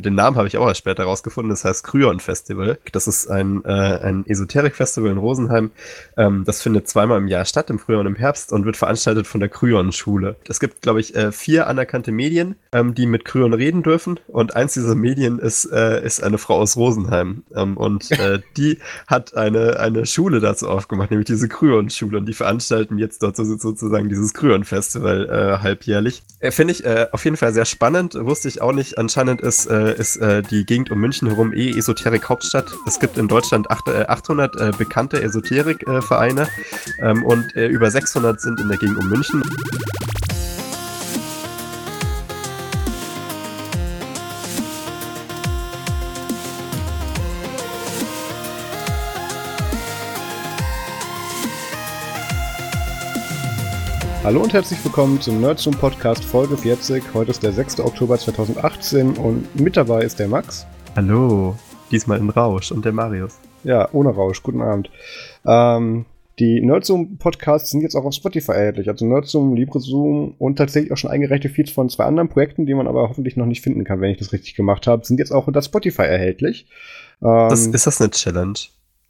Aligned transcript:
Den 0.00 0.14
Namen 0.14 0.36
habe 0.36 0.48
ich 0.48 0.56
auch 0.56 0.66
erst 0.66 0.78
später 0.78 1.04
rausgefunden. 1.04 1.50
Das 1.50 1.64
heißt 1.64 1.84
Kryon 1.84 2.20
Festival. 2.20 2.78
Das 2.92 3.06
ist 3.06 3.30
ein, 3.30 3.64
äh, 3.64 3.68
ein 3.68 4.26
Esoterik-Festival 4.26 5.10
in 5.10 5.18
Rosenheim. 5.18 5.70
Ähm, 6.16 6.44
das 6.44 6.62
findet 6.62 6.88
zweimal 6.88 7.18
im 7.18 7.28
Jahr 7.28 7.44
statt, 7.44 7.70
im 7.70 7.78
Frühjahr 7.78 8.00
und 8.00 8.06
im 8.06 8.16
Herbst, 8.16 8.52
und 8.52 8.64
wird 8.64 8.76
veranstaltet 8.76 9.26
von 9.26 9.40
der 9.40 9.48
Kryon-Schule. 9.48 10.36
Es 10.48 10.60
gibt, 10.60 10.82
glaube 10.82 11.00
ich, 11.00 11.14
äh, 11.14 11.32
vier 11.32 11.66
anerkannte 11.66 12.12
Medien, 12.12 12.56
ähm, 12.72 12.94
die 12.94 13.06
mit 13.06 13.24
Kryon 13.24 13.54
reden 13.54 13.82
dürfen. 13.82 14.18
Und 14.28 14.56
eins 14.56 14.74
dieser 14.74 14.94
Medien 14.94 15.38
ist, 15.38 15.66
äh, 15.66 16.04
ist 16.04 16.22
eine 16.22 16.38
Frau 16.38 16.56
aus 16.56 16.76
Rosenheim. 16.76 17.42
Ähm, 17.54 17.76
und 17.76 18.10
äh, 18.12 18.40
die 18.56 18.78
hat 19.06 19.36
eine, 19.36 19.78
eine 19.80 20.06
Schule 20.06 20.40
dazu 20.40 20.68
aufgemacht, 20.68 21.10
nämlich 21.10 21.26
diese 21.26 21.48
Kryon-Schule. 21.48 22.18
Und 22.18 22.26
die 22.26 22.34
veranstalten 22.34 22.98
jetzt 22.98 23.22
dort 23.22 23.36
so, 23.36 23.44
sozusagen 23.44 24.08
dieses 24.08 24.34
Kryon-Festival 24.34 25.28
äh, 25.28 25.62
halbjährlich. 25.62 26.22
Äh, 26.40 26.50
Finde 26.50 26.74
ich 26.74 26.80
auf 27.12 27.24
jeden 27.24 27.36
Fall 27.36 27.52
sehr 27.52 27.64
spannend. 27.64 28.14
Wusste 28.14 28.48
ich 28.48 28.62
auch 28.62 28.72
nicht. 28.72 28.98
Anscheinend 28.98 29.40
ist, 29.40 29.68
äh, 29.90 30.00
ist 30.00 30.16
äh, 30.16 30.42
die 30.42 30.64
Gegend 30.64 30.90
um 30.90 31.00
München 31.00 31.28
herum 31.28 31.52
eh 31.52 31.70
Esoterik-Hauptstadt. 31.70 32.66
Es 32.86 32.98
gibt 32.98 33.18
in 33.18 33.28
Deutschland 33.28 33.70
acht, 33.70 33.88
äh, 33.88 34.06
800 34.06 34.56
äh, 34.56 34.72
bekannte 34.76 35.22
Esoterik-Vereine 35.22 36.48
ähm, 37.00 37.24
und 37.24 37.54
äh, 37.56 37.66
über 37.66 37.90
600 37.90 38.40
sind 38.40 38.60
in 38.60 38.68
der 38.68 38.78
Gegend 38.78 38.98
um 38.98 39.08
München. 39.08 39.42
Hallo 54.22 54.42
und 54.42 54.52
herzlich 54.52 54.84
willkommen 54.84 55.18
zum 55.18 55.40
Nerdzoom 55.40 55.74
Podcast 55.74 56.22
Folge 56.22 56.54
40. 56.54 57.02
Heute 57.14 57.30
ist 57.30 57.42
der 57.42 57.52
6. 57.52 57.80
Oktober 57.80 58.18
2018 58.18 59.16
und 59.16 59.58
mit 59.58 59.78
dabei 59.78 60.02
ist 60.02 60.18
der 60.18 60.28
Max. 60.28 60.66
Hallo, 60.94 61.56
diesmal 61.90 62.18
in 62.18 62.28
Rausch 62.28 62.70
und 62.70 62.84
der 62.84 62.92
Marius. 62.92 63.38
Ja, 63.64 63.88
ohne 63.94 64.10
Rausch. 64.10 64.42
Guten 64.42 64.60
Abend. 64.60 64.90
Ähm, 65.46 66.04
die 66.38 66.60
Nerdzoom 66.60 67.16
Podcasts 67.16 67.70
sind 67.70 67.80
jetzt 67.80 67.94
auch 67.94 68.04
auf 68.04 68.12
Spotify 68.12 68.52
erhältlich. 68.52 68.88
Also 68.90 69.06
Nerdzoom, 69.06 69.56
LibreZoom 69.56 70.34
und 70.38 70.56
tatsächlich 70.56 70.92
auch 70.92 70.98
schon 70.98 71.10
eingereichte 71.10 71.48
Feeds 71.48 71.70
von 71.70 71.88
zwei 71.88 72.04
anderen 72.04 72.28
Projekten, 72.28 72.66
die 72.66 72.74
man 72.74 72.88
aber 72.88 73.08
hoffentlich 73.08 73.38
noch 73.38 73.46
nicht 73.46 73.62
finden 73.62 73.84
kann, 73.84 74.02
wenn 74.02 74.10
ich 74.10 74.18
das 74.18 74.34
richtig 74.34 74.54
gemacht 74.54 74.86
habe, 74.86 75.02
sind 75.02 75.18
jetzt 75.18 75.32
auch 75.32 75.46
unter 75.46 75.62
Spotify 75.62 76.02
erhältlich. 76.02 76.66
Ähm, 77.22 77.48
das, 77.48 77.66
ist 77.66 77.86
das 77.86 77.98
eine 78.02 78.10
Challenge? 78.10 78.58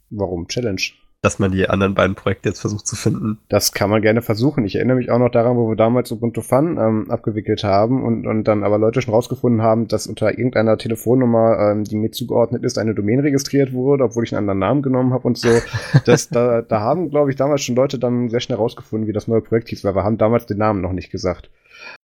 Warum 0.09 0.47
Challenge? 0.47 0.81
Dass 1.21 1.37
man 1.37 1.51
die 1.51 1.69
anderen 1.69 1.93
beiden 1.93 2.15
Projekte 2.15 2.49
jetzt 2.49 2.61
versucht 2.61 2.87
zu 2.87 2.95
finden. 2.95 3.37
Das 3.47 3.73
kann 3.73 3.91
man 3.91 4.01
gerne 4.01 4.23
versuchen. 4.23 4.65
Ich 4.65 4.75
erinnere 4.75 4.97
mich 4.97 5.11
auch 5.11 5.19
noch 5.19 5.29
daran, 5.29 5.55
wo 5.55 5.69
wir 5.69 5.75
damals 5.75 6.11
Ubuntu 6.11 6.41
Fun 6.41 6.77
ähm, 6.79 7.11
abgewickelt 7.11 7.63
haben 7.63 8.03
und, 8.03 8.25
und 8.25 8.45
dann 8.45 8.63
aber 8.63 8.79
Leute 8.79 9.01
schon 9.01 9.13
rausgefunden 9.13 9.61
haben, 9.61 9.87
dass 9.87 10.07
unter 10.07 10.31
irgendeiner 10.31 10.77
Telefonnummer, 10.79 11.59
ähm, 11.59 11.83
die 11.83 11.95
mir 11.95 12.09
zugeordnet 12.09 12.63
ist, 12.63 12.79
eine 12.79 12.95
Domain 12.95 13.19
registriert 13.19 13.71
wurde, 13.71 14.03
obwohl 14.05 14.23
ich 14.23 14.33
einen 14.35 14.49
anderen 14.49 14.59
Namen 14.59 14.81
genommen 14.81 15.13
habe 15.13 15.27
und 15.27 15.37
so. 15.37 15.49
das, 16.05 16.29
da, 16.29 16.63
da 16.63 16.79
haben, 16.79 17.11
glaube 17.11 17.29
ich, 17.29 17.35
damals 17.35 17.61
schon 17.61 17.75
Leute 17.75 17.99
dann 17.99 18.29
sehr 18.29 18.39
schnell 18.39 18.57
rausgefunden, 18.57 19.07
wie 19.07 19.13
das 19.13 19.27
neue 19.27 19.41
Projekt 19.41 19.69
hieß, 19.69 19.83
weil 19.83 19.95
wir 19.95 20.03
haben 20.03 20.17
damals 20.17 20.47
den 20.47 20.57
Namen 20.57 20.81
noch 20.81 20.93
nicht 20.93 21.11
gesagt. 21.11 21.51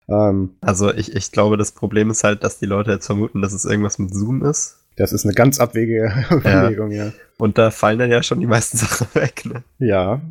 Ähm, 0.08 0.52
also 0.62 0.94
ich, 0.94 1.16
ich 1.16 1.32
glaube, 1.32 1.58
das 1.58 1.72
Problem 1.72 2.12
ist 2.12 2.24
halt, 2.24 2.44
dass 2.44 2.60
die 2.60 2.68
Leute 2.68 2.92
jetzt 2.92 3.08
vermuten, 3.08 3.42
dass 3.42 3.54
es 3.54 3.66
irgendwas 3.66 3.98
mit 3.98 4.14
Zoom 4.14 4.44
ist. 4.44 4.84
Das 4.98 5.14
ist 5.14 5.26
eine 5.26 5.34
ganz 5.34 5.60
abwegige 5.60 6.12
Überlegung, 6.32 6.92
ja. 6.92 7.06
ja. 7.06 7.12
Und 7.38 7.58
da 7.58 7.72
fallen 7.72 8.00
dann 8.00 8.12
ja 8.12 8.22
schon 8.24 8.40
die 8.40 8.48
meisten 8.48 8.78
Sachen 8.78 9.08
weg, 9.14 9.46
ne? 9.46 9.64
Ja. 9.80 10.22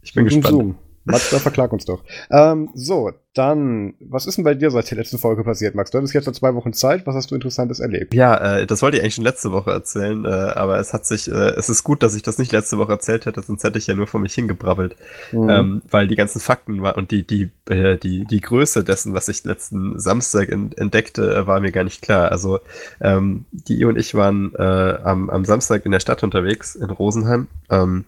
Ich 0.00 0.14
bin 0.14 0.24
gespannt. 0.24 0.46
Zoom. 0.46 0.78
Mazda, 1.04 1.38
verklag 1.38 1.72
uns 1.72 1.84
doch. 1.84 2.02
Ähm, 2.30 2.70
so, 2.74 3.12
dann, 3.34 3.94
was 4.00 4.26
ist 4.26 4.38
denn 4.38 4.44
bei 4.44 4.54
dir 4.54 4.70
seit 4.70 4.90
der 4.90 4.98
letzten 4.98 5.18
Folge 5.18 5.42
passiert, 5.42 5.74
Max? 5.74 5.90
Du 5.90 5.98
hattest 5.98 6.14
jetzt 6.14 6.26
noch 6.26 6.34
zwei 6.34 6.54
Wochen 6.54 6.72
Zeit. 6.72 7.04
Was 7.06 7.16
hast 7.16 7.30
du 7.30 7.34
Interessantes 7.34 7.80
erlebt? 7.80 8.14
Ja, 8.14 8.58
äh, 8.58 8.66
das 8.66 8.80
wollte 8.80 8.96
ich 8.96 9.02
eigentlich 9.02 9.16
schon 9.16 9.24
letzte 9.24 9.50
Woche 9.50 9.72
erzählen, 9.72 10.24
äh, 10.24 10.28
aber 10.28 10.78
es 10.78 10.92
hat 10.92 11.04
sich, 11.04 11.28
äh, 11.28 11.50
es 11.56 11.68
ist 11.68 11.82
gut, 11.82 12.02
dass 12.02 12.14
ich 12.14 12.22
das 12.22 12.38
nicht 12.38 12.52
letzte 12.52 12.78
Woche 12.78 12.92
erzählt 12.92 13.26
hätte, 13.26 13.42
sonst 13.42 13.64
hätte 13.64 13.78
ich 13.78 13.88
ja 13.88 13.94
nur 13.94 14.06
vor 14.06 14.20
mich 14.20 14.34
hingebrabbelt. 14.34 14.96
Mhm. 15.32 15.48
Ähm, 15.48 15.82
weil 15.90 16.06
die 16.06 16.16
ganzen 16.16 16.40
Fakten 16.40 16.80
war 16.80 16.96
und 16.96 17.10
die, 17.10 17.26
die, 17.26 17.50
äh, 17.68 17.98
die, 17.98 18.24
die 18.24 18.40
Größe 18.40 18.84
dessen, 18.84 19.14
was 19.14 19.28
ich 19.28 19.44
letzten 19.44 19.98
Samstag 19.98 20.50
entdeckte, 20.50 21.34
äh, 21.34 21.46
war 21.46 21.58
mir 21.58 21.72
gar 21.72 21.84
nicht 21.84 22.02
klar. 22.02 22.30
Also, 22.30 22.60
ähm, 23.00 23.46
die 23.50 23.84
und 23.84 23.98
ich 23.98 24.14
waren 24.14 24.54
äh, 24.54 24.62
am, 24.62 25.28
am 25.28 25.44
Samstag 25.44 25.84
in 25.84 25.92
der 25.92 26.00
Stadt 26.00 26.22
unterwegs, 26.22 26.76
in 26.76 26.88
Rosenheim. 26.90 27.48
Ähm, 27.68 28.04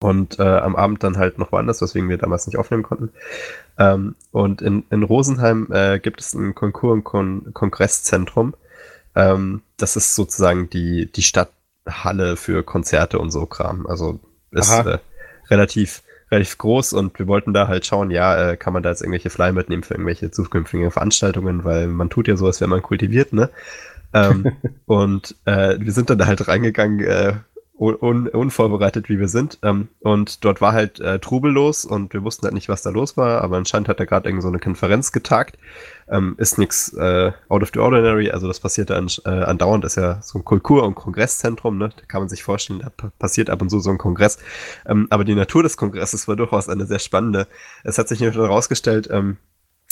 und 0.00 0.38
äh, 0.38 0.42
am 0.42 0.76
Abend 0.76 1.02
dann 1.02 1.16
halt 1.16 1.38
noch 1.38 1.52
woanders, 1.52 1.80
weswegen 1.80 2.08
wir 2.08 2.18
damals 2.18 2.46
nicht 2.46 2.58
aufnehmen 2.58 2.82
konnten. 2.82 3.10
Ähm, 3.78 4.14
und 4.30 4.62
in, 4.62 4.84
in 4.90 5.02
Rosenheim 5.02 5.68
äh, 5.70 5.98
gibt 5.98 6.20
es 6.20 6.34
ein 6.34 6.54
Konkurs- 6.54 6.92
und 6.92 7.04
Kon 7.04 7.54
Kongresszentrum. 7.54 8.54
Ähm, 9.14 9.62
das 9.78 9.96
ist 9.96 10.14
sozusagen 10.14 10.68
die, 10.68 11.10
die 11.10 11.22
Stadthalle 11.22 12.36
für 12.36 12.62
Konzerte 12.62 13.18
und 13.18 13.30
so 13.30 13.46
Kram. 13.46 13.86
Also 13.86 14.20
ist 14.50 14.72
äh, 14.72 14.98
relativ, 15.50 16.02
relativ 16.30 16.58
groß 16.58 16.92
und 16.92 17.18
wir 17.18 17.26
wollten 17.26 17.54
da 17.54 17.68
halt 17.68 17.86
schauen, 17.86 18.10
ja, 18.10 18.50
äh, 18.50 18.56
kann 18.56 18.72
man 18.72 18.82
da 18.82 18.90
jetzt 18.90 19.00
irgendwelche 19.00 19.30
Flyer 19.30 19.52
mitnehmen 19.52 19.82
für 19.82 19.94
irgendwelche 19.94 20.30
zukünftigen 20.30 20.90
Veranstaltungen, 20.90 21.64
weil 21.64 21.86
man 21.86 22.10
tut 22.10 22.28
ja 22.28 22.36
so, 22.36 22.46
als 22.46 22.60
wäre 22.60 22.68
man 22.68 22.82
kultiviert, 22.82 23.32
ne? 23.32 23.50
ähm, 24.12 24.52
und 24.86 25.34
äh, 25.44 25.76
wir 25.78 25.92
sind 25.92 26.10
dann 26.10 26.18
da 26.18 26.26
halt 26.26 26.46
reingegangen, 26.48 27.00
äh, 27.00 27.34
un 27.78 28.28
unvorbereitet, 28.28 29.08
wie 29.08 29.18
wir 29.18 29.28
sind. 29.28 29.58
Ähm, 29.62 29.88
und 30.00 30.44
dort 30.44 30.60
war 30.60 30.72
halt 30.72 30.98
äh, 31.00 31.18
Trubel 31.18 31.52
los 31.52 31.84
und 31.84 32.12
wir 32.12 32.24
wussten 32.24 32.44
halt 32.44 32.54
nicht, 32.54 32.68
was 32.68 32.82
da 32.82 32.90
los 32.90 33.16
war, 33.16 33.42
aber 33.42 33.56
anscheinend 33.56 33.88
hat 33.88 34.00
er 34.00 34.06
gerade 34.06 34.28
irgend 34.28 34.42
so 34.42 34.48
eine 34.48 34.58
Konferenz 34.58 35.12
getagt. 35.12 35.58
Ähm, 36.08 36.34
ist 36.38 36.58
nichts 36.58 36.92
äh, 36.94 37.32
out 37.48 37.62
of 37.62 37.70
the 37.74 37.80
ordinary, 37.80 38.30
also 38.30 38.46
das 38.46 38.60
passiert 38.60 38.90
an, 38.90 39.08
äh, 39.24 39.28
andauernd, 39.28 39.84
ist 39.84 39.96
ja 39.96 40.22
so 40.22 40.38
ein 40.38 40.44
Kultur- 40.44 40.84
und 40.84 40.94
Kongresszentrum, 40.94 41.78
ne? 41.78 41.90
Da 41.94 42.04
kann 42.06 42.22
man 42.22 42.28
sich 42.28 42.42
vorstellen, 42.42 42.80
da 42.80 43.10
passiert 43.18 43.50
ab 43.50 43.60
und 43.60 43.70
zu 43.70 43.80
so 43.80 43.90
ein 43.90 43.98
Kongress. 43.98 44.38
Ähm, 44.86 45.06
aber 45.10 45.24
die 45.24 45.34
Natur 45.34 45.62
des 45.62 45.76
Kongresses 45.76 46.28
war 46.28 46.36
durchaus 46.36 46.68
eine 46.68 46.86
sehr 46.86 47.00
spannende. 47.00 47.46
Es 47.84 47.98
hat 47.98 48.08
sich 48.08 48.20
nämlich 48.20 48.38
herausgestellt, 48.38 49.08
ähm, 49.10 49.36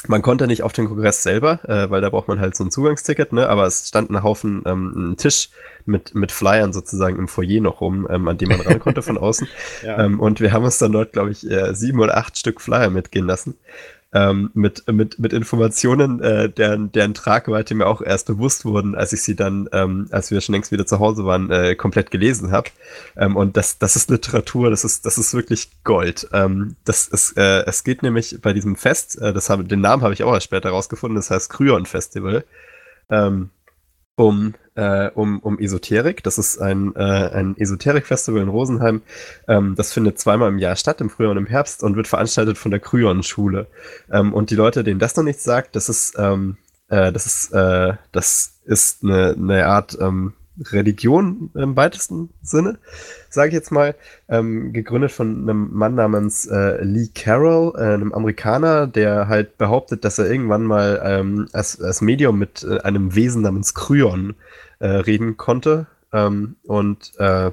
man 0.09 0.23
konnte 0.23 0.47
nicht 0.47 0.63
auf 0.63 0.73
den 0.73 0.87
Kongress 0.87 1.23
selber, 1.23 1.61
äh, 1.69 1.91
weil 1.91 2.01
da 2.01 2.11
braucht 2.11 2.29
man 2.29 2.41
halt 2.41 2.57
so 2.57 2.65
ein 2.65 2.71
Zugangsticket, 2.71 3.33
ne? 3.33 3.49
Aber 3.49 3.67
es 3.67 3.89
stand 3.89 4.11
ein 4.11 4.23
Haufen, 4.23 4.63
ähm, 4.67 5.13
ein 5.13 5.17
Tisch 5.17 5.51
mit, 5.87 6.15
mit 6.15 6.33
Flyern 6.33 6.73
sozusagen 6.73 7.19
im 7.19 7.29
Foyer 7.29 7.61
noch 7.61 7.81
rum, 7.81 8.07
ähm, 8.11 8.29
an 8.29 8.39
dem 8.39 8.49
man 8.49 8.61
ran 8.61 8.81
konnte 8.81 9.03
von 9.03 9.19
außen. 9.19 9.49
ja. 9.85 10.05
ähm, 10.05 10.21
und 10.21 10.41
wir 10.41 10.53
haben 10.53 10.65
uns 10.65 10.79
dann 10.79 10.93
dort, 10.93 11.13
glaube 11.13 11.31
ich, 11.31 11.49
äh, 11.51 11.75
sieben 11.75 12.01
oder 12.01 12.17
acht 12.17 12.39
Stück 12.39 12.61
Flyer 12.61 12.91
mitgehen 12.91 13.27
lassen 13.27 13.55
ähm, 14.15 14.51
mit, 14.55 14.87
mit, 14.91 15.19
mit 15.19 15.33
Informationen, 15.33 16.23
äh, 16.23 16.49
deren, 16.49 16.93
deren 16.93 17.15
Tragweite 17.15 17.75
mir 17.75 17.87
auch 17.87 18.01
erst 18.01 18.29
bewusst 18.29 18.65
wurden, 18.65 18.95
als 18.95 19.13
ich 19.13 19.23
sie 19.23 19.35
dann, 19.35 19.69
ähm, 19.73 20.07
als 20.13 20.31
wir 20.31 20.41
schon 20.41 20.55
längst 20.55 20.71
wieder 20.71 20.87
zu 20.87 21.01
Hause 21.01 21.25
waren, 21.25 21.51
äh, 21.51 21.75
komplett 21.75 22.13
gelesen 22.13 22.53
habe. 22.53 22.71
Ähm, 23.17 23.37
und 23.37 23.57
das, 23.57 23.79
das 23.79 23.97
ist 23.97 24.11
Literatur, 24.11 24.71
das 24.71 24.85
ist, 24.85 25.05
das 25.05 25.19
ist 25.19 25.35
wirklich 25.35 25.69
Gold. 25.83 26.29
Ähm, 26.33 26.77
das 26.85 27.09
ist, 27.09 27.37
äh, 27.37 27.65
es 27.67 27.83
geht 27.83 28.05
nämlich 28.05 28.39
bei 28.41 28.53
diesem 28.53 28.77
Fest, 28.77 29.21
äh, 29.21 29.33
das 29.33 29.51
habe, 29.51 29.65
den 29.65 29.81
Namen 29.81 30.05
habe 30.05 30.15
ich 30.15 30.23
auch 30.23 30.33
erst 30.33 30.47
später 30.47 30.71
rausgefunden, 30.71 31.17
das 31.17 31.31
heißt 31.31 31.51
Kryon 31.51 31.85
Festival. 31.85 32.45
Ähm, 33.11 33.51
um, 34.17 34.55
äh, 34.75 35.11
um, 35.15 35.39
um 35.41 35.59
Esoterik. 35.59 36.23
Das 36.23 36.39
ist 36.39 36.59
ein, 36.59 36.95
äh, 36.97 37.01
ein 37.01 37.57
Esoterik-Festival 37.59 38.43
in 38.43 38.49
Rosenheim. 38.49 39.03
Ähm, 39.49 39.75
das 39.77 39.93
findet 39.93 40.19
zweimal 40.19 40.49
im 40.49 40.59
Jahr 40.59 40.77
statt, 40.77 41.01
im 41.01 41.11
Frühjahr 41.11 41.33
und 41.33 41.39
im 41.39 41.47
Herbst, 41.47 41.83
und 41.83 41.97
wird 41.97 42.09
veranstaltet 42.09 42.59
von 42.59 42.71
der 42.71 42.81
Kryon-Schule. 42.81 43.67
Ähm, 44.11 44.33
und 44.33 44.51
die 44.51 44.57
Leute, 44.57 44.85
denen 44.85 45.01
das 45.01 45.17
noch 45.17 45.25
nichts 45.25 45.45
sagt, 45.45 45.77
das 45.77 45.89
ist, 45.89 46.15
ähm, 46.19 46.57
äh, 46.89 47.13
das 47.13 47.27
ist, 47.27 47.53
äh, 47.53 47.95
das 48.13 48.61
ist 48.65 49.05
eine, 49.05 49.35
eine 49.39 49.67
Art 49.67 49.97
ähm, 50.01 50.35
Religion 50.71 51.51
im 51.55 51.77
weitesten 51.77 52.31
Sinne, 52.43 52.79
sage 53.29 53.49
ich 53.49 53.55
jetzt 53.55 53.73
mal, 53.73 53.95
ähm, 54.29 54.73
gegründet 54.73 55.11
von 55.11 55.43
einem 55.43 55.71
Mann 55.73 55.97
namens 55.97 56.47
äh, 56.47 56.83
Lee 56.85 57.09
Carroll, 57.13 57.73
äh, 57.77 57.95
einem 57.95 58.13
Amerikaner, 58.13 58.87
der 58.87 59.27
halt 59.29 59.59
behauptet, 59.59 60.05
dass 60.05 60.19
er 60.19 60.31
irgendwann 60.31 60.63
mal 60.63 61.03
ähm, 61.05 61.49
als, 61.53 61.81
als 61.81 62.01
Medium 62.01 62.39
mit 62.39 62.63
äh, 62.63 62.79
einem 62.81 63.15
Wesen 63.15 63.43
namens 63.43 63.75
Kryon 63.75 64.35
äh, 64.79 64.87
reden 64.89 65.37
konnte. 65.37 65.87
Ähm, 66.13 66.57
und 66.65 67.13
äh, 67.19 67.51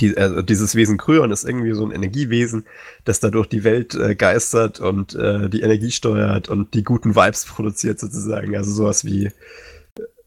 die, 0.00 0.16
also 0.16 0.42
dieses 0.42 0.74
Wesen 0.74 0.98
Kryon 0.98 1.30
ist 1.30 1.44
irgendwie 1.44 1.72
so 1.72 1.86
ein 1.86 1.92
Energiewesen, 1.92 2.64
das 3.04 3.20
dadurch 3.20 3.46
die 3.46 3.64
Welt 3.64 3.94
äh, 3.94 4.14
geistert 4.14 4.80
und 4.80 5.14
äh, 5.14 5.48
die 5.48 5.62
Energie 5.62 5.90
steuert 5.90 6.48
und 6.48 6.74
die 6.74 6.84
guten 6.84 7.14
Vibes 7.14 7.44
produziert 7.44 7.98
sozusagen. 7.98 8.56
Also 8.56 8.72
sowas 8.72 9.04
wie, 9.04 9.30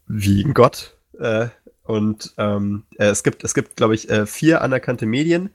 wie 0.08 0.44
ein 0.44 0.54
Gott. 0.54 0.96
Äh, 1.20 1.48
und 1.84 2.34
ähm, 2.38 2.84
äh, 2.98 3.08
es 3.08 3.24
gibt, 3.24 3.44
es 3.44 3.54
gibt 3.54 3.76
glaube 3.76 3.96
ich, 3.96 4.10
äh, 4.10 4.26
vier 4.26 4.62
anerkannte 4.62 5.06
Medien, 5.06 5.50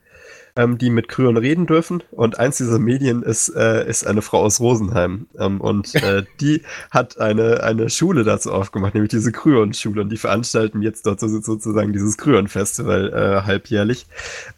ähm, 0.56 0.78
die 0.78 0.90
mit 0.90 1.08
Kryon 1.08 1.36
reden 1.36 1.66
dürfen. 1.66 2.02
Und 2.10 2.38
eins 2.38 2.56
dieser 2.56 2.78
Medien 2.78 3.22
ist, 3.22 3.48
äh, 3.50 3.88
ist 3.88 4.06
eine 4.06 4.22
Frau 4.22 4.40
aus 4.40 4.60
Rosenheim. 4.60 5.26
Ähm, 5.38 5.60
und 5.60 5.94
äh, 5.94 6.24
die 6.40 6.62
hat 6.90 7.20
eine, 7.20 7.62
eine 7.62 7.90
Schule 7.90 8.24
dazu 8.24 8.52
aufgemacht, 8.52 8.94
nämlich 8.94 9.10
diese 9.10 9.32
Kryon-Schule. 9.32 10.00
Und 10.00 10.08
die 10.10 10.16
veranstalten 10.16 10.82
jetzt 10.82 11.06
dort 11.06 11.20
so, 11.20 11.28
sozusagen 11.28 11.92
dieses 11.92 12.16
Kryon-Festival 12.16 13.12
äh, 13.12 13.46
halbjährlich. 13.46 14.06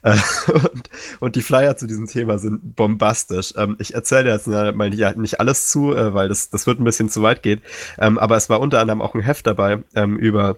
Äh, 0.02 0.16
und, 0.52 0.90
und 1.20 1.36
die 1.36 1.42
Flyer 1.42 1.76
zu 1.76 1.86
diesem 1.86 2.06
Thema 2.06 2.38
sind 2.38 2.76
bombastisch. 2.76 3.54
Ähm, 3.56 3.76
ich 3.78 3.94
erzähle 3.94 4.30
jetzt 4.30 4.46
mal 4.46 4.94
ja, 4.94 5.12
nicht 5.14 5.40
alles 5.40 5.68
zu, 5.70 5.94
äh, 5.94 6.14
weil 6.14 6.28
das, 6.28 6.50
das 6.50 6.66
wird 6.66 6.80
ein 6.80 6.84
bisschen 6.84 7.08
zu 7.08 7.22
weit 7.22 7.42
gehen. 7.42 7.60
Ähm, 7.98 8.18
aber 8.18 8.36
es 8.36 8.48
war 8.48 8.60
unter 8.60 8.80
anderem 8.80 9.02
auch 9.02 9.14
ein 9.14 9.20
Heft 9.20 9.46
dabei 9.46 9.82
ähm, 9.94 10.16
über 10.16 10.56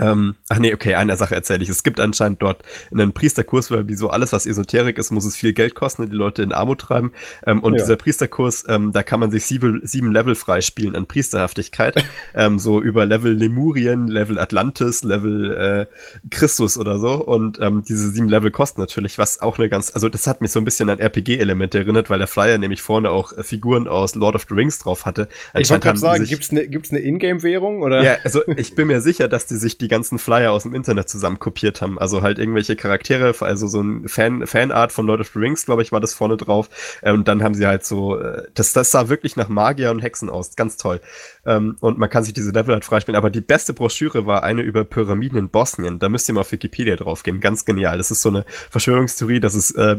ähm, 0.00 0.34
ach 0.48 0.58
nee, 0.58 0.74
okay, 0.74 0.96
eine 0.96 1.16
Sache 1.16 1.36
erzähle 1.36 1.62
ich. 1.62 1.68
Es 1.68 1.84
gibt 1.84 2.00
anscheinend 2.00 2.42
dort 2.42 2.62
einen 2.90 3.12
Priesterkurs, 3.12 3.70
weil 3.70 3.86
wie 3.86 3.94
so 3.94 4.10
alles, 4.10 4.32
was 4.32 4.44
Esoterik 4.44 4.98
ist, 4.98 5.12
muss 5.12 5.24
es 5.24 5.36
viel 5.36 5.52
Geld 5.52 5.76
kosten 5.76 6.02
und 6.02 6.10
die 6.10 6.16
Leute 6.16 6.42
in 6.42 6.52
Armut 6.52 6.80
treiben. 6.80 7.12
Ähm, 7.46 7.60
und 7.62 7.74
ja. 7.74 7.78
dieser 7.78 7.94
Priesterkurs, 7.94 8.64
ähm, 8.68 8.90
da 8.90 9.04
kann 9.04 9.20
man 9.20 9.30
sich 9.30 9.46
sieben, 9.46 9.80
sieben 9.84 10.10
Level 10.10 10.34
freispielen 10.34 10.96
an 10.96 11.06
Priesterhaftigkeit. 11.06 12.04
ähm, 12.34 12.58
so 12.58 12.82
über 12.82 13.06
Level 13.06 13.32
Lemurien, 13.32 14.08
Level 14.08 14.40
Atlantis, 14.40 15.04
Level 15.04 15.52
äh, 15.88 16.28
Christus 16.28 16.76
oder 16.76 16.98
so. 16.98 17.14
Und 17.24 17.60
ähm, 17.60 17.84
diese 17.86 18.10
sieben 18.10 18.28
Level 18.28 18.50
kosten 18.50 18.80
natürlich, 18.80 19.16
was 19.18 19.40
auch 19.40 19.58
eine 19.58 19.68
ganz, 19.68 19.92
also 19.94 20.08
das 20.08 20.26
hat 20.26 20.40
mich 20.40 20.50
so 20.50 20.58
ein 20.58 20.64
bisschen 20.64 20.90
an 20.90 20.98
RPG-Elemente 20.98 21.78
erinnert, 21.78 22.10
weil 22.10 22.18
der 22.18 22.26
Flyer 22.26 22.58
nämlich 22.58 22.82
vorne 22.82 23.10
auch 23.10 23.32
äh, 23.32 23.44
Figuren 23.44 23.86
aus 23.86 24.16
Lord 24.16 24.34
of 24.34 24.46
the 24.48 24.54
Rings 24.54 24.80
drauf 24.80 25.06
hatte. 25.06 25.28
Ich 25.56 25.70
wollte 25.70 25.86
gerade 25.86 25.98
sagen, 26.00 26.24
gibt's 26.24 26.50
eine 26.50 26.66
gibt's 26.66 26.90
eine 26.90 26.98
Ingame-Währung 26.98 27.82
oder? 27.82 28.02
Ja, 28.02 28.16
also 28.24 28.42
ich 28.56 28.74
bin 28.74 28.88
mir 28.88 29.00
sicher, 29.00 29.28
dass 29.28 29.46
die 29.46 29.54
sich 29.54 29.78
die 29.78 29.83
ganzen 29.88 30.18
Flyer 30.18 30.52
aus 30.52 30.64
dem 30.64 30.74
Internet 30.74 31.08
zusammen 31.08 31.38
kopiert 31.38 31.80
haben. 31.82 31.98
Also 31.98 32.22
halt 32.22 32.38
irgendwelche 32.38 32.76
Charaktere, 32.76 33.34
also 33.40 33.66
so 33.66 33.80
ein 33.80 34.08
Fan, 34.08 34.46
Fanart 34.46 34.92
von 34.92 35.06
Lord 35.06 35.20
of 35.20 35.30
the 35.32 35.38
Rings, 35.38 35.66
glaube 35.66 35.82
ich, 35.82 35.92
war 35.92 36.00
das 36.00 36.14
vorne 36.14 36.36
drauf. 36.36 36.68
Äh, 37.02 37.12
und 37.12 37.28
dann 37.28 37.42
haben 37.42 37.54
sie 37.54 37.66
halt 37.66 37.84
so, 37.84 38.18
äh, 38.18 38.42
das, 38.54 38.72
das 38.72 38.90
sah 38.90 39.08
wirklich 39.08 39.36
nach 39.36 39.48
Magier 39.48 39.90
und 39.90 40.00
Hexen 40.00 40.30
aus. 40.30 40.56
Ganz 40.56 40.76
toll. 40.76 41.00
Ähm, 41.46 41.76
und 41.80 41.98
man 41.98 42.10
kann 42.10 42.24
sich 42.24 42.32
diese 42.32 42.50
Level 42.50 42.74
halt 42.74 42.84
freispielen. 42.84 43.16
Aber 43.16 43.30
die 43.30 43.40
beste 43.40 43.74
Broschüre 43.74 44.26
war 44.26 44.42
eine 44.42 44.62
über 44.62 44.84
Pyramiden 44.84 45.38
in 45.38 45.48
Bosnien. 45.48 45.98
Da 45.98 46.08
müsst 46.08 46.28
ihr 46.28 46.34
mal 46.34 46.42
auf 46.42 46.52
Wikipedia 46.52 46.96
draufgehen. 46.96 47.40
Ganz 47.40 47.64
genial. 47.64 47.98
Das 47.98 48.10
ist 48.10 48.22
so 48.22 48.28
eine 48.28 48.44
Verschwörungstheorie, 48.70 49.40
dass 49.40 49.54
es 49.54 49.70
äh, 49.72 49.96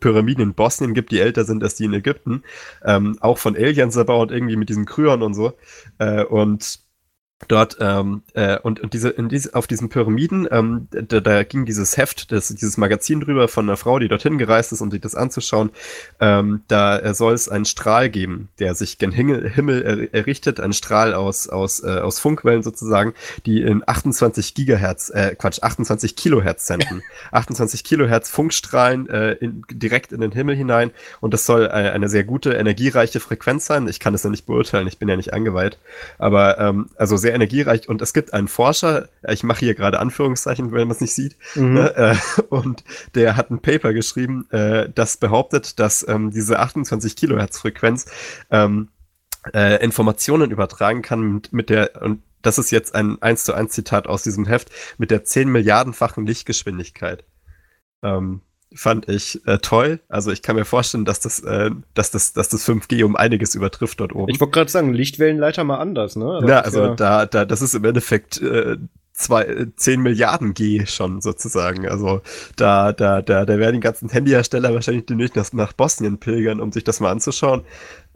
Pyramiden 0.00 0.42
in 0.42 0.54
Bosnien 0.54 0.94
gibt, 0.94 1.10
die 1.10 1.20
älter 1.20 1.44
sind 1.44 1.62
als 1.62 1.74
die 1.74 1.84
in 1.84 1.94
Ägypten. 1.94 2.42
Ähm, 2.84 3.16
auch 3.20 3.38
von 3.38 3.56
Aliens 3.56 3.96
erbaut, 3.96 4.30
irgendwie 4.30 4.56
mit 4.56 4.68
diesem 4.68 4.86
Kryon 4.86 5.22
und 5.22 5.34
so. 5.34 5.54
Und 6.28 6.83
dort 7.48 7.76
ähm, 7.80 8.22
äh, 8.34 8.58
und, 8.60 8.80
und 8.80 8.94
diese, 8.94 9.10
in 9.10 9.28
diese 9.28 9.54
auf 9.54 9.66
diesen 9.66 9.88
Pyramiden 9.88 10.48
ähm, 10.50 10.88
da, 10.90 11.20
da 11.20 11.42
ging 11.42 11.66
dieses 11.66 11.96
Heft 11.96 12.32
das, 12.32 12.48
dieses 12.48 12.76
Magazin 12.76 13.20
drüber 13.20 13.48
von 13.48 13.68
einer 13.68 13.76
Frau 13.76 13.98
die 13.98 14.08
dorthin 14.08 14.38
gereist 14.38 14.72
ist 14.72 14.80
um 14.80 14.90
sich 14.90 15.00
das 15.00 15.14
anzuschauen. 15.14 15.70
Ähm, 16.20 16.62
da 16.68 16.98
äh, 16.98 17.12
soll 17.12 17.34
es 17.34 17.48
einen 17.48 17.64
Strahl 17.64 18.08
geben 18.08 18.48
der 18.58 18.74
sich 18.74 18.98
gen 18.98 19.12
Himmel, 19.12 19.50
Himmel 19.50 19.82
er, 19.82 20.14
errichtet 20.14 20.60
ein 20.60 20.72
Strahl 20.72 21.12
aus 21.12 21.48
aus 21.48 21.82
äh, 21.82 21.98
aus 21.98 22.18
Funkwellen 22.18 22.62
sozusagen 22.62 23.14
die 23.46 23.62
in 23.62 23.82
28 23.86 24.54
Gigahertz 24.54 25.10
äh, 25.10 25.34
Quatsch 25.34 25.62
28 25.62 26.16
Kilohertz 26.16 26.66
senden. 26.66 27.02
28 27.32 27.84
Kilohertz 27.84 28.30
Funkstrahlen 28.30 29.08
äh, 29.08 29.32
in, 29.32 29.64
direkt 29.70 30.12
in 30.12 30.20
den 30.20 30.32
Himmel 30.32 30.56
hinein. 30.56 30.90
Und 31.20 31.34
das 31.34 31.46
soll 31.46 31.66
äh, 31.66 31.70
eine 31.70 32.08
sehr 32.08 32.24
gute 32.24 32.52
energiereiche 32.52 33.20
Frequenz 33.20 33.66
sein. 33.66 33.88
Ich 33.88 34.00
kann 34.00 34.14
es 34.14 34.22
ja 34.22 34.30
nicht 34.30 34.46
beurteilen 34.46 34.86
ich 34.86 34.98
bin 34.98 35.08
ja 35.08 35.16
nicht 35.16 35.32
angeweiht. 35.32 35.78
Aber 36.18 36.58
ähm, 36.58 36.90
also 36.96 37.16
sehr 37.24 37.34
energiereich 37.34 37.88
und 37.88 38.02
es 38.02 38.12
gibt 38.12 38.34
einen 38.34 38.48
Forscher, 38.48 39.08
ich 39.26 39.42
mache 39.42 39.60
hier 39.60 39.74
gerade 39.74 39.98
Anführungszeichen, 39.98 40.72
wenn 40.72 40.86
man 40.86 40.90
es 40.90 41.00
nicht 41.00 41.14
sieht, 41.14 41.36
mhm. 41.54 41.74
Ne, 41.74 41.96
äh, 41.96 42.42
und 42.50 42.84
der 43.14 43.36
hat 43.36 43.50
ein 43.50 43.60
Paper 43.60 43.94
geschrieben, 43.94 44.46
äh, 44.50 44.90
das 44.94 45.16
behauptet, 45.16 45.78
dass 45.78 46.06
ähm, 46.06 46.30
diese 46.30 46.58
28 46.58 47.16
Kilohertz 47.16 47.58
Frequenz 47.58 48.06
ähm, 48.50 48.88
äh, 49.54 49.82
Informationen 49.82 50.50
übertragen 50.50 51.00
kann 51.00 51.20
mit, 51.20 51.52
mit 51.52 51.70
der, 51.70 52.02
und 52.02 52.22
das 52.42 52.58
ist 52.58 52.70
jetzt 52.70 52.94
ein 52.94 53.20
1 53.22 53.44
zu 53.44 53.54
1 53.54 53.72
Zitat 53.72 54.06
aus 54.06 54.22
diesem 54.22 54.46
Heft, 54.46 54.70
mit 54.98 55.10
der 55.10 55.24
10 55.24 55.48
Milliardenfachen 55.48 56.26
Lichtgeschwindigkeit. 56.26 57.24
Ähm, 58.02 58.42
fand 58.74 59.08
ich 59.08 59.46
äh, 59.46 59.58
toll. 59.58 60.00
Also 60.08 60.30
ich 60.30 60.42
kann 60.42 60.56
mir 60.56 60.64
vorstellen, 60.64 61.04
dass 61.04 61.20
das, 61.20 61.40
äh, 61.40 61.70
dass 61.94 62.10
das, 62.10 62.32
dass 62.32 62.48
das 62.48 62.68
5G 62.68 63.04
um 63.04 63.16
einiges 63.16 63.54
übertrifft 63.54 64.00
dort 64.00 64.14
oben. 64.14 64.32
Ich 64.32 64.40
wollte 64.40 64.52
gerade 64.52 64.70
sagen, 64.70 64.92
Lichtwellenleiter 64.92 65.64
mal 65.64 65.78
anders, 65.78 66.16
ne? 66.16 66.38
Das 66.40 66.50
ja, 66.50 66.60
also 66.60 66.82
ja 66.84 66.94
da, 66.94 67.26
da, 67.26 67.44
das 67.44 67.62
ist 67.62 67.74
im 67.74 67.84
Endeffekt 67.84 68.40
äh, 68.40 68.76
zwei, 69.14 69.68
10 69.76 70.00
Milliarden 70.00 70.54
G 70.54 70.84
schon 70.86 71.20
sozusagen. 71.20 71.88
Also 71.88 72.20
da, 72.56 72.92
da, 72.92 73.22
da, 73.22 73.44
da 73.44 73.58
werden 73.58 73.74
die 73.74 73.80
ganzen 73.80 74.08
Handyhersteller 74.08 74.74
wahrscheinlich 74.74 75.06
demnächst 75.06 75.36
nach, 75.36 75.52
nach 75.52 75.72
Bosnien 75.72 76.18
pilgern, 76.18 76.60
um 76.60 76.72
sich 76.72 76.84
das 76.84 77.00
mal 77.00 77.10
anzuschauen. 77.10 77.62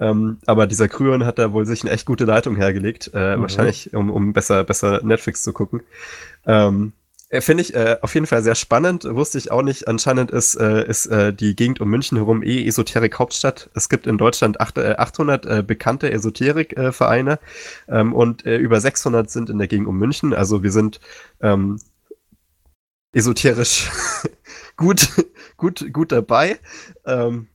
Ähm, 0.00 0.38
aber 0.46 0.66
dieser 0.66 0.88
Kryon 0.88 1.24
hat 1.24 1.38
da 1.38 1.52
wohl 1.52 1.66
sich 1.66 1.82
eine 1.82 1.92
echt 1.92 2.04
gute 2.04 2.24
Leitung 2.24 2.56
hergelegt, 2.56 3.10
äh, 3.14 3.36
mhm. 3.36 3.42
wahrscheinlich, 3.42 3.94
um, 3.94 4.10
um 4.10 4.32
besser, 4.32 4.64
besser 4.64 5.00
Netflix 5.02 5.42
zu 5.42 5.52
gucken. 5.52 5.82
Ähm, 6.46 6.92
äh, 6.96 6.97
Finde 7.30 7.62
ich 7.62 7.74
äh, 7.74 7.98
auf 8.00 8.14
jeden 8.14 8.26
Fall 8.26 8.42
sehr 8.42 8.54
spannend. 8.54 9.04
Wusste 9.04 9.36
ich 9.36 9.50
auch 9.50 9.60
nicht. 9.60 9.86
Anscheinend 9.86 10.30
ist, 10.30 10.54
äh, 10.54 10.86
ist 10.86 11.06
äh, 11.06 11.34
die 11.34 11.54
Gegend 11.54 11.78
um 11.78 11.90
München 11.90 12.16
herum 12.16 12.42
eh 12.42 12.66
Esoterik-Hauptstadt. 12.66 13.68
Es 13.74 13.90
gibt 13.90 14.06
in 14.06 14.16
Deutschland 14.16 14.62
acht, 14.62 14.78
äh, 14.78 14.94
800 14.96 15.44
äh, 15.44 15.62
bekannte 15.62 16.10
Esoterik-Vereine 16.10 17.38
ähm, 17.88 18.14
und 18.14 18.46
äh, 18.46 18.56
über 18.56 18.80
600 18.80 19.30
sind 19.30 19.50
in 19.50 19.58
der 19.58 19.68
Gegend 19.68 19.88
um 19.88 19.98
München. 19.98 20.32
Also 20.32 20.62
wir 20.62 20.72
sind 20.72 21.00
ähm, 21.42 21.78
esoterisch 23.12 23.90
gut, 24.76 25.10
gut, 25.58 25.92
gut 25.92 26.12
dabei. 26.12 26.58
Ähm, 27.04 27.48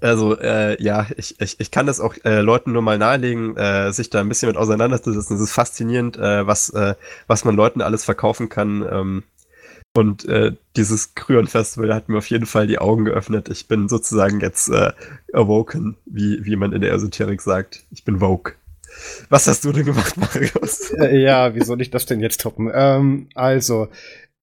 also 0.00 0.38
äh, 0.38 0.80
ja, 0.82 1.06
ich, 1.16 1.40
ich, 1.40 1.58
ich 1.60 1.70
kann 1.70 1.86
das 1.86 2.00
auch 2.00 2.14
äh, 2.24 2.40
Leuten 2.40 2.72
nur 2.72 2.82
mal 2.82 2.98
nahelegen, 2.98 3.56
äh, 3.56 3.92
sich 3.92 4.10
da 4.10 4.20
ein 4.20 4.28
bisschen 4.28 4.48
mit 4.48 4.56
auseinanderzusetzen. 4.56 5.36
Es 5.36 5.42
ist 5.42 5.52
faszinierend, 5.52 6.16
äh, 6.16 6.46
was, 6.46 6.70
äh, 6.70 6.94
was 7.26 7.44
man 7.44 7.56
Leuten 7.56 7.80
alles 7.80 8.04
verkaufen 8.04 8.48
kann. 8.48 8.86
Ähm, 8.90 9.22
und 9.96 10.26
äh, 10.26 10.52
dieses 10.76 11.14
Kryon-Festival 11.14 11.94
hat 11.94 12.08
mir 12.08 12.18
auf 12.18 12.30
jeden 12.30 12.46
Fall 12.46 12.66
die 12.66 12.78
Augen 12.78 13.04
geöffnet. 13.04 13.48
Ich 13.48 13.66
bin 13.66 13.88
sozusagen 13.88 14.40
jetzt 14.40 14.68
äh, 14.68 14.92
awoken, 15.32 15.96
wie, 16.06 16.44
wie 16.44 16.56
man 16.56 16.72
in 16.72 16.82
der 16.82 16.92
Esoterik 16.92 17.40
sagt. 17.40 17.84
Ich 17.90 18.04
bin 18.04 18.20
woke. 18.20 18.54
Was 19.28 19.46
hast 19.46 19.64
du 19.64 19.72
denn 19.72 19.86
gemacht, 19.86 20.16
Marius? 20.16 20.92
Äh, 20.92 21.20
ja, 21.20 21.54
wie 21.54 21.64
soll 21.64 21.80
ich 21.80 21.90
das 21.90 22.06
denn 22.06 22.20
jetzt 22.20 22.40
toppen? 22.40 22.70
Ähm, 22.72 23.28
also, 23.34 23.88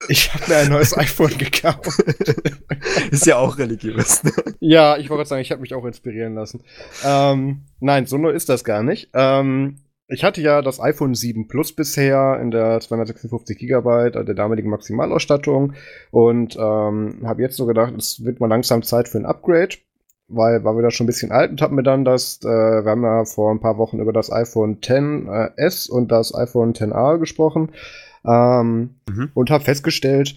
ich 0.09 0.33
habe 0.33 0.43
mir 0.47 0.57
ein 0.57 0.69
neues 0.69 0.97
iPhone 0.97 1.37
gekauft. 1.37 1.99
Ist 3.11 3.25
ja 3.25 3.37
auch 3.37 3.57
religiös. 3.57 4.23
Ne? 4.23 4.31
Ja, 4.59 4.97
ich 4.97 5.09
wollte 5.09 5.19
gerade 5.19 5.29
sagen, 5.29 5.41
ich 5.41 5.51
habe 5.51 5.61
mich 5.61 5.73
auch 5.73 5.85
inspirieren 5.85 6.35
lassen. 6.35 6.63
Ähm, 7.03 7.61
nein, 7.79 8.05
so 8.05 8.17
neu 8.17 8.31
ist 8.31 8.49
das 8.49 8.63
gar 8.63 8.83
nicht. 8.83 9.09
Ähm, 9.13 9.77
ich 10.07 10.23
hatte 10.23 10.41
ja 10.41 10.61
das 10.61 10.79
iPhone 10.79 11.15
7 11.15 11.47
Plus 11.47 11.73
bisher 11.73 12.39
in 12.39 12.51
der 12.51 12.79
256 12.79 13.57
GB 13.57 14.11
der 14.11 14.35
damaligen 14.35 14.69
Maximalausstattung 14.69 15.73
und 16.11 16.55
ähm, 16.57 17.21
habe 17.25 17.41
jetzt 17.41 17.57
so 17.57 17.65
gedacht, 17.65 17.93
es 17.97 18.23
wird 18.23 18.39
mal 18.39 18.47
langsam 18.47 18.83
Zeit 18.83 19.07
für 19.07 19.17
ein 19.17 19.25
Upgrade, 19.25 19.77
weil 20.27 20.63
war 20.63 20.77
wieder 20.77 20.91
schon 20.91 21.05
ein 21.05 21.07
bisschen 21.07 21.31
alt 21.31 21.49
und 21.49 21.61
habe 21.61 21.73
mir 21.73 21.83
dann 21.83 22.05
das, 22.05 22.39
äh, 22.43 22.47
wir 22.47 22.91
haben 22.91 23.03
ja 23.03 23.25
vor 23.25 23.51
ein 23.51 23.59
paar 23.59 23.79
Wochen 23.79 23.99
über 23.99 24.13
das 24.13 24.31
iPhone 24.31 24.79
10s 24.79 25.89
äh, 25.89 25.91
und 25.91 26.11
das 26.11 26.35
iPhone 26.35 26.73
10a 26.73 27.17
gesprochen 27.17 27.71
ähm, 28.27 28.95
mhm. 29.09 29.31
und 29.33 29.49
habe 29.49 29.63
festgestellt, 29.63 30.35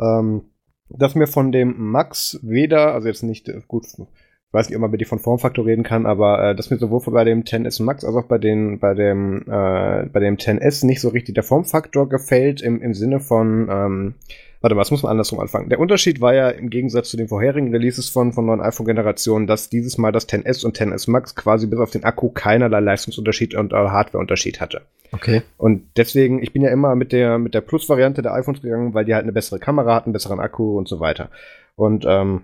ähm, 0.00 0.42
dass 0.88 1.14
mir 1.14 1.26
von 1.26 1.52
dem 1.52 1.74
Max 1.90 2.38
weder, 2.42 2.94
also 2.94 3.08
jetzt 3.08 3.22
nicht, 3.22 3.48
äh, 3.48 3.60
gut, 3.66 3.86
ich 3.86 4.54
weiß 4.54 4.68
nicht, 4.68 4.76
ob 4.76 4.80
man 4.80 4.90
mit 4.90 5.00
dir 5.00 5.06
von 5.06 5.18
Formfaktor 5.18 5.66
reden 5.66 5.82
kann, 5.82 6.06
aber 6.06 6.42
äh, 6.42 6.54
dass 6.54 6.70
mir 6.70 6.78
sowohl 6.78 7.00
bei 7.12 7.24
dem 7.24 7.44
10S 7.44 7.82
Max 7.82 8.04
als 8.04 8.16
auch 8.16 8.26
bei, 8.26 8.38
den, 8.38 8.78
bei, 8.78 8.94
dem, 8.94 9.42
äh, 9.42 10.06
bei 10.06 10.20
dem 10.20 10.36
10S 10.36 10.86
nicht 10.86 11.00
so 11.00 11.10
richtig 11.10 11.34
der 11.34 11.44
Formfaktor 11.44 12.08
gefällt, 12.08 12.62
im, 12.62 12.80
im 12.80 12.94
Sinne 12.94 13.20
von, 13.20 13.68
ähm, 13.70 14.14
Warte 14.60 14.74
mal, 14.74 14.80
das 14.80 14.90
muss 14.90 15.02
man 15.04 15.10
andersrum 15.10 15.38
anfangen. 15.38 15.68
Der 15.68 15.78
Unterschied 15.78 16.20
war 16.20 16.34
ja 16.34 16.48
im 16.48 16.68
Gegensatz 16.68 17.10
zu 17.10 17.16
den 17.16 17.28
vorherigen 17.28 17.70
Releases 17.70 18.08
von, 18.08 18.32
von 18.32 18.44
neuen 18.46 18.60
iPhone-Generationen, 18.60 19.46
dass 19.46 19.68
dieses 19.68 19.98
Mal 19.98 20.10
das 20.10 20.28
10S 20.28 20.64
und 20.64 20.76
10S 20.76 21.08
Max 21.08 21.36
quasi 21.36 21.68
bis 21.68 21.78
auf 21.78 21.90
den 21.90 22.04
Akku 22.04 22.30
keinerlei 22.30 22.80
Leistungsunterschied 22.80 23.54
und 23.54 23.72
äh, 23.72 23.76
Hardwareunterschied 23.76 24.60
hatte. 24.60 24.82
Okay. 25.12 25.42
Und 25.56 25.84
deswegen, 25.96 26.42
ich 26.42 26.52
bin 26.52 26.62
ja 26.62 26.70
immer 26.70 26.96
mit 26.96 27.12
der, 27.12 27.38
mit 27.38 27.54
der 27.54 27.60
Plus-Variante 27.60 28.20
der 28.20 28.34
iPhones 28.34 28.60
gegangen, 28.60 28.94
weil 28.94 29.04
die 29.04 29.14
halt 29.14 29.22
eine 29.22 29.32
bessere 29.32 29.60
Kamera 29.60 29.94
hatten, 29.94 30.08
einen 30.08 30.12
besseren 30.14 30.40
Akku 30.40 30.76
und 30.76 30.88
so 30.88 30.98
weiter. 30.98 31.30
Und 31.76 32.04
ähm, 32.06 32.42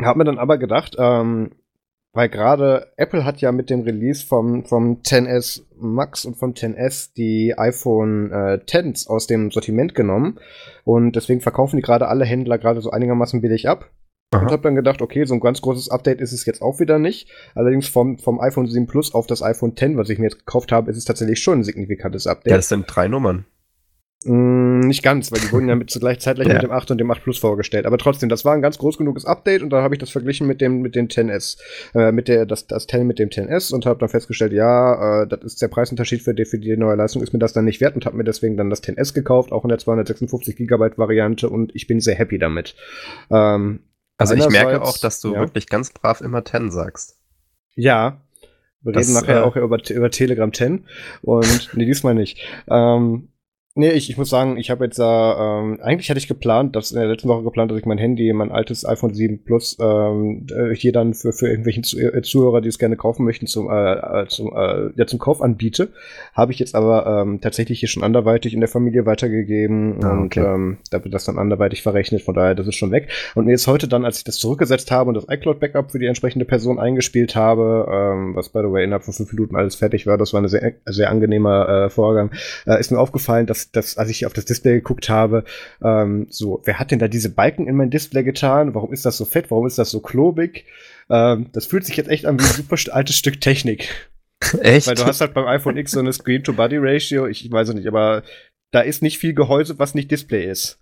habe 0.00 0.18
mir 0.18 0.24
dann 0.24 0.38
aber 0.38 0.58
gedacht, 0.58 0.96
ähm, 0.98 1.52
weil 2.12 2.28
gerade 2.28 2.92
Apple 2.96 3.24
hat 3.24 3.40
ja 3.40 3.52
mit 3.52 3.70
dem 3.70 3.82
Release 3.82 4.26
vom, 4.26 4.64
vom 4.64 5.02
10S 5.02 5.62
Max 5.78 6.24
und 6.24 6.36
vom 6.36 6.52
10S 6.52 7.14
die 7.16 7.54
iPhone 7.56 8.32
äh, 8.32 8.60
10s 8.64 9.08
aus 9.08 9.26
dem 9.26 9.50
Sortiment 9.50 9.94
genommen. 9.94 10.38
Und 10.84 11.14
deswegen 11.14 11.40
verkaufen 11.40 11.76
die 11.76 11.82
gerade 11.82 12.08
alle 12.08 12.24
Händler 12.24 12.58
gerade 12.58 12.80
so 12.80 12.90
einigermaßen 12.90 13.40
billig 13.40 13.68
ab. 13.68 13.90
Aha. 14.32 14.42
Und 14.42 14.52
habe 14.52 14.62
dann 14.62 14.76
gedacht, 14.76 15.02
okay, 15.02 15.24
so 15.24 15.34
ein 15.34 15.40
ganz 15.40 15.60
großes 15.60 15.88
Update 15.88 16.20
ist 16.20 16.32
es 16.32 16.46
jetzt 16.46 16.62
auch 16.62 16.78
wieder 16.78 16.98
nicht. 16.98 17.28
Allerdings 17.54 17.88
vom, 17.88 18.18
vom 18.18 18.40
iPhone 18.40 18.66
7 18.66 18.86
Plus 18.86 19.12
auf 19.14 19.26
das 19.26 19.42
iPhone 19.42 19.76
10, 19.76 19.96
was 19.96 20.08
ich 20.08 20.18
mir 20.18 20.26
jetzt 20.26 20.38
gekauft 20.38 20.72
habe, 20.72 20.90
ist 20.90 20.96
es 20.96 21.04
tatsächlich 21.04 21.40
schon 21.40 21.60
ein 21.60 21.64
signifikantes 21.64 22.26
Update. 22.26 22.50
Ja, 22.50 22.56
das 22.56 22.68
sind 22.68 22.86
drei 22.86 23.08
Nummern. 23.08 23.46
Mm, 24.24 24.80
nicht 24.80 25.02
ganz, 25.02 25.32
weil 25.32 25.40
die 25.40 25.50
wurden 25.50 25.68
ja 25.68 25.76
mit 25.76 25.88
zugleich 25.90 26.20
zeitgleich 26.20 26.48
ja. 26.48 26.54
mit 26.54 26.62
dem 26.62 26.70
8 26.70 26.90
und 26.90 26.98
dem 26.98 27.10
8 27.10 27.22
Plus 27.22 27.38
vorgestellt. 27.38 27.86
Aber 27.86 27.96
trotzdem, 27.96 28.28
das 28.28 28.44
war 28.44 28.52
ein 28.52 28.60
ganz 28.60 28.76
groß 28.76 28.98
genuges 28.98 29.24
Update 29.24 29.62
und 29.62 29.70
da 29.70 29.82
habe 29.82 29.94
ich 29.94 29.98
das 29.98 30.10
verglichen 30.10 30.46
mit 30.46 30.60
dem 30.60 30.82
mit 30.82 30.94
dem 30.94 31.08
10S, 31.08 31.58
äh, 31.94 32.12
mit 32.12 32.28
der 32.28 32.44
das 32.44 32.66
das 32.66 32.86
10 32.86 33.06
mit 33.06 33.18
dem 33.18 33.30
10S 33.30 33.72
und 33.72 33.86
habe 33.86 33.98
dann 33.98 34.10
festgestellt, 34.10 34.52
ja, 34.52 35.22
äh, 35.22 35.26
das 35.26 35.40
ist 35.44 35.62
der 35.62 35.68
Preisunterschied 35.68 36.20
für 36.20 36.34
die, 36.34 36.44
für 36.44 36.58
die 36.58 36.76
neue 36.76 36.96
Leistung 36.96 37.22
ist 37.22 37.32
mir 37.32 37.38
das 37.38 37.54
dann 37.54 37.64
nicht 37.64 37.80
wert 37.80 37.94
und 37.94 38.04
habe 38.04 38.16
mir 38.16 38.24
deswegen 38.24 38.58
dann 38.58 38.68
das 38.68 38.82
10S 38.82 39.14
gekauft, 39.14 39.52
auch 39.52 39.64
in 39.64 39.70
der 39.70 39.78
256 39.78 40.54
Gigabyte 40.54 40.98
Variante 40.98 41.48
und 41.48 41.74
ich 41.74 41.86
bin 41.86 42.00
sehr 42.00 42.14
happy 42.14 42.38
damit. 42.38 42.74
Ähm, 43.30 43.80
also 44.18 44.34
ich 44.34 44.48
merke 44.50 44.82
auch, 44.82 44.98
dass 44.98 45.22
du 45.22 45.32
ja. 45.32 45.40
wirklich 45.40 45.66
ganz 45.66 45.90
brav 45.92 46.20
immer 46.20 46.44
10 46.44 46.70
sagst. 46.70 47.16
Ja, 47.74 48.20
wir 48.82 48.92
das, 48.92 49.08
reden 49.08 49.14
nachher 49.14 49.38
äh, 49.38 49.42
auch 49.44 49.56
über, 49.56 49.78
über 49.88 50.10
Telegram 50.10 50.52
10 50.52 50.84
und 51.22 51.70
nee, 51.72 51.86
diesmal 51.86 52.14
nicht. 52.14 52.38
Ähm, 52.68 53.29
Nee, 53.80 53.92
ich, 53.92 54.10
ich 54.10 54.18
muss 54.18 54.28
sagen, 54.28 54.58
ich 54.58 54.68
habe 54.68 54.84
jetzt 54.84 54.98
da, 54.98 55.62
ähm, 55.62 55.78
eigentlich 55.80 56.10
hatte 56.10 56.18
ich 56.18 56.28
geplant, 56.28 56.76
dass 56.76 56.92
in 56.92 56.98
der 56.98 57.08
letzten 57.08 57.30
Woche 57.30 57.44
geplant, 57.44 57.70
dass 57.70 57.78
ich 57.78 57.86
mein 57.86 57.96
Handy, 57.96 58.30
mein 58.34 58.52
altes 58.52 58.84
iPhone 58.84 59.14
7 59.14 59.42
Plus, 59.42 59.78
ähm, 59.80 60.46
äh, 60.54 60.74
hier 60.74 60.92
dann 60.92 61.14
für, 61.14 61.32
für 61.32 61.48
irgendwelchen 61.48 61.82
äh, 61.98 62.20
Zuhörer, 62.20 62.60
die 62.60 62.68
es 62.68 62.78
gerne 62.78 62.96
kaufen 62.96 63.24
möchten, 63.24 63.46
zum, 63.46 63.70
äh, 63.70 63.92
äh, 63.94 64.26
zum, 64.28 64.52
äh, 64.54 64.90
ja, 64.96 65.06
zum 65.06 65.18
Kauf 65.18 65.40
anbiete. 65.40 65.88
Habe 66.34 66.52
ich 66.52 66.58
jetzt 66.58 66.74
aber 66.74 67.22
ähm, 67.22 67.40
tatsächlich 67.40 67.80
hier 67.80 67.88
schon 67.88 68.02
anderweitig 68.02 68.52
in 68.52 68.60
der 68.60 68.68
Familie 68.68 69.06
weitergegeben 69.06 70.04
ah, 70.04 70.24
okay. 70.24 70.40
und 70.40 70.46
ähm, 70.46 70.78
da 70.90 71.02
wird 71.02 71.14
das 71.14 71.24
dann 71.24 71.38
anderweitig 71.38 71.82
verrechnet, 71.82 72.20
von 72.20 72.34
daher, 72.34 72.54
das 72.54 72.66
ist 72.66 72.74
schon 72.74 72.90
weg. 72.90 73.08
Und 73.34 73.46
mir 73.46 73.54
ist 73.54 73.66
heute 73.66 73.88
dann, 73.88 74.04
als 74.04 74.18
ich 74.18 74.24
das 74.24 74.36
zurückgesetzt 74.36 74.90
habe 74.90 75.08
und 75.08 75.14
das 75.14 75.24
iCloud-Backup 75.26 75.90
für 75.90 75.98
die 75.98 76.06
entsprechende 76.06 76.44
Person 76.44 76.78
eingespielt 76.78 77.34
habe, 77.34 77.88
ähm, 77.90 78.36
was 78.36 78.50
by 78.50 78.58
the 78.58 78.70
way 78.70 78.84
innerhalb 78.84 79.04
von 79.04 79.14
fünf 79.14 79.32
Minuten 79.32 79.56
alles 79.56 79.74
fertig 79.74 80.06
war, 80.06 80.18
das 80.18 80.34
war 80.34 80.42
ein 80.42 80.48
sehr, 80.48 80.74
sehr 80.84 81.08
angenehmer 81.08 81.86
äh, 81.86 81.88
Vorgang, 81.88 82.30
äh, 82.66 82.78
ist 82.78 82.92
mir 82.92 82.98
aufgefallen, 82.98 83.46
dass 83.46 83.69
das, 83.72 83.96
als 83.96 84.10
ich 84.10 84.26
auf 84.26 84.32
das 84.32 84.44
Display 84.44 84.74
geguckt 84.74 85.08
habe, 85.08 85.44
ähm, 85.82 86.26
so, 86.30 86.60
wer 86.64 86.78
hat 86.78 86.90
denn 86.90 86.98
da 86.98 87.08
diese 87.08 87.30
Balken 87.30 87.66
in 87.66 87.76
mein 87.76 87.90
Display 87.90 88.24
getan? 88.24 88.74
Warum 88.74 88.92
ist 88.92 89.06
das 89.06 89.16
so 89.16 89.24
fett? 89.24 89.50
Warum 89.50 89.66
ist 89.66 89.78
das 89.78 89.90
so 89.90 90.00
klobig? 90.00 90.66
Ähm, 91.08 91.46
das 91.52 91.66
fühlt 91.66 91.84
sich 91.84 91.96
jetzt 91.96 92.10
echt 92.10 92.26
an 92.26 92.38
wie 92.38 92.44
ein 92.44 92.50
super 92.50 92.76
altes 92.92 93.16
Stück 93.16 93.40
Technik. 93.40 93.88
Echt? 94.60 94.86
Weil 94.86 94.94
du 94.94 95.04
hast 95.04 95.20
halt 95.20 95.34
beim 95.34 95.46
iPhone 95.46 95.76
X 95.76 95.92
so 95.92 96.00
eine 96.00 96.12
Screen-to-Body-Ratio, 96.12 97.26
ich 97.26 97.50
weiß 97.50 97.74
nicht, 97.74 97.86
aber 97.86 98.22
da 98.70 98.80
ist 98.80 99.02
nicht 99.02 99.18
viel 99.18 99.34
Gehäuse, 99.34 99.78
was 99.78 99.94
nicht 99.94 100.10
Display 100.10 100.48
ist. 100.48 100.80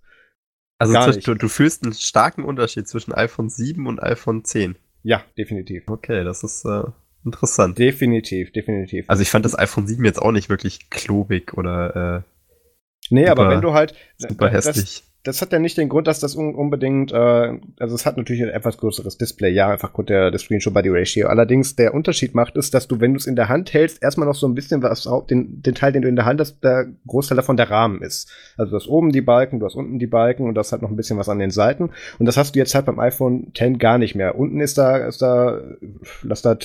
Also 0.79 1.21
du, 1.21 1.35
du 1.35 1.49
fühlst 1.49 1.83
einen 1.83 1.93
starken 1.93 2.45
Unterschied 2.45 2.87
zwischen 2.87 3.13
iPhone 3.13 3.51
7 3.51 3.87
und 3.89 4.01
iPhone 4.01 4.45
10. 4.45 4.77
Ja, 5.03 5.25
definitiv. 5.37 5.85
Okay, 5.89 6.23
das 6.23 6.45
ist 6.45 6.65
äh, 6.65 6.85
interessant. 7.25 7.79
Definitiv, 7.79 8.53
definitiv. 8.53 9.07
Also 9.09 9.23
ich 9.23 9.31
fand 9.31 9.45
das 9.45 9.59
iPhone 9.59 9.89
7 9.89 10.05
jetzt 10.05 10.23
auch 10.23 10.31
nicht 10.31 10.49
wirklich 10.49 10.89
klobig 10.91 11.55
oder 11.55 12.25
äh, 12.25 12.38
Nee, 13.11 13.27
super, 13.27 13.33
aber 13.33 13.51
wenn 13.51 13.61
du 13.61 13.73
halt. 13.73 13.95
Super 14.17 14.51
hässlich 14.51 15.05
das 15.25 15.43
hat 15.43 15.53
ja 15.53 15.59
nicht 15.59 15.77
den 15.77 15.89
Grund, 15.89 16.07
dass 16.07 16.21
das 16.21 16.37
un 16.37 16.55
unbedingt, 16.55 17.13
äh, 17.13 17.59
also 17.79 17.95
es 17.95 18.07
hat 18.07 18.17
natürlich 18.17 18.43
ein 18.43 18.49
etwas 18.49 18.79
größeres 18.79 19.19
Display, 19.19 19.51
ja, 19.51 19.69
einfach 19.69 19.93
Grund 19.93 20.09
der, 20.09 20.31
der 20.31 20.39
Screenshot-Body-Ratio. 20.39 21.29
Allerdings 21.29 21.77
der 21.77 21.93
Unterschied 21.93 22.35
macht 22.35 22.57
ist, 22.57 22.73
dass 22.73 22.89
du, 22.89 23.01
wenn 23.01 23.13
du 23.13 23.19
es 23.19 23.27
in 23.27 23.37
der 23.37 23.49
Hand 23.49 23.75
hältst, 23.75 24.03
erstmal 24.03 24.27
noch 24.27 24.35
so 24.35 24.47
ein 24.47 24.55
bisschen 24.55 24.83
was, 24.83 25.09
den, 25.29 25.61
den 25.63 25.75
Teil, 25.75 25.93
den 25.93 26.03
du 26.03 26.09
in 26.09 26.17
der 26.17 26.25
Hand 26.25 26.41
hast, 26.41 26.63
der 26.63 26.87
Großteil 27.07 27.37
davon 27.37 27.57
der 27.57 27.71
Rahmen 27.71 28.01
ist. 28.01 28.31
Also 28.57 28.71
du 28.71 28.77
hast 28.77 28.89
oben 28.89 29.13
die 29.13 29.21
Balken, 29.21 29.61
du 29.61 29.67
hast 29.67 29.75
unten 29.75 29.99
die 29.99 30.07
Balken 30.07 30.49
und 30.49 30.55
das 30.55 30.73
hat 30.73 30.83
noch 30.83 30.91
ein 30.91 30.97
bisschen 30.97 31.19
was 31.19 31.29
an 31.29 31.39
den 31.39 31.51
Seiten. 31.51 31.91
Und 32.19 32.27
das 32.27 32.37
hast 32.37 32.55
du 32.55 32.59
jetzt 32.59 32.75
halt 32.75 32.87
beim 32.87 32.99
iPhone 32.99 33.53
10 33.57 33.79
gar 33.79 33.99
nicht 33.99 34.15
mehr. 34.15 34.39
Unten 34.39 34.61
ist 34.61 34.79
da, 34.79 34.97
ist 34.97 35.21
da, 35.21 35.61
lass 36.23 36.43
da 36.43 36.57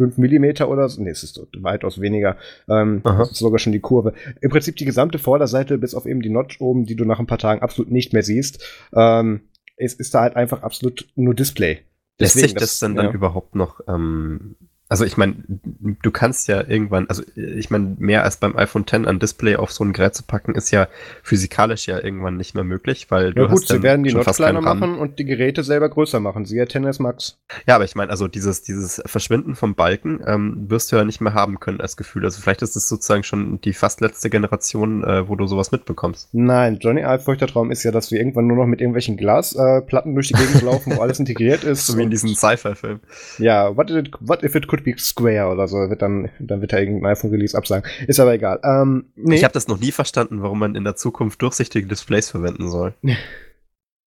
5 0.00 0.16
Millimeter 0.16 0.70
oder 0.70 0.88
so. 0.88 1.02
Nee, 1.02 1.10
es 1.10 1.22
ist 1.22 1.38
weitaus 1.58 2.00
weniger. 2.00 2.38
Ähm, 2.70 3.02
das 3.04 3.32
ist 3.32 3.38
sogar 3.38 3.58
schon 3.58 3.74
die 3.74 3.80
Kurve. 3.80 4.14
Im 4.40 4.48
Prinzip 4.50 4.76
die 4.76 4.86
gesamte 4.86 5.18
Vorderseite, 5.18 5.76
bis 5.76 5.94
auf 5.94 6.06
eben 6.06 6.22
die 6.22 6.30
Notch 6.30 6.58
oben, 6.58 6.86
die 6.86 6.96
du 6.96 7.04
nach 7.04 7.20
ein 7.20 7.26
paar 7.26 7.36
Tagen 7.36 7.60
absolut 7.60 7.90
nicht 7.92 8.14
mehr 8.14 8.22
siehst, 8.22 8.64
ähm, 8.94 9.42
ist, 9.76 10.00
ist 10.00 10.14
da 10.14 10.22
halt 10.22 10.36
einfach 10.36 10.62
absolut 10.62 11.06
nur 11.16 11.34
Display. 11.34 11.80
Lässt 12.18 12.38
sich 12.38 12.54
das, 12.54 12.62
das 12.62 12.78
dann, 12.78 12.96
ja. 12.96 13.02
dann 13.02 13.14
überhaupt 13.14 13.54
noch 13.54 13.80
ähm, 13.88 14.56
also 14.90 15.04
ich 15.04 15.16
meine, 15.16 15.36
du 15.46 16.10
kannst 16.10 16.48
ja 16.48 16.66
irgendwann, 16.66 17.06
also 17.08 17.22
ich 17.36 17.70
meine, 17.70 17.94
mehr 18.00 18.24
als 18.24 18.38
beim 18.38 18.56
iPhone 18.56 18.82
X 18.82 18.92
an 18.92 19.20
Display 19.20 19.54
auf 19.54 19.70
so 19.70 19.84
ein 19.84 19.92
Gerät 19.92 20.16
zu 20.16 20.24
packen, 20.24 20.56
ist 20.56 20.72
ja 20.72 20.88
physikalisch 21.22 21.86
ja 21.86 22.02
irgendwann 22.02 22.36
nicht 22.36 22.56
mehr 22.56 22.64
möglich, 22.64 23.06
weil 23.08 23.32
du 23.32 23.42
ja, 23.42 23.46
gut, 23.46 23.60
hast 23.60 23.68
sie 23.68 23.84
werden 23.84 24.02
die 24.02 24.12
Notch 24.12 24.32
kleiner 24.34 24.60
machen 24.60 24.98
und 24.98 25.20
die 25.20 25.24
Geräte 25.24 25.62
selber 25.62 25.88
größer 25.88 26.18
machen, 26.18 26.44
siehe 26.44 26.66
XS 26.66 26.98
Max. 26.98 27.38
Ja, 27.68 27.76
aber 27.76 27.84
ich 27.84 27.94
meine, 27.94 28.10
also 28.10 28.26
dieses, 28.26 28.62
dieses 28.62 29.00
Verschwinden 29.06 29.54
vom 29.54 29.76
Balken 29.76 30.24
ähm, 30.26 30.68
wirst 30.68 30.90
du 30.90 30.96
ja 30.96 31.04
nicht 31.04 31.20
mehr 31.20 31.34
haben 31.34 31.60
können 31.60 31.80
als 31.80 31.96
Gefühl. 31.96 32.24
Also 32.24 32.40
vielleicht 32.40 32.62
ist 32.62 32.74
es 32.74 32.88
sozusagen 32.88 33.22
schon 33.22 33.60
die 33.60 33.74
fast 33.74 34.00
letzte 34.00 34.28
Generation, 34.28 35.04
äh, 35.04 35.28
wo 35.28 35.36
du 35.36 35.46
sowas 35.46 35.70
mitbekommst. 35.70 36.30
Nein, 36.32 36.78
Johnny 36.80 37.04
Alfeuchter 37.04 37.46
Traum 37.46 37.70
ist 37.70 37.84
ja, 37.84 37.92
dass 37.92 38.10
wir 38.10 38.18
irgendwann 38.18 38.48
nur 38.48 38.56
noch 38.56 38.66
mit 38.66 38.80
irgendwelchen 38.80 39.16
Glasplatten 39.16 40.10
äh, 40.10 40.14
durch 40.14 40.28
die 40.28 40.34
Gegend 40.34 40.62
laufen, 40.62 40.96
wo 40.96 41.00
alles 41.00 41.20
integriert 41.20 41.62
ist. 41.64 41.86
So 41.86 41.96
wie 41.96 42.02
in 42.02 42.10
diesem 42.10 42.34
Sci-Fi-Film. 42.34 42.98
Ja, 43.38 43.76
what, 43.76 43.88
it, 43.92 44.10
what 44.18 44.42
if 44.42 44.56
it 44.56 44.66
could 44.66 44.79
be 44.80 44.94
Square 44.98 45.52
oder 45.52 45.68
so, 45.68 45.76
wird 45.76 46.02
dann, 46.02 46.30
dann 46.38 46.60
wird 46.60 46.72
er 46.72 46.80
irgendein 46.80 47.12
iPhone-Release 47.12 47.56
absagen. 47.56 47.88
Ist 48.06 48.20
aber 48.20 48.34
egal. 48.34 48.60
Ähm, 48.64 49.06
nee. 49.16 49.36
Ich 49.36 49.44
habe 49.44 49.54
das 49.54 49.68
noch 49.68 49.80
nie 49.80 49.92
verstanden, 49.92 50.42
warum 50.42 50.58
man 50.58 50.74
in 50.74 50.84
der 50.84 50.96
Zukunft 50.96 51.42
durchsichtige 51.42 51.86
Displays 51.86 52.30
verwenden 52.30 52.70
soll. 52.70 52.94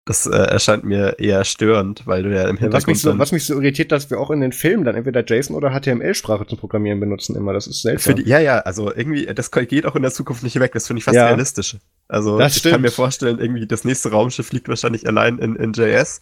Das 0.05 0.25
äh, 0.25 0.35
erscheint 0.35 0.83
mir 0.83 1.17
eher 1.17 1.45
störend, 1.45 2.05
weil 2.05 2.23
du 2.23 2.29
ja 2.29 2.49
im 2.49 2.57
Hintergrund. 2.57 2.73
Ja, 2.73 2.77
was, 2.77 2.87
mich 2.87 3.01
so, 3.01 3.19
was 3.19 3.31
mich 3.31 3.45
so 3.45 3.53
irritiert, 3.53 3.93
dass 3.93 4.09
wir 4.09 4.19
auch 4.19 4.31
in 4.31 4.41
den 4.41 4.51
Filmen 4.51 4.83
dann 4.83 4.95
entweder 4.95 5.23
JSON 5.23 5.55
oder 5.55 5.71
HTML-Sprache 5.71 6.45
zum 6.45 6.57
Programmieren 6.57 6.99
benutzen 6.99 7.37
immer. 7.37 7.53
Das 7.53 7.67
ist 7.67 7.83
seltsam. 7.83 8.17
Die, 8.17 8.23
ja, 8.23 8.39
ja, 8.39 8.59
also 8.59 8.93
irgendwie, 8.93 9.25
das 9.27 9.49
geht 9.51 9.85
auch 9.85 9.95
in 9.95 10.01
der 10.01 10.11
Zukunft 10.11 10.43
nicht 10.43 10.59
weg. 10.59 10.73
Das 10.73 10.87
finde 10.87 10.97
ich 10.97 11.05
fast 11.05 11.15
ja. 11.15 11.27
realistisch. 11.27 11.77
Also 12.09 12.37
das 12.37 12.51
ich 12.51 12.59
stimmt. 12.59 12.73
kann 12.73 12.81
mir 12.81 12.91
vorstellen, 12.91 13.39
irgendwie 13.39 13.65
das 13.65 13.85
nächste 13.85 14.11
Raumschiff 14.11 14.47
fliegt 14.47 14.67
wahrscheinlich 14.67 15.07
allein 15.07 15.37
in, 15.37 15.55
in 15.55 15.71
JS. 15.71 16.21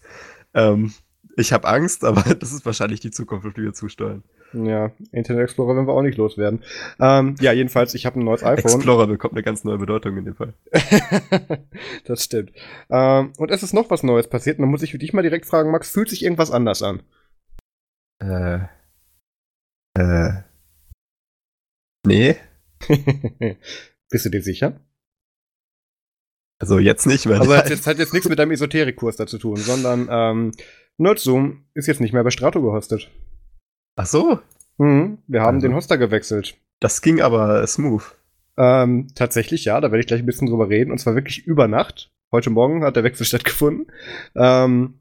Ähm, 0.53 0.93
ich 1.35 1.51
habe 1.51 1.67
Angst, 1.67 2.03
aber 2.05 2.35
das 2.35 2.53
ist 2.53 2.63
wahrscheinlich 2.67 2.99
die 2.99 3.11
Zukunft, 3.11 3.47
auf 3.47 3.53
die 3.53 3.63
wir 3.63 3.73
zusteuern. 3.73 4.23
Ja, 4.53 4.91
Internet 5.11 5.43
Explorer 5.43 5.75
werden 5.75 5.87
wir 5.87 5.93
auch 5.93 6.01
nicht 6.01 6.17
loswerden. 6.17 6.63
Ähm, 6.99 7.35
ja, 7.39 7.53
jedenfalls, 7.53 7.93
ich 7.93 8.05
habe 8.05 8.19
ein 8.19 8.25
neues 8.25 8.43
iPhone. 8.43 8.75
Explorer 8.75 9.07
bekommt 9.07 9.33
eine 9.33 9.43
ganz 9.43 9.63
neue 9.63 9.77
Bedeutung 9.77 10.17
in 10.17 10.25
dem 10.25 10.35
Fall. 10.35 10.53
das 12.05 12.25
stimmt. 12.25 12.51
Ähm, 12.89 13.31
und 13.37 13.51
es 13.51 13.63
ist 13.63 13.73
noch 13.73 13.89
was 13.89 14.03
Neues 14.03 14.27
passiert. 14.27 14.57
Und 14.57 14.63
dann 14.63 14.71
muss 14.71 14.83
ich 14.83 14.91
dich 14.91 15.13
mal 15.13 15.21
direkt 15.21 15.45
fragen, 15.45 15.71
Max, 15.71 15.91
fühlt 15.91 16.09
sich 16.09 16.23
irgendwas 16.23 16.51
anders 16.51 16.83
an? 16.83 17.01
Äh. 18.19 18.59
Äh. 19.97 20.43
Nee. 22.05 22.35
Bist 24.09 24.25
du 24.25 24.29
dir 24.29 24.41
sicher? 24.41 24.81
Also 26.59 26.77
jetzt 26.77 27.07
nicht, 27.07 27.27
weil. 27.27 27.39
Also 27.39 27.53
das 27.53 27.87
hat 27.87 27.97
jetzt 27.97 28.13
nichts 28.13 28.29
mit 28.29 28.37
deinem 28.37 28.51
Esoterikkurs 28.51 29.15
da 29.15 29.25
zu 29.25 29.37
tun, 29.37 29.57
sondern 29.57 30.07
ähm, 30.11 30.51
Nerdzoom 30.97 31.65
ist 31.73 31.87
jetzt 31.87 32.01
nicht 32.01 32.13
mehr 32.13 32.23
bei 32.23 32.29
Strato 32.29 32.61
gehostet. 32.61 33.09
Ach 33.95 34.05
so? 34.05 34.39
Mhm, 34.77 35.19
wir 35.27 35.41
haben 35.41 35.55
also, 35.55 35.67
den 35.67 35.75
Hoster 35.75 35.97
gewechselt. 35.97 36.57
Das 36.79 37.01
ging 37.01 37.21
aber 37.21 37.65
smooth. 37.67 38.03
Ähm, 38.57 39.07
tatsächlich 39.15 39.65
ja, 39.65 39.79
da 39.79 39.91
werde 39.91 39.99
ich 39.99 40.07
gleich 40.07 40.21
ein 40.21 40.25
bisschen 40.25 40.47
drüber 40.47 40.69
reden. 40.69 40.91
Und 40.91 40.99
zwar 40.99 41.15
wirklich 41.15 41.45
über 41.45 41.67
Nacht. 41.67 42.11
Heute 42.31 42.49
Morgen 42.49 42.83
hat 42.83 42.95
der 42.95 43.03
Wechsel 43.03 43.25
stattgefunden. 43.27 43.91
Ähm, 44.35 44.99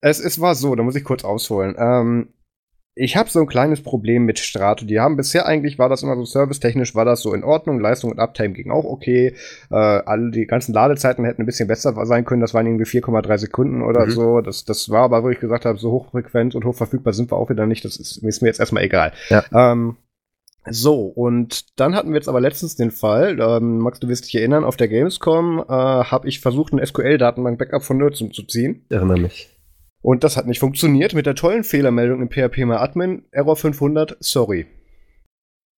es, 0.00 0.20
es 0.20 0.40
war 0.40 0.54
so, 0.54 0.74
da 0.74 0.82
muss 0.82 0.96
ich 0.96 1.04
kurz 1.04 1.24
ausholen. 1.24 1.74
Ähm, 1.78 2.32
ich 2.98 3.16
habe 3.16 3.30
so 3.30 3.38
ein 3.38 3.46
kleines 3.46 3.80
Problem 3.80 4.24
mit 4.24 4.40
Strato. 4.40 4.84
Die 4.84 4.98
haben 4.98 5.16
bisher 5.16 5.46
eigentlich, 5.46 5.78
war 5.78 5.88
das 5.88 6.02
immer 6.02 6.16
so 6.16 6.24
servicetechnisch, 6.24 6.96
war 6.96 7.04
das 7.04 7.20
so 7.20 7.32
in 7.32 7.44
Ordnung. 7.44 7.78
Leistung 7.78 8.10
und 8.10 8.18
Uptime 8.18 8.54
ging 8.54 8.72
auch 8.72 8.84
okay. 8.84 9.34
Äh, 9.70 9.76
alle 9.76 10.32
die 10.32 10.46
ganzen 10.46 10.72
Ladezeiten 10.72 11.24
hätten 11.24 11.42
ein 11.42 11.46
bisschen 11.46 11.68
besser 11.68 11.94
sein 12.06 12.24
können. 12.24 12.40
Das 12.40 12.54
waren 12.54 12.66
irgendwie 12.66 12.84
4,3 12.84 13.38
Sekunden 13.38 13.82
oder 13.82 14.06
mhm. 14.06 14.10
so. 14.10 14.40
Das, 14.40 14.64
das 14.64 14.90
war 14.90 15.02
aber, 15.02 15.22
wo 15.22 15.30
ich 15.30 15.38
gesagt 15.38 15.64
habe, 15.64 15.78
so 15.78 15.92
hochfrequent 15.92 16.56
und 16.56 16.64
hochverfügbar 16.64 17.12
sind 17.12 17.30
wir 17.30 17.36
auch 17.36 17.50
wieder 17.50 17.66
nicht. 17.66 17.84
Das 17.84 17.96
ist, 17.96 18.16
ist 18.16 18.42
mir 18.42 18.48
jetzt 18.48 18.60
erstmal 18.60 18.82
egal. 18.82 19.12
Ja. 19.28 19.44
Ähm, 19.52 19.96
so, 20.68 21.04
und 21.06 21.78
dann 21.78 21.94
hatten 21.94 22.08
wir 22.08 22.16
jetzt 22.16 22.28
aber 22.28 22.40
letztens 22.40 22.74
den 22.74 22.90
Fall, 22.90 23.38
ähm, 23.40 23.78
Max, 23.78 24.00
du 24.00 24.08
wirst 24.08 24.26
dich 24.26 24.34
erinnern, 24.34 24.64
auf 24.64 24.76
der 24.76 24.88
Gamescom 24.88 25.60
äh, 25.60 25.72
habe 25.72 26.28
ich 26.28 26.40
versucht, 26.40 26.72
ein 26.72 26.84
SQL-Datenbank-Backup 26.84 27.82
von 27.82 27.96
Nerdsum 27.96 28.32
zu 28.32 28.42
ziehen. 28.42 28.84
Erinnere 28.90 29.20
mich. 29.20 29.57
Und 30.00 30.24
das 30.24 30.36
hat 30.36 30.46
nicht 30.46 30.60
funktioniert 30.60 31.14
mit 31.14 31.26
der 31.26 31.34
tollen 31.34 31.64
Fehlermeldung 31.64 32.22
im 32.22 32.30
PHP 32.30 32.64
mal 32.64 32.78
Admin, 32.78 33.24
Error 33.32 33.56
500, 33.56 34.16
sorry. 34.20 34.66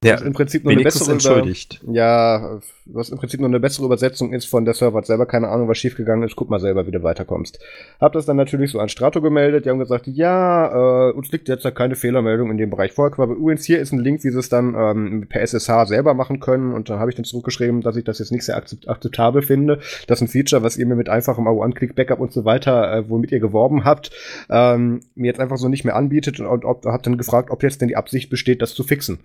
Ja, 0.02 0.14
was 0.14 0.22
im 0.22 0.32
Prinzip 0.32 0.64
nur 0.64 0.72
eine 0.72 0.82
bessere 0.82 1.12
entschuldigt. 1.12 1.80
Über, 1.82 1.92
ja, 1.92 2.60
was 2.86 3.10
im 3.10 3.18
Prinzip 3.18 3.38
nur 3.38 3.50
eine 3.50 3.60
bessere 3.60 3.84
Übersetzung 3.84 4.32
ist 4.32 4.46
von 4.46 4.64
der 4.64 4.72
Server 4.72 4.96
hat 4.96 5.04
selber 5.04 5.26
keine 5.26 5.48
Ahnung, 5.48 5.68
was 5.68 5.76
schiefgegangen 5.76 6.26
ist. 6.26 6.36
Guck 6.36 6.48
mal 6.48 6.58
selber, 6.58 6.86
wie 6.86 6.90
du 6.90 7.02
weiterkommst. 7.02 7.58
Hab 8.00 8.14
das 8.14 8.24
dann 8.24 8.38
natürlich 8.38 8.70
so 8.70 8.78
an 8.78 8.88
Strato 8.88 9.20
gemeldet. 9.20 9.66
Die 9.66 9.68
haben 9.68 9.78
gesagt, 9.78 10.06
ja, 10.06 11.10
äh, 11.10 11.12
uns 11.12 11.30
liegt 11.32 11.48
jetzt 11.48 11.66
keine 11.74 11.96
Fehlermeldung 11.96 12.50
in 12.50 12.56
dem 12.56 12.70
Bereich 12.70 12.92
vor. 12.92 13.12
Aber 13.12 13.34
übrigens 13.34 13.66
hier 13.66 13.78
ist 13.78 13.92
ein 13.92 13.98
Link, 13.98 14.24
wie 14.24 14.30
sie 14.30 14.38
es 14.38 14.48
dann 14.48 14.74
ähm, 14.74 15.26
per 15.28 15.42
SSH 15.42 15.88
selber 15.88 16.14
machen 16.14 16.40
können. 16.40 16.72
Und 16.72 16.88
da 16.88 16.98
habe 16.98 17.10
ich 17.10 17.16
dann 17.16 17.26
zurückgeschrieben, 17.26 17.82
dass 17.82 17.96
ich 17.96 18.04
das 18.04 18.20
jetzt 18.20 18.32
nicht 18.32 18.46
sehr 18.46 18.56
akzeptabel 18.56 19.42
finde. 19.42 19.80
Das 20.06 20.18
ist 20.18 20.22
ein 20.22 20.28
Feature, 20.28 20.62
was 20.62 20.78
ihr 20.78 20.86
mir 20.86 20.96
mit 20.96 21.10
einfachem 21.10 21.46
One-Click-Backup 21.46 22.20
und 22.20 22.32
so 22.32 22.46
weiter, 22.46 22.90
äh, 22.90 23.10
womit 23.10 23.32
ihr 23.32 23.40
geworben 23.40 23.84
habt, 23.84 24.12
ähm, 24.48 25.00
mir 25.14 25.26
jetzt 25.26 25.40
einfach 25.40 25.58
so 25.58 25.68
nicht 25.68 25.84
mehr 25.84 25.94
anbietet 25.94 26.40
und, 26.40 26.46
und 26.46 26.64
ob, 26.64 26.86
hab 26.86 27.02
dann 27.02 27.18
gefragt, 27.18 27.50
ob 27.50 27.62
jetzt 27.62 27.82
denn 27.82 27.88
die 27.88 27.96
Absicht 27.96 28.30
besteht, 28.30 28.62
das 28.62 28.74
zu 28.74 28.82
fixen. 28.82 29.18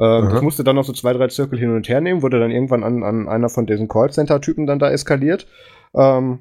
Ähm, 0.00 0.30
ich 0.34 0.42
musste 0.42 0.64
dann 0.64 0.76
noch 0.76 0.84
so 0.84 0.92
zwei, 0.92 1.12
drei 1.12 1.28
Zirkel 1.28 1.58
hin 1.58 1.74
und 1.74 1.88
her 1.88 2.00
nehmen, 2.00 2.22
wurde 2.22 2.40
dann 2.40 2.50
irgendwann 2.50 2.84
an, 2.84 3.02
an 3.02 3.28
einer 3.28 3.48
von 3.48 3.66
diesen 3.66 3.88
Callcenter-Typen 3.88 4.66
dann 4.66 4.78
da 4.78 4.90
eskaliert. 4.90 5.46
Ähm, 5.94 6.40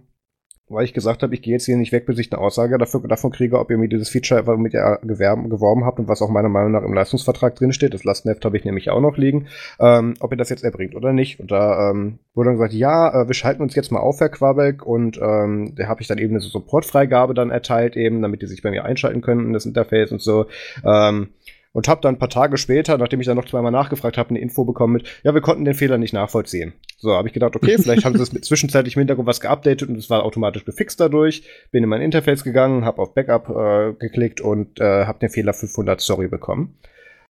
weil 0.70 0.86
ich 0.86 0.94
gesagt 0.94 1.24
habe, 1.24 1.34
ich 1.34 1.42
gehe 1.42 1.54
jetzt 1.54 1.66
hier 1.66 1.78
nicht 1.78 1.92
weg, 1.92 2.06
bis 2.06 2.20
ich 2.20 2.32
eine 2.32 2.40
Aussage 2.40 2.78
dafür, 2.78 3.02
davon 3.08 3.32
kriege, 3.32 3.60
ob 3.60 3.72
ihr 3.72 3.78
mir 3.78 3.90
dieses 3.90 4.10
Feature, 4.10 4.46
womit 4.46 4.74
ihr 4.74 5.00
gewerben, 5.04 5.50
geworben 5.50 5.84
habt 5.84 6.00
und 6.00 6.08
was 6.08 6.22
auch 6.22 6.30
meiner 6.30 6.50
Meinung 6.50 6.72
nach 6.72 6.84
im 6.84 6.94
Leistungsvertrag 6.94 7.56
drinsteht, 7.56 7.94
das 7.94 8.04
Lastenheft 8.04 8.46
habe 8.46 8.56
ich 8.56 8.66
nämlich 8.66 8.90
auch 8.92 9.02
noch 9.02 9.18
liegen, 9.18 9.48
ähm, 9.80 10.14
ob 10.20 10.32
ihr 10.32 10.38
das 10.38 10.50
jetzt 10.50 10.64
erbringt 10.64 10.96
oder 10.96 11.12
nicht. 11.12 11.40
Und 11.40 11.52
da 11.52 11.90
ähm, 11.90 12.20
wurde 12.36 12.50
dann 12.50 12.58
gesagt, 12.58 12.74
ja, 12.74 13.24
äh, 13.24 13.28
wir 13.28 13.34
schalten 13.34 13.64
uns 13.64 13.76
jetzt 13.76 13.92
mal 13.92 14.00
auf, 14.00 14.20
Herr 14.20 14.30
Quabeck, 14.30 14.86
und 14.86 15.20
ähm, 15.22 15.74
da 15.76 15.88
habe 15.88 16.02
ich 16.02 16.08
dann 16.08 16.20
eben 16.20 16.34
eine 16.34 16.42
Supportfreigabe 16.42 17.34
dann 17.34 17.50
erteilt, 17.50 17.98
eben, 17.98 18.22
damit 18.22 18.42
die 18.42 18.48
sich 18.48 18.62
bei 18.62 18.70
mir 18.70 18.86
einschalten 18.86 19.22
können 19.22 19.48
in 19.48 19.54
das 19.54 19.66
Interface 19.66 20.12
und 20.12 20.22
so. 20.22 20.46
Ähm, 20.86 21.30
und 21.72 21.88
habe 21.88 22.02
dann 22.02 22.16
ein 22.16 22.20
paar 22.20 22.30
Tage 22.30 22.58
später, 22.58 22.98
nachdem 22.98 23.20
ich 23.20 23.28
dann 23.28 23.38
noch 23.38 23.46
zweimal 23.46 23.72
nachgefragt 23.72 24.18
habe, 24.18 24.30
eine 24.30 24.40
Info 24.40 24.66
bekommen 24.66 24.94
mit, 24.94 25.22
ja, 25.24 25.34
wir 25.34 25.42
konnten 25.42 25.66
den 25.66 25.76
Fehler 25.76 25.98
nicht 25.98 26.14
nachvollziehen. 26.14 26.74
So, 26.98 27.14
habe 27.14 27.28
ich 27.28 27.34
gedacht, 27.34 27.56
okay, 27.56 27.78
vielleicht 27.82 28.06
haben 28.06 28.18
sie 28.18 28.24
es 28.24 28.42
zwischenzeitlich 28.42 28.96
im 28.96 29.02
Hintergrund 29.02 29.28
was 29.28 29.42
geupdatet 29.42 29.88
und 29.88 29.98
es 29.98 30.10
war 30.10 30.24
automatisch 30.24 30.66
gefixt 30.66 31.00
dadurch. 31.00 31.44
Bin 31.72 31.84
in 31.84 31.90
mein 31.90 32.02
Interface 32.02 32.44
gegangen, 32.44 32.86
habe 32.86 33.02
auf 33.02 33.14
Backup 33.14 33.50
äh, 33.50 33.94
geklickt 33.94 34.42
und 34.42 34.80
äh, 34.80 35.06
habe 35.06 35.20
den 35.20 35.30
Fehler 35.30 35.54
500 35.54 36.02
Sorry 36.02 36.28
bekommen. 36.28 36.78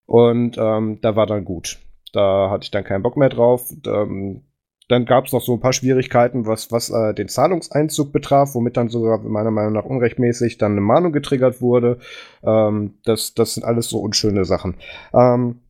Und 0.06 0.56
ähm, 0.58 1.00
da 1.02 1.16
war 1.16 1.26
dann 1.26 1.44
gut. 1.44 1.78
Da 2.12 2.48
hatte 2.50 2.64
ich 2.64 2.70
dann 2.70 2.84
keinen 2.84 3.02
Bock 3.02 3.16
mehr 3.16 3.28
drauf. 3.28 3.70
Ähm, 3.86 4.42
dann 4.88 5.04
gab 5.04 5.26
es 5.26 5.32
noch 5.32 5.42
so 5.42 5.54
ein 5.54 5.60
paar 5.60 5.72
Schwierigkeiten, 5.72 6.46
was, 6.46 6.72
was 6.72 6.90
äh, 6.90 7.14
den 7.14 7.28
Zahlungseinzug 7.28 8.12
betraf, 8.12 8.54
womit 8.54 8.76
dann 8.76 8.88
sogar 8.88 9.18
meiner 9.18 9.50
Meinung 9.50 9.74
nach 9.74 9.84
unrechtmäßig 9.84 10.58
dann 10.58 10.72
eine 10.72 10.80
Mahnung 10.80 11.12
getriggert 11.12 11.60
wurde. 11.60 11.98
Ähm, 12.42 12.94
das, 13.04 13.34
das 13.34 13.54
sind 13.54 13.64
alles 13.64 13.88
so 13.88 13.98
unschöne 13.98 14.44
Sachen. 14.44 14.76
Ähm, 15.12 15.60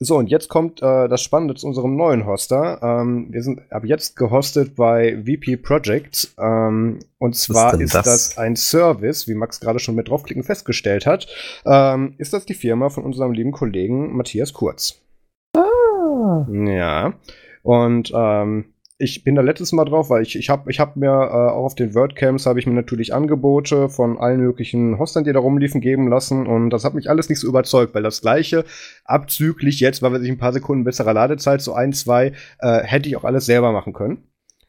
so, 0.00 0.16
und 0.16 0.28
jetzt 0.28 0.48
kommt 0.48 0.82
äh, 0.82 1.08
das 1.08 1.22
Spannende 1.22 1.54
zu 1.54 1.66
unserem 1.66 1.96
neuen 1.96 2.26
Hoster. 2.26 2.80
Ähm, 2.82 3.28
wir 3.30 3.42
sind 3.42 3.60
ab 3.70 3.84
jetzt 3.84 4.16
gehostet 4.16 4.74
bei 4.74 5.22
VP 5.24 5.58
Projects. 5.58 6.34
Ähm, 6.38 6.98
und 7.18 7.36
zwar 7.36 7.74
ist, 7.74 7.80
ist 7.80 7.94
das? 7.94 8.04
das? 8.04 8.38
ein 8.38 8.56
Service, 8.56 9.28
wie 9.28 9.34
Max 9.34 9.60
gerade 9.60 9.78
schon 9.78 9.94
mit 9.94 10.08
draufklicken 10.08 10.42
festgestellt 10.42 11.06
hat. 11.06 11.26
Ähm, 11.64 12.14
ist 12.18 12.32
das 12.32 12.44
die 12.44 12.54
Firma 12.54 12.88
von 12.88 13.04
unserem 13.04 13.32
lieben 13.32 13.52
Kollegen 13.52 14.16
Matthias 14.16 14.52
Kurz. 14.52 15.00
Ah. 15.56 16.46
Ja. 16.50 17.14
Und 17.64 18.12
ähm, 18.14 18.66
ich 18.98 19.24
bin 19.24 19.34
da 19.34 19.42
letztes 19.42 19.72
Mal 19.72 19.86
drauf, 19.86 20.10
weil 20.10 20.22
ich, 20.22 20.36
ich 20.36 20.50
habe 20.50 20.70
ich 20.70 20.78
hab 20.78 20.96
mir 20.96 21.08
äh, 21.08 21.50
auch 21.50 21.64
auf 21.64 21.74
den 21.74 21.94
WordCamps 21.94 22.44
habe 22.46 22.60
ich 22.60 22.66
mir 22.66 22.74
natürlich 22.74 23.14
Angebote 23.14 23.88
von 23.88 24.18
allen 24.18 24.40
möglichen 24.40 24.98
Hostern, 24.98 25.24
die 25.24 25.32
da 25.32 25.40
rumliefen, 25.40 25.80
geben 25.80 26.08
lassen 26.08 26.46
und 26.46 26.70
das 26.70 26.84
hat 26.84 26.94
mich 26.94 27.08
alles 27.08 27.30
nicht 27.30 27.40
so 27.40 27.48
überzeugt, 27.48 27.94
weil 27.94 28.02
das 28.02 28.20
gleiche 28.20 28.64
abzüglich 29.04 29.80
jetzt, 29.80 30.02
weil 30.02 30.12
wir 30.12 30.20
sich 30.20 30.30
ein 30.30 30.38
paar 30.38 30.52
Sekunden 30.52 30.84
besserer 30.84 31.14
Ladezeit, 31.14 31.62
so 31.62 31.72
ein, 31.72 31.92
zwei, 31.94 32.32
äh, 32.60 32.82
hätte 32.82 33.08
ich 33.08 33.16
auch 33.16 33.24
alles 33.24 33.46
selber 33.46 33.72
machen 33.72 33.94
können. 33.94 34.22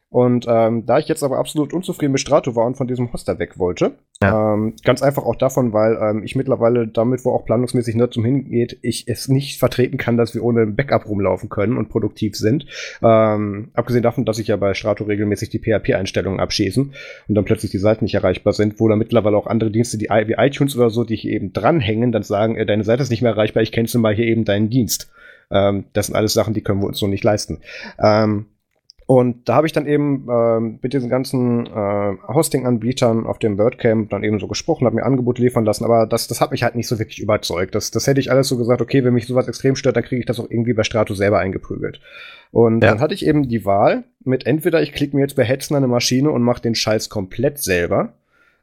Und 0.10 0.46
ähm, 0.48 0.86
da 0.86 1.00
ich 1.00 1.08
jetzt 1.08 1.24
aber 1.24 1.40
absolut 1.40 1.74
unzufrieden 1.74 2.14
mit 2.14 2.22
Strato 2.22 2.56
war 2.56 2.66
und 2.66 2.78
von 2.78 2.88
diesem 2.88 3.12
Hoster 3.12 3.38
weg 3.38 3.60
wollte, 3.60 3.98
ja. 4.22 4.54
ähm, 4.54 4.76
ganz 4.84 5.02
einfach 5.02 5.24
auch 5.24 5.36
davon, 5.36 5.74
weil 5.74 5.98
ähm, 6.02 6.24
ich 6.24 6.36
mittlerweile 6.36 6.88
damit, 6.88 7.26
wo 7.26 7.32
auch 7.32 7.44
planungsmäßig 7.44 7.96
Nerdsum 7.96 8.24
hingeht, 8.24 8.78
ich 8.82 9.08
es 9.08 9.28
nicht 9.28 9.60
vertreten 9.60 9.98
kann, 9.98 10.16
dass 10.16 10.34
wir 10.34 10.44
ohne 10.44 10.68
Backup 10.68 11.08
rumlaufen 11.08 11.50
können 11.50 11.76
und 11.76 11.90
produktiv 11.90 12.36
sind. 12.38 12.66
Ähm, 13.04 13.72
abgesehen 13.74 14.04
davon, 14.04 14.26
dass 14.26 14.40
ich 14.40 14.48
ja 14.48 14.56
bei 14.56 14.74
Strato 14.74 15.04
regelmäßig 15.04 15.50
die 15.50 15.60
PHP-Einstellungen 15.60 16.40
abschießen 16.40 16.94
und 17.28 17.36
dann 17.36 17.46
plötzlich 17.46 17.72
die 17.72 17.80
Seiten 17.80 18.06
nicht 18.06 18.16
erreichbar 18.16 18.54
sind, 18.54 18.80
wo 18.80 18.88
dann 18.88 19.00
mittlerweile 19.00 19.36
auch 19.36 19.48
andere 19.48 19.72
Dienste 19.72 19.98
die, 19.98 20.06
wie 20.06 20.36
iTunes 20.38 20.78
oder 20.78 20.92
so, 20.92 21.04
die 21.04 21.16
hier 21.16 21.34
eben 21.34 21.52
dranhängen, 21.52 22.12
dann 22.12 22.24
sagen, 22.24 22.56
äh, 22.56 22.66
deine 22.66 22.84
Seite 22.84 23.04
ist 23.04 23.10
nicht 23.10 23.22
mehr 23.22 23.32
erreichbar, 23.32 23.64
ich 23.64 23.72
cancel 23.72 24.00
mal 24.00 24.16
hier 24.16 24.26
eben 24.26 24.46
deinen 24.46 24.70
Dienst. 24.70 25.12
Ähm, 25.52 25.86
das 25.94 26.08
sind 26.08 26.16
alles 26.16 26.34
Sachen, 26.34 26.54
die 26.54 26.62
können 26.62 26.82
wir 26.82 26.88
uns 26.88 27.00
so 27.00 27.08
nicht 27.08 27.24
leisten. 27.24 27.60
Ähm, 28.00 28.46
und 29.08 29.48
da 29.48 29.56
habe 29.56 29.68
ich 29.68 29.74
dann 29.74 29.86
eben 29.86 30.28
äh, 30.28 30.60
mit 30.60 30.94
diesen 30.94 31.10
ganzen 31.10 31.68
äh, 31.68 32.18
Hosting-Anbietern 32.28 33.28
auf 33.28 33.38
dem 33.38 33.58
WordCamp 33.60 34.10
dann 34.10 34.24
eben 34.24 34.40
so 34.40 34.48
gesprochen, 34.48 34.86
habe 34.86 34.96
mir 34.96 35.04
Angebote 35.04 35.44
liefern 35.44 35.64
lassen, 35.64 35.86
aber 35.86 36.08
das, 36.08 36.28
das 36.28 36.42
hat 36.42 36.50
mich 36.50 36.64
halt 36.64 36.74
nicht 36.74 36.88
so 36.88 36.98
wirklich 36.98 37.20
überzeugt. 37.20 37.76
Das, 37.76 37.92
das 37.92 38.08
hätte 38.08 38.20
ich 38.20 38.32
alles 38.32 38.48
so 38.48 38.58
gesagt, 38.58 38.82
okay, 38.82 39.04
wenn 39.04 39.14
mich 39.14 39.28
sowas 39.28 39.48
extrem 39.48 39.76
stört, 39.76 39.96
dann 39.96 40.04
kriege 40.04 40.22
ich 40.22 40.26
das 40.26 40.40
auch 40.40 40.50
irgendwie 40.50 40.74
bei 40.74 40.84
Strato 40.84 41.14
selber 41.14 41.38
eingeprügelt. 41.38 42.02
Und 42.52 42.84
ja. 42.84 42.90
dann 42.90 43.00
hatte 43.00 43.14
ich 43.14 43.28
eben 43.28 43.48
die 43.48 43.64
Wahl 43.64 44.06
mit 44.24 44.48
entweder 44.48 44.82
ich 44.82 44.92
klicke 44.92 45.16
mir 45.16 45.22
jetzt 45.22 45.36
bei 45.36 45.44
Hetzen 45.44 45.76
eine 45.76 45.88
Maschine 45.88 46.32
und 46.32 46.42
mache 46.42 46.64
den 46.64 46.74
Scheiß 46.74 47.10
komplett 47.10 47.60
selber, 47.60 48.14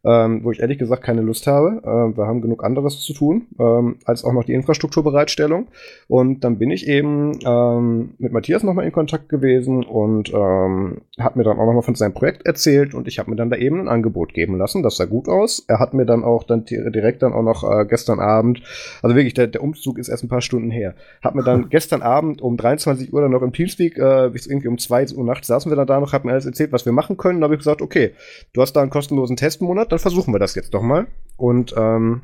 ähm, 0.04 0.42
wo 0.42 0.50
ich 0.50 0.60
ehrlich 0.60 0.78
gesagt 0.78 1.02
keine 1.02 1.22
Lust 1.22 1.46
habe. 1.46 1.80
Äh, 1.84 2.16
wir 2.16 2.26
haben 2.26 2.42
genug 2.42 2.64
anderes 2.64 3.00
zu 3.00 3.12
tun, 3.12 3.46
ähm, 3.58 3.96
als 4.04 4.24
auch 4.24 4.32
noch 4.32 4.44
die 4.44 4.54
Infrastrukturbereitstellung. 4.54 5.68
Und 6.08 6.44
dann 6.44 6.58
bin 6.58 6.70
ich 6.70 6.88
eben 6.88 7.38
ähm, 7.44 8.14
mit 8.18 8.32
Matthias 8.32 8.62
nochmal 8.62 8.84
in 8.84 8.92
Kontakt 8.92 9.28
gewesen 9.28 9.84
und 9.84 10.32
ähm, 10.32 11.02
hat 11.18 11.36
mir 11.36 11.44
dann 11.44 11.58
auch 11.58 11.66
nochmal 11.66 11.82
von 11.82 11.94
seinem 11.94 12.14
Projekt 12.14 12.46
erzählt 12.46 12.94
und 12.94 13.06
ich 13.06 13.18
habe 13.18 13.30
mir 13.30 13.36
dann 13.36 13.50
da 13.50 13.56
eben 13.56 13.80
ein 13.80 13.88
Angebot 13.88 14.34
geben 14.34 14.58
lassen. 14.58 14.82
Das 14.82 14.96
sah 14.96 15.04
gut 15.04 15.28
aus. 15.28 15.64
Er 15.68 15.78
hat 15.78 15.94
mir 15.94 16.06
dann 16.06 16.24
auch 16.24 16.44
dann 16.44 16.64
direkt 16.64 17.22
dann 17.22 17.32
auch 17.32 17.42
noch 17.42 17.62
äh, 17.62 17.84
gestern 17.86 18.18
Abend, 18.18 18.62
also 19.02 19.14
wirklich, 19.14 19.34
der, 19.34 19.46
der 19.46 19.62
Umzug 19.62 19.98
ist 19.98 20.08
erst 20.08 20.24
ein 20.24 20.28
paar 20.28 20.40
Stunden 20.40 20.70
her, 20.70 20.94
hat 21.22 21.34
mir 21.34 21.44
dann 21.44 21.68
gestern 21.70 22.02
Abend 22.02 22.42
um 22.42 22.56
23 22.56 23.12
Uhr 23.12 23.20
dann 23.20 23.30
noch 23.30 23.42
im 23.42 23.52
Teamspeak, 23.52 23.98
äh, 23.98 24.30
bis 24.32 24.46
irgendwie 24.46 24.68
um 24.68 24.78
2 24.78 25.06
Uhr 25.14 25.24
nachts 25.24 25.46
saßen 25.46 25.70
wir 25.70 25.76
dann 25.76 25.86
da 25.86 26.00
noch, 26.00 26.12
hat 26.12 26.24
mir 26.24 26.32
alles 26.32 26.46
erzählt, 26.46 26.72
was 26.72 26.84
wir 26.86 26.92
machen 26.92 27.16
können. 27.16 27.40
Da 27.40 27.44
habe 27.44 27.54
ich 27.54 27.60
gesagt, 27.60 27.82
okay, 27.82 28.12
du 28.52 28.62
hast 28.62 28.74
da 28.74 28.82
einen 28.82 28.90
kostenlosen 28.90 29.36
Testmonat, 29.36 29.91
dann 29.92 29.98
versuchen 29.98 30.32
wir 30.32 30.38
das 30.38 30.54
jetzt 30.54 30.72
doch 30.72 30.82
mal. 30.82 31.06
Und 31.36 31.74
ähm, 31.76 32.22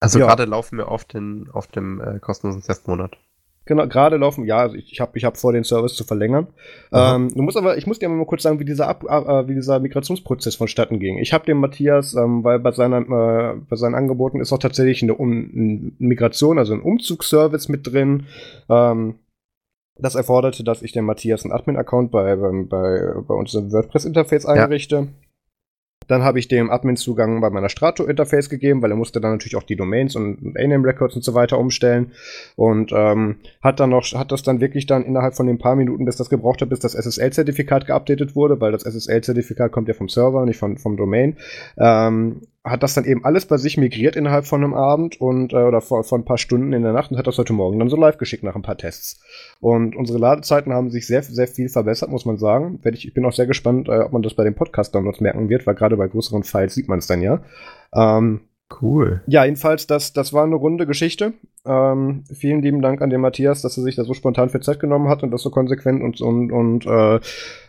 also 0.00 0.18
ja. 0.18 0.26
gerade 0.26 0.44
laufen 0.44 0.78
wir 0.78 0.88
auf, 0.88 1.04
den, 1.04 1.48
auf 1.52 1.66
dem 1.66 2.00
äh, 2.00 2.18
kostenlosen 2.18 2.62
Testmonat. 2.62 3.16
Genau, 3.66 3.86
gerade 3.86 4.16
laufen, 4.16 4.44
ja, 4.44 4.58
also 4.58 4.74
ich, 4.74 4.92
ich 4.92 5.00
habe 5.00 5.16
ich 5.16 5.24
hab 5.24 5.36
vor, 5.36 5.52
den 5.52 5.64
Service 5.64 5.94
zu 5.94 6.04
verlängern. 6.04 6.48
Ähm, 6.92 7.32
du 7.32 7.42
musst 7.42 7.56
aber, 7.56 7.78
ich 7.78 7.86
muss 7.86 7.98
dir 7.98 8.08
mal 8.08 8.26
kurz 8.26 8.42
sagen, 8.42 8.58
wie 8.58 8.64
dieser, 8.64 8.88
Ab, 8.88 9.04
äh, 9.04 9.48
wie 9.48 9.54
dieser 9.54 9.78
Migrationsprozess 9.78 10.56
vonstatten 10.56 10.98
ging. 10.98 11.18
Ich 11.18 11.32
habe 11.32 11.46
dem 11.46 11.58
Matthias, 11.58 12.14
ähm, 12.14 12.42
weil 12.42 12.58
bei, 12.58 12.72
seiner, 12.72 13.00
äh, 13.00 13.56
bei 13.68 13.76
seinen 13.76 13.94
Angeboten 13.94 14.40
ist 14.40 14.52
auch 14.52 14.58
tatsächlich 14.58 15.02
eine, 15.02 15.14
um, 15.14 15.92
Migration, 15.98 16.58
also 16.58 16.74
ein 16.74 16.82
Umzugsservice 16.82 17.68
mit 17.68 17.86
drin. 17.86 18.26
Ähm, 18.68 19.16
das 19.96 20.16
erforderte, 20.16 20.64
dass 20.64 20.82
ich 20.82 20.92
dem 20.92 21.04
Matthias 21.04 21.44
einen 21.44 21.52
Admin-Account 21.52 22.10
bei, 22.10 22.36
bei, 22.36 22.50
bei, 22.64 23.14
bei 23.20 23.34
uns 23.34 23.54
im 23.54 23.70
WordPress-Interface 23.70 24.46
einrichte. 24.46 24.96
Ja. 24.96 25.29
Dann 26.08 26.22
habe 26.22 26.38
ich 26.38 26.48
dem 26.48 26.70
Admin-Zugang 26.70 27.40
bei 27.40 27.50
meiner 27.50 27.68
Strato-Interface 27.68 28.48
gegeben, 28.48 28.82
weil 28.82 28.90
er 28.90 28.96
musste 28.96 29.20
dann 29.20 29.32
natürlich 29.32 29.56
auch 29.56 29.62
die 29.62 29.76
Domains 29.76 30.16
und 30.16 30.56
A-Name-Records 30.56 31.14
und 31.14 31.22
so 31.22 31.34
weiter 31.34 31.58
umstellen. 31.58 32.12
Und 32.56 32.92
ähm, 32.92 33.36
hat 33.62 33.80
dann 33.80 33.90
noch, 33.90 34.04
hat 34.14 34.32
das 34.32 34.42
dann 34.42 34.60
wirklich 34.60 34.86
dann 34.86 35.04
innerhalb 35.04 35.36
von 35.36 35.46
den 35.46 35.58
paar 35.58 35.76
Minuten, 35.76 36.04
bis 36.04 36.16
das 36.16 36.30
gebraucht 36.30 36.62
hat, 36.62 36.68
bis 36.68 36.80
das 36.80 36.94
SSL-Zertifikat 36.94 37.86
geupdatet 37.86 38.34
wurde, 38.34 38.60
weil 38.60 38.72
das 38.72 38.82
SSL-Zertifikat 38.82 39.72
kommt 39.72 39.88
ja 39.88 39.94
vom 39.94 40.08
Server, 40.08 40.44
nicht 40.46 40.58
von, 40.58 40.78
vom 40.78 40.96
Domain, 40.96 41.36
ähm, 41.78 42.40
hat 42.62 42.82
das 42.82 42.92
dann 42.92 43.06
eben 43.06 43.24
alles 43.24 43.46
bei 43.46 43.56
sich 43.56 43.78
migriert 43.78 44.16
innerhalb 44.16 44.44
von 44.44 44.62
einem 44.62 44.74
Abend 44.74 45.18
und 45.18 45.54
äh, 45.54 45.56
oder 45.56 45.80
vor, 45.80 46.04
vor 46.04 46.18
ein 46.18 46.26
paar 46.26 46.36
Stunden 46.36 46.74
in 46.74 46.82
der 46.82 46.92
Nacht 46.92 47.10
und 47.10 47.16
hat 47.16 47.26
das 47.26 47.38
heute 47.38 47.54
Morgen 47.54 47.78
dann 47.78 47.88
so 47.88 47.96
live 47.96 48.18
geschickt 48.18 48.42
nach 48.42 48.54
ein 48.54 48.62
paar 48.62 48.76
Tests. 48.76 49.18
Und 49.60 49.96
unsere 49.96 50.18
Ladezeiten 50.18 50.72
haben 50.72 50.90
sich 50.90 51.06
sehr, 51.06 51.22
sehr 51.22 51.48
viel 51.48 51.70
verbessert, 51.70 52.10
muss 52.10 52.26
man 52.26 52.36
sagen. 52.36 52.78
Ich 52.84 53.14
bin 53.14 53.24
auch 53.24 53.32
sehr 53.32 53.46
gespannt, 53.46 53.88
äh, 53.88 54.00
ob 54.00 54.12
man 54.12 54.22
das 54.22 54.34
bei 54.34 54.44
den 54.44 54.54
Podcast-Downloads 54.54 55.20
merken 55.20 55.48
wird, 55.48 55.66
weil 55.66 55.74
gerade 55.74 55.96
bei 55.96 56.08
größeren 56.08 56.42
Files 56.42 56.74
sieht 56.74 56.88
man 56.88 56.98
es 56.98 57.06
dann 57.06 57.22
ja. 57.22 57.42
Ähm, 57.94 58.40
Cool. 58.70 59.22
Ja, 59.26 59.44
jedenfalls, 59.44 59.86
das, 59.86 60.12
das 60.12 60.32
war 60.32 60.44
eine 60.44 60.54
runde 60.54 60.86
Geschichte. 60.86 61.32
Ähm, 61.64 62.24
vielen 62.32 62.62
lieben 62.62 62.82
Dank 62.82 63.02
an 63.02 63.10
den 63.10 63.20
Matthias, 63.20 63.62
dass 63.62 63.76
er 63.76 63.82
sich 63.82 63.96
da 63.96 64.04
so 64.04 64.14
spontan 64.14 64.48
für 64.48 64.60
Zeit 64.60 64.78
genommen 64.78 65.08
hat 65.08 65.22
und 65.22 65.30
das 65.32 65.42
so 65.42 65.50
konsequent 65.50 66.02
und, 66.02 66.20
und, 66.20 66.52
und 66.52 66.86
äh, 66.86 67.16
äh, 67.16 67.20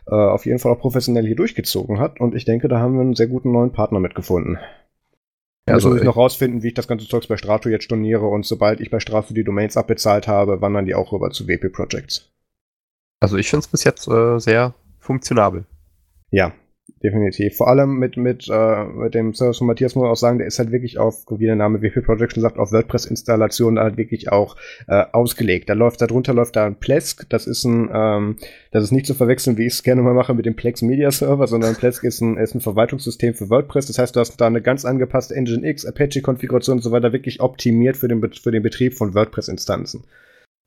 auf 0.07 0.45
jeden 0.45 0.59
Fall 0.59 0.71
auch 0.71 0.79
professionell 0.79 1.25
hier 1.25 1.35
durchgezogen 1.35 1.99
hat. 1.99 2.19
Und 2.19 2.35
ich 2.35 2.45
denke, 2.45 2.67
da 2.67 2.79
haben 2.79 2.93
wir 2.93 3.01
einen 3.01 3.15
sehr 3.15 3.27
guten 3.27 3.51
neuen 3.51 3.71
Partner 3.71 3.99
mitgefunden. 3.99 4.59
Ja, 5.67 5.75
also 5.75 5.89
muss 5.89 5.99
ich 5.99 6.03
noch 6.03 6.17
rausfinden, 6.17 6.63
wie 6.63 6.69
ich 6.69 6.73
das 6.73 6.87
ganze 6.87 7.07
Zeugs 7.07 7.27
bei 7.27 7.37
Strato 7.37 7.69
jetzt 7.69 7.83
storniere 7.83 8.25
und 8.25 8.45
sobald 8.45 8.79
ich 8.79 8.89
bei 8.89 8.99
Strato 8.99 9.33
die 9.33 9.43
Domains 9.43 9.77
abbezahlt 9.77 10.27
habe, 10.27 10.61
wandern 10.61 10.85
die 10.85 10.95
auch 10.95 11.11
rüber 11.11 11.31
zu 11.31 11.47
WP 11.47 11.69
Projects. 11.71 12.31
Also 13.19 13.37
ich 13.37 13.49
finde 13.49 13.61
es 13.61 13.67
bis 13.67 13.83
jetzt 13.83 14.07
äh, 14.07 14.39
sehr 14.39 14.73
funktionabel. 14.99 15.65
Ja, 16.31 16.53
definitiv. 17.03 17.57
Vor 17.57 17.67
allem 17.67 17.97
mit, 17.97 18.17
mit, 18.17 18.47
äh, 18.49 18.85
mit 18.85 19.13
dem 19.13 19.33
Service 19.33 19.57
von 19.57 19.67
Matthias 19.67 19.95
muss 19.95 20.03
man 20.03 20.11
auch 20.11 20.15
sagen, 20.15 20.37
der 20.37 20.47
ist 20.47 20.59
halt 20.59 20.71
wirklich 20.71 20.97
auf, 20.97 21.25
wie 21.29 21.45
der 21.45 21.55
Name 21.55 21.81
WP 21.81 22.01
Project 22.01 22.33
schon 22.33 22.41
sagt, 22.41 22.57
auf 22.57 22.71
WordPress-Installationen 22.71 23.79
halt 23.79 23.97
wirklich 23.97 24.31
auch 24.31 24.55
äh, 24.87 25.03
ausgelegt. 25.11 25.69
Da 25.69 25.73
läuft, 25.73 26.01
darunter 26.01 26.33
läuft 26.33 26.55
da 26.55 26.65
ein 26.65 26.75
Plesk, 26.75 27.29
das 27.29 27.47
ist 27.47 27.63
ein, 27.63 27.89
ähm, 27.93 28.35
das 28.71 28.83
ist 28.83 28.91
nicht 28.91 29.05
zu 29.05 29.13
verwechseln, 29.13 29.57
wie 29.57 29.65
ich 29.65 29.73
es 29.73 29.83
gerne 29.83 30.01
mal 30.01 30.13
mache 30.13 30.33
mit 30.33 30.45
dem 30.45 30.55
Plex 30.55 30.81
Media 30.81 31.11
Server, 31.11 31.47
sondern 31.47 31.75
Plesk 31.75 32.03
ist 32.03 32.21
ein, 32.21 32.37
ist 32.37 32.55
ein 32.55 32.61
Verwaltungssystem 32.61 33.33
für 33.33 33.49
WordPress. 33.49 33.87
Das 33.87 33.97
heißt, 33.97 34.15
du 34.15 34.19
hast 34.19 34.39
da 34.39 34.47
eine 34.47 34.61
ganz 34.61 34.85
angepasste 34.85 35.35
Nginx, 35.35 35.85
Apache-Konfiguration 35.85 36.77
und 36.77 36.83
so 36.83 36.91
weiter 36.91 37.13
wirklich 37.13 37.41
optimiert 37.41 37.97
für 37.97 38.07
den, 38.07 38.21
für 38.31 38.51
den 38.51 38.63
Betrieb 38.63 38.93
von 38.93 39.13
WordPress-Instanzen. 39.13 40.03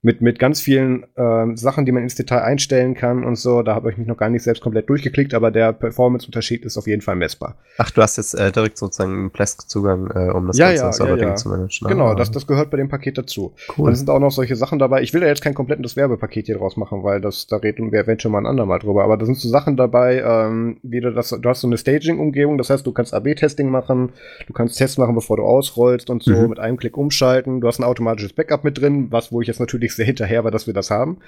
Mit, 0.05 0.21
mit 0.21 0.39
ganz 0.39 0.61
vielen 0.61 1.05
äh, 1.17 1.57
Sachen, 1.57 1.87
die 1.87 1.93
man 1.93 2.03
ins 2.03 2.15
Detail 2.15 2.43
einstellen 2.43 2.95
kann 2.95 3.25
und 3.25 3.37
so. 3.37 3.63
Da 3.63 3.75
habe 3.75 3.91
ich 3.91 3.97
mich 3.97 4.07
noch 4.07 4.19
gar 4.19 4.29
nicht 4.29 4.43
selbst 4.43 4.63
komplett 4.63 4.89
durchgeklickt, 4.91 5.33
aber 5.33 5.51
der 5.51 5.73
Performance-Unterschied 5.73 6.63
ist 6.67 6.77
auf 6.77 6.87
jeden 6.87 7.01
Fall 7.01 7.17
messbar. 7.17 7.57
Ach, 7.79 7.91
du 7.91 8.03
hast 8.03 8.19
jetzt 8.19 8.35
äh, 8.35 8.53
direkt 8.53 8.77
sozusagen 8.77 9.13
einen 9.15 9.31
Plesk-Zugang, 9.31 10.11
äh, 10.15 10.31
um 10.31 10.47
das 10.47 10.59
ja, 10.59 10.75
ganze 10.75 11.05
ja, 11.05 11.17
ja, 11.17 11.23
ja. 11.29 11.35
zu 11.37 11.49
managen. 11.49 11.89
Genau, 11.89 12.09
ah. 12.09 12.15
das, 12.15 12.31
das 12.31 12.47
gehört 12.47 12.71
bei 12.71 12.77
dem 12.77 12.91
Paket 12.91 13.17
dazu. 13.17 13.55
Cool. 13.77 13.87
Dann 13.87 13.95
sind 13.95 14.11
auch 14.11 14.19
noch 14.19 14.31
solche 14.31 14.57
Sachen 14.57 14.79
dabei. 14.79 15.01
Ich 15.01 15.15
will 15.15 15.23
ja 15.23 15.29
jetzt 15.29 15.43
kein 15.43 15.55
komplettes 15.55 15.97
Werbepaket 15.97 16.47
hier 16.47 16.59
draus 16.59 16.77
machen, 16.77 17.03
weil 17.03 17.23
das, 17.23 17.47
da 17.47 17.57
reden 17.57 17.91
wir 17.91 18.01
eventuell 18.01 18.31
mal 18.31 18.41
ein 18.41 18.47
andermal 18.47 18.81
drüber. 18.81 19.05
Aber 19.05 19.17
da 19.17 19.25
sind 19.25 19.39
so 19.39 19.49
Sachen 19.49 19.79
dabei, 19.79 20.23
ähm, 20.23 20.77
wie 20.83 21.01
du 21.01 21.13
das, 21.13 21.31
du 21.31 21.49
hast 21.49 21.63
so 21.63 21.67
eine 21.67 21.79
Staging-Umgebung, 21.79 22.59
das 22.59 22.69
heißt, 22.69 22.87
du 22.87 22.93
kannst 22.93 23.15
AB-Testing 23.15 23.71
machen, 23.71 24.11
du 24.47 24.53
kannst 24.53 24.77
Tests 24.77 24.99
machen, 24.99 25.15
bevor 25.15 25.39
du 25.39 25.45
ausrollst 25.45 26.11
und 26.11 26.23
so 26.23 26.35
mhm. 26.35 26.51
mit 26.51 26.59
einem 26.59 26.77
Klick 26.77 26.99
umschalten. 26.99 27.63
Du 27.63 27.69
hast 27.69 27.79
ein 27.79 27.85
automatisches 27.85 28.35
Backup 28.35 28.65
mit 28.65 28.79
drin, 28.79 29.07
was, 29.11 29.33
wo 29.33 29.41
ich 29.41 29.49
jetzt 29.49 29.61
natürlich 29.61 29.94
sehr 29.97 30.07
hinterher 30.07 30.45
war, 30.45 30.51
dass 30.51 30.67
wir 30.67 30.75
das 30.75 30.91
haben. 30.91 31.19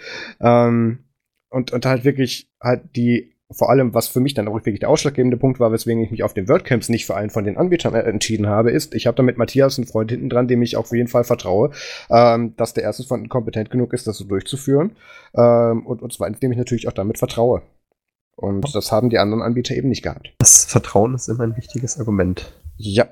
Ähm, 0.40 1.04
und, 1.50 1.72
und 1.72 1.86
halt 1.86 2.04
wirklich 2.04 2.48
halt 2.60 2.82
die, 2.96 3.36
vor 3.50 3.70
allem, 3.70 3.94
was 3.94 4.08
für 4.08 4.20
mich 4.20 4.34
dann 4.34 4.48
auch 4.48 4.54
wirklich 4.54 4.80
der 4.80 4.88
ausschlaggebende 4.88 5.36
Punkt 5.36 5.60
war, 5.60 5.70
weswegen 5.70 6.02
ich 6.02 6.10
mich 6.10 6.22
auf 6.22 6.34
den 6.34 6.48
WordCamps 6.48 6.88
nicht 6.88 7.06
für 7.06 7.14
einen 7.14 7.30
von 7.30 7.44
den 7.44 7.56
Anbietern 7.56 7.94
äh, 7.94 8.00
entschieden 8.00 8.48
habe, 8.48 8.70
ist, 8.70 8.94
ich 8.94 9.06
habe 9.06 9.16
da 9.16 9.22
mit 9.22 9.38
Matthias 9.38 9.78
einen 9.78 9.86
Freund 9.86 10.10
hinten 10.10 10.28
dran, 10.28 10.48
dem 10.48 10.62
ich 10.62 10.76
auf 10.76 10.90
jeden 10.90 11.08
Fall 11.08 11.24
vertraue, 11.24 11.70
ähm, 12.10 12.54
dass 12.56 12.74
der 12.74 12.84
erstens 12.84 13.06
von 13.06 13.28
kompetent 13.28 13.70
genug 13.70 13.92
ist, 13.92 14.06
das 14.06 14.18
so 14.18 14.24
durchzuführen. 14.24 14.96
Ähm, 15.34 15.86
und, 15.86 16.02
und 16.02 16.12
zweitens, 16.12 16.40
dem 16.40 16.52
ich 16.52 16.58
natürlich 16.58 16.88
auch 16.88 16.92
damit 16.92 17.18
vertraue. 17.18 17.62
Und 18.36 18.74
das 18.74 18.92
haben 18.92 19.08
die 19.08 19.18
anderen 19.18 19.42
Anbieter 19.42 19.74
eben 19.74 19.88
nicht 19.88 20.02
gehabt. 20.02 20.34
Das 20.38 20.64
Vertrauen 20.66 21.14
ist 21.14 21.28
immer 21.28 21.44
ein 21.44 21.56
wichtiges 21.56 21.98
Argument. 21.98 22.52
Ja, 22.76 23.06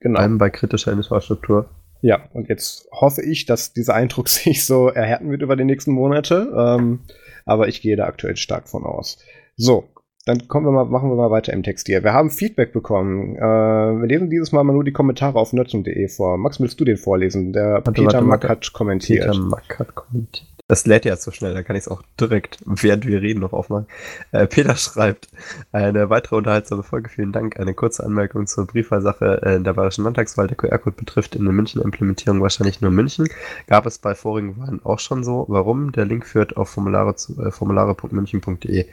genau. 0.00 0.18
Vor 0.18 0.22
allem 0.22 0.38
bei 0.38 0.50
kritischer 0.50 0.92
Infrastruktur. 0.92 1.68
Ja, 2.04 2.28
und 2.34 2.50
jetzt 2.50 2.86
hoffe 2.92 3.22
ich, 3.22 3.46
dass 3.46 3.72
dieser 3.72 3.94
Eindruck 3.94 4.28
sich 4.28 4.66
so 4.66 4.88
erhärten 4.88 5.30
wird 5.30 5.40
über 5.40 5.56
die 5.56 5.64
nächsten 5.64 5.92
Monate. 5.92 6.52
Ähm, 6.54 7.00
aber 7.46 7.68
ich 7.68 7.80
gehe 7.80 7.96
da 7.96 8.04
aktuell 8.04 8.36
stark 8.36 8.68
von 8.68 8.84
aus. 8.84 9.18
So, 9.56 9.84
dann 10.26 10.46
kommen 10.46 10.66
wir 10.66 10.70
mal, 10.70 10.84
machen 10.84 11.08
wir 11.08 11.16
mal 11.16 11.30
weiter 11.30 11.54
im 11.54 11.62
Text 11.62 11.86
hier. 11.86 12.04
Wir 12.04 12.12
haben 12.12 12.28
Feedback 12.28 12.74
bekommen. 12.74 13.36
Äh, 13.36 13.40
wir 13.40 14.06
lesen 14.06 14.28
dieses 14.28 14.52
Mal 14.52 14.64
mal 14.64 14.74
nur 14.74 14.84
die 14.84 14.92
Kommentare 14.92 15.38
auf 15.38 15.54
nutzung.de 15.54 16.08
vor. 16.08 16.36
Max, 16.36 16.60
willst 16.60 16.78
du 16.78 16.84
den 16.84 16.98
vorlesen? 16.98 17.54
Der 17.54 17.76
warte, 17.76 17.92
Peter 17.92 18.12
warte, 18.12 18.26
Mack 18.26 18.48
hat 18.50 18.70
kommentiert. 18.74 19.24
Peter 19.24 19.38
Mack 19.38 19.78
hat 19.78 19.94
kommentiert. 19.94 20.53
Das 20.66 20.86
lädt 20.86 21.04
ja 21.04 21.14
so 21.16 21.30
schnell, 21.30 21.52
da 21.52 21.62
kann 21.62 21.76
ich 21.76 21.82
es 21.82 21.88
auch 21.88 22.00
direkt, 22.18 22.58
während 22.64 23.06
wir 23.06 23.20
reden, 23.20 23.40
noch 23.40 23.52
aufmachen. 23.52 23.86
Äh, 24.32 24.46
Peter 24.46 24.74
schreibt, 24.76 25.28
eine 25.72 26.08
weitere 26.08 26.36
unterhaltsame 26.36 26.82
Folge, 26.82 27.10
vielen 27.10 27.32
Dank. 27.32 27.60
Eine 27.60 27.74
kurze 27.74 28.02
Anmerkung 28.02 28.46
zur 28.46 28.66
Briefwahlsache 28.66 29.42
äh, 29.42 29.60
der 29.60 29.74
Bayerischen 29.74 30.04
Landtagswahl. 30.04 30.46
Der 30.46 30.56
QR-Code 30.56 30.96
betrifft 30.96 31.34
in 31.36 31.44
der 31.44 31.52
München-Implementierung 31.52 32.40
wahrscheinlich 32.40 32.80
nur 32.80 32.90
München. 32.92 33.28
Gab 33.66 33.84
es 33.84 33.98
bei 33.98 34.14
vorigen 34.14 34.58
Wahlen 34.58 34.80
auch 34.84 35.00
schon 35.00 35.22
so. 35.22 35.44
Warum? 35.48 35.92
Der 35.92 36.06
Link 36.06 36.24
führt 36.24 36.56
auf 36.56 36.70
Formulare 36.70 37.14
zu, 37.14 37.38
äh, 37.42 37.50
formulare.münchen.de. 37.50 38.86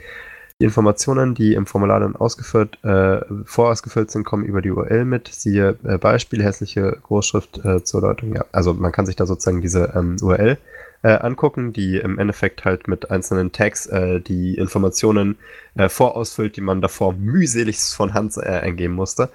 Die 0.60 0.64
Informationen, 0.64 1.34
die 1.34 1.54
im 1.54 1.64
Formular 1.64 2.00
dann 2.00 2.16
ausgeführt, 2.16 2.84
äh, 2.84 3.22
vorausgefüllt 3.46 4.10
sind, 4.10 4.24
kommen 4.24 4.44
über 4.44 4.60
die 4.60 4.70
URL 4.70 5.06
mit. 5.06 5.28
Siehe 5.28 5.78
äh, 5.84 5.96
Beispiel, 5.96 6.44
hässliche 6.44 6.98
Großschrift 7.02 7.64
äh, 7.64 7.82
zur 7.82 8.02
Deutung. 8.02 8.34
Ja, 8.34 8.44
also 8.52 8.74
man 8.74 8.92
kann 8.92 9.06
sich 9.06 9.16
da 9.16 9.24
sozusagen 9.24 9.62
diese 9.62 9.94
ähm, 9.96 10.16
URL 10.20 10.58
äh, 11.02 11.12
angucken, 11.12 11.72
die 11.72 11.96
im 11.96 12.18
Endeffekt 12.18 12.64
halt 12.64 12.88
mit 12.88 13.10
einzelnen 13.10 13.52
Tags 13.52 13.86
äh, 13.86 14.20
die 14.20 14.54
Informationen 14.54 15.38
äh, 15.74 15.88
vorausfüllt, 15.88 16.56
die 16.56 16.60
man 16.60 16.80
davor 16.80 17.12
mühseligst 17.12 17.94
von 17.94 18.14
Hand 18.14 18.36
äh, 18.36 18.40
eingeben 18.42 18.94
musste. 18.94 19.30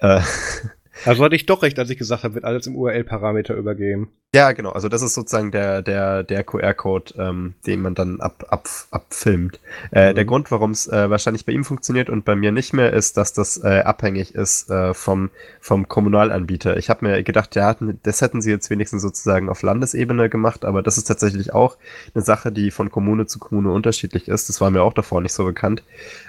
Also 1.04 1.24
hatte 1.24 1.36
ich 1.36 1.46
doch 1.46 1.62
recht, 1.62 1.78
als 1.78 1.90
ich 1.90 1.98
gesagt 1.98 2.24
habe, 2.24 2.34
wird 2.34 2.44
alles 2.44 2.66
im 2.66 2.76
URL-Parameter 2.76 3.54
übergeben. 3.54 4.10
Ja, 4.34 4.52
genau. 4.52 4.70
Also 4.70 4.88
das 4.88 5.02
ist 5.02 5.12
sozusagen 5.12 5.50
der, 5.50 5.82
der, 5.82 6.22
der 6.22 6.42
QR-Code, 6.42 7.14
ähm, 7.18 7.54
den 7.66 7.82
man 7.82 7.94
dann 7.94 8.20
ab, 8.20 8.46
ab, 8.48 8.66
abfilmt. 8.90 9.60
Äh, 9.90 10.10
mhm. 10.10 10.14
Der 10.14 10.24
Grund, 10.24 10.50
warum 10.50 10.70
es 10.70 10.86
äh, 10.86 11.10
wahrscheinlich 11.10 11.44
bei 11.44 11.52
ihm 11.52 11.64
funktioniert 11.64 12.08
und 12.08 12.24
bei 12.24 12.34
mir 12.34 12.50
nicht 12.50 12.72
mehr, 12.72 12.92
ist, 12.92 13.18
dass 13.18 13.34
das 13.34 13.62
äh, 13.62 13.82
abhängig 13.84 14.34
ist 14.34 14.70
äh, 14.70 14.94
vom, 14.94 15.30
vom 15.60 15.86
Kommunalanbieter. 15.86 16.78
Ich 16.78 16.88
habe 16.88 17.06
mir 17.06 17.22
gedacht, 17.22 17.54
ja, 17.56 17.76
das 18.02 18.22
hätten 18.22 18.40
sie 18.40 18.50
jetzt 18.50 18.70
wenigstens 18.70 19.02
sozusagen 19.02 19.50
auf 19.50 19.60
Landesebene 19.60 20.30
gemacht, 20.30 20.64
aber 20.64 20.82
das 20.82 20.96
ist 20.96 21.04
tatsächlich 21.04 21.52
auch 21.52 21.76
eine 22.14 22.24
Sache, 22.24 22.52
die 22.52 22.70
von 22.70 22.90
Kommune 22.90 23.26
zu 23.26 23.38
Kommune 23.38 23.70
unterschiedlich 23.70 24.28
ist. 24.28 24.48
Das 24.48 24.60
war 24.60 24.70
mir 24.70 24.82
auch 24.82 24.94
davor 24.94 25.20
nicht 25.20 25.34
so 25.34 25.44
bekannt. 25.44 25.82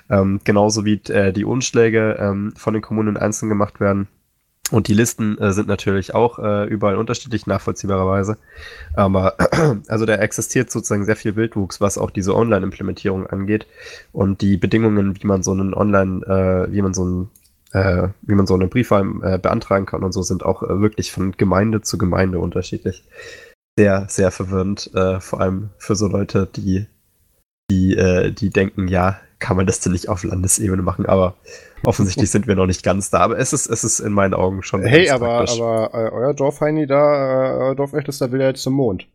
Ähm, 0.10 0.42
genauso 0.44 0.84
wie 0.84 1.00
äh, 1.08 1.32
die 1.32 1.46
Unschläge 1.46 2.18
ähm, 2.20 2.54
von 2.58 2.74
den 2.74 2.82
Kommunen 2.82 3.16
einzeln 3.16 3.48
gemacht 3.48 3.80
werden 3.80 4.10
und 4.72 4.88
die 4.88 4.94
Listen 4.94 5.38
äh, 5.38 5.52
sind 5.52 5.68
natürlich 5.68 6.16
auch 6.16 6.40
äh, 6.40 6.66
überall 6.66 6.96
unterschiedlich, 6.96 7.46
nachvollziehbarerweise. 7.48 8.38
Aber 8.96 9.36
also 9.88 10.06
da 10.06 10.16
existiert 10.16 10.72
sozusagen 10.72 11.06
sehr 11.06 11.16
viel 11.18 11.36
Wildwuchs, 11.36 11.82
was 11.82 11.98
auch 11.98 12.12
diese 12.12 12.36
Online-Implementierung 12.36 13.28
angeht. 13.28 13.68
Und 14.14 14.42
die 14.42 14.58
Bedingungen, 14.58 15.22
wie 15.22 15.28
man 15.28 15.44
so 15.44 15.52
einen 15.52 15.74
Online, 15.74 16.26
äh, 16.26 16.72
wie 16.72 16.82
man 16.82 16.94
so 16.94 17.04
einen 17.04 17.30
äh, 17.74 18.10
wie 18.22 18.36
man 18.36 18.48
so 18.48 18.54
eine 18.54 18.68
Briefwahl 18.68 19.04
äh, 19.24 19.38
beantragen 19.38 19.86
kann 19.86 20.04
und 20.04 20.12
so, 20.12 20.22
sind 20.22 20.44
auch 20.44 20.64
äh, 20.64 20.80
wirklich 20.80 21.12
von 21.12 21.32
Gemeinde 21.34 21.82
zu 21.82 21.98
Gemeinde 21.98 22.40
unterschiedlich. 22.40 23.04
Sehr, 23.78 24.06
sehr 24.08 24.32
verwirrend, 24.32 24.92
äh, 24.94 25.20
vor 25.20 25.42
allem 25.42 25.72
für 25.78 25.96
so 25.96 26.08
Leute, 26.08 26.48
die, 26.56 26.86
die, 27.72 27.98
äh, 27.98 28.32
die 28.32 28.52
denken, 28.52 28.88
ja, 28.88 29.20
kann 29.40 29.58
man 29.58 29.66
das 29.66 29.80
denn 29.80 29.92
nicht 29.92 30.08
auf 30.08 30.24
Landesebene 30.24 30.84
machen, 30.84 31.08
aber 31.08 31.36
Offensichtlich 31.86 32.32
sind 32.32 32.48
wir 32.48 32.56
noch 32.56 32.66
nicht 32.66 32.84
ganz 32.84 33.10
da, 33.10 33.20
aber 33.20 33.38
es 33.38 33.54
ist, 33.54 33.68
es 33.68 33.84
ist 33.84 34.00
in 34.00 34.14
meinen 34.14 34.34
Augen 34.34 34.64
schon. 34.64 34.84
Hey, 34.84 35.10
aber, 35.10 35.50
aber 35.50 35.90
äh, 35.94 36.10
euer 36.12 36.34
Dorfheini 36.34 36.88
da, 36.88 36.98
äh, 36.98 37.58
euer 37.58 37.76
Dorfältester 37.76 38.32
will 38.32 38.42
ja 38.42 38.48
jetzt 38.48 38.64
zum 38.64 38.74
Mond. 38.74 39.08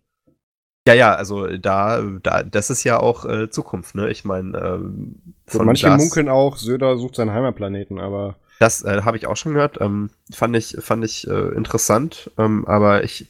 Ja, 0.87 0.95
ja, 0.95 1.15
also 1.15 1.47
da, 1.47 2.03
da, 2.23 2.43
das 2.43 2.71
ist 2.71 2.85
ja 2.85 2.99
auch 2.99 3.25
äh, 3.27 3.51
Zukunft, 3.51 3.95
ne? 3.95 4.09
Ich 4.11 4.25
meine, 4.25 4.57
ähm, 4.59 5.35
von 5.47 5.67
manche 5.67 5.91
munkeln 5.91 6.29
auch, 6.29 6.57
Söder 6.57 6.97
sucht 6.97 7.17
seinen 7.17 7.33
Heimatplaneten, 7.33 8.01
aber. 8.01 8.37
Das 8.59 8.83
äh, 8.83 9.03
habe 9.03 9.17
ich 9.17 9.27
auch 9.27 9.37
schon 9.37 9.55
gehört. 9.55 9.81
Ähm, 9.81 10.11
fand 10.33 10.57
ich, 10.57 10.77
fand 10.81 11.05
ich 11.05 11.29
äh, 11.29 11.55
interessant, 11.55 12.31
ähm, 12.39 12.67
aber 12.67 13.05
ich, 13.05 13.29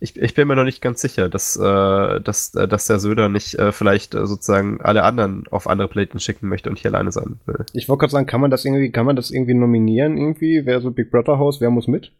ich, 0.00 0.16
ich 0.16 0.34
bin 0.34 0.46
mir 0.46 0.56
noch 0.56 0.64
nicht 0.64 0.82
ganz 0.82 1.00
sicher, 1.00 1.28
dass, 1.30 1.56
äh, 1.56 2.20
dass, 2.20 2.54
äh, 2.54 2.68
dass 2.68 2.86
der 2.86 2.98
Söder 2.98 3.28
nicht 3.30 3.54
äh, 3.54 3.72
vielleicht 3.72 4.14
äh, 4.14 4.26
sozusagen 4.26 4.80
alle 4.82 5.04
anderen 5.04 5.46
auf 5.48 5.66
andere 5.66 5.88
Planeten 5.88 6.20
schicken 6.20 6.48
möchte 6.48 6.68
und 6.68 6.78
hier 6.78 6.90
alleine 6.90 7.10
sein 7.10 7.40
will. 7.46 7.64
Ich 7.72 7.88
wollte 7.88 8.00
gerade 8.00 8.12
sagen, 8.12 8.26
kann 8.26 8.40
man 8.40 8.50
das 8.50 8.64
irgendwie, 8.64 8.90
kann 8.90 9.06
man 9.06 9.16
das 9.16 9.30
irgendwie 9.30 9.54
nominieren 9.54 10.18
irgendwie? 10.18 10.66
Wer 10.66 10.80
so 10.80 10.90
Big 10.90 11.10
Brother 11.10 11.38
House, 11.38 11.60
wer 11.60 11.70
muss 11.70 11.88
mit? 11.88 12.12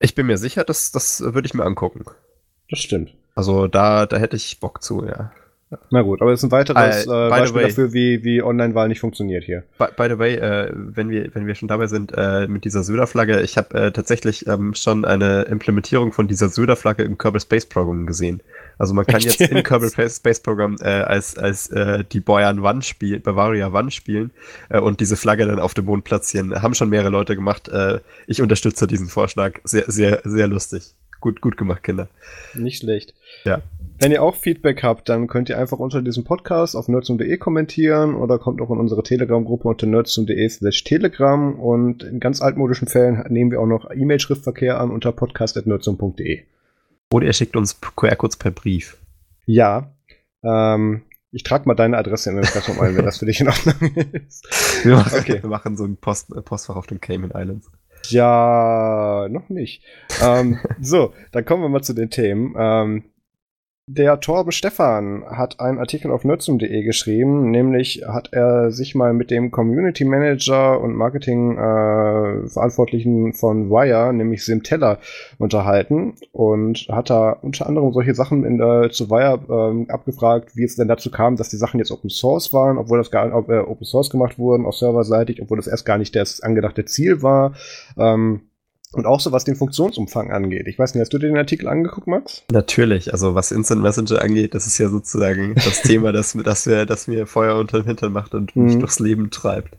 Ich 0.00 0.14
bin 0.14 0.26
mir 0.26 0.38
sicher, 0.38 0.62
dass 0.62 0.92
das 0.92 1.20
würde 1.20 1.46
ich 1.46 1.54
mir 1.54 1.64
angucken. 1.64 2.04
Das 2.70 2.78
stimmt. 2.78 3.14
Also 3.34 3.66
da, 3.66 4.06
da 4.06 4.16
hätte 4.16 4.36
ich 4.36 4.60
Bock 4.60 4.82
zu, 4.82 5.04
ja. 5.04 5.32
Na 5.90 6.02
gut, 6.02 6.22
aber 6.22 6.32
es 6.32 6.40
ist 6.40 6.44
ein 6.44 6.50
weiteres 6.50 7.06
uh, 7.06 7.12
äh, 7.12 7.28
Beispiel 7.28 7.62
way, 7.62 7.68
dafür, 7.68 7.92
wie, 7.92 8.24
wie 8.24 8.42
Online-Wahl 8.42 8.88
nicht 8.88 9.00
funktioniert 9.00 9.44
hier. 9.44 9.64
By, 9.76 9.86
by 9.96 10.08
the 10.08 10.18
way, 10.18 10.34
äh, 10.36 10.72
wenn, 10.74 11.10
wir, 11.10 11.34
wenn 11.34 11.46
wir 11.46 11.54
schon 11.54 11.68
dabei 11.68 11.86
sind 11.86 12.12
äh, 12.16 12.48
mit 12.48 12.64
dieser 12.64 12.82
Söder-Flagge, 12.82 13.42
ich 13.42 13.58
habe 13.58 13.78
äh, 13.78 13.92
tatsächlich 13.92 14.46
ähm, 14.46 14.74
schon 14.74 15.04
eine 15.04 15.42
Implementierung 15.42 16.12
von 16.12 16.26
dieser 16.26 16.48
Söder-Flagge 16.48 17.02
im 17.02 17.18
Kerbal 17.18 17.40
Space 17.40 17.66
Program 17.66 18.06
gesehen. 18.06 18.40
Also 18.78 18.94
man 18.94 19.04
kann 19.04 19.20
jetzt 19.20 19.40
im 19.40 19.62
Kerbal 19.62 19.90
Space 19.90 20.40
Program 20.40 20.76
äh, 20.80 20.88
als, 20.88 21.36
als 21.36 21.68
äh, 21.68 22.02
die 22.12 22.20
Boyan 22.20 22.60
One 22.60 22.80
spielen, 22.80 23.20
Bavaria 23.20 23.72
One 23.72 23.90
spielen 23.90 24.30
äh, 24.70 24.78
und 24.78 25.00
diese 25.00 25.16
Flagge 25.16 25.46
dann 25.46 25.58
auf 25.58 25.74
dem 25.74 25.84
Mond 25.84 26.04
platzieren. 26.04 26.62
Haben 26.62 26.74
schon 26.74 26.88
mehrere 26.88 27.10
Leute 27.10 27.34
gemacht. 27.34 27.68
Äh, 27.68 28.00
ich 28.26 28.40
unterstütze 28.40 28.86
diesen 28.86 29.08
Vorschlag. 29.08 29.60
Sehr, 29.64 29.84
sehr, 29.86 30.22
sehr 30.24 30.48
lustig. 30.48 30.94
Gut, 31.20 31.40
gut 31.40 31.56
gemacht, 31.56 31.82
Kinder. 31.82 32.08
Nicht 32.54 32.80
schlecht. 32.80 33.12
Ja. 33.44 33.60
Wenn 34.00 34.12
ihr 34.12 34.22
auch 34.22 34.36
Feedback 34.36 34.84
habt, 34.84 35.08
dann 35.08 35.26
könnt 35.26 35.48
ihr 35.48 35.58
einfach 35.58 35.80
unter 35.80 36.02
diesem 36.02 36.22
Podcast 36.22 36.76
auf 36.76 36.86
nerdsum.de 36.86 37.36
kommentieren 37.38 38.14
oder 38.14 38.38
kommt 38.38 38.60
auch 38.60 38.70
in 38.70 38.78
unsere 38.78 39.02
Telegram-Gruppe 39.02 39.66
unter 39.66 39.86
nerdsum.de 39.86 40.48
slash 40.48 40.84
telegram 40.84 41.58
und 41.58 42.04
in 42.04 42.20
ganz 42.20 42.40
altmodischen 42.40 42.86
Fällen 42.86 43.24
nehmen 43.28 43.50
wir 43.50 43.60
auch 43.60 43.66
noch 43.66 43.90
E-Mail-Schriftverkehr 43.90 44.80
an 44.80 44.92
unter 44.92 45.10
podcast.nerdsum.de. 45.10 46.44
Oder 47.12 47.26
ihr 47.26 47.32
schickt 47.32 47.56
uns 47.56 47.80
QR-Codes 47.80 48.36
per 48.36 48.52
Brief. 48.52 48.98
Ja. 49.46 49.92
Ähm, 50.44 51.02
ich 51.32 51.42
trage 51.42 51.66
mal 51.66 51.74
deine 51.74 51.98
Adresse 51.98 52.30
in 52.30 52.36
den 52.36 52.44
Impressum 52.44 52.78
ein, 52.80 52.96
wenn 52.96 53.04
das 53.04 53.18
für 53.18 53.26
dich 53.26 53.40
in 53.40 53.48
Ordnung 53.48 53.96
ist. 54.12 54.46
Wir 54.84 54.94
machen, 54.94 55.18
okay. 55.18 55.42
wir 55.42 55.50
machen 55.50 55.76
so 55.76 55.84
ein 55.84 55.96
Post, 55.96 56.28
Postfach 56.44 56.76
auf 56.76 56.86
den 56.86 57.00
Cayman 57.00 57.32
Islands. 57.34 57.68
Ja, 58.10 59.26
noch 59.28 59.48
nicht. 59.48 59.82
ähm, 60.22 60.60
so, 60.80 61.12
dann 61.32 61.44
kommen 61.44 61.64
wir 61.64 61.68
mal 61.68 61.82
zu 61.82 61.94
den 61.94 62.10
Themen. 62.10 62.54
Ähm, 62.56 63.04
der 63.90 64.20
Torben 64.20 64.52
Stefan 64.52 65.24
hat 65.26 65.60
einen 65.60 65.78
Artikel 65.78 66.10
auf 66.10 66.22
nerdsum.de 66.22 66.82
geschrieben, 66.82 67.50
nämlich 67.50 68.02
hat 68.06 68.28
er 68.32 68.70
sich 68.70 68.94
mal 68.94 69.14
mit 69.14 69.30
dem 69.30 69.50
Community 69.50 70.04
Manager 70.04 70.78
und 70.78 70.94
Marketing 70.94 71.52
äh, 71.52 72.46
Verantwortlichen 72.48 73.32
von 73.32 73.70
Wire, 73.70 74.12
nämlich 74.12 74.44
Sim 74.44 74.62
Teller, 74.62 74.98
unterhalten 75.38 76.14
und 76.32 76.86
hat 76.90 77.08
da 77.08 77.30
unter 77.30 77.66
anderem 77.66 77.92
solche 77.94 78.14
Sachen 78.14 78.44
in, 78.44 78.60
äh, 78.60 78.90
zu 78.90 79.10
Wire 79.10 79.40
äh, 79.48 79.90
abgefragt, 79.90 80.54
wie 80.54 80.64
es 80.64 80.76
denn 80.76 80.88
dazu 80.88 81.10
kam, 81.10 81.36
dass 81.36 81.48
die 81.48 81.56
Sachen 81.56 81.78
jetzt 81.78 81.90
Open 81.90 82.10
Source 82.10 82.52
waren, 82.52 82.76
obwohl 82.76 82.98
das 82.98 83.10
gar 83.10 83.26
äh, 83.26 83.58
Open 83.60 83.86
Source 83.86 84.10
gemacht 84.10 84.38
wurden, 84.38 84.66
auch 84.66 84.74
serverseitig, 84.74 85.40
obwohl 85.40 85.56
das 85.56 85.66
erst 85.66 85.86
gar 85.86 85.96
nicht 85.96 86.14
das 86.14 86.42
angedachte 86.42 86.84
Ziel 86.84 87.22
war. 87.22 87.54
Ähm, 87.96 88.42
Und 88.92 89.04
auch 89.04 89.20
so, 89.20 89.32
was 89.32 89.44
den 89.44 89.56
Funktionsumfang 89.56 90.30
angeht. 90.32 90.66
Ich 90.66 90.78
weiß 90.78 90.94
nicht, 90.94 91.02
hast 91.02 91.12
du 91.12 91.18
dir 91.18 91.28
den 91.28 91.36
Artikel 91.36 91.68
angeguckt, 91.68 92.06
Max? 92.06 92.44
Natürlich. 92.50 93.12
Also 93.12 93.34
was 93.34 93.52
Instant 93.52 93.82
Messenger 93.82 94.22
angeht, 94.22 94.54
das 94.54 94.66
ist 94.66 94.78
ja 94.78 94.88
sozusagen 94.88 95.54
das 95.56 95.82
Thema, 95.82 96.12
das, 96.12 96.32
das, 96.32 96.66
mir, 96.66 96.86
das 96.86 97.06
mir 97.06 97.26
Feuer 97.26 97.56
unter 97.56 97.80
dem 97.80 97.86
Hintern 97.86 98.12
macht 98.12 98.34
und 98.34 98.56
mich 98.56 98.76
mhm. 98.76 98.80
durchs 98.80 98.98
Leben 98.98 99.30
treibt. 99.30 99.76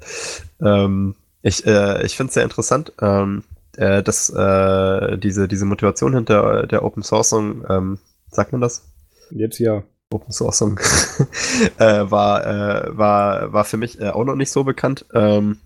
Ähm, 0.61 1.15
ich 1.41 1.65
äh, 1.65 2.05
ich 2.05 2.17
finde 2.17 2.29
es 2.29 2.33
sehr 2.35 2.43
interessant, 2.43 2.93
ähm, 3.01 3.43
äh, 3.77 4.03
dass 4.03 4.29
äh, 4.29 5.17
diese, 5.17 5.47
diese 5.47 5.65
Motivation 5.65 6.13
hinter 6.13 6.67
der 6.67 6.83
Open 6.83 7.01
Sourcing, 7.01 7.63
ähm, 7.69 7.99
sagt 8.29 8.51
man 8.51 8.61
das? 8.61 8.83
Jetzt 9.31 9.57
ja. 9.59 9.83
Open 10.11 10.31
Sourcing 10.31 10.79
äh, 11.77 12.11
war, 12.11 12.45
äh, 12.45 12.97
war, 12.97 13.53
war 13.53 13.63
für 13.63 13.77
mich 13.77 13.99
äh, 13.99 14.09
auch 14.09 14.25
noch 14.25 14.35
nicht 14.35 14.51
so 14.51 14.63
bekannt. 14.63 15.05
Ähm, 15.13 15.57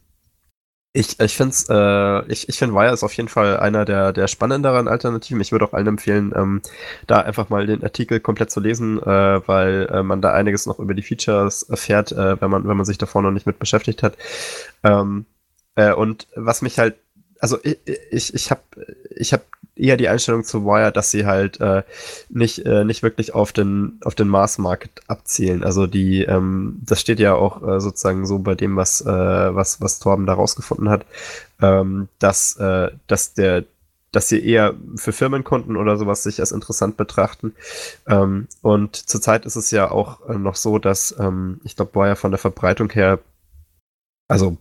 ich, 0.94 1.20
ich 1.20 1.36
finde 1.36 1.56
äh, 1.70 2.32
ich, 2.32 2.48
ich 2.50 2.58
finde 2.58 2.76
Wire 2.76 2.94
ist 2.94 3.04
auf 3.04 3.14
jeden 3.14 3.30
Fall 3.30 3.58
einer 3.58 3.84
der, 3.84 4.14
der 4.14 4.28
spannenderen 4.28 4.88
Alternativen. 4.88 5.42
Ich 5.42 5.52
würde 5.52 5.66
auch 5.66 5.74
allen 5.74 5.88
empfehlen, 5.88 6.34
ähm, 6.36 6.62
da 7.08 7.22
einfach 7.22 7.50
mal 7.50 7.66
den 7.66 7.84
Artikel 7.84 8.20
komplett 8.20 8.52
zu 8.52 8.60
lesen, 8.60 9.02
äh, 9.02 9.48
weil 9.48 9.90
äh, 9.92 10.04
man 10.04 10.22
da 10.22 10.34
einiges 10.34 10.68
noch 10.68 10.80
über 10.80 10.94
die 10.94 11.02
Features 11.02 11.64
erfährt, 11.64 12.12
äh, 12.12 12.40
wenn 12.40 12.52
man, 12.52 12.68
wenn 12.68 12.78
man 12.78 12.86
sich 12.86 13.00
davor 13.00 13.24
noch 13.24 13.32
nicht 13.32 13.48
mit 13.48 13.58
beschäftigt 13.60 14.04
hat. 14.04 14.18
Ähm, 14.84 15.26
äh, 15.76 15.94
und 15.94 16.28
was 16.36 16.62
mich 16.62 16.78
halt 16.78 16.96
also 17.44 17.58
ich, 17.62 17.78
ich, 18.10 18.34
ich 18.34 18.52
habe 18.52 18.62
ich 19.10 19.34
hab 19.34 19.42
eher 19.76 19.98
die 19.98 20.08
Einstellung 20.08 20.44
zu 20.44 20.66
Wire, 20.66 20.92
dass 20.92 21.12
sie 21.12 21.26
halt 21.26 21.60
äh, 21.60 21.84
nicht, 22.30 22.60
äh, 22.66 22.84
nicht 22.84 23.02
wirklich 23.04 23.34
auf 23.34 23.52
den, 23.52 24.00
auf 24.04 24.16
den 24.16 24.28
Mass-Market 24.28 25.02
abzielen. 25.08 25.64
Also 25.64 25.88
die, 25.88 26.24
ähm, 26.24 26.80
das 26.86 27.02
steht 27.02 27.20
ja 27.20 27.34
auch 27.34 27.68
äh, 27.68 27.80
sozusagen 27.80 28.26
so 28.26 28.40
bei 28.40 28.56
dem, 28.56 28.76
was, 28.76 29.02
äh, 29.02 29.06
was, 29.08 29.82
was 29.82 30.00
Torben 30.00 30.26
da 30.26 30.34
rausgefunden 30.34 30.90
hat, 30.90 31.06
ähm, 31.62 32.08
dass, 32.20 32.56
äh, 32.58 32.92
dass 33.08 33.34
der, 33.34 33.66
dass 34.12 34.30
sie 34.30 34.46
eher 34.46 34.76
für 34.96 35.12
Firmenkunden 35.12 35.76
oder 35.76 35.98
sowas 35.98 36.22
sich 36.22 36.40
als 36.40 36.52
interessant 36.52 36.96
betrachten. 36.98 37.56
Ähm, 38.08 38.48
und 38.62 38.96
zurzeit 38.96 39.46
ist 39.48 39.56
es 39.56 39.72
ja 39.72 39.90
auch 39.90 40.30
äh, 40.30 40.38
noch 40.38 40.56
so, 40.56 40.78
dass 40.78 41.16
ähm, 41.20 41.60
ich 41.64 41.76
glaube, 41.76 41.96
Wire 41.96 42.16
von 42.16 42.30
der 42.30 42.38
Verbreitung 42.38 42.92
her, 42.92 43.18
also 44.28 44.58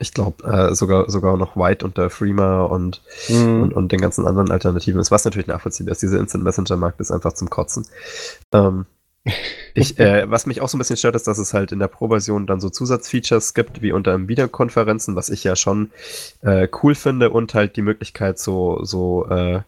ich 0.00 0.14
glaube, 0.14 0.42
äh, 0.44 0.74
sogar, 0.74 1.10
sogar 1.10 1.36
noch 1.36 1.56
White 1.56 1.84
unter 1.84 2.08
Freema 2.08 2.62
und, 2.62 3.02
mhm. 3.28 3.62
und, 3.62 3.74
und, 3.74 3.92
den 3.92 4.00
ganzen 4.00 4.26
anderen 4.26 4.50
Alternativen 4.50 5.00
ist, 5.00 5.10
was 5.10 5.24
natürlich 5.24 5.46
nachvollziehbar 5.46 5.92
ist. 5.92 6.02
Dieser 6.02 6.18
Instant 6.18 6.42
Messenger-Markt 6.42 7.00
ist 7.00 7.10
einfach 7.10 7.34
zum 7.34 7.50
Kotzen. 7.50 7.86
Ähm, 8.52 8.86
ich, 9.74 9.98
äh, 9.98 10.28
was 10.30 10.46
mich 10.46 10.62
auch 10.62 10.68
so 10.70 10.76
ein 10.76 10.80
bisschen 10.80 10.96
stört, 10.96 11.16
ist, 11.16 11.26
dass 11.26 11.36
es 11.36 11.52
halt 11.52 11.72
in 11.72 11.78
der 11.78 11.88
Pro-Version 11.88 12.46
dann 12.46 12.60
so 12.60 12.70
Zusatzfeatures 12.70 13.52
gibt, 13.52 13.82
wie 13.82 13.92
unter 13.92 14.26
Videokonferenzen, 14.26 15.16
was 15.16 15.28
ich 15.28 15.44
ja 15.44 15.54
schon 15.54 15.90
äh, 16.40 16.66
cool 16.82 16.94
finde 16.94 17.28
und 17.28 17.52
halt 17.52 17.76
die 17.76 17.82
Möglichkeit, 17.82 18.38
so, 18.38 18.82
so 18.82 19.28
äh, 19.28 19.60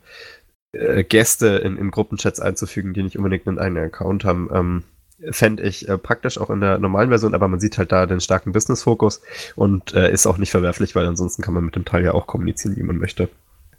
äh 0.73 1.05
Gäste 1.05 1.49
in, 1.59 1.77
in 1.77 1.90
Gruppenchats 1.90 2.40
einzufügen, 2.40 2.95
die 2.95 3.03
nicht 3.03 3.18
unbedingt 3.18 3.47
einen 3.47 3.59
eigenen 3.59 3.85
Account 3.85 4.25
haben. 4.25 4.49
Ähm, 4.51 4.85
fände 5.30 5.62
ich 5.62 5.88
äh, 5.88 5.98
praktisch 5.98 6.38
auch 6.38 6.50
in 6.50 6.61
der 6.61 6.78
normalen 6.78 7.11
Version, 7.11 7.35
aber 7.35 7.48
man 7.48 7.61
sieht 7.61 7.78
halt 7.78 7.92
da 7.92 8.06
den 8.06 8.20
starken 8.20 8.52
Business-Fokus 8.52 9.22
und 9.56 9.94
äh, 9.94 10.12
ist 10.12 10.26
auch 10.26 10.38
nicht 10.38 10.50
verwerflich, 10.50 10.94
weil 10.94 11.06
ansonsten 11.06 11.42
kann 11.42 11.54
man 11.54 11.64
mit 11.64 11.76
dem 11.76 11.85
Teil 11.85 12.04
ja 12.04 12.12
auch 12.12 12.26
kommunizieren, 12.26 12.76
wie 12.76 12.82
man 12.82 12.98
möchte. 12.98 13.28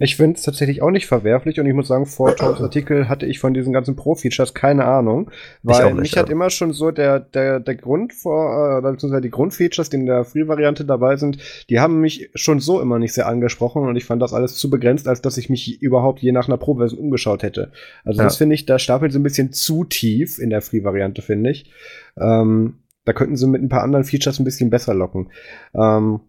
Ich 0.03 0.17
finde 0.17 0.35
es 0.35 0.43
tatsächlich 0.43 0.81
auch 0.81 0.91
nicht 0.91 1.07
verwerflich 1.07 1.61
und 1.61 1.65
ich 1.65 1.73
muss 1.73 1.87
sagen, 1.87 2.05
vor 2.05 2.35
Toms 2.35 2.59
Artikel 2.61 3.07
hatte 3.07 3.25
ich 3.25 3.39
von 3.39 3.53
diesen 3.53 3.71
ganzen 3.71 3.95
Pro-Features 3.95 4.53
keine 4.53 4.83
Ahnung, 4.83 5.31
weil 5.61 5.85
nicht, 5.85 6.01
mich 6.01 6.11
ja. 6.11 6.21
hat 6.21 6.29
immer 6.29 6.49
schon 6.49 6.73
so 6.73 6.91
der, 6.91 7.21
der, 7.21 7.61
der 7.61 7.75
Grund 7.75 8.11
vor, 8.11 8.79
äh, 8.79 8.81
beziehungsweise 8.81 9.21
die 9.21 9.29
Grundfeatures, 9.29 9.89
die 9.89 9.95
in 9.95 10.05
der 10.05 10.25
Free-Variante 10.25 10.83
dabei 10.83 11.15
sind, 11.15 11.37
die 11.69 11.79
haben 11.79 12.01
mich 12.01 12.29
schon 12.35 12.59
so 12.59 12.81
immer 12.81 12.99
nicht 12.99 13.13
sehr 13.13 13.27
angesprochen 13.27 13.87
und 13.87 13.95
ich 13.95 14.03
fand 14.03 14.21
das 14.21 14.33
alles 14.33 14.55
zu 14.55 14.69
begrenzt, 14.69 15.07
als 15.07 15.21
dass 15.21 15.37
ich 15.37 15.49
mich 15.49 15.81
überhaupt 15.81 16.19
je 16.19 16.33
nach 16.33 16.49
einer 16.49 16.57
Pro-Version 16.57 16.99
umgeschaut 16.99 17.41
hätte. 17.41 17.71
Also 18.03 18.17
ja. 18.17 18.25
das 18.25 18.35
finde 18.35 18.55
ich, 18.55 18.65
da 18.65 18.79
stapelt 18.79 19.13
so 19.13 19.19
ein 19.19 19.23
bisschen 19.23 19.53
zu 19.53 19.85
tief 19.85 20.37
in 20.37 20.49
der 20.49 20.61
Free-Variante, 20.61 21.21
finde 21.21 21.51
ich. 21.51 21.71
Ähm, 22.19 22.79
da 23.05 23.13
könnten 23.13 23.37
sie 23.37 23.47
mit 23.47 23.61
ein 23.61 23.69
paar 23.69 23.83
anderen 23.83 24.03
Features 24.03 24.39
ein 24.39 24.45
bisschen 24.45 24.69
besser 24.69 24.93
locken. 24.93 25.29
Ähm, 25.73 26.19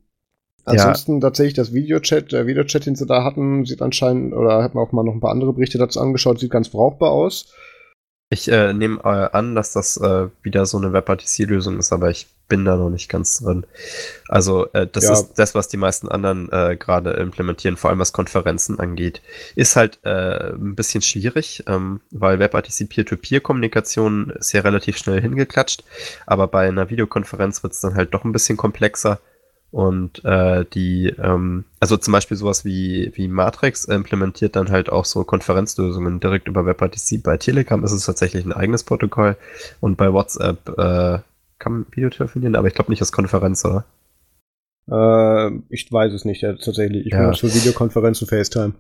Ansonsten 0.65 1.15
ja. 1.15 1.21
tatsächlich 1.21 1.55
das 1.55 1.73
Videochat, 1.73 2.33
der 2.33 2.47
Videochat, 2.47 2.87
den 2.87 2.97
sie 2.97 3.07
da 3.07 3.23
hatten, 3.25 3.65
sieht 3.65 3.83
anscheinend, 3.83 4.33
oder 4.35 4.63
hat 4.63 4.75
man 4.75 4.85
auch 4.85 4.93
mal 4.93 5.03
noch 5.03 5.13
ein 5.13 5.21
paar 5.21 5.33
andere 5.33 5.53
Berichte 5.53 5.79
dazu 5.79 6.01
angeschaut, 6.01 6.41
sieht 6.41 6.51
ganz 6.51 6.69
brauchbar 6.71 7.11
aus. 7.11 7.53
Ich 8.31 8.51
äh, 8.51 8.73
nehme 8.73 9.01
äh, 9.05 9.29
an, 9.37 9.55
dass 9.55 9.73
das 9.73 9.97
äh, 9.99 10.29
wieder 10.43 10.65
so 10.67 10.79
eine 10.79 10.93
WebRTC-Lösung 10.93 11.79
ist, 11.79 11.93
aber 11.93 12.11
ich 12.11 12.27
bin 12.49 12.65
da 12.65 12.77
noch 12.77 12.91
nicht 12.91 13.09
ganz 13.09 13.39
drin. 13.39 13.67
Also 14.29 14.67
äh, 14.73 14.87
das 14.91 15.05
ja. 15.05 15.13
ist 15.13 15.35
das, 15.35 15.55
was 15.55 15.69
die 15.69 15.77
meisten 15.77 16.09
anderen 16.09 16.51
äh, 16.51 16.77
gerade 16.77 17.11
implementieren, 17.13 17.77
vor 17.77 17.91
allem 17.91 17.99
was 17.99 18.13
Konferenzen 18.13 18.81
angeht. 18.81 19.23
Ist 19.57 19.77
halt 19.77 20.01
äh, 20.05 20.53
ein 20.53 20.75
bisschen 20.75 21.03
schwierig, 21.03 21.65
ähm, 21.67 22.01
weil 22.11 22.39
WebRTC 22.39 22.89
Peer-to-Peer-Kommunikation 22.89 24.31
ist 24.31 24.53
ja 24.53 24.63
relativ 24.63 24.97
schnell 24.97 25.21
hingeklatscht, 25.21 25.85
aber 26.27 26.49
bei 26.49 26.67
einer 26.67 26.91
Videokonferenz 26.91 27.63
wird 27.63 27.75
es 27.75 27.81
dann 27.81 27.95
halt 27.95 28.15
doch 28.15 28.25
ein 28.25 28.33
bisschen 28.33 28.57
komplexer. 28.57 29.21
Und 29.75 30.25
äh, 30.25 30.65
die, 30.73 31.13
ähm, 31.19 31.65
also 31.81 31.97
zum 31.97 32.13
Beispiel 32.13 32.37
sowas 32.37 32.65
wie, 32.65 33.11
wie 33.17 33.27
Matrix 33.27 33.87
implementiert 33.87 34.55
dann 34.55 34.71
halt 34.71 34.89
auch 34.89 35.05
so 35.05 35.25
Konferenzlösungen 35.25 36.21
direkt 36.21 36.47
über 36.47 36.65
WebRTC. 36.65 37.21
Bei 37.25 37.39
Telegram 37.39 37.83
ist 37.83 37.91
es 37.91 38.07
tatsächlich 38.07 38.45
ein 38.45 38.53
eigenes 38.53 38.85
Protokoll 38.85 39.37
und 39.81 39.97
bei 39.97 40.13
WhatsApp 40.13 40.69
äh, 40.79 41.19
kann 41.59 41.73
man 41.73 41.87
Video 41.91 42.09
telefonieren, 42.09 42.55
aber 42.55 42.69
ich 42.69 42.75
glaube 42.75 42.93
nicht 42.93 43.01
als 43.01 43.11
Konferenz, 43.11 43.65
oder? 43.65 43.85
Äh, 44.89 45.59
ich 45.71 45.91
weiß 45.91 46.13
es 46.13 46.25
nicht, 46.25 46.43
ja, 46.43 46.53
tatsächlich. 46.53 47.07
Ich 47.07 47.13
ja. 47.13 47.23
benutze 47.23 47.49
für 47.49 47.57
Videokonferenzen 47.57 48.29
FaceTime. 48.29 48.75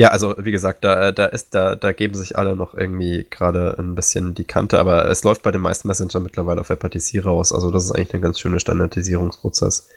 Ja, 0.00 0.08
also 0.08 0.34
wie 0.36 0.50
gesagt, 0.50 0.82
da, 0.82 1.12
da 1.12 1.26
ist, 1.26 1.54
da, 1.54 1.76
da 1.76 1.92
geben 1.92 2.14
sich 2.14 2.36
alle 2.36 2.56
noch 2.56 2.74
irgendwie 2.74 3.24
gerade 3.30 3.76
ein 3.78 3.94
bisschen 3.94 4.34
die 4.34 4.44
Kante, 4.44 4.80
aber 4.80 5.08
es 5.08 5.22
läuft 5.22 5.44
bei 5.44 5.52
den 5.52 5.60
meisten 5.60 5.86
Messenger 5.86 6.18
mittlerweile 6.18 6.60
auf 6.60 6.70
WebRTC 6.70 7.24
raus. 7.24 7.52
Also 7.52 7.70
das 7.70 7.84
ist 7.84 7.92
eigentlich 7.92 8.14
ein 8.14 8.20
ganz 8.20 8.40
schöner 8.40 8.58
Standardisierungsprozess. 8.58 9.88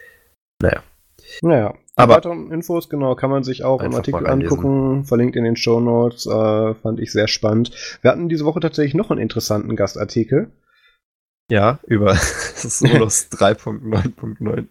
Naja. 0.61 0.83
Naja. 1.41 1.73
Aber 1.95 2.15
weiteren 2.15 2.51
Infos, 2.51 2.89
genau, 2.89 3.15
kann 3.15 3.29
man 3.29 3.43
sich 3.43 3.63
auch 3.63 3.81
im 3.81 3.93
Artikel 3.93 4.25
angucken, 4.25 5.03
verlinkt 5.03 5.35
in 5.35 5.43
den 5.43 5.55
Show 5.55 5.79
Notes, 5.79 6.25
äh, 6.25 6.73
fand 6.75 6.99
ich 6.99 7.11
sehr 7.11 7.27
spannend. 7.27 7.71
Wir 8.01 8.11
hatten 8.11 8.29
diese 8.29 8.45
Woche 8.45 8.59
tatsächlich 8.59 8.95
noch 8.95 9.11
einen 9.11 9.19
interessanten 9.19 9.75
Gastartikel. 9.75 10.51
Ja, 11.49 11.79
über 11.85 12.15
Solos 12.55 13.27
3.9.9 13.31 14.65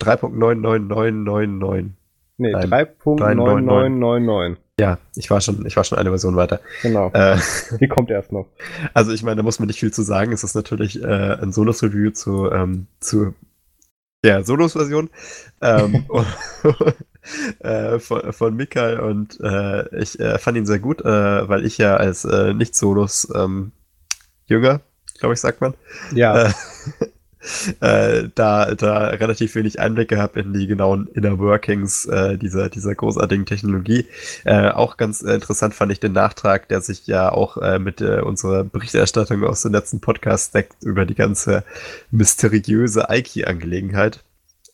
3.99999. 0.00 1.90
Nee, 2.36 2.54
3.9999. 2.54 4.56
Ja, 4.80 4.98
ich 5.14 5.30
war 5.30 5.40
schon, 5.40 5.64
ich 5.66 5.76
war 5.76 5.84
schon 5.84 5.98
eine 5.98 6.10
Version 6.10 6.34
weiter. 6.34 6.60
Genau. 6.82 7.10
Äh, 7.12 7.38
Die 7.80 7.86
kommt 7.86 8.10
erst 8.10 8.32
noch. 8.32 8.48
Also 8.92 9.12
ich 9.12 9.22
meine, 9.22 9.36
da 9.36 9.44
muss 9.44 9.60
man 9.60 9.68
nicht 9.68 9.78
viel 9.78 9.92
zu 9.92 10.02
sagen. 10.02 10.32
Es 10.32 10.42
ist 10.42 10.56
natürlich 10.56 11.00
äh, 11.00 11.06
ein 11.06 11.52
Solos-Review 11.52 12.10
zu, 12.10 12.50
ähm, 12.50 12.88
zu 12.98 13.34
der 14.24 14.42
Solos-Version 14.42 15.10
ähm, 15.60 16.06
äh, 17.60 17.98
von, 18.00 18.32
von 18.32 18.56
Mikael 18.56 18.98
und 18.98 19.38
äh, 19.40 19.96
ich 20.00 20.18
äh, 20.18 20.38
fand 20.38 20.56
ihn 20.56 20.66
sehr 20.66 20.80
gut, 20.80 21.02
äh, 21.02 21.48
weil 21.48 21.64
ich 21.64 21.78
ja 21.78 21.96
als 21.96 22.24
äh, 22.24 22.52
Nicht-Solos 22.54 23.28
ähm, 23.34 23.72
Jünger, 24.46 24.80
glaube 25.18 25.34
ich, 25.34 25.40
sagt 25.40 25.60
man. 25.60 25.74
Ja. 26.12 26.52
Äh, 27.80 28.04
äh, 28.04 28.28
da, 28.34 28.74
da 28.74 29.08
relativ 29.08 29.54
wenig 29.54 29.80
Einblicke 29.80 30.18
habe 30.18 30.40
in 30.40 30.52
die 30.52 30.66
genauen 30.66 31.08
Inner 31.14 31.38
Workings 31.38 32.06
äh, 32.06 32.36
dieser, 32.38 32.68
dieser 32.68 32.94
großartigen 32.94 33.46
Technologie. 33.46 34.06
Äh, 34.44 34.68
auch 34.70 34.96
ganz 34.96 35.22
interessant 35.22 35.74
fand 35.74 35.92
ich 35.92 36.00
den 36.00 36.12
Nachtrag, 36.12 36.68
der 36.68 36.80
sich 36.80 37.06
ja 37.06 37.30
auch 37.30 37.56
äh, 37.58 37.78
mit 37.78 38.00
äh, 38.00 38.20
unserer 38.20 38.64
Berichterstattung 38.64 39.44
aus 39.44 39.62
dem 39.62 39.72
letzten 39.72 40.00
Podcast 40.00 40.54
deckt 40.54 40.82
über 40.82 41.06
die 41.06 41.14
ganze 41.14 41.64
mysteriöse 42.10 43.08
Aiki-Angelegenheit. 43.08 44.20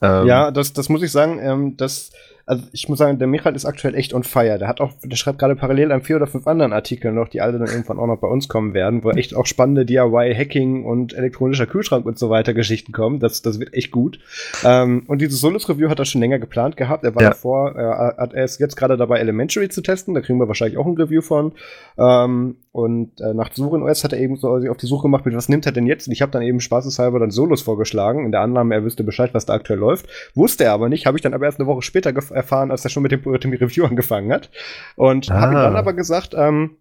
Ähm, 0.02 0.26
ja, 0.26 0.50
das, 0.50 0.72
das 0.72 0.88
muss 0.88 1.02
ich 1.02 1.12
sagen, 1.12 1.38
ähm, 1.40 1.76
das 1.76 2.11
also 2.50 2.64
ich 2.72 2.88
muss 2.88 2.98
sagen, 2.98 3.20
der 3.20 3.28
Michael 3.28 3.54
ist 3.54 3.64
aktuell 3.64 3.94
echt 3.94 4.12
on 4.12 4.24
fire. 4.24 4.58
Der 4.58 4.66
hat 4.66 4.80
auch, 4.80 4.90
der 5.04 5.14
schreibt 5.14 5.38
gerade 5.38 5.54
parallel 5.54 5.92
an 5.92 6.02
vier 6.02 6.16
oder 6.16 6.26
fünf 6.26 6.48
anderen 6.48 6.72
Artikeln 6.72 7.14
noch, 7.14 7.28
die 7.28 7.40
alle 7.40 7.60
dann 7.60 7.68
irgendwann 7.68 8.00
auch 8.00 8.08
noch 8.08 8.18
bei 8.18 8.26
uns 8.26 8.48
kommen 8.48 8.74
werden, 8.74 9.04
wo 9.04 9.10
echt 9.12 9.36
auch 9.36 9.46
spannende 9.46 9.86
DIY-Hacking 9.86 10.84
und 10.84 11.14
elektronischer 11.14 11.66
Kühlschrank 11.66 12.06
und 12.06 12.18
so 12.18 12.28
weiter 12.28 12.52
Geschichten 12.52 12.90
kommen. 12.90 13.20
Das, 13.20 13.42
das 13.42 13.60
wird 13.60 13.72
echt 13.72 13.92
gut. 13.92 14.18
Ähm, 14.64 15.04
und 15.06 15.20
dieses 15.20 15.40
Solus-Review 15.40 15.88
hat 15.90 16.00
er 16.00 16.06
schon 16.06 16.20
länger 16.20 16.40
geplant 16.40 16.76
gehabt. 16.76 17.04
Er 17.04 17.14
war 17.14 17.22
ja. 17.22 17.28
davor, 17.28 17.76
er, 17.76 18.16
hat, 18.18 18.34
er 18.34 18.44
ist 18.44 18.58
jetzt 18.58 18.74
gerade 18.74 18.96
dabei, 18.96 19.20
Elementary 19.20 19.68
zu 19.68 19.80
testen. 19.80 20.14
Da 20.14 20.20
kriegen 20.20 20.40
wir 20.40 20.48
wahrscheinlich 20.48 20.76
auch 20.76 20.86
ein 20.86 20.96
Review 20.96 21.22
von. 21.22 21.52
Ähm, 21.98 22.56
und 22.72 23.20
äh, 23.20 23.35
nach 23.35 23.52
Suchen 23.52 23.83
OS 23.83 24.04
hat 24.04 24.12
er 24.12 24.20
eben 24.20 24.37
so 24.37 24.61
sich 24.61 24.70
auf 24.70 24.76
die 24.76 24.87
Suche 24.87 25.02
gemacht, 25.02 25.26
mit 25.26 25.35
was 25.35 25.48
nimmt 25.48 25.66
er 25.66 25.72
denn 25.72 25.87
jetzt? 25.87 26.06
Und 26.06 26.12
ich 26.12 26.22
habe 26.22 26.30
dann 26.30 26.42
eben 26.42 26.61
spaßeshalber 26.61 27.18
dann 27.18 27.33
Solos 27.33 27.62
vorgeschlagen, 27.62 28.24
in 28.24 28.30
der 28.30 28.42
Annahme, 28.42 28.74
er 28.74 28.85
wüsste 28.85 29.02
Bescheid, 29.02 29.35
was 29.35 29.44
da 29.44 29.54
aktuell 29.54 29.80
läuft. 29.80 30.06
Wusste 30.35 30.64
er 30.64 30.72
aber 30.72 30.88
nicht, 30.88 31.04
habe 31.04 31.18
ich 31.18 31.22
dann 31.22 31.35
aber 31.35 31.46
erst 31.46 31.59
eine 31.59 31.66
Woche 31.66 31.83
später 31.83 32.14
erfahren, 32.14 32.70
als 32.70 32.85
er 32.85 32.90
schon 32.90 33.02
mit 33.02 33.11
dem, 33.11 33.22
mit 33.24 33.42
dem 33.42 33.52
Review 33.52 33.85
angefangen 33.85 34.33
hat. 34.33 34.50
Und 34.94 35.30
ah. 35.30 35.40
habe 35.40 35.54
ihm 35.54 35.56
dann 35.56 35.76
aber 35.76 35.94
gesagt, 35.94 36.35
ähm, 36.37 36.76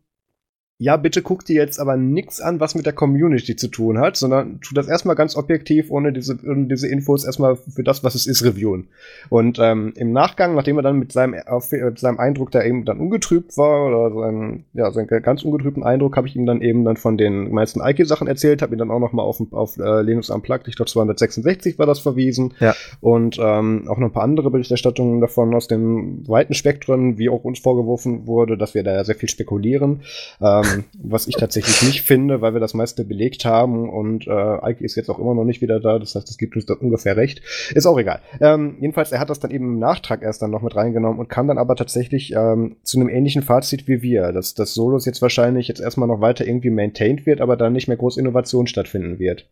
ja, 0.82 0.96
bitte 0.96 1.22
guck 1.22 1.44
dir 1.44 1.56
jetzt 1.56 1.78
aber 1.78 1.98
nichts 1.98 2.39
an, 2.39 2.62
was 2.62 2.74
mit 2.74 2.86
der 2.86 2.94
Community 2.94 3.58
zu 3.58 3.68
tun 3.68 4.00
hat, 4.00 4.15
sondern 4.15 4.62
tu 4.62 4.74
das 4.74 4.88
erstmal 4.88 5.18
ganz 5.18 5.36
objektiv, 5.36 5.92
ohne 5.92 6.13
diese, 6.13 6.39
ohne 6.42 6.68
diese 6.68 6.88
Infos 6.88 7.26
erstmal 7.26 7.58
für 7.58 7.84
das, 7.84 8.02
was 8.06 8.15
es 8.15 8.26
ist, 8.26 8.46
reviewen. 8.46 8.88
Und 9.28 9.60
ähm, 9.60 9.92
im 9.98 10.13
Nachgang, 10.13 10.56
nachdem 10.56 10.78
er 10.78 10.82
dann 10.82 10.98
mit 10.98 11.12
seinem, 11.12 11.36
auf, 11.48 11.70
mit 11.74 12.00
seinem 12.00 12.18
Eindruck, 12.18 12.52
der 12.52 12.65
eben 12.65 12.86
dann 12.86 13.02
ungetrübt 13.02 13.58
war, 13.58 13.88
oder 13.88 14.22
seinen, 14.22 14.63
ja, 14.72 14.89
seinen 14.92 15.08
ganz 15.08 15.44
ungetrübten 15.44 15.84
Eindruck, 15.84 16.15
habe 16.15 16.30
ich 16.30 16.38
ihm 16.38 16.46
dann 16.46 16.62
eben 16.62 16.86
dann 16.86 16.96
von 16.96 17.18
den 17.18 17.52
meisten 17.52 17.82
Ike-Sachen 17.82 18.30
erzählt, 18.30 18.62
habe 18.62 18.74
ihn 18.74 18.80
dann 18.80 18.89
auch 18.89 19.00
noch 19.00 19.12
mal 19.12 19.24
auf, 19.24 19.42
auf 19.52 19.78
äh, 19.78 20.02
Linux 20.02 20.30
Unplugged, 20.30 20.70
ich 20.70 20.78
glaube 20.78 20.89
266 20.89 21.78
war 21.78 21.88
das 21.88 22.00
verwiesen. 22.00 22.54
Ja. 22.62 22.74
Und 23.02 23.38
ähm, 23.38 23.86
auch 23.89 23.98
noch 23.98 24.08
ein 24.08 24.13
paar 24.13 24.24
andere 24.24 24.50
Berichterstattungen 24.50 25.20
davon 25.20 25.54
aus 25.54 25.68
den 25.68 26.26
weiten 26.26 26.54
Spektren, 26.54 27.18
wie 27.18 27.28
auch 27.28 27.44
uns 27.44 27.60
vorgeworfen 27.60 28.28
wurde, 28.28 28.58
dass 28.58 28.76
wir 28.76 28.84
da 28.84 28.94
ja 28.94 29.04
sehr 29.04 29.15
viel 29.15 29.28
spekulieren. 29.28 30.04
Ähm, 30.39 30.68
ähm, 30.73 30.84
was 31.01 31.27
ich 31.27 31.36
tatsächlich 31.36 31.84
nicht 31.84 32.01
finde, 32.01 32.41
weil 32.41 32.53
wir 32.53 32.60
das 32.60 32.73
meiste 32.73 33.05
belegt 33.05 33.45
haben 33.45 33.89
und 33.89 34.27
äh, 34.27 34.69
Ike 34.71 34.84
ist 34.84 34.95
jetzt 34.95 35.10
auch 35.10 35.19
immer 35.19 35.34
noch 35.34 35.43
nicht 35.43 35.62
wieder 35.62 35.79
da, 35.79 35.99
das 35.99 36.15
heißt, 36.15 36.29
es 36.29 36.38
gibt 36.38 36.55
uns 36.55 36.65
da 36.65 36.73
ungefähr 36.73 37.17
recht. 37.17 37.41
Ist 37.73 37.86
auch 37.86 37.97
egal. 37.97 38.21
Ähm, 38.39 38.77
jedenfalls, 38.79 39.12
er 39.12 39.19
hat 39.19 39.29
das 39.29 39.39
dann 39.39 39.51
eben 39.51 39.65
im 39.65 39.79
Nachtrag 39.79 40.21
erst 40.21 40.41
dann 40.41 40.51
noch 40.51 40.62
mit 40.62 40.75
reingenommen 40.75 41.19
und 41.19 41.29
kam 41.29 41.47
dann 41.47 41.58
aber 41.58 41.75
tatsächlich 41.75 42.34
ähm, 42.34 42.77
zu 42.84 42.99
einem 42.99 43.10
ähnlichen 43.10 43.41
Fazit 43.41 43.88
wie 43.88 44.01
wir, 44.01 44.32
dass 44.32 44.53
das 44.53 44.73
Solos 44.73 45.05
jetzt 45.05 45.21
wahrscheinlich 45.21 45.67
jetzt 45.67 45.82
erstmal 45.82 46.08
noch 46.08 46.21
weiter 46.21 46.45
irgendwie 46.45 46.69
maintained 46.69 47.25
wird, 47.25 47.41
aber 47.41 47.58
dann 47.58 47.73
nicht 47.73 47.88
mehr 47.88 47.97
groß 47.97 48.17
Innovation 48.17 48.67
stattfinden 48.67 49.19
wird. 49.19 49.49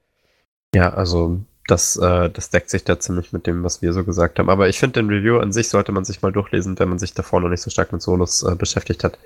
Ja, 0.75 0.93
also 0.93 1.39
das, 1.67 1.97
äh, 1.97 2.29
das 2.29 2.49
deckt 2.49 2.69
sich 2.69 2.85
da 2.85 2.99
ziemlich 2.99 3.33
mit 3.33 3.45
dem, 3.45 3.63
was 3.63 3.81
wir 3.81 3.91
so 3.91 4.03
gesagt 4.03 4.39
haben. 4.39 4.49
Aber 4.49 4.69
ich 4.69 4.79
finde, 4.79 5.01
den 5.01 5.09
Review 5.09 5.39
an 5.39 5.51
sich 5.51 5.67
sollte 5.67 5.91
man 5.91 6.05
sich 6.05 6.21
mal 6.21 6.31
durchlesen, 6.31 6.79
wenn 6.79 6.87
man 6.89 6.97
sich 6.97 7.13
davor 7.13 7.41
noch 7.41 7.49
nicht 7.49 7.61
so 7.61 7.69
stark 7.69 7.91
mit 7.91 8.01
Solos 8.01 8.43
äh, 8.43 8.55
beschäftigt 8.55 9.03
hat. 9.03 9.19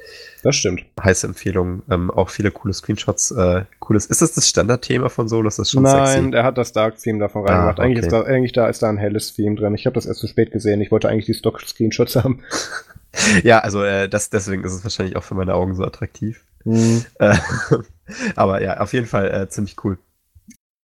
Das 0.44 0.56
stimmt. 0.56 0.84
Heiße 1.02 1.28
Empfehlung. 1.28 1.84
Ähm, 1.90 2.10
auch 2.10 2.30
viele 2.30 2.50
coole 2.50 2.74
Screenshots. 2.74 3.32
Äh, 3.32 3.66
cooles. 3.80 4.08
Ist 4.08 4.22
das 4.24 4.34
das 4.34 4.50
Standardthema 4.50 5.10
von 5.10 5.28
Solos? 5.28 5.58
Das 5.58 5.68
ist 5.68 5.72
schon 5.72 5.84
Nein, 5.84 6.24
sexy. 6.24 6.36
er 6.36 6.44
hat 6.44 6.58
das 6.58 6.74
Dark-Theme 6.74 7.20
davon 7.20 7.44
ah, 7.44 7.52
reingemacht. 7.52 7.80
Ah, 7.80 7.84
okay. 7.84 7.86
eigentlich, 7.86 8.06
ist 8.06 8.12
da, 8.12 8.22
eigentlich 8.24 8.52
da 8.54 8.68
ist 8.68 8.82
da 8.82 8.90
ein 8.90 8.98
helles 8.98 9.34
Theme 9.34 9.56
drin. 9.56 9.76
Ich 9.76 9.86
habe 9.86 9.94
das 9.94 10.08
erst 10.08 10.20
zu 10.20 10.28
spät 10.28 10.52
gesehen. 10.52 10.82
Ich 10.82 10.92
wollte 10.92 11.10
eigentlich 11.10 11.28
die 11.28 11.36
Stock-Screenshots 11.36 12.16
haben. 12.16 12.44
ja, 13.44 13.60
also 13.60 13.84
äh, 13.84 14.10
das, 14.10 14.32
deswegen 14.32 14.64
ist 14.64 14.74
es 14.74 14.84
wahrscheinlich 14.84 15.16
auch 15.16 15.24
für 15.24 15.36
meine 15.36 15.54
Augen 15.54 15.76
so 15.76 15.84
attraktiv. 15.84 16.44
Mhm. 16.64 17.06
Äh, 17.20 17.36
aber 18.36 18.62
ja, 18.62 18.80
auf 18.80 18.94
jeden 18.94 19.08
Fall 19.08 19.32
äh, 19.32 19.48
ziemlich 19.48 19.76
cool. 19.84 20.00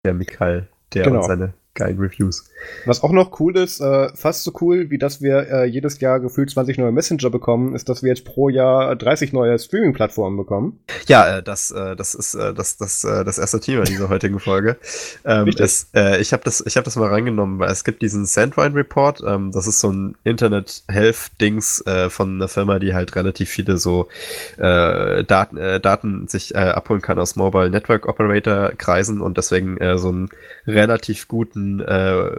Der 0.04 0.12
Mikal, 0.12 0.68
der 0.94 1.04
genau. 1.04 1.20
und 1.20 1.26
seine 1.26 1.54
geilen 1.76 1.98
Reviews. 1.98 2.44
Was 2.84 3.02
auch 3.02 3.12
noch 3.12 3.38
cool 3.38 3.56
ist, 3.56 3.80
äh, 3.80 4.08
fast 4.14 4.42
so 4.42 4.52
cool, 4.60 4.90
wie 4.90 4.98
dass 4.98 5.22
wir 5.22 5.48
äh, 5.48 5.64
jedes 5.66 6.00
Jahr 6.00 6.18
gefühlt 6.18 6.50
20 6.50 6.78
neue 6.78 6.90
Messenger 6.90 7.30
bekommen, 7.30 7.74
ist, 7.74 7.88
dass 7.88 8.02
wir 8.02 8.08
jetzt 8.08 8.24
pro 8.24 8.48
Jahr 8.48 8.96
30 8.96 9.32
neue 9.32 9.58
Streaming-Plattformen 9.58 10.36
bekommen. 10.36 10.80
Ja, 11.06 11.38
äh, 11.38 11.42
das, 11.42 11.70
äh, 11.70 11.94
das 11.94 12.14
ist 12.14 12.34
äh, 12.34 12.54
das, 12.54 12.76
das, 12.76 13.04
äh, 13.04 13.24
das 13.24 13.38
erste 13.38 13.60
Thema 13.60 13.84
dieser 13.84 14.08
heutigen 14.08 14.40
Folge. 14.40 14.76
Ähm, 15.24 15.48
es, 15.58 15.90
ich 16.20 16.32
habe 16.32 16.42
das, 16.44 16.62
ich 16.66 16.76
hab 16.76 16.84
das 16.84 16.96
mal 16.96 17.08
reingenommen, 17.08 17.58
weil 17.58 17.70
es 17.70 17.84
gibt 17.84 18.02
diesen 18.02 18.26
Sandwine 18.26 18.74
Report. 18.74 19.22
Ähm, 19.24 19.52
das 19.52 19.66
ist 19.66 19.80
so 19.80 19.90
ein 19.90 20.16
Internet-Health-Dings 20.24 21.84
von 22.08 22.34
einer 22.34 22.48
Firma, 22.48 22.78
die 22.78 22.94
halt 22.94 23.14
relativ 23.14 23.50
viele 23.50 23.76
so 23.76 24.08
Daten, 24.56 25.82
Daten 25.82 26.28
sich 26.28 26.56
abholen 26.56 27.02
kann 27.02 27.18
aus 27.18 27.36
Mobile 27.36 27.70
Network 27.70 28.08
Operator 28.08 28.72
Kreisen 28.76 29.20
und 29.20 29.36
deswegen 29.36 29.78
so 29.98 30.08
einen 30.08 30.30
relativ 30.66 31.28
guten 31.28 31.65
äh, 31.80 32.30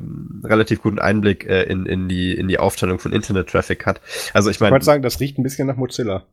relativ 0.43 0.81
guten 0.81 0.99
Einblick 0.99 1.45
äh, 1.45 1.63
in, 1.63 1.85
in, 1.85 2.07
die, 2.07 2.33
in 2.33 2.47
die 2.47 2.59
Aufteilung 2.59 2.99
von 2.99 3.11
Internet-Traffic 3.11 3.85
hat. 3.85 4.01
Also 4.33 4.49
ich 4.49 4.59
meine. 4.59 4.69
Ich 4.69 4.73
wollte 4.73 4.85
sagen, 4.85 5.03
das 5.03 5.19
riecht 5.19 5.37
ein 5.37 5.43
bisschen 5.43 5.67
nach 5.67 5.77
Mozilla. 5.77 6.25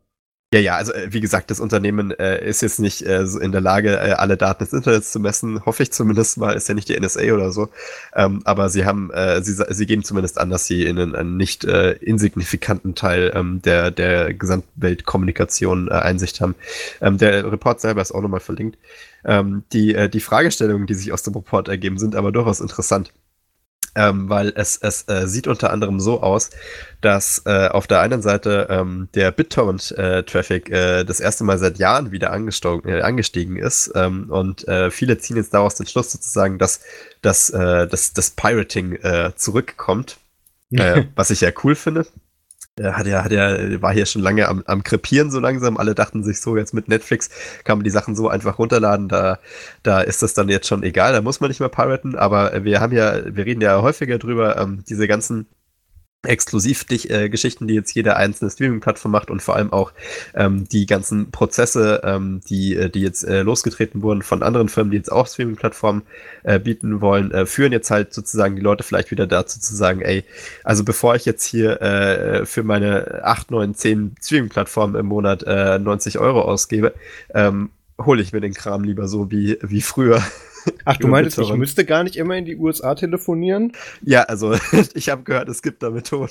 Ja, 0.54 0.60
ja, 0.60 0.76
also 0.76 0.92
äh, 0.92 1.12
wie 1.12 1.20
gesagt, 1.20 1.50
das 1.50 1.58
Unternehmen 1.58 2.12
äh, 2.12 2.48
ist 2.48 2.62
jetzt 2.62 2.78
nicht 2.78 3.02
äh, 3.02 3.24
in 3.40 3.50
der 3.50 3.60
Lage, 3.60 3.96
äh, 3.96 4.12
alle 4.12 4.36
Daten 4.36 4.62
des 4.62 4.72
Internets 4.72 5.10
zu 5.10 5.18
messen, 5.18 5.66
hoffe 5.66 5.82
ich 5.82 5.90
zumindest 5.90 6.38
mal, 6.38 6.52
ist 6.54 6.68
ja 6.68 6.76
nicht 6.76 6.88
die 6.88 6.96
NSA 6.96 7.32
oder 7.32 7.50
so. 7.50 7.70
Ähm, 8.14 8.40
aber 8.44 8.68
sie 8.68 8.84
haben, 8.84 9.10
äh, 9.10 9.42
sie, 9.42 9.60
sie 9.68 9.86
geben 9.86 10.04
zumindest 10.04 10.38
an, 10.38 10.50
dass 10.50 10.66
sie 10.66 10.84
in 10.84 10.96
einen, 10.96 11.16
einen 11.16 11.36
nicht 11.36 11.64
äh, 11.64 11.94
insignifikanten 11.94 12.94
Teil 12.94 13.32
ähm, 13.34 13.62
der, 13.62 13.90
der 13.90 14.32
Gesamtweltkommunikation 14.32 15.88
Einsicht 15.88 16.40
haben. 16.40 16.54
Ähm, 17.00 17.18
der 17.18 17.50
Report 17.50 17.80
selber 17.80 18.00
ist 18.00 18.12
auch 18.12 18.22
nochmal 18.22 18.38
verlinkt. 18.38 18.78
Ähm, 19.24 19.64
die, 19.72 20.08
die 20.08 20.20
Fragestellungen, 20.20 20.86
die 20.86 20.94
sich 20.94 21.12
aus 21.12 21.24
dem 21.24 21.34
Report 21.34 21.66
ergeben, 21.66 21.98
sind 21.98 22.14
aber 22.14 22.30
durchaus 22.30 22.60
interessant. 22.60 23.12
Ähm, 23.96 24.28
weil 24.28 24.52
es, 24.56 24.76
es 24.76 25.08
äh, 25.08 25.28
sieht 25.28 25.46
unter 25.46 25.70
anderem 25.72 26.00
so 26.00 26.20
aus, 26.20 26.50
dass 27.00 27.42
äh, 27.46 27.68
auf 27.68 27.86
der 27.86 28.00
einen 28.00 28.22
Seite 28.22 28.66
ähm, 28.68 29.08
der 29.14 29.30
BitTorrent-Traffic 29.30 30.68
äh, 30.70 31.04
das 31.04 31.20
erste 31.20 31.44
Mal 31.44 31.58
seit 31.58 31.78
Jahren 31.78 32.10
wieder 32.10 32.32
äh, 32.32 33.00
angestiegen 33.02 33.56
ist 33.56 33.92
ähm, 33.94 34.30
und 34.30 34.66
äh, 34.66 34.90
viele 34.90 35.18
ziehen 35.18 35.36
jetzt 35.36 35.54
daraus 35.54 35.76
den 35.76 35.86
Schluss 35.86 36.10
sozusagen, 36.10 36.58
dass, 36.58 36.80
dass, 37.22 37.50
äh, 37.50 37.86
dass 37.86 38.12
das 38.12 38.30
Pirating 38.30 38.98
zurückkommt, 39.36 40.18
was 41.14 41.30
ich 41.30 41.40
ja 41.40 41.50
cool 41.62 41.76
finde. 41.76 42.04
Er 42.76 42.96
hat 42.96 43.06
ja, 43.06 43.22
hat 43.22 43.30
ja, 43.30 43.80
war 43.80 43.92
hier 43.92 44.04
schon 44.04 44.22
lange 44.22 44.48
am, 44.48 44.64
am 44.66 44.82
Krepieren 44.82 45.30
so 45.30 45.38
langsam. 45.38 45.76
Alle 45.76 45.94
dachten 45.94 46.24
sich 46.24 46.40
so, 46.40 46.56
jetzt 46.56 46.74
mit 46.74 46.88
Netflix 46.88 47.30
kann 47.62 47.78
man 47.78 47.84
die 47.84 47.90
Sachen 47.90 48.16
so 48.16 48.28
einfach 48.28 48.58
runterladen. 48.58 49.08
Da, 49.08 49.38
da 49.84 50.00
ist 50.00 50.22
das 50.24 50.34
dann 50.34 50.48
jetzt 50.48 50.66
schon 50.66 50.82
egal. 50.82 51.12
Da 51.12 51.22
muss 51.22 51.40
man 51.40 51.50
nicht 51.50 51.60
mehr 51.60 51.68
piraten. 51.68 52.16
Aber 52.16 52.64
wir 52.64 52.80
haben 52.80 52.92
ja, 52.92 53.24
wir 53.36 53.46
reden 53.46 53.60
ja 53.60 53.80
häufiger 53.80 54.18
drüber, 54.18 54.56
ähm, 54.56 54.82
diese 54.88 55.06
ganzen 55.06 55.46
Exklusivgeschichten, 56.26 57.66
äh, 57.66 57.68
die 57.68 57.74
jetzt 57.74 57.94
jede 57.94 58.16
einzelne 58.16 58.50
Streaming-Plattform 58.50 59.12
macht 59.12 59.30
und 59.30 59.42
vor 59.42 59.56
allem 59.56 59.72
auch 59.72 59.92
ähm, 60.34 60.68
die 60.68 60.86
ganzen 60.86 61.30
Prozesse, 61.30 62.00
ähm, 62.04 62.40
die, 62.48 62.76
äh, 62.76 62.90
die 62.90 63.00
jetzt 63.00 63.24
äh, 63.24 63.42
losgetreten 63.42 64.02
wurden 64.02 64.22
von 64.22 64.42
anderen 64.42 64.68
Firmen, 64.68 64.90
die 64.90 64.96
jetzt 64.96 65.12
auch 65.12 65.26
Streaming-Plattformen 65.26 66.02
äh, 66.42 66.58
bieten 66.58 67.00
wollen, 67.00 67.30
äh, 67.30 67.46
führen 67.46 67.72
jetzt 67.72 67.90
halt 67.90 68.14
sozusagen 68.14 68.56
die 68.56 68.62
Leute 68.62 68.84
vielleicht 68.84 69.10
wieder 69.10 69.26
dazu 69.26 69.60
zu 69.60 69.74
sagen, 69.74 70.00
ey, 70.00 70.24
also 70.62 70.84
bevor 70.84 71.14
ich 71.14 71.24
jetzt 71.24 71.44
hier 71.44 71.80
äh, 71.80 72.46
für 72.46 72.62
meine 72.62 73.24
8, 73.24 73.50
9, 73.50 73.74
10 73.74 74.16
Streaming-Plattformen 74.22 74.94
im 74.96 75.06
Monat 75.06 75.42
äh, 75.46 75.78
90 75.78 76.18
Euro 76.18 76.42
ausgebe, 76.42 76.94
ähm, 77.34 77.70
hole 78.00 78.22
ich 78.22 78.32
mir 78.32 78.40
den 78.40 78.54
Kram 78.54 78.84
lieber 78.84 79.08
so 79.08 79.30
wie, 79.30 79.58
wie 79.62 79.82
früher. 79.82 80.22
Ach, 80.84 80.96
du 80.96 81.08
meintest, 81.08 81.38
ich 81.38 81.52
müsste 81.52 81.84
gar 81.84 82.04
nicht 82.04 82.16
immer 82.16 82.36
in 82.36 82.44
die 82.44 82.56
USA 82.56 82.94
telefonieren? 82.94 83.72
Ja, 84.02 84.22
also 84.22 84.56
ich 84.94 85.08
habe 85.08 85.22
gehört, 85.22 85.48
es 85.48 85.62
gibt 85.62 85.82
da 85.82 85.90
Methoden. 85.90 86.30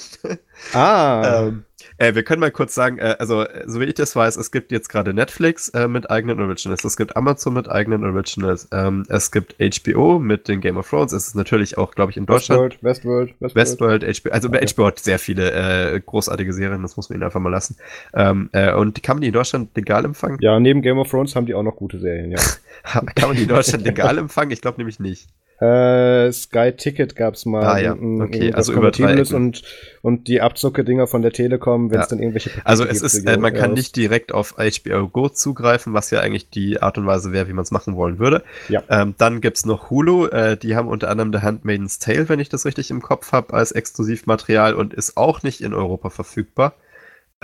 Ah. 0.73 1.45
ähm, 1.47 1.65
äh, 1.97 2.15
wir 2.15 2.23
können 2.23 2.39
mal 2.39 2.51
kurz 2.51 2.73
sagen, 2.73 2.97
äh, 2.97 3.15
also 3.19 3.45
so 3.65 3.79
wie 3.79 3.85
ich 3.85 3.93
das 3.93 4.15
weiß, 4.15 4.35
es 4.37 4.51
gibt 4.51 4.71
jetzt 4.71 4.89
gerade 4.89 5.13
Netflix 5.13 5.69
äh, 5.69 5.87
mit 5.87 6.09
eigenen 6.09 6.39
Originals, 6.39 6.83
es 6.83 6.97
gibt 6.97 7.15
Amazon 7.15 7.53
mit 7.53 7.69
eigenen 7.69 8.03
Originals, 8.03 8.67
ähm, 8.71 9.05
es 9.09 9.31
gibt 9.31 9.55
HBO 9.59 10.19
mit 10.19 10.47
den 10.47 10.61
Game 10.61 10.77
of 10.77 10.89
Thrones, 10.89 11.11
es 11.11 11.27
ist 11.27 11.35
natürlich 11.35 11.77
auch, 11.77 11.93
glaube 11.95 12.11
ich, 12.11 12.17
in 12.17 12.25
Deutschland. 12.25 12.83
Westworld, 12.83 13.35
Westworld. 13.39 13.55
Westworld, 13.55 14.23
HBO, 14.23 14.29
also 14.31 14.49
okay. 14.49 14.65
HBO 14.73 14.85
hat 14.85 14.99
sehr 14.99 15.19
viele 15.19 15.51
äh, 15.51 15.99
großartige 15.99 16.53
Serien, 16.53 16.81
das 16.81 16.97
muss 16.97 17.09
man 17.09 17.17
ihnen 17.17 17.23
einfach 17.23 17.39
mal 17.39 17.49
lassen. 17.49 17.77
Ähm, 18.13 18.49
äh, 18.51 18.73
und 18.73 19.01
kann 19.03 19.17
man 19.17 19.21
die 19.21 19.27
in 19.27 19.33
Deutschland 19.33 19.75
legal 19.75 20.05
empfangen? 20.05 20.37
Ja, 20.41 20.59
neben 20.59 20.81
Game 20.81 20.97
of 20.97 21.09
Thrones 21.09 21.35
haben 21.35 21.45
die 21.45 21.53
auch 21.53 21.63
noch 21.63 21.75
gute 21.75 21.99
Serien, 21.99 22.31
ja. 22.31 22.39
kann 23.15 23.29
man 23.29 23.35
die 23.35 23.43
in 23.43 23.49
Deutschland 23.49 23.83
legal 23.85 24.17
empfangen? 24.17 24.51
Ich 24.51 24.61
glaube 24.61 24.77
nämlich 24.77 24.99
nicht. 24.99 25.29
Äh, 25.63 26.31
Sky 26.33 26.73
Ticket 26.73 27.15
gab's 27.15 27.45
mal. 27.45 27.63
Ah, 27.63 27.79
ja. 27.79 27.93
okay, 27.93 28.51
also 28.51 28.73
über 28.73 28.91
drei 28.91 29.21
und, 29.33 29.61
und 30.01 30.27
die 30.27 30.41
Abzucke-Dinger 30.41 31.07
von 31.07 31.21
der 31.21 31.31
Telekom, 31.31 31.89
wenn 31.89 32.01
es 32.01 32.07
ja. 32.07 32.09
dann 32.09 32.19
irgendwelche 32.19 32.49
Pakete 32.49 32.67
Also 32.67 32.85
es 32.85 33.01
ist, 33.01 33.25
äh, 33.25 33.37
man 33.37 33.53
kann 33.53 33.71
aus. 33.71 33.77
nicht 33.77 33.95
direkt 33.95 34.33
auf 34.33 34.55
HBO 34.57 35.07
Go 35.07 35.29
zugreifen, 35.29 35.93
was 35.93 36.11
ja 36.11 36.19
eigentlich 36.19 36.49
die 36.49 36.81
Art 36.81 36.97
und 36.97 37.05
Weise 37.05 37.31
wäre, 37.31 37.47
wie 37.47 37.53
man 37.53 37.63
es 37.63 37.71
machen 37.71 37.95
wollen 37.95 38.19
würde. 38.19 38.43
Ja. 38.67 38.83
Ähm, 38.89 39.15
dann 39.17 39.39
gibt's 39.39 39.65
noch 39.65 39.89
Hulu, 39.89 40.27
äh, 40.27 40.57
die 40.57 40.75
haben 40.75 40.89
unter 40.89 41.09
anderem 41.09 41.31
The 41.31 41.39
Handmaid's 41.39 41.99
Tale, 41.99 42.27
wenn 42.27 42.39
ich 42.39 42.49
das 42.49 42.65
richtig 42.65 42.91
im 42.91 43.01
Kopf 43.01 43.31
habe, 43.31 43.53
als 43.53 43.71
Exklusivmaterial 43.71 44.73
und 44.73 44.93
ist 44.93 45.15
auch 45.15 45.43
nicht 45.43 45.61
in 45.61 45.73
Europa 45.73 46.09
verfügbar. 46.09 46.73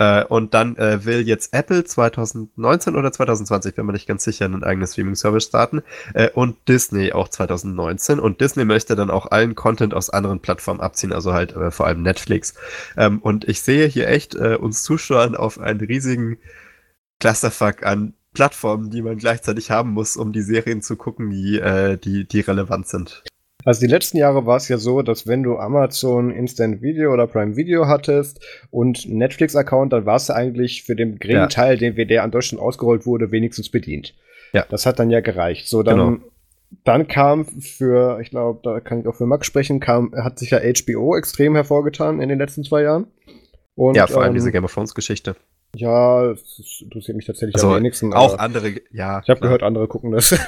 Äh, 0.00 0.24
und 0.24 0.54
dann 0.54 0.76
äh, 0.76 1.04
will 1.04 1.28
jetzt 1.28 1.52
Apple 1.52 1.84
2019 1.84 2.96
oder 2.96 3.12
2020, 3.12 3.74
bin 3.74 3.84
mir 3.84 3.92
nicht 3.92 4.08
ganz 4.08 4.24
sicher, 4.24 4.46
einen 4.46 4.64
eigenen 4.64 4.88
Streaming-Service 4.88 5.44
starten. 5.44 5.82
Äh, 6.14 6.30
und 6.30 6.56
Disney 6.68 7.12
auch 7.12 7.28
2019. 7.28 8.18
Und 8.18 8.40
Disney 8.40 8.64
möchte 8.64 8.96
dann 8.96 9.10
auch 9.10 9.30
allen 9.30 9.54
Content 9.54 9.92
aus 9.92 10.08
anderen 10.08 10.40
Plattformen 10.40 10.80
abziehen, 10.80 11.12
also 11.12 11.34
halt 11.34 11.54
äh, 11.54 11.70
vor 11.70 11.86
allem 11.86 12.00
Netflix. 12.02 12.54
Ähm, 12.96 13.18
und 13.18 13.46
ich 13.46 13.60
sehe 13.60 13.86
hier 13.86 14.08
echt 14.08 14.34
äh, 14.34 14.56
uns 14.56 14.82
Zuschauern 14.84 15.36
auf 15.36 15.60
einen 15.60 15.80
riesigen 15.80 16.38
Clusterfuck 17.20 17.84
an 17.84 18.14
Plattformen, 18.32 18.90
die 18.90 19.02
man 19.02 19.18
gleichzeitig 19.18 19.70
haben 19.70 19.90
muss, 19.90 20.16
um 20.16 20.32
die 20.32 20.42
Serien 20.42 20.80
zu 20.80 20.96
gucken, 20.96 21.28
die, 21.28 21.58
äh, 21.58 21.98
die, 21.98 22.26
die 22.26 22.40
relevant 22.40 22.88
sind. 22.88 23.22
Also 23.64 23.80
die 23.80 23.86
letzten 23.86 24.16
Jahre 24.16 24.46
war 24.46 24.56
es 24.56 24.68
ja 24.68 24.78
so, 24.78 25.02
dass 25.02 25.26
wenn 25.26 25.42
du 25.42 25.58
Amazon 25.58 26.30
Instant 26.30 26.82
Video 26.82 27.12
oder 27.12 27.26
Prime 27.26 27.56
Video 27.56 27.86
hattest 27.86 28.40
und 28.70 29.08
Netflix-Account, 29.08 29.92
dann 29.92 30.06
warst 30.06 30.28
du 30.28 30.34
eigentlich 30.34 30.84
für 30.84 30.96
den 30.96 31.18
geringen 31.18 31.42
ja. 31.42 31.46
Teil, 31.46 31.76
den 31.76 31.96
wir 31.96 32.06
der 32.06 32.22
an 32.22 32.30
Deutschland 32.30 32.62
ausgerollt 32.62 33.06
wurde, 33.06 33.30
wenigstens 33.30 33.68
bedient. 33.68 34.14
Ja. 34.52 34.64
Das 34.68 34.86
hat 34.86 34.98
dann 34.98 35.10
ja 35.10 35.20
gereicht. 35.20 35.68
So, 35.68 35.82
dann, 35.82 35.98
genau. 35.98 36.24
dann 36.84 37.08
kam 37.08 37.44
für, 37.44 38.18
ich 38.20 38.30
glaube, 38.30 38.60
da 38.62 38.80
kann 38.80 39.00
ich 39.00 39.06
auch 39.06 39.14
für 39.14 39.26
Max 39.26 39.46
sprechen, 39.46 39.80
kam, 39.80 40.14
hat 40.16 40.38
sich 40.38 40.50
ja 40.50 40.60
HBO 40.60 41.16
extrem 41.16 41.54
hervorgetan 41.54 42.20
in 42.20 42.28
den 42.28 42.38
letzten 42.38 42.64
zwei 42.64 42.82
Jahren. 42.82 43.06
Und, 43.74 43.96
ja, 43.96 44.06
vor 44.06 44.22
allem 44.22 44.30
ähm, 44.30 44.34
diese 44.34 44.52
Game 44.52 44.64
of 44.64 44.72
Thrones 44.72 44.94
Geschichte. 44.94 45.36
Ja, 45.76 46.28
das 46.28 46.80
interessiert 46.82 47.16
mich 47.16 47.26
tatsächlich 47.26 47.54
Also, 47.54 47.68
am 47.68 47.76
wenigsten. 47.76 48.12
Auch 48.12 48.38
andere, 48.38 48.74
ja. 48.90 49.20
ich 49.22 49.30
habe 49.30 49.40
gehört, 49.40 49.62
andere 49.62 49.86
gucken 49.86 50.10
das. 50.10 50.34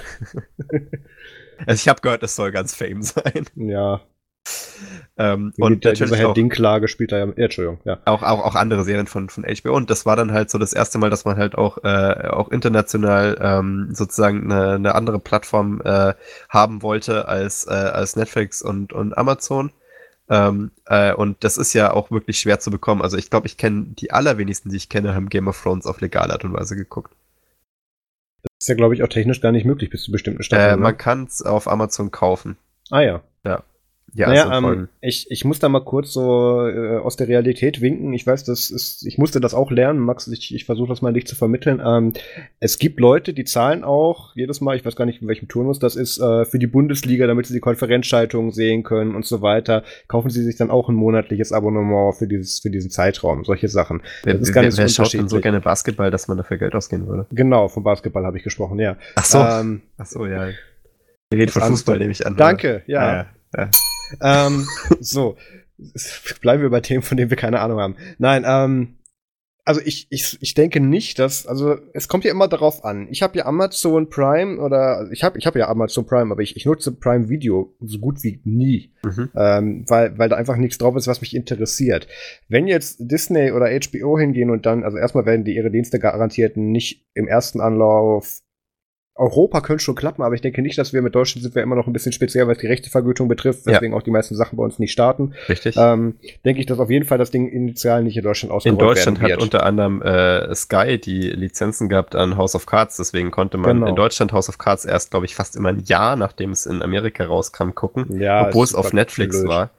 Also 1.67 1.81
ich 1.81 1.89
habe 1.89 2.01
gehört, 2.01 2.23
es 2.23 2.37
soll 2.37 2.53
ganz 2.53 2.75
fame 2.75 3.03
sein. 3.03 3.47
ja. 3.55 4.01
Ähm, 5.17 5.53
Und 5.59 5.85
natürlich 5.85 6.19
Herr 6.19 6.31
auch, 6.31 6.35
Dinklage 6.35 6.89
spielt 6.89 7.13
da 7.13 7.19
ja. 7.19 7.27
Ja, 7.27 7.33
Entschuldigung, 7.45 7.81
ja. 7.85 7.99
auch, 8.07 8.23
auch, 8.23 8.45
auch 8.45 8.55
andere 8.55 8.83
Serien 8.83 9.07
von, 9.07 9.29
von 9.29 9.45
HBO. 9.45 9.77
Und 9.77 9.91
das 9.91 10.07
war 10.07 10.17
dann 10.17 10.33
halt 10.33 10.51
so 10.51 10.59
das 10.59 10.73
erste 10.73 10.99
Mal, 10.99 11.11
dass 11.11 11.25
man 11.25 11.37
halt 11.37 11.55
auch, 11.55 11.79
äh, 11.85 12.29
auch 12.29 12.51
international 12.51 13.39
ähm, 13.41 13.89
sozusagen 13.93 14.51
eine, 14.51 14.73
eine 14.73 14.95
andere 14.95 15.21
Plattform 15.21 15.81
äh, 15.85 16.15
haben 16.49 16.83
wollte 16.83 17.29
als, 17.29 17.67
äh, 17.67 17.71
als 17.71 18.17
Netflix 18.17 18.63
und, 18.63 18.93
und 18.93 19.17
Amazon. 19.17 19.71
Ähm, 20.29 20.71
äh, 20.87 21.13
und 21.13 21.45
das 21.45 21.59
ist 21.59 21.75
ja 21.75 21.93
auch 21.93 22.11
wirklich 22.11 22.39
schwer 22.39 22.59
zu 22.59 22.71
bekommen. 22.71 23.03
Also 23.03 23.19
ich 23.19 23.29
glaube, 23.31 23.47
ich 23.47 23.57
kenne 23.57 23.87
die 23.91 24.13
allerwenigsten, 24.13 24.71
die 24.71 24.77
ich 24.77 24.89
kenne, 24.89 25.15
haben 25.15 25.29
Game 25.29 25.47
of 25.47 25.61
Thrones 25.63 25.87
auf 25.87 26.01
legale 26.01 26.33
Art 26.33 26.45
und 26.45 26.55
Weise 26.55 26.75
geguckt. 26.75 27.13
Ist 28.63 28.69
ja, 28.69 28.77
glaube 28.77 28.95
ich, 28.95 29.03
auch 29.03 29.09
technisch 29.09 29.41
gar 29.41 29.51
nicht 29.51 29.65
möglich 29.65 29.91
bis 29.91 30.05
zu 30.05 30.13
bestimmten 30.13 30.45
Staffeln. 30.45 30.75
Äh, 30.75 30.77
ne? 30.77 30.83
man 30.83 30.97
kann 30.97 31.25
es 31.25 31.43
auf 31.43 31.67
Amazon 31.67 32.13
kaufen. 32.13 32.57
ah 32.93 33.01
ja. 33.01 33.21
Ja, 33.45 33.65
naja, 34.15 34.49
also 34.49 34.73
ähm, 34.73 34.89
ich, 35.01 35.31
ich 35.31 35.45
muss 35.45 35.59
da 35.59 35.69
mal 35.69 35.85
kurz 35.85 36.13
so 36.13 36.67
äh, 36.67 36.99
aus 36.99 37.17
der 37.17 37.29
Realität 37.29 37.81
winken. 37.81 38.13
Ich 38.13 38.27
weiß, 38.27 38.45
das 38.45 38.71
ist, 38.71 39.07
ich 39.07 39.17
musste 39.17 39.41
das 39.41 39.55
auch 39.55 39.71
lernen, 39.71 40.01
Max, 40.01 40.29
ich, 40.29 40.55
ich 40.55 40.67
versuche 40.67 40.89
das 40.89 41.01
mal 41.01 41.13
nicht 41.13 41.29
zu 41.29 41.35
vermitteln. 41.35 41.81
Ähm, 41.85 42.13
es 42.61 42.79
gibt 42.79 43.01
Leute, 43.01 43.33
die 43.33 43.45
zahlen 43.45 43.85
auch 43.85 44.37
jedes 44.37 44.61
Mal, 44.61 44.77
ich 44.77 44.85
weiß 44.85 44.97
gar 44.97 45.07
nicht, 45.07 45.23
in 45.23 45.29
welchem 45.29 45.49
Turnus 45.49 45.79
das 45.79 45.97
ist, 45.97 46.19
äh, 46.21 46.45
für 46.45 46.59
die 46.59 46.67
Bundesliga, 46.67 47.27
damit 47.27 47.47
sie 47.47 47.55
die 47.55 47.61
Konferenzschaltungen 47.61 48.53
sehen 48.53 48.83
können 48.83 49.15
und 49.15 49.25
so 49.25 49.41
weiter. 49.41 49.83
Kaufen 50.09 50.29
sie 50.29 50.43
sich 50.43 50.57
dann 50.57 50.71
auch 50.71 50.91
ein 50.91 50.95
monatliches 50.95 51.53
Abonnement 51.53 52.15
für 52.15 52.29
dieses, 52.29 52.61
für 52.61 52.71
diesen 52.71 52.91
Zeitraum, 52.91 53.45
solche 53.45 53.69
Sachen. 53.69 54.03
wer, 54.25 54.35
das 54.35 54.43
ist 54.43 54.49
wer, 54.49 54.55
gar 54.55 54.63
nicht 54.63 54.73
so 54.73 54.83
wer 54.83 54.89
schaut 54.89 55.15
denn 55.15 55.29
so 55.29 55.41
gerne 55.41 55.61
Basketball, 55.61 56.11
dass 56.11 56.29
man 56.29 56.37
dafür 56.37 56.59
Geld 56.59 56.75
ausgeben 56.75 57.07
würde? 57.07 57.27
Genau, 57.31 57.69
vom 57.69 57.83
Basketball 57.83 58.27
habe 58.27 58.37
ich 58.37 58.45
gesprochen, 58.45 58.79
ja. 58.79 58.97
Ach 59.17 59.25
so. 59.25 59.39
Ähm, 59.39 59.83
Ach 59.97 60.07
so, 60.07 60.27
ja. 60.27 60.49
Wir 61.31 61.39
reden 61.39 61.51
von 61.51 61.63
Fußball, 61.63 61.99
nehme 61.99 62.13
ich 62.13 62.27
an. 62.27 62.37
danke, 62.37 62.83
ja. 62.87 63.01
oder? 63.01 63.27
ja. 63.57 63.71
Ähm, 64.21 64.67
so, 65.01 65.37
bleiben 66.41 66.63
wir 66.63 66.71
bei 66.71 66.81
Themen, 66.81 67.03
von 67.03 67.17
denen 67.17 67.31
wir 67.31 67.37
keine 67.37 67.61
Ahnung 67.61 67.79
haben. 67.81 67.97
Nein, 68.19 68.45
ähm, 68.47 68.97
also 69.65 69.81
ich, 69.85 70.09
ich, 70.11 70.39
ich 70.41 70.55
denke 70.55 70.81
nicht, 70.81 71.21
dass, 71.21 71.47
also 71.47 71.77
es 71.95 72.09
kommt 72.09 72.25
ja 72.25 72.33
immer 72.33 72.49
darauf 72.49 72.85
an. 72.85 73.07
Ich 73.13 73.23
habe 73.23 73.39
ja 73.39 73.47
Amazon 73.47 74.09
Prime 74.11 74.59
oder 74.59 75.09
ich 75.13 75.23
habe 75.23 75.39
ich 75.39 75.47
hab 75.47 75.55
ja 75.55 75.69
Amazon 75.69 76.05
Prime, 76.05 76.33
aber 76.33 76.43
ich, 76.43 76.57
ich 76.57 76.67
nutze 76.67 76.91
Prime 76.91 77.29
Video 77.29 77.73
so 77.81 77.99
gut 78.01 78.25
wie 78.25 78.41
nie, 78.43 78.91
Mhm. 79.05 79.31
ähm, 79.37 79.85
weil, 79.89 80.19
weil 80.19 80.29
da 80.29 80.35
einfach 80.37 80.57
nichts 80.57 80.79
drauf 80.79 80.97
ist, 80.97 81.07
was 81.07 81.21
mich 81.21 81.37
interessiert. 81.37 82.09
Wenn 82.49 82.67
jetzt 82.67 82.97
Disney 83.01 83.53
oder 83.53 83.67
HBO 83.69 84.19
hingehen 84.19 84.51
und 84.51 84.67
dann, 84.67 84.83
also 84.83 84.99
erstmal 84.99 85.27
werden 85.27 85.45
die 85.45 85.55
ihre 85.55 85.71
Dienste 85.71 86.01
garantiert 86.01 86.57
nicht 86.57 87.07
im 87.15 87.29
ersten 87.29 87.61
Anlauf 87.61 88.41
Europa 89.15 89.61
könnte 89.61 89.85
schon 89.85 89.95
klappen, 89.95 90.23
aber 90.23 90.35
ich 90.35 90.41
denke 90.41 90.63
nicht, 90.63 90.79
dass 90.79 90.95
wir 90.95 91.03
mit 91.03 91.15
Deutschland 91.15 91.43
sind 91.43 91.55
wir 91.55 91.63
immer 91.63 91.77
noch 91.77 91.87
ein 91.87 91.93
bisschen 91.93 92.13
speziell, 92.13 92.49
was 92.49 92.57
die 92.59 92.67
Rechtevergütung 92.67 93.29
betrifft, 93.29 93.67
Ja. 93.67 93.73
weswegen 93.75 93.95
auch 93.95 94.03
die 94.03 94.11
meisten 94.11 94.35
Sachen 94.35 94.57
bei 94.57 94.65
uns 94.65 94.79
nicht 94.79 94.91
starten. 94.93 95.35
Richtig. 95.51 95.77
Ähm, 95.77 96.15
denke 96.47 96.61
ich, 96.61 96.67
dass 96.67 96.79
auf 96.79 96.89
jeden 96.91 97.05
Fall 97.05 97.19
das 97.19 97.31
Ding 97.31 97.47
initial 97.49 98.03
nicht 98.05 98.17
in 98.17 98.23
Deutschland 98.23 98.51
In 98.53 98.57
ausgerollt 98.57 98.81
Deutschland 98.81 99.21
werden 99.21 99.33
hat 99.35 99.43
unter 99.43 99.65
anderem 99.67 100.01
äh, 100.01 100.55
Sky 100.55 100.99
die 100.99 101.29
Lizenzen 101.29 101.91
gehabt 101.91 102.17
an 102.17 102.37
House 102.39 102.55
of 102.55 102.65
Cards, 102.65 102.97
deswegen 102.97 103.31
konnte 103.31 103.59
man 103.59 103.77
Genau. 103.77 103.87
in 103.89 103.97
Deutschland 103.97 104.33
House 104.33 104.49
of 104.49 104.57
Cards 104.57 104.85
erst, 104.87 105.11
glaube 105.11 105.27
ich, 105.27 105.35
fast 105.35 105.57
immer 105.57 105.69
ein 105.69 105.81
Jahr, 105.85 106.17
nachdem 106.17 106.51
es 106.53 106.65
in 106.65 106.81
Amerika 106.83 107.25
rauskam, 107.25 107.73
gucken, 107.75 108.19
ja, 108.19 108.47
obwohl 108.49 108.65
es 108.65 108.75
auf 108.75 108.93
Netflix 108.95 109.37
blöd. 109.41 109.49
war. 109.51 109.71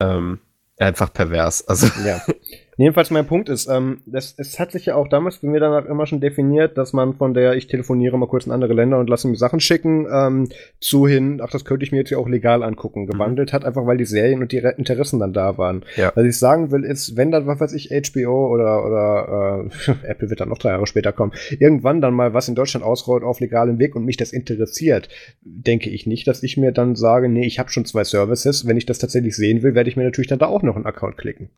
Ähm, 0.00 0.38
einfach 0.78 1.12
pervers. 1.12 1.68
Also 1.68 1.86
Ja. 2.04 2.22
Jedenfalls 2.76 3.10
mein 3.10 3.26
Punkt 3.26 3.48
ist, 3.48 3.68
ähm, 3.68 4.00
das, 4.06 4.34
es 4.36 4.58
hat 4.58 4.72
sich 4.72 4.86
ja 4.86 4.96
auch 4.96 5.08
damals 5.08 5.38
bei 5.38 5.48
mir 5.48 5.60
danach 5.60 5.84
immer 5.86 6.06
schon 6.06 6.20
definiert, 6.20 6.76
dass 6.76 6.92
man 6.92 7.14
von 7.14 7.32
der 7.34 7.54
ich 7.54 7.68
telefoniere 7.68 8.18
mal 8.18 8.26
kurz 8.28 8.46
in 8.46 8.52
andere 8.52 8.74
Länder 8.74 8.98
und 8.98 9.08
lasse 9.08 9.28
mir 9.28 9.36
Sachen 9.36 9.60
schicken, 9.60 10.06
ähm, 10.12 10.48
zu 10.80 11.06
hin, 11.06 11.40
ach, 11.42 11.50
das 11.50 11.64
könnte 11.64 11.84
ich 11.84 11.92
mir 11.92 11.98
jetzt 11.98 12.10
ja 12.10 12.18
auch 12.18 12.28
legal 12.28 12.62
angucken, 12.62 13.06
gewandelt 13.06 13.52
hat, 13.52 13.64
einfach 13.64 13.86
weil 13.86 13.96
die 13.96 14.04
Serien 14.04 14.42
und 14.42 14.50
die 14.52 14.58
Re- 14.58 14.74
Interessen 14.76 15.20
dann 15.20 15.32
da 15.32 15.56
waren. 15.56 15.84
Ja. 15.96 16.12
Was 16.14 16.24
ich 16.24 16.38
sagen 16.38 16.70
will, 16.72 16.84
ist, 16.84 17.16
wenn 17.16 17.30
dann, 17.30 17.46
was 17.46 17.60
weiß 17.60 17.72
ich, 17.74 17.90
HBO 17.90 18.48
oder, 18.48 18.84
oder 18.84 19.66
äh, 19.86 19.92
Apple 20.08 20.30
wird 20.30 20.40
dann 20.40 20.48
noch 20.48 20.58
drei 20.58 20.70
Jahre 20.70 20.86
später 20.86 21.12
kommen, 21.12 21.32
irgendwann 21.58 22.00
dann 22.00 22.14
mal 22.14 22.34
was 22.34 22.48
in 22.48 22.54
Deutschland 22.54 22.84
ausrollt 22.84 23.22
auf 23.22 23.40
legalem 23.40 23.78
Weg 23.78 23.94
und 23.94 24.04
mich 24.04 24.16
das 24.16 24.32
interessiert, 24.32 25.08
denke 25.42 25.90
ich 25.90 26.06
nicht, 26.06 26.26
dass 26.26 26.42
ich 26.42 26.56
mir 26.56 26.72
dann 26.72 26.96
sage, 26.96 27.28
nee, 27.28 27.46
ich 27.46 27.58
habe 27.58 27.70
schon 27.70 27.84
zwei 27.84 28.04
Services, 28.04 28.66
wenn 28.66 28.76
ich 28.76 28.86
das 28.86 28.98
tatsächlich 28.98 29.36
sehen 29.36 29.62
will, 29.62 29.74
werde 29.74 29.88
ich 29.88 29.96
mir 29.96 30.04
natürlich 30.04 30.28
dann 30.28 30.38
da 30.38 30.46
auch 30.46 30.62
noch 30.62 30.76
einen 30.76 30.86
Account 30.86 31.16
klicken. 31.18 31.50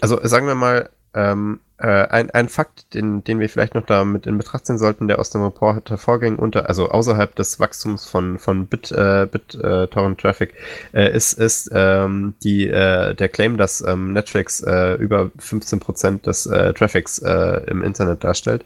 Also 0.00 0.20
sagen 0.22 0.46
wir 0.46 0.54
mal, 0.54 0.90
ähm, 1.14 1.60
äh, 1.78 1.86
ein, 1.86 2.30
ein 2.30 2.48
Fakt, 2.48 2.94
den, 2.94 3.24
den 3.24 3.40
wir 3.40 3.48
vielleicht 3.48 3.74
noch 3.74 3.84
da 3.84 4.04
mit 4.04 4.26
in 4.26 4.38
Betracht 4.38 4.66
ziehen 4.66 4.78
sollten, 4.78 5.08
der 5.08 5.18
aus 5.18 5.30
dem 5.30 5.42
Report 5.42 5.90
hervorging, 5.90 6.36
unter, 6.36 6.68
also 6.68 6.88
außerhalb 6.88 7.34
des 7.34 7.58
Wachstums 7.58 8.06
von, 8.06 8.38
von 8.38 8.66
Bit, 8.66 8.92
äh, 8.92 9.26
Bit 9.30 9.56
äh, 9.56 9.88
Traffic, 9.88 10.54
äh, 10.94 11.12
ist, 11.14 11.32
ist 11.34 11.70
ähm, 11.74 12.34
die, 12.44 12.68
äh, 12.68 13.14
der 13.14 13.28
Claim, 13.28 13.56
dass 13.56 13.80
ähm, 13.86 14.12
Netflix 14.12 14.60
äh, 14.60 14.94
über 14.94 15.30
15% 15.38 16.22
des 16.22 16.46
äh, 16.46 16.72
Traffics 16.72 17.18
äh, 17.18 17.62
im 17.66 17.82
Internet 17.82 18.22
darstellt. 18.22 18.64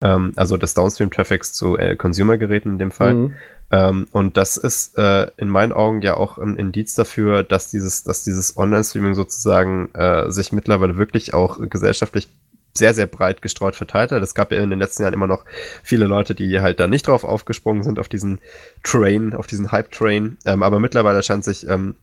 Ähm, 0.00 0.32
also 0.36 0.56
des 0.56 0.74
Downstream-Traffics 0.74 1.52
zu 1.52 1.76
äh, 1.76 1.96
Consumer-Geräten 1.96 2.72
in 2.72 2.78
dem 2.78 2.90
Fall. 2.90 3.14
Mhm. 3.14 3.34
Ähm, 3.70 4.06
und 4.12 4.36
das 4.36 4.56
ist 4.56 4.96
äh, 4.96 5.30
in 5.36 5.48
meinen 5.48 5.72
Augen 5.72 6.02
ja 6.02 6.16
auch 6.16 6.38
ein 6.38 6.56
Indiz 6.56 6.94
dafür, 6.94 7.42
dass 7.42 7.70
dieses, 7.70 8.04
dass 8.04 8.22
dieses 8.22 8.56
Online-Streaming 8.56 9.14
sozusagen 9.14 9.92
äh, 9.94 10.30
sich 10.30 10.52
mittlerweile 10.52 10.96
wirklich 10.96 11.34
auch 11.34 11.58
gesellschaftlich 11.60 12.28
sehr, 12.76 12.94
sehr 12.94 13.06
breit 13.06 13.42
gestreut 13.42 13.74
verteilt 13.74 14.12
hat. 14.12 14.22
Es 14.22 14.34
gab 14.34 14.52
ja 14.52 14.62
in 14.62 14.70
den 14.70 14.78
letzten 14.78 15.02
Jahren 15.02 15.14
immer 15.14 15.26
noch 15.26 15.44
viele 15.82 16.06
Leute, 16.06 16.34
die 16.34 16.60
halt 16.60 16.78
da 16.78 16.86
nicht 16.86 17.06
drauf 17.06 17.24
aufgesprungen 17.24 17.82
sind, 17.82 17.98
auf 17.98 18.08
diesen 18.08 18.38
Train, 18.82 19.34
auf 19.34 19.46
diesen 19.46 19.72
Hype-Train. 19.72 20.36
Ähm, 20.44 20.62
aber 20.62 20.78
mittlerweile 20.78 21.22
scheint 21.22 21.44
sich 21.44 21.66
ähm, 21.68 21.96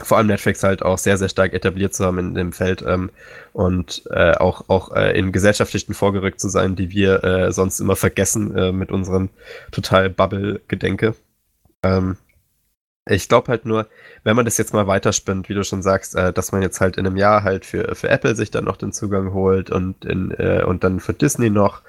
vor 0.00 0.16
allem 0.16 0.26
Netflix 0.26 0.62
halt 0.62 0.82
auch 0.82 0.96
sehr, 0.96 1.18
sehr 1.18 1.28
stark 1.28 1.52
etabliert 1.52 1.94
zu 1.94 2.04
haben 2.04 2.18
in 2.18 2.34
dem 2.34 2.52
Feld 2.52 2.82
ähm, 2.86 3.10
und 3.52 4.02
äh, 4.10 4.32
auch, 4.32 4.68
auch 4.68 4.94
äh, 4.94 5.18
in 5.18 5.32
gesellschaftlichen 5.32 5.92
vorgerückt 5.92 6.40
zu 6.40 6.48
sein, 6.48 6.76
die 6.76 6.90
wir 6.90 7.22
äh, 7.24 7.52
sonst 7.52 7.78
immer 7.78 7.96
vergessen 7.96 8.56
äh, 8.56 8.72
mit 8.72 8.90
unserem 8.90 9.28
total 9.70 10.08
Bubble-Gedenke. 10.08 11.14
Ähm, 11.82 12.16
ich 13.08 13.28
glaube 13.28 13.48
halt 13.48 13.64
nur, 13.66 13.88
wenn 14.22 14.36
man 14.36 14.44
das 14.44 14.58
jetzt 14.58 14.72
mal 14.72 14.86
weiterspinnt, 14.86 15.48
wie 15.48 15.54
du 15.54 15.64
schon 15.64 15.82
sagst, 15.82 16.14
äh, 16.14 16.32
dass 16.32 16.52
man 16.52 16.62
jetzt 16.62 16.80
halt 16.80 16.96
in 16.96 17.06
einem 17.06 17.16
Jahr 17.16 17.42
halt 17.42 17.66
für, 17.66 17.94
für 17.96 18.08
Apple 18.08 18.36
sich 18.36 18.50
dann 18.52 18.64
noch 18.64 18.76
den 18.76 18.92
Zugang 18.92 19.32
holt 19.32 19.70
und, 19.70 20.04
in, 20.04 20.30
äh, 20.32 20.62
und 20.64 20.84
dann 20.84 21.00
für 21.00 21.12
Disney 21.12 21.50
noch, 21.50 21.82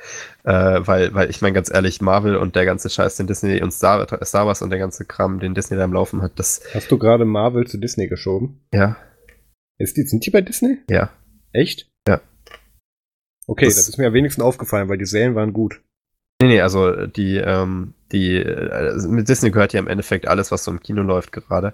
äh, 0.43 0.51
weil, 0.51 1.13
weil 1.13 1.29
ich 1.29 1.41
meine 1.41 1.53
ganz 1.53 1.71
ehrlich, 1.71 2.01
Marvel 2.01 2.35
und 2.35 2.55
der 2.55 2.65
ganze 2.65 2.89
Scheiß, 2.89 3.15
den 3.17 3.27
Disney 3.27 3.61
und 3.61 3.71
Star, 3.71 4.07
Star 4.25 4.47
Wars 4.47 4.61
und 4.63 4.71
der 4.71 4.79
ganze 4.79 5.05
Kram, 5.05 5.39
den 5.39 5.53
Disney 5.53 5.77
da 5.77 5.83
im 5.83 5.93
Laufen 5.93 6.21
hat, 6.23 6.31
das, 6.39 6.61
Hast 6.73 6.91
du 6.91 6.97
gerade 6.97 7.25
Marvel 7.25 7.67
zu 7.67 7.77
Disney 7.77 8.07
geschoben? 8.07 8.61
ja, 8.73 8.95
Ist 9.77 9.97
die, 9.97 10.03
sind 10.03 10.25
die 10.25 10.31
bei 10.31 10.41
Disney? 10.41 10.79
ja. 10.89 11.09
Echt? 11.51 11.87
Ja. 12.07 12.21
Okay, 13.45 13.65
das, 13.65 13.75
Das- 13.75 13.89
ist 13.89 13.97
mir 13.99 14.07
am 14.07 14.13
wenigsten 14.13 14.41
aufgefallen, 14.41 14.89
weil 14.89 14.97
die 14.97 15.05
Serien 15.05 15.35
waren 15.35 15.53
gut. 15.53 15.81
Nee, 16.41 16.47
nee, 16.47 16.61
also 16.61 17.05
die, 17.05 17.37
ähm, 17.37 17.93
die, 18.13 18.37
äh, 18.37 18.95
mit 19.07 19.27
Disney 19.27 19.51
gehört 19.51 19.73
ja 19.73 19.79
im 19.79 19.87
Endeffekt 19.87 20.27
alles, 20.27 20.51
was 20.51 20.63
so 20.63 20.71
im 20.71 20.81
Kino 20.81 21.01
läuft 21.01 21.31
gerade. 21.31 21.73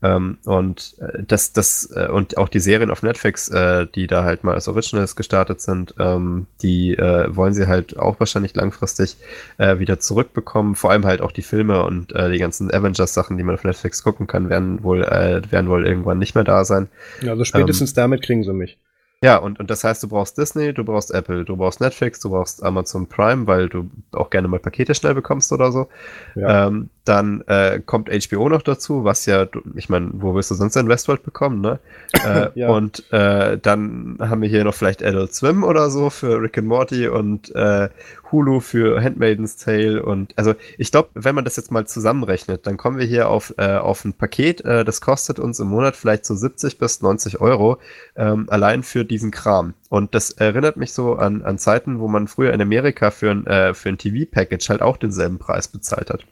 Ähm, 0.00 0.38
und 0.44 0.94
äh, 1.00 1.24
das, 1.26 1.52
das, 1.52 1.90
äh, 1.92 2.06
und 2.06 2.38
auch 2.38 2.48
die 2.48 2.60
Serien 2.60 2.90
auf 2.90 3.02
Netflix, 3.02 3.48
äh, 3.48 3.86
die 3.92 4.06
da 4.06 4.22
halt 4.22 4.44
mal 4.44 4.54
als 4.54 4.68
Originals 4.68 5.16
gestartet 5.16 5.60
sind, 5.60 5.94
ähm, 5.98 6.46
die 6.62 6.94
äh, 6.94 7.34
wollen 7.34 7.52
sie 7.52 7.66
halt 7.66 7.98
auch 7.98 8.20
wahrscheinlich 8.20 8.54
langfristig 8.54 9.16
äh, 9.56 9.80
wieder 9.80 9.98
zurückbekommen. 9.98 10.76
Vor 10.76 10.92
allem 10.92 11.04
halt 11.04 11.20
auch 11.20 11.32
die 11.32 11.42
Filme 11.42 11.82
und 11.82 12.14
äh, 12.14 12.30
die 12.30 12.38
ganzen 12.38 12.72
Avengers-Sachen, 12.72 13.36
die 13.38 13.42
man 13.42 13.56
auf 13.56 13.64
Netflix 13.64 14.04
gucken 14.04 14.28
kann, 14.28 14.48
werden 14.48 14.84
wohl, 14.84 15.00
werden 15.00 15.68
wohl 15.68 15.86
irgendwann 15.86 16.18
nicht 16.18 16.34
mehr 16.36 16.44
da 16.44 16.64
sein. 16.64 16.88
Also 17.26 17.44
spätestens 17.44 17.92
damit 17.92 18.22
kriegen 18.22 18.44
sie 18.44 18.52
mich. 18.52 18.78
Ja, 19.22 19.36
und, 19.38 19.58
und 19.58 19.68
das 19.68 19.82
heißt, 19.82 20.00
du 20.04 20.08
brauchst 20.08 20.38
Disney, 20.38 20.72
du 20.72 20.84
brauchst 20.84 21.10
Apple, 21.10 21.44
du 21.44 21.56
brauchst 21.56 21.80
Netflix, 21.80 22.20
du 22.20 22.30
brauchst 22.30 22.62
Amazon 22.62 23.08
Prime, 23.08 23.48
weil 23.48 23.68
du 23.68 23.90
auch 24.12 24.30
gerne 24.30 24.46
mal 24.46 24.60
Pakete 24.60 24.94
schnell 24.94 25.14
bekommst 25.14 25.50
oder 25.52 25.72
so. 25.72 25.88
Ja. 26.36 26.68
Ähm, 26.68 26.88
dann 27.08 27.42
äh, 27.46 27.80
kommt 27.84 28.10
HBO 28.10 28.48
noch 28.48 28.62
dazu, 28.62 29.04
was 29.04 29.26
ja, 29.26 29.46
ich 29.74 29.88
meine, 29.88 30.10
wo 30.12 30.34
wirst 30.34 30.50
du 30.50 30.54
sonst 30.54 30.76
ein 30.76 30.88
Westworld 30.88 31.22
bekommen, 31.22 31.60
ne? 31.60 31.78
Äh, 32.24 32.50
Ja. 32.54 32.70
Und 32.70 33.10
äh, 33.12 33.58
dann 33.58 34.18
haben 34.20 34.42
wir 34.42 34.48
hier 34.48 34.64
noch 34.64 34.74
vielleicht 34.74 35.04
Adult 35.04 35.34
Swim 35.34 35.62
oder 35.62 35.90
so 35.90 36.10
für 36.10 36.40
Rick 36.40 36.58
and 36.58 36.66
Morty 36.66 37.08
und 37.08 37.54
äh, 37.54 37.88
Hulu 38.32 38.60
für 38.60 39.00
Handmaiden's 39.02 39.56
Tale 39.56 40.02
und 40.02 40.32
also 40.36 40.54
ich 40.76 40.90
glaube, 40.90 41.08
wenn 41.14 41.34
man 41.34 41.44
das 41.44 41.56
jetzt 41.56 41.70
mal 41.70 41.86
zusammenrechnet, 41.86 42.66
dann 42.66 42.76
kommen 42.76 42.98
wir 42.98 43.06
hier 43.06 43.28
auf, 43.28 43.54
äh, 43.56 43.76
auf 43.76 44.04
ein 44.04 44.12
Paket, 44.12 44.64
äh, 44.64 44.84
das 44.84 45.00
kostet 45.00 45.38
uns 45.38 45.60
im 45.60 45.68
Monat 45.68 45.96
vielleicht 45.96 46.26
so 46.26 46.34
70 46.34 46.78
bis 46.78 47.00
90 47.00 47.40
Euro 47.40 47.78
ähm, 48.16 48.46
allein 48.48 48.82
für 48.82 49.04
diesen 49.04 49.30
Kram. 49.30 49.74
Und 49.88 50.14
das 50.14 50.30
erinnert 50.30 50.76
mich 50.76 50.92
so 50.92 51.14
an, 51.14 51.42
an 51.42 51.58
Zeiten, 51.58 52.00
wo 52.00 52.08
man 52.08 52.28
früher 52.28 52.52
in 52.52 52.60
Amerika 52.60 53.10
für 53.10 53.30
ein, 53.30 53.46
äh, 53.46 53.72
für 53.74 53.88
ein 53.88 53.98
TV-Package 53.98 54.68
halt 54.68 54.82
auch 54.82 54.96
denselben 54.96 55.38
Preis 55.38 55.68
bezahlt 55.68 56.10
hat. 56.10 56.26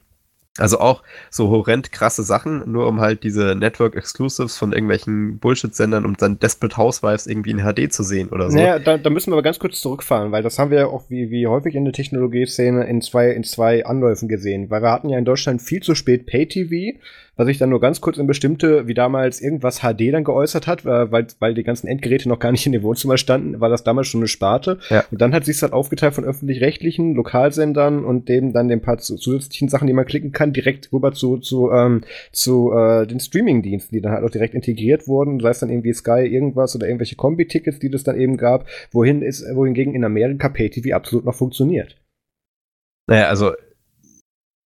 Also 0.59 0.79
auch 0.79 1.03
so 1.31 1.51
horrend 1.51 1.93
krasse 1.93 2.23
Sachen, 2.23 2.71
nur 2.71 2.87
um 2.87 3.01
halt 3.01 3.23
diese 3.23 3.55
Network 3.55 3.97
Exclusives 3.97 4.57
von 4.57 4.73
irgendwelchen 4.73 5.39
Bullshit-Sendern, 5.39 6.05
um 6.05 6.17
dann 6.17 6.39
Desperate 6.39 6.77
Housewives 6.77 7.27
irgendwie 7.27 7.51
in 7.51 7.61
HD 7.61 7.93
zu 7.93 8.03
sehen 8.03 8.29
oder 8.29 8.51
so. 8.51 8.57
Naja, 8.57 8.79
da, 8.79 8.99
da 8.99 9.11
müssen 9.11 9.31
wir 9.31 9.35
aber 9.35 9.43
ganz 9.43 9.59
kurz 9.59 9.81
zurückfahren, 9.81 10.33
weil 10.33 10.43
das 10.43 10.59
haben 10.59 10.71
wir 10.71 10.79
ja 10.79 10.87
auch 10.87 11.05
wie, 11.09 11.31
wie 11.31 11.47
häufig 11.47 11.75
in 11.75 11.85
der 11.85 11.93
Technologieszene 11.93 12.85
in 12.85 13.01
zwei, 13.01 13.31
in 13.31 13.45
zwei 13.45 13.85
Anläufen 13.85 14.29
gesehen. 14.29 14.71
Weil 14.71 14.83
wir 14.83 14.93
hatten 14.93 15.09
ja 15.09 15.19
in 15.19 15.25
Deutschland 15.25 15.63
viel 15.63 15.83
zu 15.83 15.95
spät 15.95 16.27
Pay-TV, 16.27 16.99
was 17.37 17.47
sich 17.47 17.59
dann 17.59 17.71
nur 17.71 17.81
ganz 17.81 18.01
kurz 18.01 18.17
in 18.17 18.27
bestimmte, 18.27 18.87
wie 18.87 18.95
damals 18.95 19.41
irgendwas 19.41 19.81
HD 19.81 20.13
dann 20.13 20.25
geäußert 20.25 20.67
hat, 20.67 20.85
äh, 20.85 21.13
weil, 21.13 21.27
weil 21.39 21.55
die 21.55 21.63
ganzen 21.63 21.87
Endgeräte 21.87 22.29
noch 22.29 22.39
gar 22.39 22.51
nicht 22.51 22.67
in 22.67 22.73
dem 22.73 22.83
Wohnzimmer 22.83 23.19
standen, 23.19 23.61
war 23.61 23.69
das 23.69 23.85
damals 23.85 24.09
schon 24.09 24.21
eine 24.21 24.29
Sparte. 24.29 24.79
Ja. 24.89 25.05
Und 25.11 25.21
dann 25.21 25.35
hat 25.35 25.45
sich 25.45 25.61
halt 25.61 25.73
aufgeteilt 25.73 26.15
von 26.15 26.25
öffentlich-rechtlichen 26.25 27.15
Lokalsendern 27.15 28.05
und 28.05 28.29
dem 28.29 28.53
dann 28.53 28.69
den 28.69 28.81
paar 28.81 28.99
zusätzlichen 28.99 29.69
Sachen, 29.69 29.87
die 29.87 29.93
man 29.93 30.07
klicken 30.07 30.33
kann, 30.33 30.53
direkt 30.53 30.93
rüber 30.93 31.13
zu, 31.13 31.39
zu, 31.39 31.71
ähm, 31.71 32.03
zu 32.33 32.73
äh, 32.73 33.07
den 33.07 33.21
Streaming-Diensten, 33.21 33.95
die 33.95 34.01
dann 34.01 34.13
halt 34.13 34.25
auch 34.25 34.31
direkt 34.31 34.55
integriert 34.55 35.07
wurden, 35.07 35.39
sei 35.41 35.51
es 35.51 35.59
dann 35.59 35.71
irgendwie 35.71 35.93
Sky 35.93 36.27
irgendwas 36.27 36.75
oder 36.75 36.87
irgendwelche 36.87 37.17
Kombi-Tickets, 37.17 37.79
die 37.79 37.91
das 37.91 38.03
dann 38.03 38.19
eben 38.19 38.39
gab, 38.39 38.67
wohin 38.93 39.23
ist, 39.23 39.45
wohingegen 39.55 39.95
in 39.95 40.05
Amerika 40.05 40.49
Pay-TV 40.49 40.95
absolut 40.95 41.27
noch 41.27 41.35
funktioniert. 41.35 41.97
Naja, 43.09 43.29
also 43.29 43.53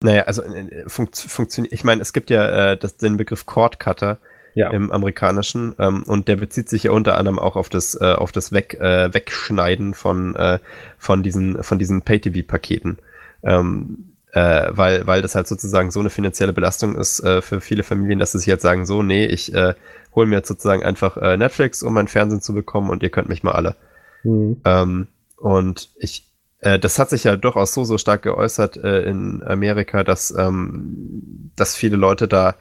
naja, 0.03 0.23
also 0.23 0.43
äh, 0.43 0.89
funkt, 0.89 1.17
funktioniert. 1.17 1.73
Ich 1.73 1.85
meine, 1.85 2.03
es 2.03 2.13
gibt 2.13 2.31
ja 2.31 2.73
äh, 2.73 2.77
das, 2.77 2.97
den 2.97 3.17
Begriff 3.17 3.47
Cord 3.47 3.79
Cutter 3.79 4.19
ja. 4.55 4.71
im 4.71 4.91
amerikanischen 4.91 5.75
ähm, 5.79 6.03
und 6.05 6.29
der 6.29 6.37
bezieht 6.37 6.69
sich 6.69 6.85
ja 6.85 6.91
unter 6.93 7.17
anderem 7.19 7.39
auch 7.39 7.57
auf 7.57 7.69
das 7.69 7.95
äh, 8.01 8.15
auf 8.15 8.33
das 8.33 8.53
Weg, 8.53 8.75
äh, 8.75 9.13
Wegschneiden 9.13 9.95
von 9.95 10.35
äh, 10.37 10.59
von 10.99 11.23
diesen 11.23 11.63
von 11.63 11.79
diesen 11.79 12.03
Pay-TV-Paketen. 12.03 12.99
Ähm, 13.43 14.11
äh, 14.33 14.69
weil, 14.71 15.07
weil 15.07 15.23
das 15.23 15.35
halt 15.35 15.49
sozusagen 15.49 15.91
so 15.91 16.01
eine 16.01 16.11
finanzielle 16.11 16.53
Belastung 16.53 16.95
ist 16.95 17.21
äh, 17.21 17.43
für 17.43 17.61
viele 17.61 17.83
Familien, 17.83 18.19
dass 18.19 18.33
sie 18.33 18.39
sich 18.39 18.47
jetzt 18.47 18.63
sagen, 18.63 18.87
so, 18.87 19.03
nee, 19.03 19.27
ich 19.27 19.53
äh, 19.53 19.75
hole 20.15 20.27
mir 20.27 20.37
jetzt 20.37 20.49
sozusagen 20.49 20.85
einfach 20.85 21.17
äh, 21.17 21.37
Netflix, 21.37 21.83
um 21.83 21.95
mein 21.95 22.09
Fernsehen 22.09 22.41
zu 22.41 22.55
bekommen 22.55 22.91
und 22.91 23.03
ihr 23.03 23.11
könnt 23.11 23.29
mich 23.29 23.43
mal 23.43 23.53
alle. 23.53 23.75
Mhm. 24.23 24.61
Ähm, 24.65 25.09
und 25.37 25.91
ich, 25.97 26.30
äh, 26.61 26.79
das 26.79 26.99
hat 26.99 27.11
sich 27.11 27.25
ja 27.25 27.37
durchaus 27.37 27.75
so, 27.75 27.85
so 27.85 27.99
stark 27.99 28.23
geäußert 28.23 28.77
äh, 28.77 29.03
in 29.03 29.43
Amerika, 29.45 30.05
dass, 30.05 30.31
ähm, 30.37 31.51
dass 31.57 31.75
viele 31.75 31.97
Leute 31.97 32.29
da 32.29 32.55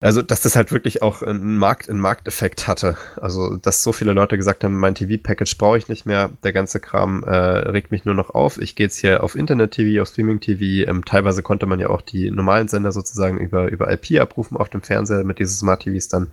also, 0.00 0.22
dass 0.22 0.42
das 0.42 0.54
halt 0.54 0.70
wirklich 0.70 1.02
auch 1.02 1.22
einen, 1.22 1.58
Markt, 1.58 1.90
einen 1.90 1.98
Markteffekt 1.98 2.68
hatte. 2.68 2.96
Also, 3.16 3.56
dass 3.56 3.82
so 3.82 3.92
viele 3.92 4.12
Leute 4.12 4.36
gesagt 4.36 4.62
haben, 4.62 4.78
mein 4.78 4.94
TV-Package 4.94 5.58
brauche 5.58 5.76
ich 5.76 5.88
nicht 5.88 6.06
mehr, 6.06 6.30
der 6.44 6.52
ganze 6.52 6.78
Kram 6.78 7.24
äh, 7.24 7.34
regt 7.34 7.90
mich 7.90 8.04
nur 8.04 8.14
noch 8.14 8.30
auf. 8.30 8.58
Ich 8.58 8.76
gehe 8.76 8.86
jetzt 8.86 8.98
hier 8.98 9.24
auf 9.24 9.34
Internet-TV, 9.34 10.00
auf 10.00 10.08
Streaming-TV. 10.08 10.88
Ähm, 10.88 11.04
teilweise 11.04 11.42
konnte 11.42 11.66
man 11.66 11.80
ja 11.80 11.90
auch 11.90 12.00
die 12.00 12.30
normalen 12.30 12.68
Sender 12.68 12.92
sozusagen 12.92 13.38
über, 13.38 13.68
über 13.72 13.90
IP 13.92 14.20
abrufen 14.20 14.56
auf 14.56 14.68
dem 14.68 14.82
Fernseher 14.82 15.24
mit 15.24 15.40
diesen 15.40 15.56
Smart-TVs 15.56 16.06
dann. 16.06 16.28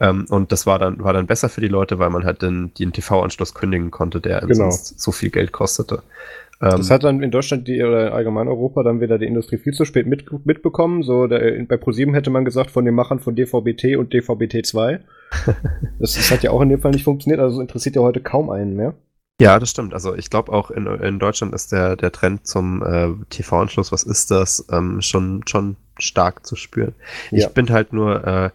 Ähm, 0.00 0.24
und 0.30 0.50
das 0.50 0.64
war 0.64 0.78
dann, 0.78 1.04
war 1.04 1.12
dann 1.12 1.26
besser 1.26 1.50
für 1.50 1.60
die 1.60 1.68
Leute, 1.68 1.98
weil 1.98 2.08
man 2.08 2.24
halt 2.24 2.40
den, 2.40 2.72
den 2.72 2.94
TV-Anschluss 2.94 3.52
kündigen 3.52 3.90
konnte, 3.90 4.22
der 4.22 4.40
genau. 4.40 4.54
sonst 4.54 4.98
so 4.98 5.12
viel 5.12 5.28
Geld 5.28 5.52
kostete. 5.52 6.02
Das 6.62 6.88
ähm, 6.88 6.94
hat 6.94 7.02
dann 7.02 7.22
in 7.24 7.32
Deutschland 7.32 7.66
die, 7.66 7.82
oder 7.82 8.14
allgemein 8.14 8.46
Europa 8.46 8.84
dann 8.84 9.00
wieder 9.00 9.18
die 9.18 9.26
Industrie 9.26 9.58
viel 9.58 9.72
zu 9.72 9.84
spät 9.84 10.06
mit, 10.06 10.26
mitbekommen. 10.46 11.02
So, 11.02 11.26
der, 11.26 11.64
bei 11.64 11.76
ProSieben 11.76 12.14
hätte 12.14 12.30
man 12.30 12.44
gesagt, 12.44 12.70
von 12.70 12.84
den 12.84 12.94
Machern 12.94 13.18
von 13.18 13.34
DVB-T 13.34 13.96
und 13.96 14.14
DVB-T2. 14.14 15.00
das, 15.98 16.14
das, 16.14 16.30
hat 16.30 16.44
ja 16.44 16.52
auch 16.52 16.60
in 16.60 16.68
dem 16.68 16.80
Fall 16.80 16.92
nicht 16.92 17.02
funktioniert, 17.02 17.40
also 17.40 17.60
interessiert 17.60 17.96
ja 17.96 18.02
heute 18.02 18.20
kaum 18.20 18.48
einen 18.48 18.76
mehr. 18.76 18.94
Ja, 19.40 19.58
das 19.58 19.70
stimmt. 19.70 19.92
Also 19.92 20.14
ich 20.14 20.30
glaube 20.30 20.52
auch 20.52 20.70
in, 20.70 20.86
in 20.86 21.18
Deutschland 21.18 21.52
ist 21.52 21.72
der, 21.72 21.96
der 21.96 22.12
Trend 22.12 22.46
zum 22.46 22.80
äh, 22.84 23.08
TV-Anschluss, 23.30 23.90
was 23.90 24.04
ist 24.04 24.30
das, 24.30 24.64
ähm, 24.70 25.00
schon, 25.00 25.42
schon 25.48 25.74
stark 25.98 26.46
zu 26.46 26.54
spüren. 26.54 26.94
Ja. 27.32 27.48
Ich 27.48 27.54
bin 27.54 27.70
halt 27.70 27.92
nur 27.92 28.24
äh, 28.24 28.50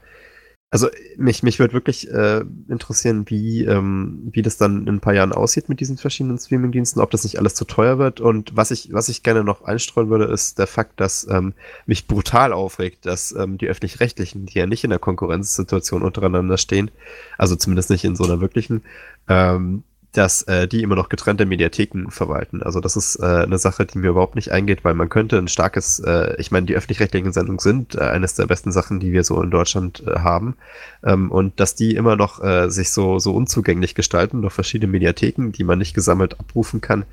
also 0.70 0.90
mich, 1.16 1.44
mich 1.44 1.60
würde 1.60 1.74
wirklich 1.74 2.12
äh, 2.12 2.44
interessieren, 2.68 3.24
wie, 3.28 3.64
ähm, 3.64 4.30
wie 4.34 4.42
das 4.42 4.58
dann 4.58 4.82
in 4.86 4.96
ein 4.96 5.00
paar 5.00 5.14
Jahren 5.14 5.32
aussieht 5.32 5.70
mit 5.70 5.80
diesen 5.80 5.98
verschiedenen 5.98 6.38
Streamingdiensten, 6.38 7.02
ob 7.02 7.10
das 7.12 7.24
nicht 7.24 7.40
alles 7.40 7.56
zu 7.56 7.64
teuer 7.64 8.00
wird. 8.00 8.20
Und 8.20 8.56
was 8.58 8.72
ich, 8.72 8.92
was 8.92 9.08
ich 9.08 9.24
gerne 9.24 9.46
noch 9.46 9.64
einstreuen 9.64 10.10
würde, 10.10 10.26
ist 10.26 10.60
der 10.60 10.68
Fakt, 10.68 11.00
dass 11.00 11.26
ähm, 11.30 11.54
mich 11.86 12.06
brutal 12.06 12.52
aufregt, 12.52 13.06
dass 13.06 13.32
ähm, 13.32 13.58
die 13.58 13.68
öffentlich-rechtlichen, 13.68 14.46
die 14.46 14.60
ja 14.60 14.66
nicht 14.66 14.84
in 14.84 14.90
der 14.90 15.00
Konkurrenzsituation 15.00 16.02
untereinander 16.02 16.58
stehen, 16.58 16.92
also 17.38 17.56
zumindest 17.56 17.90
nicht 17.90 18.04
in 18.04 18.18
so 18.18 18.26
einer 18.26 18.42
wirklichen, 18.42 18.84
ähm, 19.30 19.84
dass 20.14 20.44
äh, 20.44 20.68
die 20.68 20.82
immer 20.82 20.96
noch 20.96 21.10
getrennte 21.10 21.46
Mediatheken 21.46 22.10
verwalten. 22.10 22.64
Also 22.64 22.80
das 22.80 22.96
ist 22.96 23.18
äh, 23.18 23.26
eine 23.26 23.58
Sache, 23.58 23.86
die 23.86 24.00
mir 24.00 24.10
überhaupt 24.10 24.36
nicht 24.36 24.52
eingeht, 24.52 24.84
weil 24.84 24.94
man 24.94 25.10
könnte 25.10 25.38
ein 25.38 25.48
starkes, 25.48 26.00
äh, 26.00 26.36
ich 26.40 26.50
meine, 26.50 26.66
die 26.66 26.76
öffentlich-rechtlichen 26.76 27.34
Sendungen 27.34 27.60
sind 27.60 27.96
äh, 27.96 28.00
eines 28.00 28.34
der 28.36 28.48
besten 28.48 28.72
Sachen, 28.72 29.00
die 29.00 29.12
wir 29.12 29.24
so 29.24 29.42
in 29.42 29.52
Deutschland 29.52 30.04
äh, 30.08 30.20
haben. 30.20 30.56
Ähm, 31.04 31.32
und 31.32 31.60
dass 31.60 31.76
die 31.76 31.96
immer 31.96 32.16
noch 32.16 32.44
äh, 32.44 32.70
sich 32.70 32.90
so, 32.90 33.20
so 33.20 33.34
unzugänglich 33.34 33.96
gestalten 33.96 34.42
durch 34.42 34.54
verschiedene 34.54 34.92
Mediatheken, 34.92 35.52
die 35.52 35.64
man 35.64 35.78
nicht 35.78 35.94
gesammelt 35.94 36.40
abrufen 36.40 36.82
kann. 36.82 37.06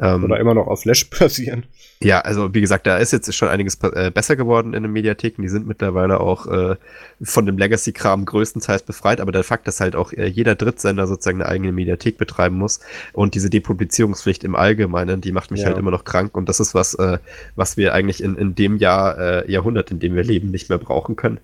Ähm, 0.00 0.24
Oder 0.24 0.40
immer 0.40 0.54
noch 0.54 0.66
auf 0.66 0.82
Flash 0.82 1.08
basieren. 1.18 1.64
Ja, 2.00 2.20
also 2.20 2.54
wie 2.54 2.60
gesagt, 2.60 2.86
da 2.86 2.98
ist 2.98 3.12
jetzt 3.12 3.34
schon 3.34 3.48
einiges 3.48 3.76
äh, 3.82 4.12
besser 4.12 4.36
geworden 4.36 4.72
in 4.72 4.84
den 4.84 4.92
Mediatheken. 4.92 5.42
Die 5.42 5.48
sind 5.48 5.66
mittlerweile 5.66 6.20
auch 6.20 6.46
äh, 6.46 6.76
von 7.20 7.44
dem 7.44 7.58
Legacy-Kram 7.58 8.24
größtenteils 8.24 8.84
befreit, 8.84 9.20
aber 9.20 9.32
der 9.32 9.42
Fakt, 9.42 9.66
dass 9.66 9.80
halt 9.80 9.96
auch 9.96 10.12
äh, 10.12 10.26
jeder 10.26 10.54
Drittsender 10.54 11.08
sozusagen 11.08 11.42
eine 11.42 11.50
eigene 11.50 11.72
Mediathek 11.72 12.16
betreiben 12.48 12.56
muss 12.56 12.80
und 13.12 13.34
diese 13.34 13.50
Depublizierungspflicht 13.50 14.44
im 14.44 14.54
Allgemeinen, 14.54 15.20
die 15.20 15.32
macht 15.32 15.50
mich 15.50 15.60
ja. 15.60 15.66
halt 15.66 15.78
immer 15.78 15.90
noch 15.90 16.04
krank 16.04 16.36
und 16.36 16.48
das 16.48 16.60
ist 16.60 16.74
was, 16.74 16.94
äh, 16.94 17.18
was 17.56 17.76
wir 17.76 17.94
eigentlich 17.94 18.22
in, 18.22 18.36
in 18.36 18.54
dem 18.54 18.76
Jahr, 18.76 19.18
äh, 19.18 19.50
Jahrhundert, 19.50 19.90
in 19.90 19.98
dem 19.98 20.14
wir 20.14 20.24
leben, 20.24 20.50
nicht 20.50 20.68
mehr 20.68 20.78
brauchen 20.78 21.16
können. 21.16 21.38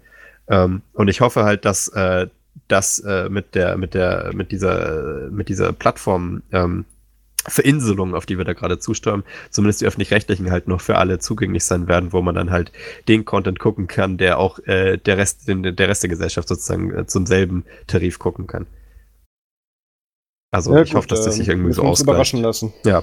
Ähm, 0.49 0.83
und 0.93 1.09
ich 1.09 1.21
hoffe 1.21 1.45
halt, 1.45 1.65
dass 1.65 1.89
äh, 1.89 2.27
das 2.69 3.01
äh, 3.01 3.29
mit 3.29 3.55
der, 3.55 3.77
mit 3.77 3.95
der, 3.95 4.31
mit 4.35 4.53
dieser, 4.53 5.29
mit 5.31 5.49
dieser 5.49 5.73
Plattform 5.73 6.43
ähm, 6.53 6.85
Verinselung, 7.47 8.15
auf 8.15 8.25
die 8.25 8.39
wir 8.39 8.45
da 8.45 8.55
gerade 8.55 8.79
zusteuern, 8.79 9.23
zumindest 9.51 9.83
die 9.83 9.87
öffentlich-rechtlichen 9.87 10.51
halt 10.51 10.67
noch 10.67 10.81
für 10.81 10.97
alle 10.97 11.19
zugänglich 11.19 11.65
sein 11.65 11.89
werden, 11.89 12.13
wo 12.15 12.23
man 12.23 12.35
dann 12.35 12.51
halt 12.51 12.73
den 13.07 13.27
Content 13.27 13.59
gucken 13.59 13.87
kann, 13.87 14.17
der 14.17 14.39
auch 14.39 14.61
äh, 14.61 14.97
der 14.97 15.19
Rest, 15.19 15.47
den, 15.47 15.63
der 15.63 15.89
Rest 15.89 16.03
der 16.03 16.11
Gesellschaft 16.11 16.49
sozusagen 16.49 16.95
äh, 16.95 17.07
zum 17.07 17.27
selben 17.27 17.65
Tarif 17.87 18.19
gucken 18.19 18.47
kann. 18.47 18.67
Also 20.55 20.73
ja, 20.73 20.83
ich 20.83 20.91
gut, 20.91 20.99
hoffe, 20.99 21.09
dass 21.09 21.25
das 21.25 21.35
sich 21.35 21.49
irgendwie 21.49 21.73
so 21.73 21.83
ausgleicht. 21.83 22.15
überraschen 22.15 22.41
lassen. 22.41 22.73
Ja. 22.85 23.03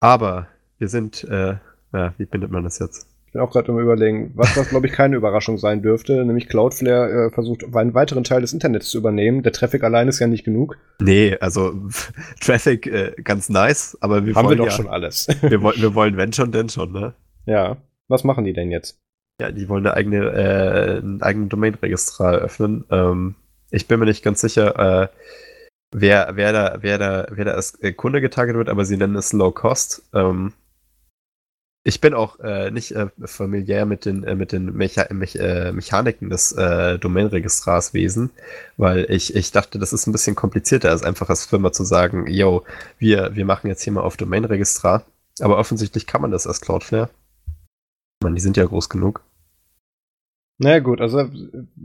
Aber 0.00 0.48
wir 0.78 0.88
sind, 0.88 1.24
äh, 1.24 1.56
ja, 1.92 2.14
wie 2.16 2.24
bindet 2.24 2.50
man 2.50 2.64
das 2.64 2.78
jetzt? 2.78 3.06
Ich 3.26 3.32
bin 3.34 3.42
auch 3.42 3.50
gerade 3.50 3.70
im 3.70 3.78
Überlegen, 3.78 4.32
was, 4.34 4.56
was 4.56 4.70
glaube 4.70 4.86
ich 4.86 4.94
keine 4.94 5.16
Überraschung 5.16 5.58
sein 5.58 5.82
dürfte, 5.82 6.24
nämlich 6.24 6.48
Cloudflare 6.48 7.26
äh, 7.26 7.30
versucht, 7.30 7.64
einen 7.74 7.92
weiteren 7.92 8.24
Teil 8.24 8.40
des 8.40 8.54
Internets 8.54 8.88
zu 8.88 8.96
übernehmen. 8.96 9.42
Der 9.42 9.52
Traffic 9.52 9.84
allein 9.84 10.08
ist 10.08 10.20
ja 10.20 10.26
nicht 10.26 10.44
genug. 10.44 10.78
Nee, 11.02 11.36
also 11.38 11.74
Traffic 12.40 12.86
äh, 12.86 13.12
ganz 13.22 13.50
nice, 13.50 13.98
aber 14.00 14.24
wir 14.24 14.34
Haben 14.34 14.46
wollen 14.46 14.58
wir 14.58 14.64
doch 14.64 14.70
ja, 14.70 14.76
schon 14.76 14.88
alles. 14.88 15.28
wir, 15.42 15.62
wollen, 15.62 15.82
wir 15.82 15.94
wollen, 15.94 16.16
wenn 16.16 16.32
schon, 16.32 16.50
denn 16.50 16.70
schon, 16.70 16.92
ne? 16.92 17.12
Ja. 17.44 17.76
Was 18.08 18.24
machen 18.24 18.44
die 18.44 18.54
denn 18.54 18.70
jetzt? 18.70 18.98
Ja, 19.38 19.52
die 19.52 19.68
wollen 19.68 19.86
eine 19.86 19.94
eigene, 19.96 20.32
äh, 20.32 20.98
ein 20.98 21.20
eigenes 21.20 21.50
Domain-Registrar 21.50 22.32
eröffnen. 22.34 22.84
Ähm, 22.90 23.34
ich 23.70 23.86
bin 23.86 24.00
mir 24.00 24.06
nicht 24.06 24.22
ganz 24.22 24.40
sicher, 24.40 25.02
äh, 25.02 25.08
wer, 25.92 26.32
wer 26.34 26.52
da, 26.52 26.78
wer 26.80 26.98
da, 26.98 27.26
wer 27.30 27.44
da 27.44 27.52
als 27.52 27.80
äh, 27.82 27.92
Kunde 27.92 28.20
getarget 28.20 28.56
wird, 28.56 28.68
aber 28.68 28.84
sie 28.84 28.96
nennen 28.96 29.16
es 29.16 29.32
Low 29.32 29.52
Cost. 29.52 30.02
Ähm, 30.12 30.52
ich 31.84 32.00
bin 32.00 32.14
auch 32.14 32.38
äh, 32.38 32.70
nicht 32.70 32.92
äh, 32.92 33.08
familiär 33.24 33.86
mit 33.86 34.04
den, 34.04 34.22
äh, 34.22 34.36
mit 34.36 34.52
den 34.52 34.72
Mecha 34.72 35.06
Mech 35.12 35.34
äh, 35.36 35.72
Mechaniken 35.72 36.30
des 36.30 36.52
äh, 36.52 36.98
Domainregistrarswesen, 36.98 38.30
weil 38.76 39.06
ich, 39.10 39.34
ich 39.34 39.50
dachte, 39.50 39.78
das 39.80 39.92
ist 39.92 40.06
ein 40.06 40.12
bisschen 40.12 40.36
komplizierter, 40.36 40.90
als 40.90 41.02
einfach 41.02 41.28
als 41.28 41.44
Firma 41.44 41.72
zu 41.72 41.84
sagen, 41.84 42.28
yo, 42.28 42.64
wir, 42.98 43.34
wir 43.34 43.44
machen 43.44 43.66
jetzt 43.66 43.82
hier 43.82 43.92
mal 43.92 44.02
auf 44.02 44.16
Domainregistrar. 44.16 45.04
Aber 45.40 45.58
offensichtlich 45.58 46.06
kann 46.06 46.22
man 46.22 46.30
das 46.30 46.46
als 46.46 46.60
Cloudflare. 46.60 47.08
Ich 47.46 48.24
meine, 48.24 48.36
die 48.36 48.42
sind 48.42 48.56
ja 48.56 48.64
groß 48.64 48.88
genug. 48.88 49.22
Naja 50.58 50.78
gut, 50.78 51.00
also 51.00 51.24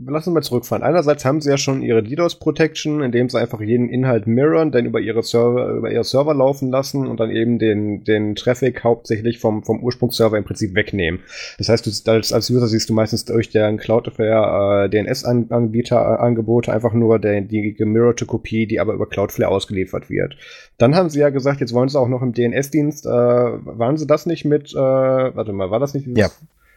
lass 0.06 0.26
uns 0.26 0.34
mal 0.34 0.42
zurückfahren. 0.42 0.84
Einerseits 0.84 1.24
haben 1.24 1.40
sie 1.40 1.50
ja 1.50 1.56
schon 1.56 1.82
ihre 1.82 2.02
DDoS 2.02 2.38
Protection, 2.38 3.02
indem 3.02 3.28
sie 3.28 3.40
einfach 3.40 3.60
jeden 3.60 3.88
Inhalt 3.88 4.26
mirrorn, 4.26 4.70
dann 4.70 4.86
über 4.86 5.00
ihre 5.00 5.22
Server, 5.22 5.70
über 5.70 5.90
ihre 5.90 6.04
Server 6.04 6.32
laufen 6.34 6.70
lassen 6.70 7.06
und 7.06 7.18
dann 7.18 7.30
eben 7.30 7.58
den, 7.58 8.04
den 8.04 8.36
Traffic 8.36 8.84
hauptsächlich 8.84 9.40
vom, 9.40 9.64
vom 9.64 9.82
Ursprungsserver 9.82 10.36
im 10.36 10.44
Prinzip 10.44 10.74
wegnehmen. 10.74 11.20
Das 11.56 11.70
heißt, 11.70 11.86
du 11.86 12.10
als, 12.10 12.32
als 12.32 12.50
User 12.50 12.68
siehst 12.68 12.88
du 12.88 12.94
meistens 12.94 13.24
durch 13.24 13.50
deren 13.50 13.78
Cloudflare 13.78 14.84
äh, 14.84 14.88
DNS-Anbieter 14.90 16.20
Angebote 16.20 16.72
einfach 16.72 16.92
nur 16.92 17.18
der, 17.18 17.40
die 17.40 17.72
gemirrorte 17.72 18.26
Kopie, 18.26 18.66
die 18.66 18.80
aber 18.80 18.92
über 18.92 19.08
Cloudflare 19.08 19.50
ausgeliefert 19.50 20.10
wird. 20.10 20.36
Dann 20.76 20.94
haben 20.94 21.08
sie 21.08 21.20
ja 21.20 21.30
gesagt, 21.30 21.60
jetzt 21.60 21.72
wollen 21.72 21.88
sie 21.88 21.98
auch 21.98 22.08
noch 22.08 22.22
im 22.22 22.32
DNS-Dienst, 22.32 23.06
äh, 23.06 23.08
waren 23.08 23.96
sie 23.96 24.06
das 24.06 24.26
nicht 24.26 24.44
mit, 24.44 24.72
äh, 24.72 24.76
warte 24.76 25.52
mal, 25.52 25.70
war 25.70 25.80
das 25.80 25.94
nicht 25.94 26.06
dieses, 26.06 26.18
ja. 26.18 26.28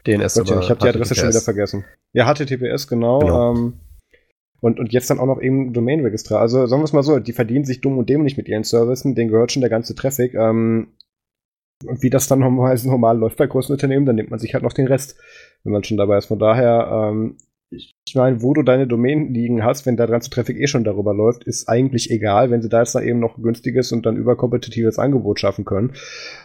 DNS 0.08 0.36
Gott, 0.36 0.50
Ich 0.62 0.70
habe 0.70 0.80
die 0.80 0.88
Adresse 0.88 1.16
schon 1.16 1.30
wieder 1.30 1.42
vergessen. 1.42 1.86
Ja, 2.14 2.32
HTTPS, 2.34 2.88
genau. 2.88 3.20
genau. 3.20 3.54
Ähm, 3.54 3.74
und, 4.62 4.80
und 4.80 4.94
jetzt 4.94 5.10
dann 5.10 5.20
auch 5.20 5.26
noch 5.26 5.42
eben 5.42 5.74
Domain-Registrar. 5.74 6.40
Also 6.40 6.68
sagen 6.68 6.82
wir 6.82 6.86
es 6.86 6.94
mal 6.94 7.04
so, 7.04 7.20
die 7.20 7.34
verdienen 7.34 7.66
sich 7.66 7.82
dumm 7.82 7.98
und 7.98 8.10
dämlich 8.10 8.38
mit 8.38 8.48
ihren 8.48 8.64
Services, 8.64 9.04
denen 9.16 9.30
gehört 9.30 9.52
schon 9.52 9.62
der 9.62 9.72
ganze 9.72 9.96
Traffic. 9.96 10.36
Ähm, 10.36 10.90
Und 11.84 12.04
wie 12.04 12.12
das 12.12 12.28
dann 12.28 12.40
normal, 12.40 12.78
normal 12.84 13.18
läuft 13.18 13.38
bei 13.38 13.48
großen 13.48 13.74
Unternehmen, 13.74 14.06
dann 14.06 14.16
nimmt 14.16 14.30
man 14.30 14.40
sich 14.40 14.54
halt 14.54 14.64
noch 14.64 14.74
den 14.74 14.88
Rest, 14.88 15.20
wenn 15.64 15.74
man 15.74 15.84
schon 15.84 15.98
dabei 15.98 16.18
ist. 16.20 16.28
Von 16.28 16.38
daher, 16.38 17.10
ähm, 17.12 17.38
ich, 17.72 17.96
meine, 18.16 18.44
wo 18.44 18.54
du 18.54 18.62
deine 18.64 18.86
Domain 18.86 19.34
liegen 19.34 19.64
hast, 19.64 19.86
wenn 19.86 19.98
der 19.98 20.08
ganze 20.08 20.30
Traffic 20.30 20.60
eh 20.60 20.68
schon 20.68 20.84
darüber 20.84 21.14
läuft, 21.14 21.46
ist 21.46 21.70
eigentlich 21.70 22.12
egal, 22.12 22.52
wenn 22.52 22.62
sie 22.62 22.70
da 22.70 22.80
jetzt 22.80 22.94
da 22.94 23.02
eben 23.02 23.20
noch 23.20 23.38
ein 23.38 23.44
günstiges 23.44 23.92
und 23.94 24.06
dann 24.06 24.18
überkompetitives 24.18 25.00
Angebot 25.00 25.40
schaffen 25.40 25.66
können. 25.66 25.94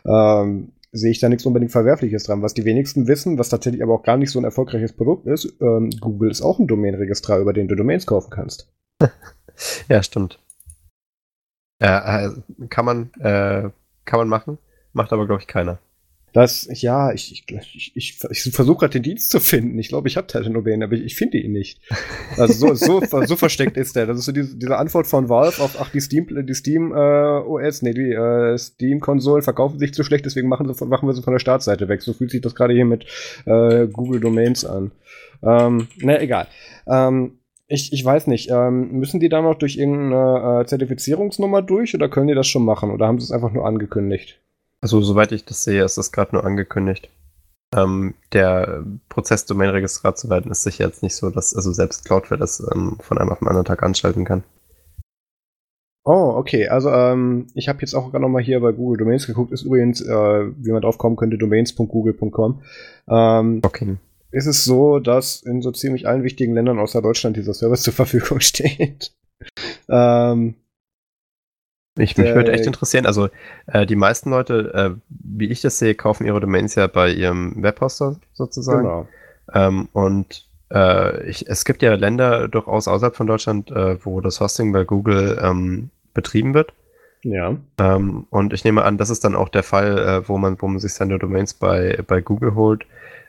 Ähm, 0.06 0.72
sehe 0.96 1.10
ich 1.10 1.20
da 1.20 1.28
nichts 1.28 1.46
unbedingt 1.46 1.72
Verwerfliches 1.72 2.24
dran. 2.24 2.42
Was 2.42 2.54
die 2.54 2.64
wenigsten 2.64 3.06
wissen, 3.06 3.38
was 3.38 3.48
tatsächlich 3.48 3.82
aber 3.82 3.94
auch 3.94 4.02
gar 4.02 4.16
nicht 4.16 4.30
so 4.30 4.38
ein 4.40 4.44
erfolgreiches 4.44 4.92
Produkt 4.92 5.26
ist, 5.26 5.54
ähm, 5.60 5.90
Google 6.00 6.30
ist 6.30 6.42
auch 6.42 6.58
ein 6.58 6.66
Domainregistrar, 6.66 7.38
über 7.38 7.52
den 7.52 7.68
du 7.68 7.74
Domains 7.74 8.06
kaufen 8.06 8.30
kannst. 8.30 8.72
ja, 9.88 10.02
stimmt. 10.02 10.38
Äh, 11.78 12.30
kann 12.70 12.84
man, 12.84 13.12
äh, 13.20 13.70
kann 14.04 14.18
man 14.18 14.28
machen, 14.28 14.58
macht 14.92 15.12
aber, 15.12 15.26
glaube 15.26 15.42
ich, 15.42 15.46
keiner. 15.46 15.78
Das, 16.36 16.68
ja, 16.82 17.12
ich, 17.12 17.32
ich, 17.32 17.92
ich, 17.94 18.18
ich, 18.28 18.42
versuche 18.52 18.80
gerade 18.80 18.92
den 18.92 19.04
Dienst 19.04 19.30
zu 19.30 19.40
finden. 19.40 19.78
Ich 19.78 19.88
glaube, 19.88 20.06
ich 20.06 20.18
habe 20.18 20.26
Tatenoben, 20.26 20.82
aber 20.82 20.92
ich, 20.92 21.02
ich 21.02 21.16
finde 21.16 21.38
ihn 21.38 21.52
nicht. 21.52 21.80
Also 22.36 22.74
so, 22.74 23.00
so, 23.00 23.24
so 23.24 23.36
versteckt 23.36 23.78
ist 23.78 23.96
der. 23.96 24.04
Das 24.04 24.18
ist 24.18 24.26
so 24.26 24.32
diese, 24.32 24.54
diese 24.54 24.76
Antwort 24.76 25.06
von 25.06 25.30
Valve 25.30 25.62
auf, 25.62 25.80
ach, 25.80 25.88
die 25.88 26.00
Steam, 26.02 26.26
die 26.28 26.54
Steam 26.54 26.92
äh, 26.92 26.94
OS, 26.94 27.80
nee, 27.80 27.94
die 27.94 28.12
äh, 28.12 28.58
Steam-Konsolen 28.58 29.44
verkaufen 29.44 29.78
sich 29.78 29.94
zu 29.94 30.04
schlecht, 30.04 30.26
deswegen 30.26 30.46
machen, 30.46 30.70
sie, 30.70 30.84
machen 30.84 31.08
wir 31.08 31.14
sie 31.14 31.22
von 31.22 31.32
der 31.32 31.38
Startseite 31.38 31.88
weg. 31.88 32.02
So 32.02 32.12
fühlt 32.12 32.30
sich 32.30 32.42
das 32.42 32.54
gerade 32.54 32.74
hier 32.74 32.84
mit 32.84 33.06
äh, 33.46 33.86
Google 33.86 34.20
Domains 34.20 34.66
an. 34.66 34.90
Ähm, 35.42 35.88
na, 36.02 36.20
egal. 36.20 36.48
Ähm, 36.86 37.38
ich, 37.66 37.94
ich 37.94 38.04
weiß 38.04 38.26
nicht, 38.26 38.50
ähm, 38.50 38.90
müssen 38.92 39.20
die 39.20 39.30
da 39.30 39.40
noch 39.40 39.54
durch 39.54 39.78
irgendeine 39.78 40.60
äh, 40.60 40.66
Zertifizierungsnummer 40.66 41.62
durch 41.62 41.94
oder 41.94 42.10
können 42.10 42.28
die 42.28 42.34
das 42.34 42.46
schon 42.46 42.66
machen 42.66 42.90
oder 42.90 43.06
haben 43.06 43.18
sie 43.20 43.24
es 43.24 43.32
einfach 43.32 43.52
nur 43.52 43.64
angekündigt? 43.64 44.38
Also, 44.82 45.00
soweit 45.00 45.32
ich 45.32 45.44
das 45.44 45.64
sehe, 45.64 45.84
ist 45.84 45.98
das 45.98 46.12
gerade 46.12 46.34
nur 46.34 46.44
angekündigt. 46.44 47.10
Ähm, 47.74 48.14
der 48.32 48.84
Prozess, 49.08 49.44
Domain-Registrar 49.44 50.14
zu 50.14 50.30
werden, 50.30 50.50
ist 50.50 50.62
sicher 50.62 50.86
jetzt 50.86 51.02
nicht 51.02 51.16
so, 51.16 51.30
dass 51.30 51.54
also 51.54 51.72
selbst 51.72 52.04
Cloudflare 52.04 52.38
das 52.38 52.60
ähm, 52.72 52.96
von 53.00 53.18
einem 53.18 53.30
auf 53.30 53.40
den 53.40 53.48
anderen 53.48 53.64
Tag 53.64 53.82
anschalten 53.82 54.24
kann. 54.24 54.44
Oh, 56.04 56.34
okay. 56.36 56.68
Also 56.68 56.88
ähm, 56.90 57.48
ich 57.54 57.68
habe 57.68 57.80
jetzt 57.80 57.94
auch 57.94 58.12
gerade 58.12 58.22
nochmal 58.22 58.42
hier 58.42 58.60
bei 58.60 58.70
Google 58.70 58.98
Domains 58.98 59.26
geguckt. 59.26 59.50
Ist 59.50 59.64
übrigens, 59.64 60.00
äh, 60.00 60.46
wie 60.56 60.70
man 60.70 60.80
drauf 60.80 60.98
kommen 60.98 61.16
könnte, 61.16 61.36
domains.google.com. 61.36 62.62
Ähm, 63.08 63.60
okay. 63.64 63.96
Ist 64.30 64.46
es 64.46 64.64
so, 64.64 65.00
dass 65.00 65.42
in 65.42 65.62
so 65.62 65.72
ziemlich 65.72 66.06
allen 66.06 66.22
wichtigen 66.22 66.54
Ländern 66.54 66.78
außer 66.78 67.02
Deutschland 67.02 67.36
dieser 67.36 67.54
Service 67.54 67.82
zur 67.82 67.92
Verfügung 67.92 68.38
steht. 68.38 69.16
ähm, 69.88 70.54
ich, 71.96 72.16
mich 72.16 72.26
äh, 72.26 72.34
würde 72.34 72.52
echt 72.52 72.66
interessieren, 72.66 73.06
also 73.06 73.28
äh, 73.66 73.86
die 73.86 73.96
meisten 73.96 74.30
Leute, 74.30 74.72
äh, 74.74 75.00
wie 75.08 75.48
ich 75.48 75.60
das 75.60 75.78
sehe, 75.78 75.94
kaufen 75.94 76.26
ihre 76.26 76.40
Domains 76.40 76.74
ja 76.74 76.86
bei 76.86 77.10
ihrem 77.10 77.62
Webhoster 77.62 78.16
sozusagen. 78.34 78.82
Genau. 78.82 79.08
Ähm, 79.52 79.88
und 79.92 80.46
äh, 80.70 81.28
ich, 81.28 81.48
es 81.48 81.64
gibt 81.64 81.82
ja 81.82 81.94
Länder 81.94 82.48
durchaus 82.48 82.88
außerhalb 82.88 83.16
von 83.16 83.26
Deutschland, 83.26 83.70
äh, 83.70 84.04
wo 84.04 84.20
das 84.20 84.40
Hosting 84.40 84.72
bei 84.72 84.84
Google 84.84 85.38
ähm, 85.42 85.90
betrieben 86.12 86.54
wird. 86.54 86.72
Ja. 87.22 87.56
Ähm, 87.78 88.26
und 88.30 88.52
ich 88.52 88.64
nehme 88.64 88.84
an, 88.84 88.98
das 88.98 89.10
ist 89.10 89.24
dann 89.24 89.34
auch 89.34 89.48
der 89.48 89.62
Fall, 89.62 89.98
äh, 89.98 90.28
wo 90.28 90.38
man, 90.38 90.60
wo 90.60 90.68
man 90.68 90.78
sich 90.78 90.94
seine 90.94 91.18
Domains 91.18 91.54
bei, 91.54 92.02
bei 92.06 92.20
Google 92.20 92.54
holt. 92.54 92.86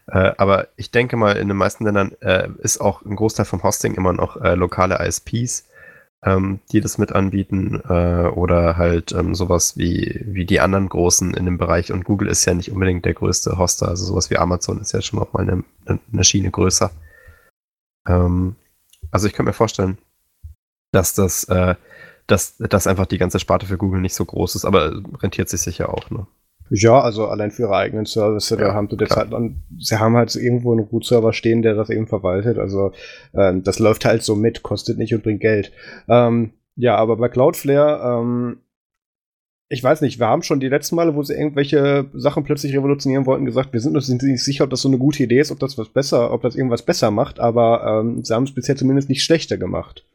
aber 0.10 0.70
ich 0.78 0.92
denke 0.92 1.18
mal, 1.18 1.36
in 1.36 1.50
den 1.50 1.58
meisten 1.58 1.84
Ländern 1.84 2.14
ist 2.60 2.80
auch 2.80 3.02
ein 3.02 3.18
Großteil 3.18 3.44
vom 3.44 3.62
Hosting 3.62 3.96
immer 3.96 4.14
noch 4.14 4.38
lokale 4.56 5.06
ISPs 5.06 5.67
ähm, 6.24 6.60
die 6.72 6.82
das 6.82 6.98
mit 6.98 7.12
anbieten 7.12 7.82
äh, 7.88 8.28
oder 8.28 8.78
halt 8.78 9.12
ähm, 9.12 9.36
sowas 9.36 9.78
wie, 9.78 10.22
wie 10.26 10.46
die 10.46 10.60
anderen 10.60 10.90
Großen 10.90 11.34
in 11.34 11.46
dem 11.46 11.58
Bereich. 11.58 11.92
Und 11.92 12.06
Google 12.06 12.28
ist 12.28 12.46
ja 12.46 12.54
nicht 12.54 12.72
unbedingt 12.72 13.06
der 13.06 13.14
größte 13.14 13.58
Hoster, 13.58 13.88
also 13.88 14.06
sowas 14.06 14.30
wie 14.30 14.38
Amazon 14.38 14.80
ist 14.80 14.94
ja 14.94 15.02
schon 15.02 15.20
noch 15.20 15.34
mal 15.34 15.42
eine, 15.42 15.64
eine 15.86 16.24
Schiene 16.24 16.52
größer. 16.52 16.92
Ähm, 18.08 18.56
also 19.12 19.28
ich 19.28 19.34
kann 19.34 19.46
mir 19.46 19.54
vorstellen, 19.54 19.98
dass 20.92 21.14
das, 21.14 21.44
äh, 21.46 21.76
dass, 22.26 22.58
dass 22.58 22.88
einfach 22.88 23.06
die 23.06 23.18
ganze 23.20 23.40
Sparte 23.40 23.66
für 23.68 23.78
Google 23.78 24.02
nicht 24.02 24.16
so 24.16 24.26
groß 24.26 24.56
ist, 24.56 24.66
aber 24.66 25.02
rentiert 25.22 25.50
sich 25.50 25.62
sicher 25.62 25.94
auch. 25.94 26.10
Ne? 26.10 26.26
Ja, 26.70 27.00
also 27.00 27.28
allein 27.28 27.52
für 27.52 27.64
ihre 27.64 27.76
eigenen 27.76 28.06
Service, 28.06 28.50
ja, 28.50 28.58
da 28.58 28.74
haben 28.74 28.90
sie 28.90 28.98
jetzt 29.00 29.16
halt 29.16 29.32
dann, 29.32 29.64
sie 29.80 30.00
haben 30.00 30.16
halt 30.16 30.30
so 30.30 30.40
irgendwo 30.40 30.74
einen 30.74 30.86
Root-Server 30.86 31.34
stehen, 31.34 31.62
der 31.62 31.76
das 31.76 31.90
eben 31.90 32.08
verwaltet. 32.08 32.58
Also 32.58 32.92
ähm, 33.34 33.64
das 33.64 33.80
läuft 33.80 34.06
halt 34.06 34.24
so 34.24 34.36
mit, 34.36 34.64
kostet 34.64 34.98
nicht 34.98 35.14
und 35.14 35.24
bringt 35.24 35.42
Geld. 35.42 35.72
Ähm, 36.10 36.52
ja, 36.76 36.96
aber 36.96 37.16
bei 37.18 37.30
Cloudflare, 37.30 38.20
ähm, 38.22 38.58
ich 39.70 39.84
weiß 39.84 40.02
nicht, 40.02 40.20
wir 40.20 40.28
haben 40.28 40.44
schon 40.44 40.60
die 40.60 40.70
letzten 40.70 40.96
Male, 40.96 41.16
wo 41.16 41.24
sie 41.24 41.34
irgendwelche 41.34 42.06
Sachen 42.14 42.44
plötzlich 42.44 42.74
revolutionieren 42.76 43.26
wollten, 43.26 43.46
gesagt, 43.46 43.74
wir 43.74 43.82
sind 43.82 43.96
uns 43.96 44.08
nicht 44.08 44.44
sicher, 44.44 44.64
ob 44.64 44.70
das 44.70 44.82
so 44.82 44.88
eine 44.88 44.98
gute 44.98 45.24
Idee 45.24 45.40
ist, 45.40 45.52
ob 45.52 45.60
das 45.60 45.78
was 45.78 45.90
besser, 45.90 46.32
ob 46.32 46.42
das 46.42 46.56
irgendwas 46.56 46.84
besser 46.84 47.12
macht, 47.12 47.40
aber 47.40 48.02
ähm, 48.02 48.24
sie 48.24 48.34
haben 48.34 48.44
es 48.44 48.54
bisher 48.54 48.78
zumindest 48.78 49.10
nicht 49.10 49.24
schlechter 49.24 49.58
gemacht. 49.58 50.06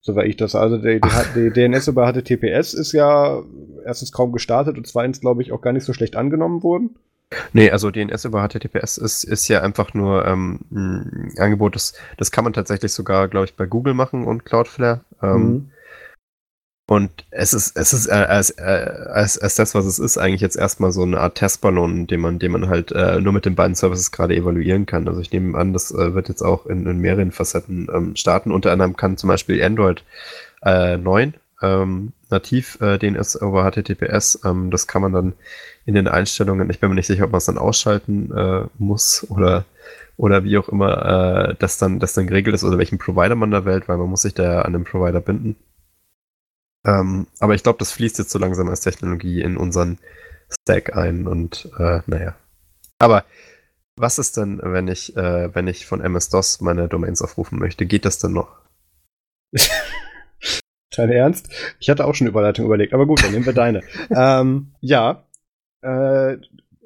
Soweit 0.00 0.26
ich 0.26 0.36
das. 0.36 0.54
Also 0.54 0.78
die, 0.78 1.00
die, 1.00 1.10
die, 1.34 1.50
DNS 1.50 1.88
über 1.88 2.10
HTTPS 2.10 2.74
ist 2.74 2.92
ja 2.92 3.42
erstens 3.84 4.12
kaum 4.12 4.32
gestartet 4.32 4.76
und 4.78 4.86
zweitens, 4.86 5.20
glaube 5.20 5.42
ich, 5.42 5.52
auch 5.52 5.60
gar 5.60 5.72
nicht 5.72 5.84
so 5.84 5.92
schlecht 5.92 6.16
angenommen 6.16 6.62
worden. 6.62 6.96
Nee, 7.52 7.70
also 7.70 7.90
DNS 7.90 8.24
über 8.24 8.46
HTTPS 8.46 8.96
ist, 8.96 9.24
ist 9.24 9.48
ja 9.48 9.60
einfach 9.60 9.92
nur 9.92 10.24
ähm, 10.26 10.60
ein 10.70 11.34
Angebot, 11.36 11.74
das, 11.74 11.92
das 12.16 12.30
kann 12.30 12.44
man 12.44 12.54
tatsächlich 12.54 12.92
sogar, 12.92 13.28
glaube 13.28 13.46
ich, 13.46 13.54
bei 13.54 13.66
Google 13.66 13.92
machen 13.92 14.24
und 14.24 14.44
Cloudflare. 14.44 15.02
Ähm, 15.22 15.42
mhm. 15.42 15.70
Und 16.88 17.10
es 17.30 17.52
ist, 17.52 17.76
es 17.76 17.92
ist 17.92 18.06
äh, 18.06 18.12
als, 18.12 18.48
äh, 18.48 18.62
als, 18.62 19.36
als 19.36 19.56
das, 19.56 19.74
was 19.74 19.84
es 19.84 19.98
ist, 19.98 20.16
eigentlich 20.16 20.40
jetzt 20.40 20.56
erstmal 20.56 20.90
so 20.90 21.02
eine 21.02 21.20
Art 21.20 21.34
Testballon, 21.34 22.06
den 22.06 22.18
man, 22.18 22.38
den 22.38 22.50
man 22.50 22.68
halt 22.70 22.92
äh, 22.92 23.20
nur 23.20 23.34
mit 23.34 23.44
den 23.44 23.54
beiden 23.54 23.74
Services 23.74 24.10
gerade 24.10 24.34
evaluieren 24.34 24.86
kann. 24.86 25.06
Also 25.06 25.20
ich 25.20 25.30
nehme 25.30 25.58
an, 25.58 25.74
das 25.74 25.90
äh, 25.90 26.14
wird 26.14 26.30
jetzt 26.30 26.40
auch 26.40 26.64
in, 26.64 26.86
in 26.86 26.98
mehreren 26.98 27.30
Facetten 27.30 27.88
ähm, 27.92 28.16
starten. 28.16 28.52
Unter 28.52 28.72
anderem 28.72 28.96
kann 28.96 29.18
zum 29.18 29.28
Beispiel 29.28 29.62
Android 29.62 30.02
äh, 30.62 30.96
9 30.96 31.34
ähm, 31.60 32.12
nativ 32.30 32.80
äh, 32.80 32.96
DNS 32.96 33.42
over 33.42 33.70
HTTPS. 33.70 34.40
Ähm, 34.46 34.70
das 34.70 34.86
kann 34.86 35.02
man 35.02 35.12
dann 35.12 35.34
in 35.84 35.94
den 35.94 36.08
Einstellungen, 36.08 36.70
ich 36.70 36.80
bin 36.80 36.88
mir 36.88 36.94
nicht 36.94 37.06
sicher, 37.06 37.24
ob 37.24 37.32
man 37.32 37.38
es 37.38 37.44
dann 37.44 37.58
ausschalten 37.58 38.32
äh, 38.34 38.64
muss 38.78 39.26
oder 39.28 39.66
oder 40.16 40.42
wie 40.42 40.56
auch 40.56 40.70
immer 40.70 41.50
äh, 41.50 41.54
das 41.58 41.76
dann 41.76 41.98
das 41.98 42.14
dann 42.14 42.26
geregelt 42.26 42.54
ist 42.54 42.64
oder 42.64 42.78
welchen 42.78 42.98
Provider 42.98 43.34
man 43.34 43.50
da 43.50 43.66
wählt, 43.66 43.88
weil 43.88 43.98
man 43.98 44.08
muss 44.08 44.22
sich 44.22 44.32
da 44.32 44.62
an 44.62 44.72
den 44.72 44.84
Provider 44.84 45.20
binden. 45.20 45.56
Ähm, 46.88 47.26
aber 47.38 47.54
ich 47.54 47.62
glaube, 47.62 47.78
das 47.78 47.92
fließt 47.92 48.18
jetzt 48.18 48.30
so 48.30 48.38
langsam 48.38 48.68
als 48.68 48.80
Technologie 48.80 49.42
in 49.42 49.58
unseren 49.58 49.98
Stack 50.50 50.96
ein 50.96 51.26
und 51.26 51.70
äh, 51.78 52.00
naja. 52.06 52.34
Aber 52.98 53.24
was 53.96 54.18
ist 54.18 54.38
denn, 54.38 54.60
wenn 54.62 54.88
ich, 54.88 55.14
äh, 55.16 55.54
wenn 55.54 55.66
ich 55.66 55.86
von 55.86 56.00
MS-DOS 56.00 56.62
meine 56.62 56.88
Domains 56.88 57.20
aufrufen 57.20 57.58
möchte? 57.58 57.84
Geht 57.84 58.06
das 58.06 58.18
denn 58.18 58.32
noch? 58.32 58.48
Dein 60.96 61.10
Ernst? 61.10 61.50
Ich 61.78 61.90
hatte 61.90 62.06
auch 62.06 62.14
schon 62.14 62.26
Überleitung 62.26 62.64
überlegt, 62.64 62.94
aber 62.94 63.06
gut, 63.06 63.22
dann 63.22 63.32
nehmen 63.32 63.44
wir 63.44 63.52
deine. 63.52 63.82
ähm, 64.10 64.72
ja, 64.80 65.26
äh, 65.82 66.38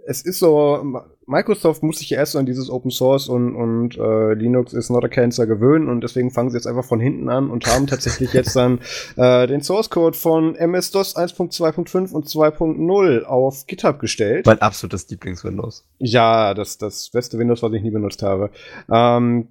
es 0.05 0.23
ist 0.23 0.41
so, 0.41 1.12
Microsoft 1.27 1.83
muss 1.83 1.99
sich 1.99 2.11
ja 2.11 2.19
erst 2.19 2.37
an 2.37 2.47
dieses 2.47 2.71
Open 2.71 2.91
Source 2.91 3.29
und, 3.29 3.55
und 3.55 3.97
äh, 3.97 4.35
Linux 4.35 4.73
ist 4.73 4.91
not 4.91 5.05
a 5.05 5.09
cancer 5.09 5.47
gewöhnen 5.47 5.89
und 5.89 6.03
deswegen 6.03 6.31
fangen 6.31 6.51
sie 6.51 6.57
jetzt 6.57 6.67
einfach 6.67 6.85
von 6.85 7.01
hinten 7.01 7.29
an 7.29 7.51
und 7.51 7.67
haben 7.67 7.87
tatsächlich 7.87 8.33
jetzt 8.33 8.57
dann 8.57 8.81
äh, 9.17 9.47
den 9.47 9.63
Source 9.63 9.91
Code 9.91 10.17
von 10.17 10.55
MS-DOS 10.57 11.17
1.2.5 11.17 12.13
und 12.13 12.27
2.0 12.27 13.23
auf 13.25 13.67
GitHub 13.67 13.99
gestellt. 13.99 14.47
Mein 14.47 14.61
absolutes 14.61 15.09
Lieblings-Windows. 15.09 15.85
Ja, 15.99 16.55
das, 16.55 16.79
das 16.79 17.11
beste 17.11 17.39
Windows, 17.39 17.63
was 17.63 17.73
ich 17.73 17.83
nie 17.83 17.91
benutzt 17.91 18.23
habe. 18.23 18.51
Ähm, 18.91 19.49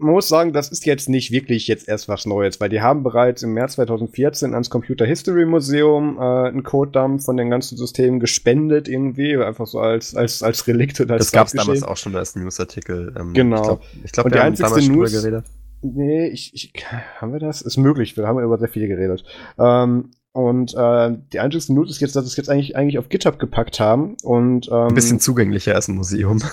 man 0.00 0.14
muss 0.14 0.28
sagen, 0.28 0.52
das 0.52 0.68
ist 0.68 0.86
jetzt 0.86 1.08
nicht 1.08 1.30
wirklich 1.30 1.68
jetzt 1.68 1.88
erst 1.88 2.08
was 2.08 2.26
Neues, 2.26 2.60
weil 2.60 2.68
die 2.68 2.80
haben 2.80 3.02
bereits 3.02 3.42
im 3.42 3.52
März 3.52 3.74
2014 3.74 4.52
ans 4.52 4.70
Computer 4.70 5.04
History 5.04 5.44
Museum 5.44 6.18
äh, 6.18 6.48
einen 6.48 6.62
Codedump 6.62 7.22
von 7.22 7.36
den 7.36 7.50
ganzen 7.50 7.76
Systemen 7.76 8.20
gespendet 8.20 8.88
irgendwie, 8.88 9.36
einfach 9.36 9.66
so 9.66 9.78
als, 9.80 10.14
als, 10.14 10.42
als 10.42 10.66
Relikt 10.66 11.00
oder 11.00 11.14
als 11.14 11.26
Das 11.26 11.32
gab 11.32 11.46
es 11.46 11.52
damals 11.52 11.82
auch 11.82 11.96
schon 11.96 12.16
als 12.16 12.36
Newsartikel. 12.36 13.14
Ähm, 13.18 13.32
genau. 13.32 13.80
Ich 14.04 14.12
glaube, 14.12 14.30
glaub, 14.30 14.42
wir 14.42 14.44
haben 14.44 14.56
damals 14.56 14.88
News, 14.88 15.12
geredet. 15.12 15.44
Nee, 15.82 16.28
ich, 16.28 16.54
ich, 16.54 16.72
haben 17.18 17.32
wir 17.32 17.40
das? 17.40 17.62
Ist 17.62 17.76
möglich, 17.76 18.16
wir 18.16 18.26
haben 18.26 18.38
über 18.40 18.58
sehr 18.58 18.68
viel 18.68 18.88
geredet. 18.88 19.24
Ähm, 19.58 20.10
und 20.32 20.74
äh, 20.74 21.16
die 21.32 21.40
einzigste 21.40 21.74
News 21.74 21.90
ist 21.90 22.00
jetzt, 22.00 22.14
dass 22.14 22.24
sie 22.24 22.30
es 22.30 22.36
jetzt 22.36 22.50
eigentlich, 22.50 22.76
eigentlich 22.76 22.98
auf 22.98 23.08
GitHub 23.08 23.38
gepackt 23.38 23.80
haben. 23.80 24.16
Und, 24.22 24.68
ähm, 24.68 24.88
Ein 24.88 24.94
bisschen 24.94 25.20
zugänglicher 25.20 25.74
als 25.74 25.88
ein 25.88 25.96
Museum. 25.96 26.40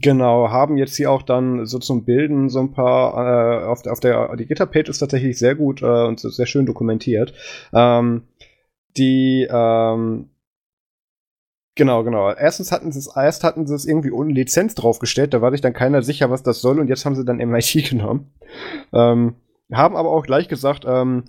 Genau, 0.00 0.50
haben 0.50 0.76
jetzt 0.76 0.96
hier 0.96 1.10
auch 1.10 1.22
dann 1.22 1.64
so 1.66 1.78
zum 1.78 2.04
Bilden 2.04 2.48
so 2.50 2.60
ein 2.60 2.72
paar, 2.72 3.62
äh, 3.62 3.64
auf, 3.64 3.82
der, 3.82 3.92
auf 3.92 4.00
der, 4.00 4.36
die 4.36 4.46
GitHub-Page 4.46 4.88
ist 4.90 4.98
tatsächlich 4.98 5.38
sehr 5.38 5.54
gut 5.54 5.82
äh, 5.82 6.06
und 6.06 6.20
sehr 6.20 6.46
schön 6.46 6.66
dokumentiert. 6.66 7.32
Ähm, 7.72 8.22
die, 8.96 9.48
ähm, 9.50 10.30
Genau, 11.78 12.02
genau. 12.02 12.32
Erstens 12.32 12.72
hatten 12.72 12.90
sie 12.90 12.98
es, 12.98 13.08
erst 13.14 13.44
hatten 13.44 13.68
sie 13.68 13.74
es 13.74 13.86
irgendwie 13.86 14.10
ohne 14.10 14.32
Lizenz 14.32 14.74
draufgestellt, 14.74 15.32
da 15.32 15.40
war 15.40 15.52
sich 15.52 15.60
dann 15.60 15.74
keiner 15.74 16.02
sicher, 16.02 16.28
was 16.28 16.42
das 16.42 16.60
soll, 16.60 16.80
und 16.80 16.88
jetzt 16.88 17.04
haben 17.04 17.14
sie 17.14 17.24
dann 17.24 17.36
MIT 17.36 17.84
genommen. 17.88 18.32
Ähm, 18.92 19.36
haben 19.72 19.94
aber 19.94 20.10
auch 20.10 20.24
gleich 20.26 20.48
gesagt, 20.48 20.84
ähm, 20.88 21.22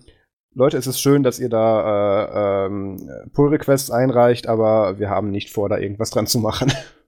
Leute, 0.56 0.78
es 0.78 0.88
ist 0.88 1.00
schön, 1.00 1.22
dass 1.22 1.40
ihr 1.40 1.50
da 1.50 2.66
äh, 2.66 2.66
ähm, 2.66 2.98
Pull-Requests 3.34 3.92
einreicht, 3.92 4.48
aber 4.48 4.98
wir 4.98 5.12
haben 5.12 5.30
nicht 5.30 5.52
vor, 5.52 5.70
da 5.70 5.78
irgendwas 5.78 6.10
dran 6.10 6.26
zu 6.26 6.40
machen. 6.40 6.74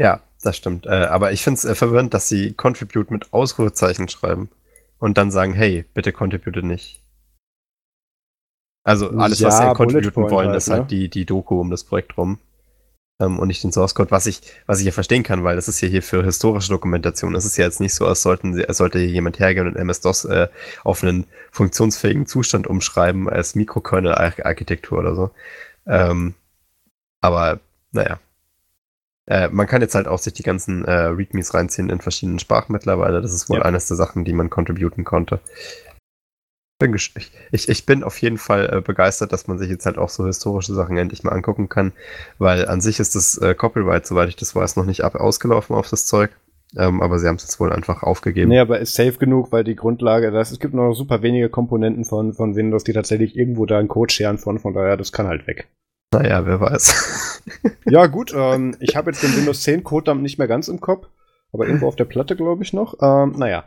Ja, 0.00 0.20
das 0.42 0.56
stimmt. 0.56 0.86
Äh, 0.86 1.04
aber 1.04 1.32
ich 1.32 1.42
finde 1.42 1.58
es 1.58 1.64
äh, 1.66 1.74
verwirrend, 1.74 2.14
dass 2.14 2.26
sie 2.26 2.54
Contribute 2.54 3.10
mit 3.10 3.32
Ausrufezeichen 3.34 4.08
schreiben 4.08 4.48
und 4.98 5.18
dann 5.18 5.30
sagen, 5.30 5.52
hey, 5.52 5.84
bitte 5.92 6.10
contribute 6.10 6.64
nicht. 6.64 7.02
Also 8.82 9.10
alles, 9.10 9.40
ja, 9.40 9.48
was 9.48 9.58
sie 9.58 9.74
contributen 9.74 10.30
wollen, 10.30 10.48
halt, 10.48 10.56
ist 10.56 10.70
halt 10.70 10.82
ne? 10.82 10.86
die, 10.86 11.10
die 11.10 11.26
Doku 11.26 11.60
um 11.60 11.70
das 11.70 11.84
Projekt 11.84 12.16
rum. 12.16 12.38
Ähm, 13.20 13.38
und 13.38 13.48
nicht 13.48 13.62
den 13.62 13.72
Source 13.72 13.94
Code, 13.94 14.10
was 14.10 14.24
ich, 14.24 14.40
was 14.64 14.80
ich 14.80 14.86
ja 14.86 14.92
verstehen 14.92 15.22
kann, 15.22 15.44
weil 15.44 15.56
das 15.56 15.68
ist 15.68 15.82
ja 15.82 15.88
hier 15.88 16.02
für 16.02 16.24
historische 16.24 16.70
Dokumentation. 16.70 17.34
Es 17.34 17.44
ist 17.44 17.58
ja 17.58 17.66
jetzt 17.66 17.80
nicht 17.80 17.94
so, 17.94 18.06
als 18.06 18.22
sollten 18.22 18.54
sie, 18.54 18.66
als 18.66 18.78
sollte 18.78 18.98
hier 18.98 19.08
jemand 19.08 19.38
hergehen 19.38 19.66
und 19.66 19.76
MS-DOS 19.76 20.24
äh, 20.24 20.48
auf 20.82 21.02
einen 21.02 21.26
funktionsfähigen 21.50 22.26
Zustand 22.26 22.66
umschreiben 22.66 23.28
als 23.28 23.54
Mikrokernel-Architektur 23.54 24.98
oder 24.98 25.14
so. 25.14 25.30
Ähm, 25.86 26.34
aber 27.20 27.60
naja. 27.92 28.18
Äh, 29.30 29.48
man 29.52 29.68
kann 29.68 29.80
jetzt 29.80 29.94
halt 29.94 30.08
auch 30.08 30.18
sich 30.18 30.32
die 30.32 30.42
ganzen 30.42 30.84
äh, 30.84 30.92
Readmes 30.92 31.54
reinziehen 31.54 31.88
in 31.88 32.00
verschiedenen 32.00 32.40
Sprachen 32.40 32.72
mittlerweile. 32.72 33.22
Das 33.22 33.32
ist 33.32 33.48
wohl 33.48 33.58
ja. 33.58 33.64
eines 33.64 33.86
der 33.86 33.96
Sachen, 33.96 34.24
die 34.24 34.32
man 34.32 34.50
contributen 34.50 35.04
konnte. 35.04 35.38
Bin 36.80 36.94
ich, 36.94 37.68
ich, 37.68 37.86
bin 37.86 38.02
auf 38.02 38.20
jeden 38.20 38.38
Fall 38.38 38.70
äh, 38.72 38.80
begeistert, 38.80 39.32
dass 39.32 39.46
man 39.46 39.58
sich 39.58 39.70
jetzt 39.70 39.86
halt 39.86 39.98
auch 39.98 40.08
so 40.08 40.26
historische 40.26 40.74
Sachen 40.74 40.96
endlich 40.96 41.22
mal 41.22 41.32
angucken 41.32 41.68
kann, 41.68 41.92
weil 42.38 42.66
an 42.66 42.80
sich 42.80 42.98
ist 42.98 43.14
das 43.14 43.36
äh, 43.38 43.54
Copyright, 43.54 44.04
soweit 44.04 44.30
ich 44.30 44.36
das 44.36 44.56
weiß, 44.56 44.76
noch 44.76 44.86
nicht 44.86 45.04
ab 45.04 45.14
ausgelaufen 45.14 45.76
auf 45.76 45.88
das 45.88 46.06
Zeug. 46.06 46.30
Ähm, 46.76 47.02
aber 47.02 47.18
sie 47.18 47.28
haben 47.28 47.36
es 47.36 47.42
jetzt 47.42 47.60
wohl 47.60 47.72
einfach 47.72 48.02
aufgegeben. 48.02 48.48
Nee, 48.48 48.58
aber 48.58 48.80
ist 48.80 48.94
safe 48.94 49.18
genug, 49.18 49.52
weil 49.52 49.62
die 49.62 49.76
Grundlage, 49.76 50.30
das, 50.30 50.50
es 50.50 50.58
gibt 50.58 50.74
noch 50.74 50.94
super 50.94 51.22
wenige 51.22 51.50
Komponenten 51.50 52.04
von, 52.04 52.32
von 52.32 52.56
Windows, 52.56 52.84
die 52.84 52.92
tatsächlich 52.92 53.36
irgendwo 53.36 53.66
da 53.66 53.78
einen 53.78 53.88
Code 53.88 54.12
scheren 54.12 54.38
von, 54.38 54.58
von 54.58 54.72
daher, 54.72 54.96
das 54.96 55.12
kann 55.12 55.26
halt 55.26 55.46
weg. 55.46 55.68
Naja, 56.12 56.44
wer 56.44 56.60
weiß. 56.60 57.42
ja, 57.86 58.06
gut, 58.06 58.32
ähm, 58.34 58.76
ich 58.80 58.96
habe 58.96 59.10
jetzt 59.10 59.22
den 59.22 59.36
Windows 59.36 59.62
10 59.62 59.84
Code 59.84 60.04
dann 60.04 60.22
nicht 60.22 60.38
mehr 60.38 60.48
ganz 60.48 60.68
im 60.68 60.80
Kopf, 60.80 61.06
aber 61.52 61.66
irgendwo 61.66 61.86
auf 61.86 61.96
der 61.96 62.04
Platte, 62.04 62.34
glaube 62.34 62.64
ich, 62.64 62.72
noch. 62.72 62.94
Ähm, 63.00 63.34
naja. 63.36 63.64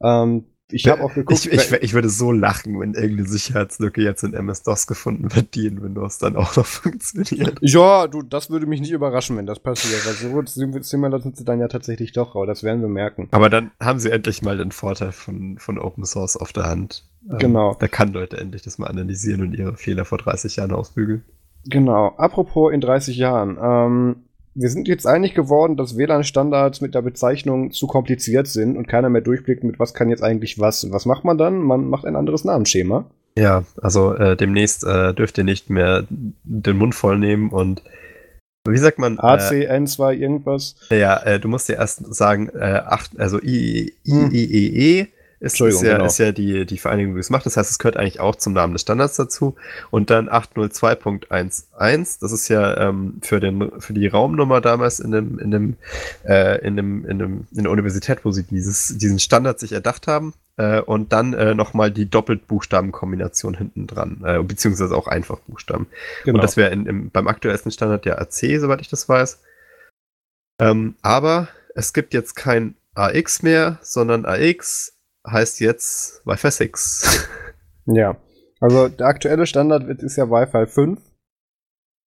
Ähm, 0.00 0.44
ich 0.72 0.88
habe 0.88 1.02
auch 1.02 1.14
geguckt. 1.14 1.46
Ich, 1.46 1.52
ich, 1.52 1.72
ich, 1.72 1.94
würde 1.94 2.08
so 2.08 2.32
lachen, 2.32 2.78
wenn 2.80 2.94
irgendeine 2.94 3.28
Sicherheitslücke 3.28 4.02
jetzt 4.02 4.22
in 4.22 4.34
MS-DOS 4.34 4.86
gefunden 4.86 5.34
wird, 5.34 5.54
die 5.54 5.66
in 5.66 5.82
Windows 5.82 6.18
dann 6.18 6.36
auch 6.36 6.56
noch 6.56 6.66
funktioniert. 6.66 7.58
Ja, 7.60 8.06
du, 8.06 8.22
das 8.22 8.50
würde 8.50 8.66
mich 8.66 8.80
nicht 8.80 8.92
überraschen, 8.92 9.36
wenn 9.36 9.46
das 9.46 9.58
passiert. 9.58 10.06
Weil 10.06 10.14
so 10.14 10.80
similar 10.80 11.20
sind 11.20 11.36
sie 11.36 11.44
dann 11.44 11.60
ja 11.60 11.68
tatsächlich 11.68 12.12
doch, 12.12 12.36
aber 12.36 12.46
das 12.46 12.62
werden 12.62 12.82
wir 12.82 12.88
merken. 12.88 13.28
Aber 13.32 13.50
dann 13.50 13.70
haben 13.80 13.98
sie 13.98 14.10
endlich 14.10 14.42
mal 14.42 14.56
den 14.56 14.72
Vorteil 14.72 15.12
von, 15.12 15.58
von 15.58 15.78
Open 15.78 16.04
Source 16.04 16.36
auf 16.36 16.52
der 16.52 16.64
Hand. 16.64 17.04
Ähm, 17.28 17.38
genau. 17.38 17.76
da 17.78 17.88
kann 17.88 18.12
Leute 18.12 18.38
endlich 18.38 18.62
das 18.62 18.78
mal 18.78 18.86
analysieren 18.86 19.42
und 19.42 19.54
ihre 19.54 19.76
Fehler 19.76 20.04
vor 20.04 20.18
30 20.18 20.56
Jahren 20.56 20.72
ausbügeln. 20.72 21.24
Genau. 21.66 22.14
Apropos 22.16 22.72
in 22.72 22.80
30 22.80 23.16
Jahren. 23.16 23.58
Ähm, 23.60 24.16
wir 24.54 24.68
sind 24.68 24.88
jetzt 24.88 25.06
einig 25.06 25.34
geworden, 25.34 25.76
dass 25.76 25.96
WLAN-Standards 25.96 26.80
mit 26.80 26.94
der 26.94 27.02
Bezeichnung 27.02 27.70
zu 27.70 27.86
kompliziert 27.86 28.48
sind 28.48 28.76
und 28.76 28.88
keiner 28.88 29.08
mehr 29.08 29.20
durchblickt, 29.20 29.62
mit 29.62 29.78
was 29.78 29.94
kann 29.94 30.08
jetzt 30.08 30.22
eigentlich 30.22 30.58
was. 30.58 30.82
Und 30.84 30.92
was 30.92 31.06
macht 31.06 31.24
man 31.24 31.38
dann? 31.38 31.58
Man 31.58 31.88
macht 31.88 32.04
ein 32.04 32.16
anderes 32.16 32.44
Namensschema. 32.44 33.04
Ja, 33.38 33.62
also 33.80 34.14
äh, 34.14 34.36
demnächst 34.36 34.84
äh, 34.84 35.14
dürft 35.14 35.38
ihr 35.38 35.44
nicht 35.44 35.70
mehr 35.70 36.04
den 36.10 36.76
Mund 36.76 36.94
voll 36.94 37.18
nehmen 37.18 37.50
und 37.50 37.82
wie 38.68 38.76
sagt 38.76 38.98
man? 38.98 39.18
ACN2 39.18 40.12
äh, 40.12 40.16
irgendwas? 40.16 40.74
Ja, 40.90 41.16
äh, 41.22 41.40
du 41.40 41.48
musst 41.48 41.68
dir 41.68 41.76
erst 41.76 42.14
sagen, 42.14 42.50
äh, 42.50 42.82
acht, 42.84 43.18
also 43.18 43.40
IEEE. 43.40 45.08
Ist, 45.40 45.58
ist, 45.58 45.82
ja, 45.82 45.94
genau. 45.94 46.04
ist 46.04 46.18
ja 46.18 46.32
die, 46.32 46.66
die 46.66 46.76
Vereinigung, 46.76 47.14
die 47.14 47.20
es 47.20 47.30
macht. 47.30 47.46
Das 47.46 47.56
heißt, 47.56 47.70
es 47.70 47.78
gehört 47.78 47.96
eigentlich 47.96 48.20
auch 48.20 48.36
zum 48.36 48.52
Namen 48.52 48.74
des 48.74 48.82
Standards 48.82 49.16
dazu. 49.16 49.56
Und 49.90 50.10
dann 50.10 50.28
802.11, 50.28 52.18
das 52.20 52.32
ist 52.32 52.48
ja 52.48 52.76
ähm, 52.76 53.20
für, 53.22 53.40
den, 53.40 53.72
für 53.80 53.94
die 53.94 54.06
Raumnummer 54.06 54.60
damals 54.60 55.00
in 55.00 55.12
dem, 55.12 55.38
in 55.38 55.50
dem, 55.50 55.76
äh, 56.28 56.58
in 56.60 56.76
dem, 56.76 57.06
in 57.06 57.18
dem, 57.18 57.46
in 57.52 57.62
der 57.62 57.72
Universität, 57.72 58.18
wo 58.24 58.32
sie 58.32 58.42
dieses, 58.42 58.98
diesen 58.98 59.18
Standard 59.18 59.58
sich 59.58 59.72
erdacht 59.72 60.06
haben. 60.06 60.34
Äh, 60.58 60.82
und 60.82 61.14
dann 61.14 61.32
äh, 61.32 61.54
nochmal 61.54 61.90
die 61.90 62.10
Doppeltbuchstabenkombination 62.10 63.56
hinten 63.56 63.86
dran, 63.86 64.22
äh, 64.26 64.42
beziehungsweise 64.42 64.94
auch 64.94 65.08
Einfachbuchstaben. 65.08 65.86
Genau. 66.24 66.36
Und 66.36 66.44
das 66.44 66.58
wäre 66.58 66.76
beim 66.76 67.28
aktuellsten 67.28 67.72
Standard 67.72 68.04
ja 68.04 68.18
AC, 68.18 68.60
soweit 68.60 68.82
ich 68.82 68.90
das 68.90 69.08
weiß. 69.08 69.40
Ähm, 70.60 70.96
aber 71.00 71.48
es 71.74 71.94
gibt 71.94 72.12
jetzt 72.12 72.36
kein 72.36 72.74
AX 72.94 73.42
mehr, 73.42 73.78
sondern 73.80 74.26
AX, 74.26 74.99
heißt 75.26 75.60
jetzt 75.60 76.26
Wi-Fi 76.26 76.50
6. 76.50 77.28
Ja, 77.86 78.18
also 78.60 78.88
der 78.88 79.06
aktuelle 79.06 79.46
Standard 79.46 79.88
ist 80.02 80.16
ja 80.16 80.30
Wi-Fi 80.30 80.66
5. 80.66 81.00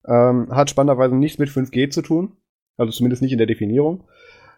Ähm, 0.06 0.48
hat 0.50 0.70
spannenderweise 0.70 1.14
nichts 1.14 1.38
mit 1.38 1.50
5G 1.50 1.90
zu 1.90 2.00
tun. 2.00 2.36
Also 2.78 2.92
zumindest 2.92 3.20
nicht 3.20 3.32
in 3.32 3.38
der 3.38 3.46
Definierung. 3.46 4.04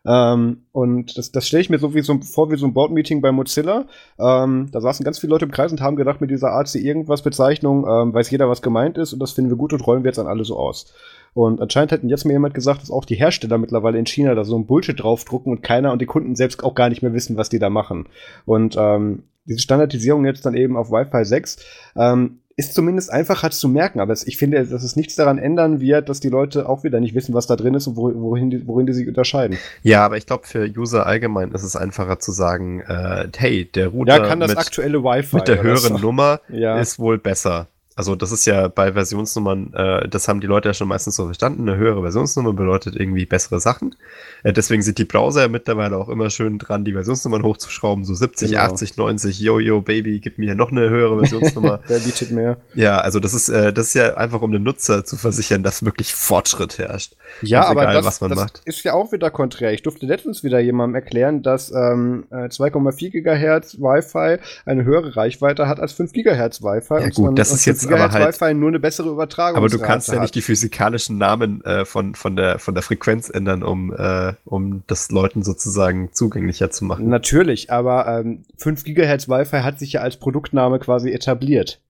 Ähm, 0.06 0.66
und 0.72 1.18
das, 1.18 1.32
das 1.32 1.48
stelle 1.48 1.62
ich 1.62 1.70
mir 1.70 1.78
so 1.78 1.94
wie 1.94 2.00
so 2.00 2.18
vor 2.20 2.50
wie 2.50 2.56
so 2.56 2.66
ein 2.66 2.74
Board-Meeting 2.74 3.20
bei 3.20 3.32
Mozilla. 3.32 3.86
Ähm, 4.18 4.68
da 4.70 4.80
saßen 4.80 5.04
ganz 5.04 5.18
viele 5.18 5.32
Leute 5.32 5.46
im 5.46 5.50
Kreis 5.50 5.72
und 5.72 5.80
haben 5.80 5.96
gedacht, 5.96 6.20
mit 6.20 6.30
dieser 6.30 6.52
AC 6.52 6.76
irgendwas 6.76 7.22
Bezeichnung 7.22 7.86
ähm, 7.88 8.14
weiß 8.14 8.30
jeder, 8.30 8.48
was 8.48 8.62
gemeint 8.62 8.98
ist 8.98 9.12
und 9.12 9.18
das 9.18 9.32
finden 9.32 9.50
wir 9.50 9.56
gut 9.56 9.72
und 9.72 9.84
rollen 9.86 10.04
wir 10.04 10.10
jetzt 10.10 10.18
an 10.18 10.28
alle 10.28 10.44
so 10.44 10.56
aus. 10.56 10.94
Und 11.36 11.60
anscheinend 11.60 11.92
hätten 11.92 12.08
jetzt 12.08 12.24
mir 12.24 12.32
jemand 12.32 12.54
gesagt, 12.54 12.80
dass 12.80 12.90
auch 12.90 13.04
die 13.04 13.14
Hersteller 13.14 13.58
mittlerweile 13.58 13.98
in 13.98 14.06
China 14.06 14.34
da 14.34 14.42
so 14.42 14.56
ein 14.56 14.64
Bullshit 14.64 14.98
draufdrucken 14.98 15.52
und 15.52 15.62
keiner 15.62 15.92
und 15.92 16.00
die 16.00 16.06
Kunden 16.06 16.34
selbst 16.34 16.64
auch 16.64 16.74
gar 16.74 16.88
nicht 16.88 17.02
mehr 17.02 17.12
wissen, 17.12 17.36
was 17.36 17.50
die 17.50 17.58
da 17.58 17.68
machen. 17.68 18.08
Und 18.46 18.74
ähm, 18.78 19.24
diese 19.44 19.58
Standardisierung 19.58 20.24
jetzt 20.24 20.46
dann 20.46 20.54
eben 20.54 20.78
auf 20.78 20.90
Wi-Fi 20.90 21.26
6 21.26 21.58
ähm, 21.94 22.38
ist 22.56 22.72
zumindest 22.72 23.12
einfacher 23.12 23.50
zu 23.50 23.68
merken, 23.68 24.00
aber 24.00 24.14
ich 24.14 24.38
finde, 24.38 24.64
dass 24.64 24.82
es 24.82 24.96
nichts 24.96 25.14
daran 25.14 25.36
ändern 25.36 25.78
wird, 25.78 26.08
dass 26.08 26.20
die 26.20 26.30
Leute 26.30 26.70
auch 26.70 26.84
wieder 26.84 27.00
nicht 27.00 27.14
wissen, 27.14 27.34
was 27.34 27.46
da 27.46 27.54
drin 27.54 27.74
ist 27.74 27.86
und 27.86 27.96
wohin 27.96 28.48
die, 28.48 28.66
worin 28.66 28.86
die 28.86 28.94
sich 28.94 29.06
unterscheiden. 29.06 29.58
Ja, 29.82 30.06
aber 30.06 30.16
ich 30.16 30.24
glaube, 30.24 30.46
für 30.46 30.66
User 30.66 31.04
allgemein 31.04 31.52
ist 31.52 31.64
es 31.64 31.76
einfacher 31.76 32.18
zu 32.18 32.32
sagen, 32.32 32.80
äh, 32.80 33.28
hey, 33.36 33.66
der 33.66 33.88
Router 33.88 34.22
ja, 34.22 34.26
kann 34.26 34.40
das 34.40 34.52
mit, 34.52 34.58
aktuelle 34.58 35.04
Wi-Fi 35.04 35.36
mit 35.36 35.48
der 35.48 35.62
höheren 35.62 35.96
so. 35.96 35.98
Nummer 35.98 36.40
ja. 36.48 36.80
ist 36.80 36.98
wohl 36.98 37.18
besser. 37.18 37.68
Also 37.96 38.14
das 38.14 38.30
ist 38.30 38.44
ja 38.44 38.68
bei 38.68 38.92
Versionsnummern, 38.92 39.72
äh, 39.72 40.06
das 40.06 40.28
haben 40.28 40.42
die 40.42 40.46
Leute 40.46 40.68
ja 40.68 40.74
schon 40.74 40.86
meistens 40.86 41.16
so 41.16 41.24
verstanden, 41.24 41.66
eine 41.66 41.78
höhere 41.78 42.02
Versionsnummer 42.02 42.52
bedeutet 42.52 42.94
irgendwie 42.94 43.24
bessere 43.24 43.58
Sachen. 43.58 43.96
Äh, 44.42 44.52
deswegen 44.52 44.82
sind 44.82 44.98
die 44.98 45.06
Browser 45.06 45.40
ja 45.40 45.48
mittlerweile 45.48 45.96
auch 45.96 46.10
immer 46.10 46.28
schön 46.28 46.58
dran, 46.58 46.84
die 46.84 46.92
Versionsnummern 46.92 47.42
hochzuschrauben, 47.42 48.04
so 48.04 48.12
70, 48.12 48.50
genau. 48.50 48.64
80, 48.64 48.98
90, 48.98 49.40
yo, 49.40 49.58
yo, 49.60 49.80
Baby, 49.80 50.20
gib 50.20 50.36
mir 50.36 50.54
noch 50.54 50.70
eine 50.70 50.90
höhere 50.90 51.18
Versionsnummer. 51.20 51.80
Der 51.88 52.00
bietet 52.00 52.32
mehr. 52.32 52.58
Ja, 52.74 52.98
also 52.98 53.18
das 53.18 53.32
ist, 53.32 53.48
äh, 53.48 53.72
das 53.72 53.86
ist 53.86 53.94
ja 53.94 54.14
einfach, 54.18 54.42
um 54.42 54.52
den 54.52 54.62
Nutzer 54.62 55.06
zu 55.06 55.16
versichern, 55.16 55.62
dass 55.62 55.82
wirklich 55.82 56.14
Fortschritt 56.14 56.76
herrscht. 56.76 57.14
Ja, 57.40 57.64
aber 57.64 57.84
egal, 57.84 58.02
das, 58.02 58.18
das 58.18 58.34
macht. 58.34 58.60
ist 58.66 58.84
ja 58.84 58.92
auch 58.92 59.10
wieder 59.12 59.30
konträr. 59.30 59.72
Ich 59.72 59.82
durfte 59.82 60.04
letztens 60.04 60.44
wieder 60.44 60.60
jemandem 60.60 60.96
erklären, 60.96 61.42
dass 61.42 61.70
ähm, 61.70 62.26
2,4 62.30 63.06
äh, 63.06 63.10
Gigahertz 63.10 63.78
Wi-Fi 63.78 64.36
eine 64.66 64.84
höhere 64.84 65.16
Reichweite 65.16 65.66
hat 65.66 65.80
als 65.80 65.94
5 65.94 66.12
Gigahertz 66.12 66.62
Wi-Fi. 66.62 67.00
Ja 67.00 67.08
gut, 67.08 67.38
das 67.38 67.52
ist 67.52 67.64
jetzt 67.64 67.85
aber 67.94 68.12
halt, 68.12 68.40
Wi-Fi 68.40 68.54
nur 68.54 68.68
eine 68.68 68.80
bessere 68.80 69.10
Übertragung. 69.10 69.56
Aber 69.56 69.68
du 69.68 69.78
kannst 69.78 70.08
ja 70.08 70.20
nicht 70.20 70.34
die 70.34 70.42
physikalischen 70.42 71.18
Namen 71.18 71.64
äh, 71.64 71.84
von, 71.84 72.14
von, 72.14 72.36
der, 72.36 72.58
von 72.58 72.74
der 72.74 72.82
Frequenz 72.82 73.28
ändern, 73.28 73.62
um, 73.62 73.94
äh, 73.94 74.34
um 74.44 74.82
das 74.86 75.10
Leuten 75.10 75.42
sozusagen 75.42 76.12
zugänglicher 76.12 76.70
zu 76.70 76.84
machen. 76.84 77.08
Natürlich, 77.08 77.70
aber 77.70 78.06
ähm, 78.06 78.44
5 78.58 78.84
Gigahertz 78.84 79.28
Wi-Fi 79.28 79.58
hat 79.58 79.78
sich 79.78 79.92
ja 79.92 80.00
als 80.00 80.16
Produktname 80.16 80.78
quasi 80.78 81.10
etabliert. 81.10 81.80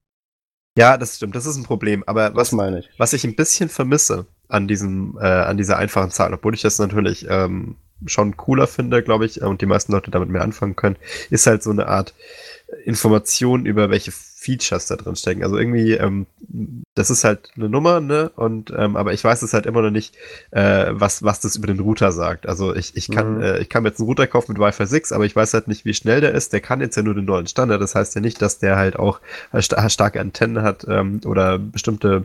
Ja, 0.78 0.98
das 0.98 1.16
stimmt, 1.16 1.34
das 1.34 1.46
ist 1.46 1.56
ein 1.56 1.64
Problem. 1.64 2.04
Aber 2.06 2.34
was, 2.34 2.52
meine 2.52 2.80
ich? 2.80 2.90
was 2.98 3.12
ich 3.12 3.24
ein 3.24 3.34
bisschen 3.34 3.68
vermisse 3.68 4.26
an 4.48 4.68
diesem, 4.68 5.18
äh, 5.20 5.26
an 5.26 5.56
dieser 5.56 5.78
einfachen 5.78 6.10
Zahl, 6.10 6.34
obwohl 6.34 6.54
ich 6.54 6.62
das 6.62 6.78
natürlich 6.78 7.26
ähm, 7.28 7.76
schon 8.04 8.36
cooler 8.36 8.66
finde, 8.66 9.02
glaube 9.02 9.24
ich, 9.24 9.40
und 9.40 9.62
die 9.62 9.66
meisten 9.66 9.92
Leute 9.92 10.10
damit 10.10 10.28
mehr 10.28 10.42
anfangen 10.42 10.76
können, 10.76 10.96
ist 11.30 11.46
halt 11.46 11.62
so 11.62 11.70
eine 11.70 11.88
Art 11.88 12.14
Information 12.86 13.66
über 13.66 13.90
welche 13.90 14.12
Features 14.12 14.86
da 14.86 14.94
drin 14.94 15.16
stecken. 15.16 15.42
Also 15.42 15.58
irgendwie, 15.58 15.94
ähm, 15.94 16.26
das 16.94 17.10
ist 17.10 17.24
halt 17.24 17.50
eine 17.56 17.68
Nummer, 17.68 18.00
ne? 18.00 18.30
Und 18.36 18.72
ähm, 18.76 18.96
aber 18.96 19.12
ich 19.12 19.24
weiß 19.24 19.42
es 19.42 19.52
halt 19.52 19.66
immer 19.66 19.82
noch 19.82 19.90
nicht, 19.90 20.14
äh, 20.52 20.86
was, 20.90 21.24
was 21.24 21.40
das 21.40 21.56
über 21.56 21.66
den 21.66 21.80
Router 21.80 22.12
sagt. 22.12 22.48
Also 22.48 22.74
ich, 22.74 22.96
ich 22.96 23.10
kann, 23.10 23.38
mhm. 23.38 23.42
äh, 23.42 23.58
ich 23.58 23.68
kann 23.68 23.84
jetzt 23.84 23.98
einen 23.98 24.06
Router 24.06 24.28
kaufen 24.28 24.52
mit 24.52 24.60
Wi-Fi 24.60 24.86
6, 24.86 25.10
aber 25.10 25.24
ich 25.24 25.34
weiß 25.34 25.52
halt 25.54 25.66
nicht, 25.66 25.84
wie 25.84 25.94
schnell 25.94 26.20
der 26.20 26.32
ist. 26.32 26.52
Der 26.52 26.60
kann 26.60 26.80
jetzt 26.80 26.96
ja 26.96 27.02
nur 27.02 27.14
den 27.14 27.24
neuen 27.24 27.48
Standard. 27.48 27.82
Das 27.82 27.96
heißt 27.96 28.14
ja 28.14 28.20
nicht, 28.20 28.40
dass 28.40 28.60
der 28.60 28.76
halt 28.76 28.96
auch 28.96 29.20
äh, 29.52 29.60
starke 29.62 30.20
Antennen 30.20 30.62
hat 30.62 30.86
ähm, 30.88 31.20
oder 31.24 31.58
bestimmte 31.58 32.24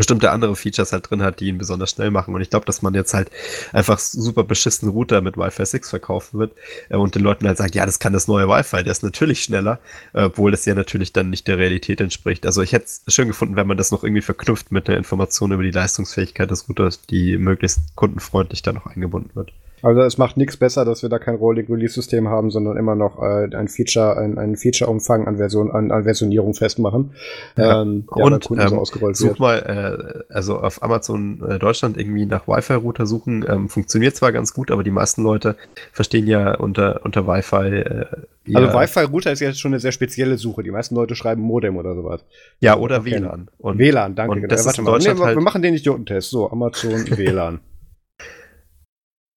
bestimmte 0.00 0.30
andere 0.30 0.56
Features 0.56 0.92
halt 0.92 1.10
drin 1.10 1.22
hat, 1.22 1.40
die 1.40 1.48
ihn 1.48 1.58
besonders 1.58 1.90
schnell 1.90 2.10
machen. 2.10 2.34
Und 2.34 2.40
ich 2.40 2.48
glaube, 2.48 2.64
dass 2.64 2.80
man 2.80 2.94
jetzt 2.94 3.12
halt 3.12 3.30
einfach 3.74 3.98
super 3.98 4.44
beschissen 4.44 4.88
Router 4.88 5.20
mit 5.20 5.36
Wi-Fi 5.36 5.66
6 5.66 5.90
verkaufen 5.90 6.38
wird 6.38 6.52
äh, 6.88 6.96
und 6.96 7.14
den 7.14 7.22
Leuten 7.22 7.46
halt 7.46 7.58
sagt, 7.58 7.74
ja, 7.74 7.84
das 7.84 7.98
kann 7.98 8.14
das 8.14 8.26
neue 8.26 8.48
Wi-Fi, 8.48 8.82
der 8.82 8.92
ist 8.92 9.02
natürlich 9.02 9.42
schneller, 9.42 9.78
äh, 10.14 10.22
obwohl 10.22 10.52
das 10.52 10.64
ja 10.64 10.74
natürlich 10.74 11.12
dann 11.12 11.28
nicht 11.28 11.46
der 11.46 11.58
Realität 11.58 12.00
entspricht. 12.00 12.46
Also 12.46 12.62
ich 12.62 12.72
hätte 12.72 12.86
es 12.86 13.02
schön 13.08 13.28
gefunden, 13.28 13.56
wenn 13.56 13.66
man 13.66 13.76
das 13.76 13.90
noch 13.90 14.02
irgendwie 14.02 14.22
verknüpft 14.22 14.72
mit 14.72 14.88
einer 14.88 14.96
Information 14.96 15.52
über 15.52 15.62
die 15.62 15.70
Leistungsfähigkeit 15.70 16.50
des 16.50 16.66
Routers, 16.66 17.02
die 17.02 17.36
möglichst 17.36 17.80
kundenfreundlich 17.94 18.62
da 18.62 18.72
noch 18.72 18.86
eingebunden 18.86 19.30
wird. 19.34 19.52
Also 19.82 20.00
es 20.02 20.18
macht 20.18 20.36
nichts 20.36 20.56
besser, 20.56 20.84
dass 20.84 21.02
wir 21.02 21.08
da 21.08 21.18
kein 21.18 21.36
Rolling 21.36 21.66
Release 21.66 21.94
System 21.94 22.28
haben, 22.28 22.50
sondern 22.50 22.76
immer 22.76 22.94
noch 22.94 23.22
äh, 23.22 23.48
ein 23.54 23.68
Feature, 23.68 24.16
ein, 24.18 24.38
ein 24.38 24.56
Feature-Umfang 24.56 25.26
an 25.26 25.36
Version, 25.36 25.70
an, 25.70 25.90
an 25.90 26.04
Versionierung 26.04 26.54
festmachen. 26.54 27.12
Ja. 27.56 27.82
Ähm, 27.82 28.04
und 28.06 28.50
ähm, 28.50 28.68
so 28.68 28.76
ausgerollt 28.76 29.16
such 29.16 29.38
mal, 29.38 30.24
äh, 30.28 30.32
also 30.32 30.58
auf 30.60 30.82
Amazon 30.82 31.42
äh, 31.48 31.58
Deutschland 31.58 31.96
irgendwie 31.96 32.26
nach 32.26 32.46
Wi-Fi-Router 32.46 33.06
suchen, 33.06 33.44
ähm, 33.48 33.68
funktioniert 33.68 34.16
zwar 34.16 34.32
ganz 34.32 34.52
gut, 34.52 34.70
aber 34.70 34.84
die 34.84 34.90
meisten 34.90 35.22
Leute 35.22 35.56
verstehen 35.92 36.26
ja 36.26 36.54
unter, 36.56 37.00
unter 37.04 37.26
Wi-Fi. 37.26 37.56
Äh, 37.56 38.06
also 38.54 38.74
Wi-Fi-Router 38.74 39.32
ist 39.32 39.40
ja 39.40 39.52
schon 39.52 39.72
eine 39.72 39.80
sehr 39.80 39.92
spezielle 39.92 40.36
Suche. 40.36 40.62
Die 40.62 40.70
meisten 40.70 40.94
Leute 40.94 41.14
schreiben 41.14 41.42
Modem 41.42 41.76
oder 41.76 41.94
sowas. 41.94 42.24
Ja, 42.60 42.76
oder 42.76 43.04
WLAN. 43.04 43.48
Und, 43.58 43.78
WLAN, 43.78 44.14
danke. 44.14 44.40
Und 44.40 44.50
das 44.50 44.62
äh, 44.62 44.66
warte 44.66 44.82
mal, 44.82 44.98
nee, 44.98 45.08
halt 45.08 45.36
wir 45.36 45.42
machen 45.42 45.62
den 45.62 45.74
Idiotentest. 45.74 46.30
So, 46.30 46.50
Amazon 46.50 47.06
WLAN. 47.16 47.60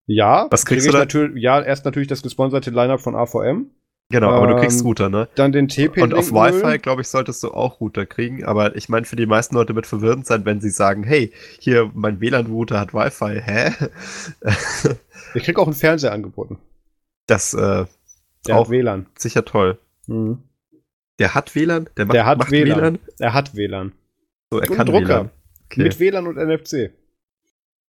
Ja, 0.06 0.48
was 0.50 0.66
kriegst 0.66 0.86
krieg 0.86 0.92
du 0.92 0.98
natürlich, 0.98 1.42
ja, 1.42 1.62
erst 1.62 1.86
natürlich 1.86 2.08
das 2.10 2.22
gesponserte 2.22 2.70
Lineup 2.70 3.00
von 3.00 3.16
AVM. 3.16 3.72
Genau, 4.10 4.30
aber 4.30 4.50
ähm, 4.50 4.56
du 4.56 4.62
kriegst 4.62 4.84
Router, 4.84 5.10
ne? 5.10 5.28
Dann 5.36 5.52
den 5.52 5.68
TP. 5.68 6.02
Und 6.02 6.14
auf 6.14 6.32
Wi-Fi, 6.32 6.78
glaube 6.78 7.02
ich, 7.02 7.08
solltest 7.08 7.42
du 7.42 7.52
auch 7.52 7.80
Router 7.80 8.06
kriegen. 8.06 8.44
Aber 8.44 8.76
ich 8.76 8.90
meine, 8.90 9.06
für 9.06 9.16
die 9.16 9.26
meisten 9.26 9.56
Leute 9.56 9.76
wird 9.76 9.88
verwirrend 9.88 10.28
sein, 10.28 10.46
wenn 10.46 10.62
sie 10.62 10.70
sagen, 10.70 11.04
hey, 11.04 11.34
hier, 11.60 11.90
mein 11.96 12.20
WLAN-Router 12.20 12.80
hat 12.80 12.94
Wi-Fi. 12.94 13.42
Hä? 13.42 13.72
ich 15.34 15.44
krieg 15.44 15.58
auch 15.58 15.66
einen 15.66 15.76
Fernseher 15.76 16.12
angeboten. 16.12 16.60
Das, 17.26 17.54
äh, 17.54 17.86
Der 18.46 18.58
auch 18.58 18.70
WLAN. 18.70 19.08
Sicher 19.18 19.46
toll. 19.46 19.80
Mhm. 20.08 20.44
Der 21.18 21.34
hat 21.34 21.56
WLAN? 21.56 21.90
Der, 21.98 22.06
macht, 22.06 22.16
Der 22.16 22.26
hat 22.26 22.38
macht 22.38 22.52
WLAN. 22.52 22.78
WLAN. 22.78 23.00
Er 23.20 23.34
hat 23.34 23.56
WLAN. 23.56 23.94
So, 24.52 24.60
er 24.60 24.70
Und 24.70 24.76
kann 24.76 24.86
Drucker. 24.86 25.08
WLAN. 25.08 25.30
Okay. 25.66 25.84
Mit 25.84 26.00
WLAN 26.00 26.28
und 26.28 26.36
NFC. 26.38 26.92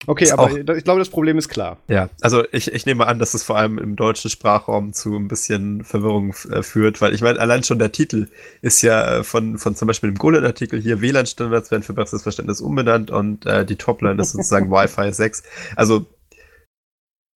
Okay, 0.06 0.30
aber 0.30 0.44
auch, 0.44 0.56
ich 0.56 0.84
glaube, 0.84 0.98
das 0.98 1.08
Problem 1.08 1.38
ist 1.38 1.48
klar. 1.48 1.78
Ja, 1.88 2.08
also 2.20 2.44
ich, 2.52 2.72
ich 2.72 2.86
nehme 2.86 3.06
an, 3.06 3.18
dass 3.18 3.34
es 3.34 3.42
vor 3.42 3.56
allem 3.56 3.78
im 3.78 3.96
deutschen 3.96 4.30
Sprachraum 4.30 4.92
zu 4.92 5.16
ein 5.16 5.28
bisschen 5.28 5.84
Verwirrung 5.84 6.34
äh, 6.50 6.62
führt, 6.62 7.00
weil 7.00 7.14
ich 7.14 7.22
meine, 7.22 7.40
allein 7.40 7.62
schon 7.62 7.78
der 7.78 7.92
Titel 7.92 8.28
ist 8.60 8.82
ja 8.82 9.18
äh, 9.18 9.24
von, 9.24 9.58
von 9.58 9.74
zum 9.74 9.88
Beispiel 9.88 10.10
dem 10.10 10.18
Golan-Artikel 10.18 10.80
hier, 10.80 11.00
WLAN-Standards 11.00 11.70
werden 11.70 11.82
für 11.82 11.94
besseres 11.94 12.22
Verständnis 12.22 12.60
umbenannt 12.60 13.10
und 13.10 13.46
äh, 13.46 13.64
die 13.64 13.76
Topline 13.76 14.20
ist 14.20 14.32
sozusagen 14.32 14.70
Wi-Fi 14.70 15.12
6. 15.12 15.42
Also 15.76 16.06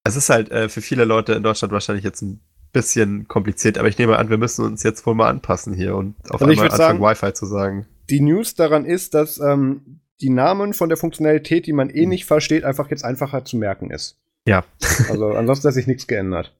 es 0.04 0.16
ist 0.16 0.30
halt 0.30 0.50
äh, 0.50 0.68
für 0.68 0.80
viele 0.80 1.04
Leute 1.04 1.34
in 1.34 1.42
Deutschland 1.42 1.72
wahrscheinlich 1.72 2.04
jetzt 2.04 2.22
ein 2.22 2.40
bisschen 2.72 3.28
kompliziert, 3.28 3.78
aber 3.78 3.88
ich 3.88 3.98
nehme 3.98 4.18
an, 4.18 4.30
wir 4.30 4.38
müssen 4.38 4.64
uns 4.64 4.82
jetzt 4.82 5.06
wohl 5.06 5.14
mal 5.14 5.28
anpassen 5.28 5.74
hier 5.74 5.96
und 5.96 6.16
auf 6.30 6.42
also 6.42 6.52
einmal 6.52 6.70
anfangen, 6.70 7.00
Wi-Fi 7.00 7.32
zu 7.32 7.46
sagen. 7.46 7.86
Die 8.10 8.20
News 8.20 8.54
daran 8.54 8.84
ist, 8.84 9.14
dass 9.14 9.38
ähm, 9.38 10.00
die 10.20 10.30
Namen 10.30 10.74
von 10.74 10.88
der 10.88 10.98
Funktionalität, 10.98 11.66
die 11.66 11.72
man 11.72 11.90
eh 11.90 12.02
mhm. 12.02 12.10
nicht 12.10 12.24
versteht, 12.24 12.64
einfach 12.64 12.90
jetzt 12.90 13.04
einfacher 13.04 13.44
zu 13.44 13.56
merken 13.56 13.90
ist. 13.90 14.18
Ja. 14.46 14.64
also 15.10 15.28
ansonsten 15.28 15.68
hat 15.68 15.74
sich 15.74 15.86
nichts 15.86 16.06
geändert. 16.06 16.54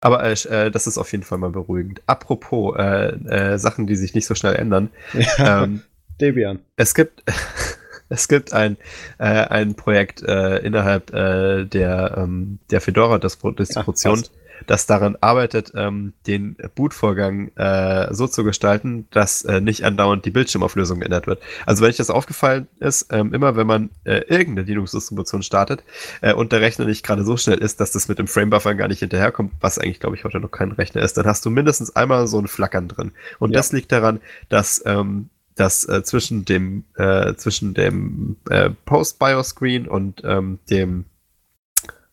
Aber 0.00 0.22
äh, 0.22 0.32
äh, 0.32 0.70
das 0.70 0.86
ist 0.86 0.98
auf 0.98 1.10
jeden 1.12 1.24
Fall 1.24 1.38
mal 1.38 1.50
beruhigend. 1.50 2.02
Apropos 2.06 2.76
äh, 2.76 3.14
äh, 3.14 3.58
Sachen, 3.58 3.86
die 3.86 3.96
sich 3.96 4.14
nicht 4.14 4.26
so 4.26 4.34
schnell 4.34 4.54
ändern. 4.54 4.90
Ja, 5.14 5.64
ähm, 5.64 5.82
Debian. 6.20 6.60
Es 6.76 6.94
gibt, 6.94 7.22
es 8.08 8.28
gibt 8.28 8.52
ein, 8.52 8.76
äh, 9.18 9.24
ein 9.24 9.74
Projekt 9.74 10.22
äh, 10.22 10.58
innerhalb 10.58 11.12
äh, 11.14 11.64
der, 11.64 12.16
ähm, 12.18 12.58
der 12.70 12.80
Fedora-Distribution. 12.80 14.24
Ach, 14.24 14.43
das 14.66 14.86
daran 14.86 15.16
arbeitet, 15.20 15.72
ähm, 15.74 16.12
den 16.26 16.56
Bootvorgang 16.74 17.48
äh, 17.56 18.12
so 18.12 18.26
zu 18.26 18.44
gestalten, 18.44 19.06
dass 19.10 19.42
äh, 19.42 19.60
nicht 19.60 19.84
andauernd 19.84 20.24
die 20.24 20.30
Bildschirmauflösung 20.30 21.00
geändert 21.00 21.26
wird. 21.26 21.42
Also 21.66 21.82
wenn 21.82 21.90
euch 21.90 21.96
das 21.96 22.10
aufgefallen 22.10 22.68
ist, 22.80 23.12
ähm, 23.12 23.34
immer 23.34 23.56
wenn 23.56 23.66
man 23.66 23.90
äh, 24.04 24.22
irgendeine 24.28 24.66
Linux-Distribution 24.66 25.42
startet 25.42 25.84
äh, 26.20 26.32
und 26.32 26.52
der 26.52 26.60
Rechner 26.60 26.84
nicht 26.86 27.04
gerade 27.04 27.24
so 27.24 27.36
schnell 27.36 27.58
ist, 27.58 27.80
dass 27.80 27.92
das 27.92 28.08
mit 28.08 28.18
dem 28.18 28.26
Frame-Buffer 28.26 28.74
gar 28.74 28.88
nicht 28.88 29.00
hinterherkommt, 29.00 29.52
was 29.60 29.78
eigentlich, 29.78 30.00
glaube 30.00 30.16
ich, 30.16 30.24
heute 30.24 30.40
noch 30.40 30.50
kein 30.50 30.72
Rechner 30.72 31.02
ist, 31.02 31.16
dann 31.16 31.26
hast 31.26 31.44
du 31.44 31.50
mindestens 31.50 31.94
einmal 31.96 32.26
so 32.26 32.38
ein 32.38 32.48
Flackern 32.48 32.88
drin. 32.88 33.12
Und 33.38 33.50
ja. 33.50 33.58
das 33.58 33.72
liegt 33.72 33.92
daran, 33.92 34.20
dass 34.48 34.82
ähm, 34.86 35.30
dass 35.56 35.88
äh, 35.88 36.02
zwischen 36.02 36.44
dem 36.44 36.84
äh, 36.96 37.34
zwischen 37.34 37.74
dem 37.74 38.36
äh, 38.50 38.70
Post-BIOS-Screen 38.86 39.86
und 39.86 40.22
ähm, 40.24 40.58
dem 40.68 41.04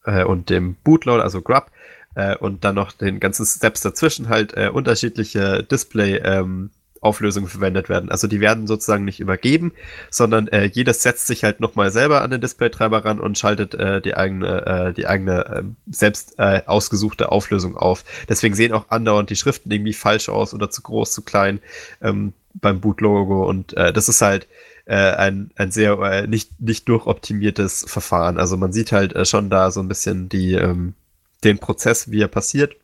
äh, 0.06 0.24
und 0.24 0.50
dem 0.50 0.76
Bootloader, 0.84 1.24
also 1.24 1.42
Grub, 1.42 1.72
äh, 2.16 2.36
und 2.36 2.64
dann 2.64 2.76
noch 2.76 2.92
den 2.92 3.20
ganzen 3.20 3.46
Steps 3.46 3.82
dazwischen 3.82 4.30
halt 4.30 4.56
äh, 4.56 4.70
unterschiedliche 4.70 5.64
Display 5.64 6.18
ähm, 6.18 6.72
verwendet 7.04 7.90
werden. 7.90 8.12
Also 8.12 8.28
die 8.28 8.40
werden 8.40 8.68
sozusagen 8.68 9.06
nicht 9.06 9.20
übergeben, 9.20 9.72
sondern 10.12 10.48
äh, 10.50 10.66
jedes 10.66 11.02
setzt 11.02 11.26
sich 11.28 11.44
halt 11.44 11.60
nochmal 11.60 11.92
selber 11.92 12.22
an 12.22 12.30
den 12.30 12.42
Displaytreiber 12.42 13.04
ran 13.04 13.20
und 13.20 13.38
schaltet 13.38 13.74
äh, 13.74 14.02
die 14.02 14.16
eigene, 14.16 14.66
äh, 14.66 14.94
die 14.94 15.08
eigene 15.08 15.46
äh, 15.46 15.64
selbst 15.90 16.38
äh, 16.38 16.62
ausgesuchte 16.68 17.32
Auflösung 17.32 17.76
auf. 17.76 18.04
Deswegen 18.30 18.54
sehen 18.54 18.72
auch 18.74 18.86
andauernd 18.90 19.30
die 19.30 19.36
Schriften 19.36 19.72
irgendwie 19.72 19.94
falsch 19.94 20.30
aus 20.30 20.54
oder 20.54 20.70
zu 20.70 20.82
groß, 20.84 21.12
zu 21.12 21.24
klein 21.24 21.60
ähm, 22.02 22.34
beim 22.54 22.82
Boot-Logo 22.82 23.48
und 23.48 23.74
das 23.78 24.10
ist 24.10 24.22
halt 24.22 24.48
ein, 24.86 25.52
ein 25.56 25.72
sehr 25.72 25.98
äh, 26.00 26.28
nicht, 26.28 26.60
nicht 26.60 26.90
durchoptimiertes 26.90 27.86
Verfahren. 27.88 28.38
Also 28.38 28.58
man 28.58 28.74
sieht 28.74 28.92
halt 28.92 29.16
äh, 29.16 29.24
schon 29.26 29.50
da 29.50 29.72
so 29.72 29.80
ein 29.80 29.88
bisschen 29.88 30.28
die, 30.28 30.56
ähm, 30.56 30.96
den 31.44 31.60
Prozess, 31.60 32.12
wie 32.12 32.22
er 32.22 32.28
passiert. 32.28 32.76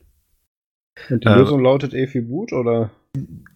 Und 1.09 1.23
die 1.23 1.27
äh, 1.27 1.35
Lösung 1.35 1.61
lautet 1.61 1.93
EFI-Boot 1.93 2.53
oder? 2.53 2.91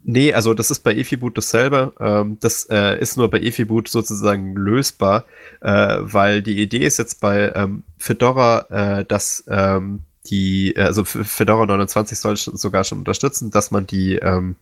Nee, 0.04 0.34
also 0.34 0.54
das 0.54 0.72
ist 0.72 0.80
bei 0.80 0.96
EFI-Boot 0.96 1.38
dasselbe. 1.38 1.94
Ähm, 2.00 2.38
das 2.40 2.68
äh, 2.70 3.00
ist 3.00 3.18
nur 3.18 3.30
bei 3.30 3.40
EFI-Boot 3.40 3.88
sozusagen 3.88 4.56
lösbar, 4.56 5.26
äh, 5.62 5.98
weil 6.00 6.42
die 6.42 6.62
Idee 6.62 6.86
ist 6.86 6.98
jetzt 6.98 7.22
bei 7.22 7.52
ähm, 7.56 7.84
Fedora, 7.98 9.00
äh, 9.00 9.06
dass 9.06 9.44
ähm, 9.48 10.02
die, 10.28 10.76
äh, 10.76 10.84
also 10.84 11.04
Fedora 11.04 11.66
29 11.66 12.18
soll 12.18 12.38
sogar 12.38 12.84
schon 12.84 13.00
unterstützen, 13.00 13.52
dass 13.52 13.72
man 13.72 13.86
die, 13.86 14.16
ähm, 14.16 14.56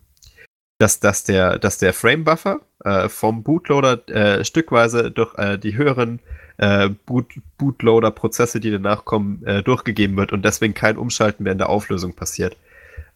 dass, 0.77 0.99
dass 0.99 1.23
der, 1.23 1.59
dass 1.59 1.77
der 1.77 1.93
Frame-Buffer 1.93 2.61
äh, 2.83 3.09
vom 3.09 3.43
Bootloader 3.43 4.43
stückweise 4.45 5.11
durch 5.11 5.35
die 5.59 5.75
höheren 5.75 6.21
äh, 6.59 6.89
Boot, 6.89 7.33
Bootloader-Prozesse, 7.57 8.59
die 8.59 8.71
danach 8.71 9.05
kommen, 9.05 9.43
äh, 9.45 9.63
durchgegeben 9.63 10.15
wird 10.17 10.33
und 10.33 10.43
deswegen 10.43 10.73
kein 10.73 10.97
Umschalten 10.97 11.45
während 11.45 11.61
der 11.61 11.69
Auflösung 11.69 12.13
passiert. 12.13 12.57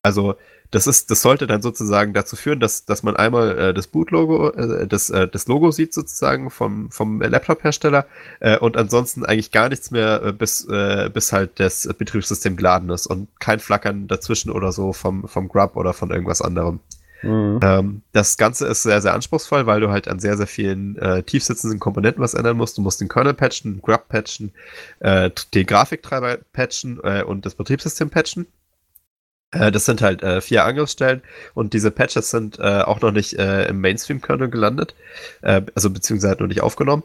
Also 0.01 0.35
das 0.71 0.87
ist, 0.87 1.11
das 1.11 1.21
sollte 1.21 1.45
dann 1.45 1.61
sozusagen 1.61 2.13
dazu 2.13 2.35
führen, 2.35 2.59
dass, 2.59 2.85
dass 2.85 3.03
man 3.03 3.15
einmal 3.15 3.57
äh, 3.59 3.73
das 3.75 3.85
Boot-Logo, 3.85 4.49
äh, 4.49 4.87
das, 4.87 5.11
äh, 5.11 5.27
das 5.27 5.47
Logo 5.47 5.69
sieht 5.69 5.93
sozusagen 5.93 6.49
vom, 6.49 6.89
vom 6.89 7.21
Laptop-Hersteller 7.21 8.07
äh, 8.39 8.57
und 8.57 8.75
ansonsten 8.75 9.23
eigentlich 9.23 9.51
gar 9.51 9.69
nichts 9.69 9.91
mehr, 9.91 10.23
äh, 10.23 10.33
bis, 10.33 10.67
äh, 10.67 11.11
bis 11.13 11.31
halt 11.31 11.59
das 11.59 11.87
Betriebssystem 11.95 12.57
geladen 12.57 12.89
ist 12.89 13.05
und 13.05 13.27
kein 13.39 13.59
Flackern 13.59 14.07
dazwischen 14.07 14.49
oder 14.49 14.71
so 14.71 14.93
vom, 14.93 15.27
vom 15.27 15.47
Grub 15.47 15.75
oder 15.75 15.93
von 15.93 16.09
irgendwas 16.09 16.41
anderem. 16.41 16.79
Mhm. 17.23 17.59
Ähm, 17.63 18.01
das 18.11 18.37
Ganze 18.37 18.67
ist 18.67 18.83
sehr, 18.83 19.01
sehr 19.01 19.13
anspruchsvoll, 19.13 19.65
weil 19.65 19.79
du 19.79 19.89
halt 19.89 20.07
an 20.07 20.19
sehr, 20.19 20.37
sehr 20.37 20.47
vielen 20.47 20.97
äh, 20.97 21.23
tiefsitzenden 21.23 21.79
Komponenten 21.79 22.21
was 22.21 22.33
ändern 22.33 22.57
musst. 22.57 22.77
Du 22.77 22.81
musst 22.81 23.01
den 23.01 23.09
Kernel 23.09 23.33
patchen, 23.33 23.75
den 23.75 23.81
Grub 23.81 24.07
patchen, 24.09 24.51
äh, 24.99 25.31
den 25.53 25.65
Grafiktreiber 25.65 26.37
patchen 26.51 26.99
äh, 27.03 27.23
und 27.23 27.45
das 27.45 27.55
Betriebssystem 27.55 28.09
patchen. 28.09 28.45
Äh, 29.51 29.71
das 29.71 29.85
sind 29.85 30.01
halt 30.01 30.21
äh, 30.21 30.41
vier 30.41 30.65
Angriffsstellen 30.65 31.21
und 31.53 31.73
diese 31.73 31.91
Patches 31.91 32.29
sind 32.29 32.59
äh, 32.59 32.81
auch 32.81 33.01
noch 33.01 33.11
nicht 33.11 33.33
im 33.33 33.81
Mainstream-Kernel 33.81 34.49
gelandet, 34.49 34.95
also 35.41 35.89
beziehungsweise 35.89 36.29
halt 36.29 36.39
noch 36.39 36.47
nicht 36.47 36.61
aufgenommen. 36.61 37.03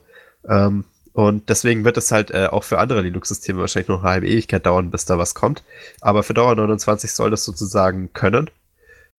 Ähm, 0.49 0.85
und 1.13 1.49
deswegen 1.49 1.85
wird 1.85 1.97
es 1.97 2.13
halt 2.13 2.31
äh, 2.31 2.47
auch 2.47 2.63
für 2.65 2.79
andere 2.79 3.01
Linux-Systeme 3.01 3.61
wahrscheinlich 3.61 3.89
noch 3.89 4.03
eine 4.05 4.11
halbe 4.11 4.29
Ewigkeit 4.29 4.65
dauern, 4.65 4.91
bis 4.91 5.05
da 5.05 5.19
was 5.19 5.35
kommt. 5.35 5.65
Aber 6.01 6.23
für 6.23 6.35
Dauer 6.35 6.55
29 6.55 7.13
soll 7.13 7.31
das 7.31 7.45
sozusagen 7.45 8.13
können. 8.13 8.51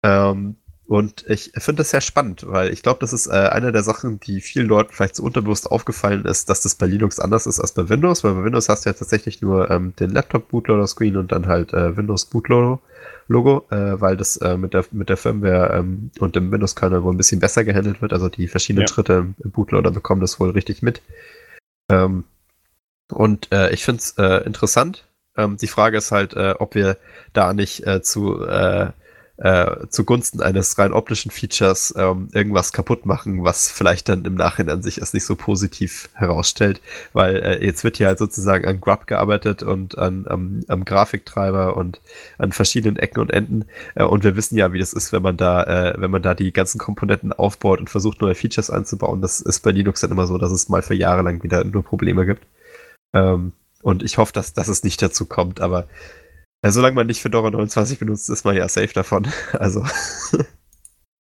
Ähm, 0.02 0.56
und 0.90 1.24
ich 1.28 1.52
finde 1.56 1.82
das 1.82 1.92
sehr 1.92 2.02
spannend, 2.02 2.46
weil 2.48 2.74
ich 2.74 2.82
glaube, 2.82 3.00
das 3.00 3.14
ist 3.14 3.28
äh, 3.28 3.50
eine 3.52 3.72
der 3.72 3.84
Sachen, 3.84 4.20
die 4.20 4.42
vielen 4.42 4.66
Leuten 4.66 4.92
vielleicht 4.92 5.16
so 5.18 5.24
unterbewusst 5.24 5.70
aufgefallen 5.70 6.26
ist, 6.26 6.50
dass 6.50 6.62
das 6.62 6.74
bei 6.74 6.88
Linux 6.88 7.20
anders 7.20 7.46
ist 7.46 7.60
als 7.60 7.74
bei 7.74 7.90
Windows, 7.90 8.24
weil 8.24 8.34
bei 8.34 8.44
Windows 8.46 8.70
hast 8.70 8.86
du 8.86 8.90
ja 8.90 8.94
tatsächlich 8.96 9.40
nur 9.40 9.70
ähm, 9.70 9.94
den 10.00 10.10
Laptop-Bootloader-Screen 10.10 11.16
und 11.18 11.32
dann 11.32 11.46
halt 11.46 11.74
äh, 11.74 11.96
Windows-Bootloader-Logo, 11.96 13.68
äh, 13.70 14.02
weil 14.02 14.18
das 14.18 14.38
äh, 14.38 14.58
mit, 14.58 14.74
der, 14.74 14.84
mit 14.90 15.10
der 15.10 15.18
Firmware 15.18 15.78
ähm, 15.78 16.10
und 16.18 16.36
dem 16.36 16.52
Windows-Kernel 16.52 17.04
wohl 17.04 17.14
ein 17.14 17.18
bisschen 17.18 17.40
besser 17.40 17.64
gehandelt 17.64 18.02
wird. 18.02 18.12
Also 18.12 18.28
die 18.28 18.48
verschiedenen 18.48 18.88
ja. 18.88 18.92
Schritte 18.92 19.28
im 19.44 19.52
Bootloader 19.52 19.92
bekommen 19.92 20.22
das 20.22 20.40
wohl 20.40 20.50
richtig 20.50 20.82
mit. 20.82 21.04
Ähm, 21.92 22.24
und 23.12 23.52
äh, 23.52 23.70
ich 23.74 23.86
finde 23.86 24.00
es 24.00 24.18
äh, 24.18 24.44
interessant. 24.44 25.06
Ähm, 25.38 25.58
die 25.58 25.68
Frage 25.68 25.98
ist 25.98 26.12
halt, 26.12 26.34
äh, 26.34 26.56
ob 26.58 26.74
wir 26.74 26.98
da 27.34 27.54
nicht 27.54 27.86
äh, 27.86 28.02
zu 28.02 28.44
äh, 29.42 29.88
zugunsten 29.88 30.42
eines 30.42 30.78
rein 30.78 30.92
optischen 30.92 31.32
Features 31.32 31.94
ähm, 31.98 32.28
irgendwas 32.34 32.74
kaputt 32.74 33.06
machen, 33.06 33.44
was 33.44 33.72
vielleicht 33.72 34.10
dann 34.10 34.26
im 34.26 34.36
Nachhinein 34.36 34.82
sich 34.82 35.02
als 35.02 35.14
nicht 35.14 35.26
so 35.26 35.36
positiv 35.36 36.10
herausstellt, 36.14 36.82
weil 37.14 37.38
äh, 37.38 37.66
jetzt 37.66 37.86
wird 37.86 37.98
hier 37.98 38.08
halt 38.08 38.20
sozusagen 38.20 38.68
an 38.68 38.82
Grub 38.82 39.08
gearbeitet 39.08 39.64
und 39.64 39.98
an, 39.98 40.26
am, 40.28 40.62
am 40.68 40.84
Grafiktreiber 40.84 41.78
und 41.78 42.02
an 42.38 42.52
verschiedenen 42.52 42.98
Ecken 42.98 43.22
und 43.22 43.32
Enden 43.32 43.66
äh, 43.96 44.04
und 44.04 44.26
wir 44.26 44.36
wissen 44.36 44.58
ja, 44.58 44.74
wie 44.74 44.80
das 44.80 44.92
ist, 44.92 45.14
wenn 45.14 45.24
man 45.24 45.38
da, 45.38 45.64
äh, 45.64 45.94
wenn 45.98 46.12
man 46.12 46.22
da 46.22 46.34
die 46.34 46.52
ganzen 46.52 46.78
Komponenten 46.78 47.32
aufbaut 47.32 47.80
und 47.80 47.90
versucht 47.90 48.22
neue 48.22 48.36
Features 48.36 48.70
einzubauen. 48.70 49.22
Das 49.22 49.40
ist 49.40 49.62
bei 49.62 49.72
Linux 49.72 50.02
dann 50.02 50.12
immer 50.12 50.28
so, 50.28 50.38
dass 50.38 50.52
es 50.52 50.68
mal 50.68 50.82
für 50.82 50.96
Jahre 50.96 51.22
lang 51.22 51.44
wieder 51.44 51.64
nur 51.64 51.84
Probleme 51.84 52.26
gibt. 52.26 52.46
Ähm, 53.14 53.54
und 53.82 54.04
ich 54.04 54.18
hoffe, 54.18 54.34
dass, 54.34 54.54
dass 54.54 54.68
es 54.68 54.84
nicht 54.84 55.02
dazu 55.02 55.26
kommt, 55.26 55.62
aber 55.62 55.88
äh, 56.62 56.72
solange 56.72 56.96
man 56.96 57.08
nicht 57.08 57.22
Fedora 57.22 57.50
29 57.52 58.00
benutzt, 58.00 58.30
ist 58.30 58.46
man 58.46 58.56
ja 58.56 58.68
safe 58.68 58.94
davon. 58.94 59.28
Also. 59.54 59.84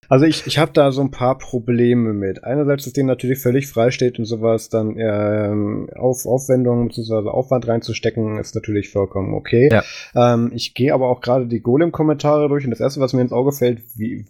Also 0.09 0.25
ich, 0.25 0.45
ich 0.45 0.59
habe 0.59 0.71
da 0.73 0.91
so 0.91 1.01
ein 1.01 1.11
paar 1.11 1.37
Probleme 1.37 2.13
mit. 2.13 2.43
Einerseits, 2.43 2.83
dass 2.83 2.93
denen 2.93 3.07
natürlich 3.07 3.39
völlig 3.39 3.67
frei 3.67 3.89
steht 3.89 4.19
und 4.19 4.25
sowas 4.25 4.69
dann 4.69 4.95
ähm, 4.97 5.89
auf 5.95 6.25
Aufwendungen 6.25 6.89
bzw. 6.89 7.29
Aufwand 7.29 7.67
reinzustecken, 7.67 8.37
ist 8.37 8.53
natürlich 8.53 8.91
vollkommen 8.91 9.33
okay. 9.33 9.69
Ja. 9.71 9.83
Ähm, 10.13 10.51
ich 10.53 10.73
gehe 10.73 10.93
aber 10.93 11.09
auch 11.09 11.21
gerade 11.21 11.47
die 11.47 11.61
Golem-Kommentare 11.61 12.49
durch 12.49 12.65
und 12.65 12.71
das 12.71 12.79
erste, 12.79 12.99
was 12.99 13.13
mir 13.13 13.21
ins 13.21 13.31
Auge 13.31 13.53
fällt, 13.53 13.81
wie, 13.95 14.25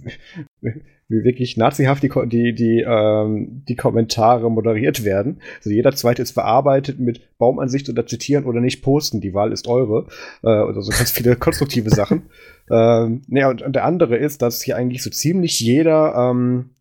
wie 1.14 1.24
wirklich 1.24 1.58
nazihaft 1.58 2.04
die, 2.04 2.12
die, 2.26 2.54
die, 2.54 2.86
ähm, 2.88 3.64
die 3.68 3.76
Kommentare 3.76 4.50
moderiert 4.50 5.06
werden. 5.06 5.42
Also 5.58 5.70
jeder 5.70 5.94
zweite 5.94 6.22
ist 6.22 6.32
verarbeitet 6.32 7.00
mit 7.00 7.38
Baumansicht 7.38 7.90
oder 7.90 8.06
zitieren 8.06 8.46
oder 8.46 8.60
nicht 8.60 8.82
posten. 8.82 9.22
Die 9.22 9.34
Wahl 9.34 9.52
ist 9.52 9.68
eure. 9.68 10.08
Äh, 10.44 10.62
oder 10.64 10.82
so 10.82 10.92
ganz 10.92 11.12
viele 11.12 11.36
konstruktive 11.38 11.90
Sachen. 11.90 12.24
Ähm, 12.72 13.22
ne, 13.28 13.48
und, 13.48 13.62
und 13.62 13.74
der 13.74 13.86
andere 13.86 14.18
ist, 14.18 14.42
dass 14.42 14.62
hier 14.62 14.76
eigentlich 14.76 15.04
so 15.04 15.10
ziemlich 15.10 15.60
jeder 15.60 16.16
ähm, 16.16 16.72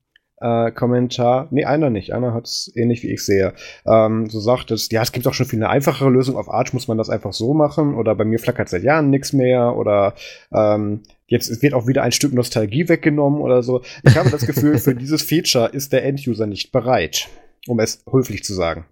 äh, 0.43 0.72
Kommentar, 0.72 1.47
nee, 1.51 1.64
einer 1.64 1.89
nicht, 1.89 2.12
einer 2.12 2.35
hat 2.35 2.47
es 2.47 2.70
ähnlich 2.74 3.03
wie 3.03 3.12
ich 3.12 3.24
sehe, 3.24 3.55
ähm, 3.87 4.28
so 4.28 4.41
sagt 4.41 4.70
es, 4.72 4.91
ja, 4.91 5.01
es 5.03 5.12
gibt 5.12 5.26
auch 5.26 5.35
schon 5.35 5.47
viel 5.47 5.61
eine 5.61 5.70
einfachere 5.70 6.11
Lösung, 6.11 6.37
auf 6.37 6.51
Arch 6.51 6.72
muss 6.72 6.89
man 6.89 6.99
das 6.99 7.11
einfach 7.11 7.33
so 7.33 7.55
machen 7.55 7.95
oder 7.95 8.14
bei 8.14 8.24
mir 8.24 8.39
flackert 8.39 8.68
seit 8.68 8.83
Jahren 8.83 9.11
nichts 9.11 9.33
mehr 9.33 9.76
oder 9.76 10.14
ähm, 10.53 11.03
jetzt 11.33 11.62
wird 11.62 11.72
auch 11.74 11.87
wieder 11.87 12.03
ein 12.03 12.12
Stück 12.12 12.35
Nostalgie 12.35 12.89
weggenommen 12.89 13.41
oder 13.41 13.62
so. 13.62 13.83
Ich 14.05 14.16
habe 14.16 14.30
das 14.30 14.47
Gefühl, 14.47 14.78
für 14.78 14.95
dieses 15.03 15.22
Feature 15.22 15.68
ist 15.68 15.93
der 15.93 16.05
Enduser 16.05 16.47
nicht 16.47 16.72
bereit, 16.72 17.28
um 17.66 17.80
es 17.80 18.05
höflich 18.11 18.45
zu 18.45 18.53
sagen. 18.55 18.85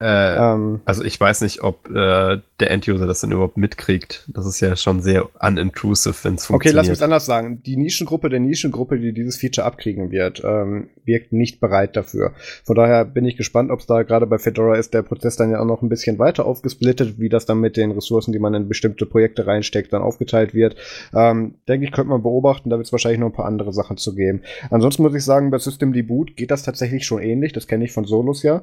Äh, 0.00 0.36
ähm, 0.36 0.80
also 0.84 1.02
ich 1.02 1.18
weiß 1.20 1.40
nicht, 1.40 1.62
ob 1.62 1.88
äh, 1.90 2.38
der 2.60 2.70
Enduser 2.70 3.06
das 3.06 3.20
dann 3.20 3.32
überhaupt 3.32 3.56
mitkriegt. 3.56 4.28
Das 4.28 4.46
ist 4.46 4.60
ja 4.60 4.76
schon 4.76 5.02
sehr 5.02 5.28
unintrusive, 5.40 6.14
wenn 6.22 6.34
es 6.34 6.46
funktioniert. 6.46 6.78
Okay, 6.78 6.88
lass 6.88 6.88
mich 6.88 7.02
anders 7.02 7.26
sagen. 7.26 7.62
Die 7.64 7.76
Nischengruppe 7.76 8.28
der 8.28 8.38
Nischengruppe, 8.38 8.98
die 8.98 9.12
dieses 9.12 9.38
Feature 9.38 9.66
abkriegen 9.66 10.12
wird, 10.12 10.42
ähm, 10.44 10.88
wirkt 11.04 11.32
nicht 11.32 11.58
bereit 11.60 11.96
dafür. 11.96 12.32
Von 12.64 12.76
daher 12.76 13.04
bin 13.04 13.24
ich 13.24 13.36
gespannt, 13.36 13.72
ob 13.72 13.80
es 13.80 13.86
da 13.86 14.04
gerade 14.04 14.26
bei 14.28 14.38
Fedora 14.38 14.76
ist, 14.76 14.94
der 14.94 15.02
Prozess 15.02 15.36
dann 15.36 15.50
ja 15.50 15.60
auch 15.60 15.66
noch 15.66 15.82
ein 15.82 15.88
bisschen 15.88 16.20
weiter 16.20 16.46
aufgesplittet, 16.46 17.18
wie 17.18 17.28
das 17.28 17.46
dann 17.46 17.58
mit 17.58 17.76
den 17.76 17.90
Ressourcen, 17.90 18.32
die 18.32 18.38
man 18.38 18.54
in 18.54 18.68
bestimmte 18.68 19.04
Projekte 19.04 19.48
reinsteckt, 19.48 19.92
dann 19.92 20.02
aufgeteilt 20.02 20.54
wird. 20.54 20.76
Ähm, 21.12 21.56
denke 21.66 21.86
ich, 21.86 21.92
könnte 21.92 22.10
man 22.10 22.22
beobachten, 22.22 22.70
da 22.70 22.76
wird 22.76 22.86
es 22.86 22.92
wahrscheinlich 22.92 23.20
noch 23.20 23.28
ein 23.28 23.32
paar 23.32 23.46
andere 23.46 23.72
Sachen 23.72 23.96
zu 23.96 24.14
geben. 24.14 24.42
Ansonsten 24.70 25.02
muss 25.02 25.14
ich 25.14 25.24
sagen, 25.24 25.50
bei 25.50 25.58
System 25.58 25.92
Deboot 25.92 26.36
geht 26.36 26.52
das 26.52 26.62
tatsächlich 26.62 27.04
schon 27.04 27.20
ähnlich. 27.20 27.52
Das 27.52 27.66
kenne 27.66 27.84
ich 27.84 27.92
von 27.92 28.04
Solos 28.04 28.44
ja. 28.44 28.62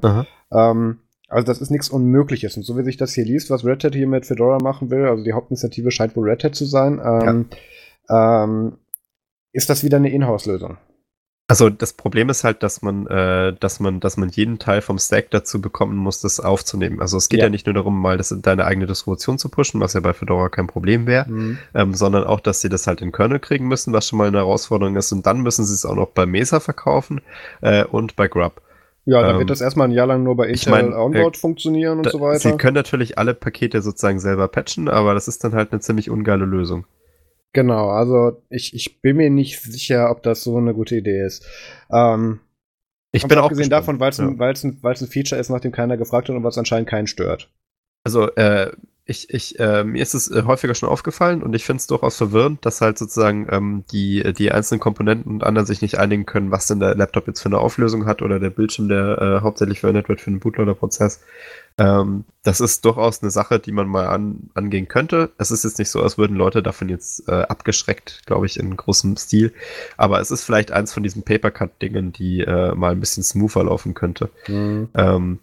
Ähm, 0.52 1.00
also 1.28 1.46
das 1.46 1.62
ist 1.62 1.72
nichts 1.72 1.90
Unmögliches. 1.90 2.58
Und 2.58 2.64
so 2.64 2.78
wie 2.78 2.84
sich 2.84 2.98
das 2.98 3.14
hier 3.14 3.26
liest, 3.26 3.50
was 3.50 3.66
Red 3.66 3.84
Hat 3.84 3.96
hier 3.96 4.08
mit 4.08 4.26
Fedora 4.26 4.60
machen 4.62 4.90
will, 4.92 5.06
also 5.06 5.24
die 5.24 5.34
Hauptinitiative 5.34 5.92
scheint 5.92 6.16
wohl 6.16 6.30
Red 6.30 6.44
Hat 6.44 6.56
zu 6.56 6.66
sein, 6.66 7.02
ähm, 7.04 7.50
ja. 8.10 8.44
ähm, 8.44 8.78
ist 9.52 9.70
das 9.70 9.84
wieder 9.84 9.98
eine 9.98 10.12
Inhouse-Lösung. 10.12 10.78
Also 11.48 11.70
das 11.70 11.94
Problem 11.94 12.30
ist 12.30 12.44
halt, 12.44 12.64
dass 12.64 12.82
man, 12.82 13.06
äh, 13.06 13.54
dass 13.60 13.80
man, 13.80 14.00
dass 14.00 14.18
man 14.18 14.30
jeden 14.30 14.58
Teil 14.58 14.82
vom 14.82 14.98
Stack 14.98 15.30
dazu 15.30 15.62
bekommen 15.62 15.96
muss, 15.96 16.20
das 16.20 16.40
aufzunehmen. 16.40 17.00
Also 17.02 17.18
es 17.18 17.30
geht 17.30 17.40
ja, 17.40 17.46
ja 17.46 17.50
nicht 17.52 17.68
nur 17.68 17.76
darum, 17.76 18.02
mal 18.02 18.18
das 18.18 18.32
in 18.32 18.42
deine 18.42 18.66
eigene 18.66 18.88
Distribution 18.88 19.38
zu 19.38 19.50
pushen, 19.50 19.80
was 19.80 19.94
ja 19.94 20.00
bei 20.00 20.14
Fedora 20.14 20.50
kein 20.50 20.66
Problem 20.66 21.06
wäre, 21.06 21.30
mhm. 21.30 21.60
ähm, 21.76 21.94
sondern 21.94 22.24
auch, 22.24 22.40
dass 22.40 22.62
sie 22.62 22.70
das 22.70 22.88
halt 22.88 23.02
in 23.02 23.12
Kernel 23.12 23.40
kriegen 23.40 23.68
müssen, 23.68 23.94
was 23.94 24.08
schon 24.08 24.18
mal 24.18 24.28
eine 24.28 24.38
Herausforderung 24.38 24.96
ist. 24.96 25.12
Und 25.12 25.28
dann 25.28 25.42
müssen 25.42 25.66
sie 25.66 25.76
es 25.76 25.86
auch 25.86 25.94
noch 25.94 26.10
bei 26.10 26.26
Mesa 26.26 26.60
verkaufen 26.60 27.22
äh, 27.62 27.84
und 27.84 28.16
bei 28.16 28.28
Grub. 28.28 28.62
Ja, 29.06 29.22
da 29.22 29.32
ähm, 29.32 29.40
wird 29.40 29.52
das 29.52 29.62
erstmal 29.62 29.88
ein 29.88 29.92
Jahr 29.92 30.08
lang 30.08 30.24
nur 30.24 30.36
bei 30.36 30.48
Intel 30.48 30.56
ich 30.56 30.68
mein, 30.68 30.94
Onboard 30.94 31.36
äh, 31.36 31.40
funktionieren 31.40 31.98
und 32.00 32.08
da, 32.08 32.10
so 32.10 32.22
weiter. 32.22 32.40
Sie 32.40 32.58
können 32.58 32.74
natürlich 32.74 33.18
alle 33.18 33.36
Pakete 33.36 33.82
sozusagen 33.82 34.20
selber 34.20 34.48
patchen, 34.48 34.90
aber 34.90 35.14
das 35.14 35.28
ist 35.28 35.44
dann 35.44 35.54
halt 35.54 35.72
eine 35.72 35.80
ziemlich 35.80 36.10
ungeile 36.10 36.46
Lösung. 36.46 36.86
Genau, 37.54 37.90
also 37.90 38.42
ich, 38.50 38.74
ich 38.74 39.02
bin 39.02 39.18
mir 39.18 39.30
nicht 39.30 39.62
sicher, 39.62 40.10
ob 40.10 40.24
das 40.24 40.44
so 40.44 40.58
eine 40.58 40.74
gute 40.74 40.96
Idee 40.96 41.24
ist. 41.24 41.46
Ähm, 41.92 42.40
ich 43.12 43.26
bin 43.28 43.38
auch 43.38 43.46
abgesehen 43.46 43.70
davon, 43.70 44.00
weil 44.00 44.12
es 44.12 44.18
ja. 44.18 44.26
ein, 44.26 44.42
ein, 44.42 44.78
ein 44.84 45.08
Feature 45.08 45.40
ist, 45.40 45.50
nach 45.50 45.62
dem 45.62 45.72
keiner 45.72 45.96
gefragt 45.96 46.28
hat 46.28 46.36
und 46.36 46.44
was 46.44 46.58
anscheinend 46.58 46.90
keinen 46.90 47.08
stört. 47.08 47.50
Also, 48.04 48.30
äh, 48.36 48.72
ich, 49.08 49.30
ich, 49.30 49.60
äh, 49.60 49.84
mir 49.84 50.02
ist 50.02 50.16
es 50.16 50.32
äh, 50.32 50.44
häufiger 50.46 50.74
schon 50.74 50.90
aufgefallen 50.90 51.44
und 51.44 51.54
ich 51.54 51.64
finde 51.64 51.80
es 51.80 51.88
durchaus 51.88 52.18
verwirrend, 52.18 52.66
dass 52.66 52.82
halt 52.82 52.98
sozusagen 52.98 53.48
ähm, 53.52 53.84
die, 53.92 54.34
die 54.34 54.52
einzelnen 54.52 54.80
Komponenten 54.80 55.32
und 55.32 55.44
anderen 55.44 55.68
sich 55.68 55.84
nicht 55.84 56.00
einigen 56.00 56.26
können, 56.26 56.50
was 56.50 56.66
denn 56.66 56.80
der 56.80 56.96
Laptop 56.96 57.28
jetzt 57.28 57.42
für 57.42 57.50
eine 57.50 57.60
Auflösung 57.60 58.08
hat 58.08 58.24
oder 58.24 58.40
der 58.40 58.50
Bildschirm, 58.50 58.90
der 58.90 59.22
äh, 59.22 59.44
hauptsächlich 59.44 59.82
verwendet 59.82 60.10
wird 60.10 60.22
für 60.22 60.32
den 60.32 60.40
Bootloader-Prozess. 60.40 61.22
Ähm, 61.78 62.26
das 62.42 62.62
ist 62.62 62.84
durchaus 62.84 63.22
eine 63.22 63.30
Sache, 63.30 63.60
die 63.60 63.72
man 63.72 63.88
mal 63.88 64.08
an, 64.08 64.50
angehen 64.56 64.88
könnte. 64.88 65.30
Es 65.38 65.52
ist 65.52 65.64
jetzt 65.64 65.78
nicht 65.78 65.92
so, 65.92 66.02
als 66.02 66.18
würden 66.18 66.36
Leute 66.36 66.64
davon 66.64 66.90
jetzt 66.90 67.28
äh, 67.28 67.44
abgeschreckt, 67.44 68.24
glaube 68.26 68.48
ich, 68.48 68.60
in 68.60 68.76
großem 68.76 69.18
Stil. 69.18 69.54
Aber 69.98 70.20
es 70.20 70.32
ist 70.32 70.44
vielleicht 70.44 70.72
eins 70.72 70.92
von 70.92 71.04
diesen 71.04 71.22
Papercut-Dingen, 71.22 72.12
die 72.12 72.42
äh, 72.42 72.74
mal 72.74 72.94
ein 72.94 73.00
bisschen 73.00 73.24
smoother 73.24 73.66
laufen 73.66 73.94
könnte. 73.94 74.32
Mhm. 74.48 74.90
Ähm, 74.96 75.40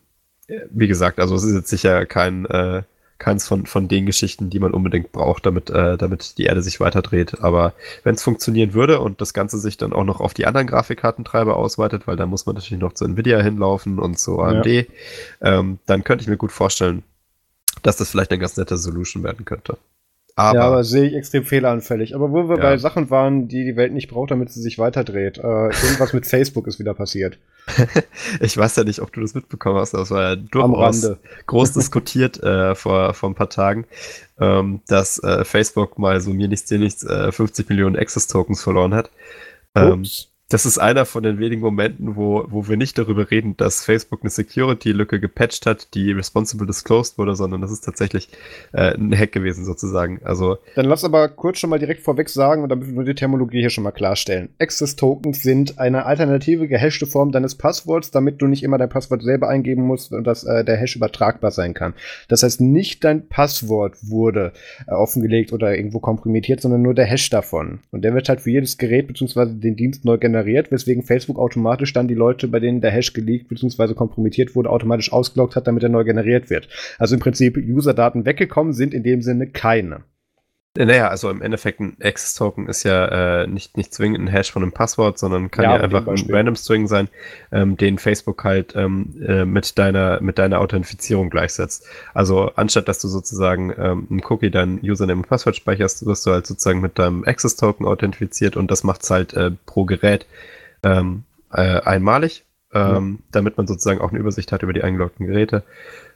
wie 0.71 0.89
gesagt, 0.89 1.21
also 1.21 1.37
es 1.37 1.45
ist 1.45 1.55
jetzt 1.55 1.69
sicher 1.69 2.05
kein 2.07 2.45
äh, 2.47 2.83
keins 3.19 3.47
von, 3.47 3.67
von 3.67 3.89
den 3.89 4.07
Geschichten, 4.07 4.51
die 4.51 4.59
man 4.59 4.73
unbedingt 4.73 5.13
braucht, 5.13 5.47
damit, 5.47 5.71
äh, 5.71 5.97
damit 5.97 6.39
die 6.39 6.45
Erde 6.45 6.63
sich 6.63 6.81
weiterdreht. 6.81 7.41
Aber 7.41 7.73
wenn 8.03 8.15
es 8.15 8.23
funktionieren 8.23 8.75
würde 8.75 9.01
und 9.01 9.21
das 9.21 9.33
Ganze 9.33 9.59
sich 9.59 9.77
dann 9.77 9.93
auch 9.93 10.05
noch 10.05 10.21
auf 10.21 10.35
die 10.35 10.47
anderen 10.47 10.67
Grafikkartentreiber 10.67 11.57
ausweitet, 11.57 12.07
weil 12.07 12.17
da 12.17 12.27
muss 12.27 12.47
man 12.47 12.57
natürlich 12.57 12.81
noch 12.81 12.95
zu 12.95 13.05
Nvidia 13.05 13.41
hinlaufen 13.41 13.99
und 13.99 14.19
zu 14.19 14.41
AMD, 14.41 14.67
ja. 14.67 14.85
ähm, 15.41 15.79
dann 15.87 16.05
könnte 16.05 16.23
ich 16.23 16.29
mir 16.29 16.37
gut 16.37 16.53
vorstellen, 16.53 17.03
dass 17.83 17.97
das 17.97 18.11
vielleicht 18.11 18.31
eine 18.31 18.41
ganz 18.41 18.57
nette 18.57 18.77
Solution 18.77 19.23
werden 19.23 19.45
könnte. 19.45 19.79
Aber, 20.35 20.59
ja, 20.59 20.64
aber 20.64 20.85
sehe 20.85 21.09
ich 21.09 21.14
extrem 21.14 21.45
fehleranfällig. 21.45 22.14
Aber 22.14 22.33
wo 22.33 22.49
wir 22.49 22.57
ja. 22.57 22.62
bei 22.62 22.78
Sachen 22.78 23.11
waren, 23.11 23.49
die 23.49 23.64
die 23.64 23.76
Welt 23.76 23.93
nicht 23.93 24.09
braucht, 24.09 24.30
damit 24.30 24.51
sie 24.51 24.62
sich 24.62 24.78
weiterdreht. 24.78 25.39
Äh, 25.39 25.43
irgendwas 25.43 26.12
mit 26.12 26.26
Facebook 26.26 26.66
ist 26.66 26.78
wieder 26.78 26.95
passiert. 26.95 27.39
ich 28.41 28.57
weiß 28.57 28.76
ja 28.76 28.85
nicht, 28.85 29.01
ob 29.01 29.12
du 29.12 29.20
das 29.20 29.35
mitbekommen 29.35 29.78
hast, 29.78 29.95
das 29.95 30.11
war 30.11 30.30
ja 30.30 30.37
durchaus 30.37 31.07
groß 31.47 31.72
diskutiert 31.72 32.43
äh, 32.43 32.74
vor, 32.74 33.14
vor 33.14 33.30
ein 33.30 33.35
paar 33.35 33.51
Tagen, 33.51 33.87
ähm, 34.41 34.80
dass 34.89 35.22
äh, 35.22 35.45
Facebook 35.45 35.99
mal 35.99 36.20
so 36.20 36.33
mir 36.33 36.49
nichts, 36.49 36.68
dir 36.68 36.78
nichts, 36.78 37.05
50 37.05 37.68
Millionen 37.68 37.97
Access-Tokens 37.97 38.62
verloren 38.62 38.95
hat. 38.95 39.11
Ähm, 39.74 40.05
das 40.53 40.67
ist 40.67 40.77
einer 40.77 41.07
von 41.07 41.23
den 41.23 41.39
wenigen 41.39 41.63
Momenten, 41.63 42.15
wo, 42.15 42.45
wo 42.49 42.69
wir 42.69 42.77
nicht 42.77 42.99
darüber 42.99 43.31
reden, 43.31 43.57
dass 43.57 43.87
Facebook 43.87 44.21
eine 44.21 44.29
Security-Lücke 44.29 45.19
gepatcht 45.19 45.65
hat, 45.65 45.95
die 45.95 46.13
responsible 46.13 46.67
disclosed 46.67 47.17
wurde, 47.17 47.35
sondern 47.35 47.63
das 47.63 47.73
ist 47.73 47.81
tatsächlich 47.81 48.29
äh, 48.73 48.95
ein 48.95 49.17
Hack 49.19 49.33
gewesen 49.33 49.65
sozusagen. 49.65 50.21
Also 50.25 50.59
Dann 50.75 50.85
lass 50.85 51.05
aber 51.05 51.29
kurz 51.29 51.59
schon 51.59 51.71
mal 51.71 51.79
direkt 51.79 52.03
vorweg 52.03 52.29
sagen 52.29 52.63
und 52.63 52.69
damit 52.69 52.95
wir 52.95 53.03
die 53.05 53.15
Terminologie 53.15 53.61
hier 53.61 53.71
schon 53.71 53.85
mal 53.85 53.93
klarstellen. 53.93 54.51
Access-Tokens 54.59 55.43
sind 55.43 55.79
eine 55.79 56.05
alternative 56.05 56.69
gehashte 56.69 57.07
Form 57.07 57.33
deines 57.33 57.55
Passworts, 57.55 58.11
damit 58.11 58.43
du 58.43 58.47
nicht 58.47 58.63
immer 58.63 58.77
dein 58.77 58.91
Passwort 58.91 59.23
selber 59.23 59.49
eingeben 59.49 59.83
musst 59.85 60.13
und 60.13 60.27
dass 60.27 60.45
äh, 60.45 60.67
der 60.67 60.77
Hash 60.77 60.97
übertragbar 60.97 61.51
sein 61.51 61.73
kann. 61.73 61.95
Das 62.29 62.43
heißt, 62.43 62.61
nicht 62.61 63.05
dein 63.05 63.27
Passwort 63.27 63.97
wurde 64.03 64.53
äh, 64.87 64.93
offengelegt 64.93 65.55
oder 65.55 65.75
irgendwo 65.75 65.99
komprimiert, 65.99 66.61
sondern 66.61 66.83
nur 66.83 66.93
der 66.93 67.07
Hash 67.07 67.31
davon. 67.31 67.81
Und 67.91 68.03
der 68.03 68.13
wird 68.13 68.29
halt 68.29 68.43
für 68.43 68.51
jedes 68.51 68.77
Gerät 68.77 69.07
bzw. 69.07 69.47
den 69.47 69.77
Dienst 69.77 70.05
neu 70.05 70.19
generiert 70.19 70.41
generiert, 70.43 70.70
weswegen 70.70 71.03
Facebook 71.03 71.38
automatisch 71.38 71.93
dann 71.93 72.09
die 72.09 72.14
Leute, 72.14 72.49
bei 72.49 72.61
denen 72.61 72.80
der 72.80 72.90
Hash 72.90 73.12
geleakt 73.12 73.49
bzw. 73.49 73.95
kompromittiert 73.95 74.55
wurde, 74.55 74.70
automatisch 74.70 75.12
ausgeloggt 75.12 75.57
hat, 75.57 75.66
damit 75.66 75.82
er 75.82 75.88
neu 75.88 76.05
generiert 76.05 76.51
wird. 76.51 76.68
Also 76.99 77.14
im 77.14 77.20
Prinzip 77.20 77.57
User-Daten 77.57 78.24
weggekommen 78.24 78.72
sind 78.72 78.95
in 78.95 79.03
dem 79.03 79.22
Sinne 79.22 79.47
keine. 79.47 80.05
Naja, 80.75 81.09
also 81.09 81.29
im 81.29 81.43
Endeffekt 81.43 81.81
ein 81.81 81.99
Access-Token 82.03 82.66
ist 82.66 82.83
ja 82.85 83.43
äh, 83.43 83.47
nicht, 83.47 83.77
nicht 83.77 83.93
zwingend 83.93 84.20
ein 84.20 84.29
Hash 84.29 84.51
von 84.51 84.62
einem 84.62 84.73
Passwort, 84.73 85.18
sondern 85.18 85.51
kann 85.51 85.64
ja, 85.64 85.77
ja 85.77 85.83
einfach 85.83 86.07
ein 86.07 86.27
Random 86.31 86.57
String 86.57 86.87
sein, 86.87 87.09
ähm, 87.51 87.77
den 87.77 87.99
Facebook 87.99 88.43
halt 88.43 88.75
ähm, 88.75 89.14
äh, 89.23 89.45
mit 89.45 89.79
deiner 89.79 90.23
mit 90.23 90.39
deiner 90.39 90.61
Authentifizierung 90.61 91.29
gleichsetzt. 91.29 91.87
Also 92.14 92.53
anstatt 92.57 92.89
dass 92.89 93.03
du 93.03 93.09
sozusagen 93.09 93.75
ähm, 93.77 94.07
ein 94.11 94.23
Cookie 94.31 94.51
dein 94.51 94.81
Username 94.83 95.20
und 95.20 95.29
Passwort 95.29 95.57
speicherst, 95.57 96.07
wirst 96.07 96.25
du 96.25 96.31
halt 96.31 96.47
sozusagen 96.47 96.81
mit 96.81 96.99
deinem 96.99 97.23
Access-Token 97.25 97.85
authentifiziert 97.85 98.57
und 98.57 98.70
das 98.70 98.83
macht's 98.83 99.11
halt 99.11 99.35
äh, 99.35 99.51
pro 99.66 99.85
Gerät 99.85 100.25
ähm, 100.83 101.25
äh, 101.53 101.83
einmalig, 101.83 102.47
ähm, 102.73 103.18
ja. 103.20 103.25
damit 103.33 103.59
man 103.59 103.66
sozusagen 103.66 104.01
auch 104.01 104.09
eine 104.09 104.20
Übersicht 104.20 104.53
hat 104.53 104.62
über 104.62 104.73
die 104.73 104.83
eingeloggten 104.83 105.27
Geräte 105.27 105.64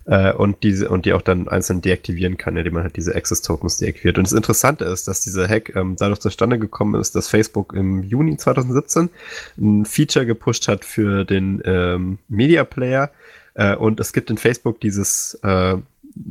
äh, 0.07 0.33
und 0.33 0.63
diese 0.63 0.89
und 0.89 1.05
die 1.05 1.13
auch 1.13 1.23
dann 1.23 1.49
einzeln 1.49 1.81
deaktivieren 1.81 2.37
kann, 2.37 2.57
indem 2.57 2.75
man 2.75 2.85
halt 2.85 2.97
diese 2.97 3.15
Access 3.15 3.43
Tokens 3.43 3.79
deaktiviert. 3.79 4.19
Und 4.19 4.27
das 4.27 4.33
Interessante 4.33 4.85
ist, 4.85 5.09
dass 5.09 5.21
dieser 5.21 5.49
Hack 5.49 5.75
ähm, 5.75 5.97
dadurch 5.99 6.21
zustande 6.21 6.59
gekommen 6.59 7.01
ist, 7.01 7.15
dass 7.15 7.29
Facebook 7.29 7.73
im 7.75 8.03
Juni 8.03 8.37
2017 8.37 9.11
ein 9.59 9.85
Feature 9.85 10.27
gepusht 10.27 10.69
hat 10.69 10.85
für 10.85 11.25
den 11.25 11.61
ähm, 11.65 12.19
Media 12.29 12.65
Player 12.65 13.11
äh, 13.55 13.75
und 13.75 14.01
es 14.01 14.13
gibt 14.13 14.31
in 14.31 14.39
Facebook 14.39 14.81
dieses 14.81 15.35
äh, 15.43 15.77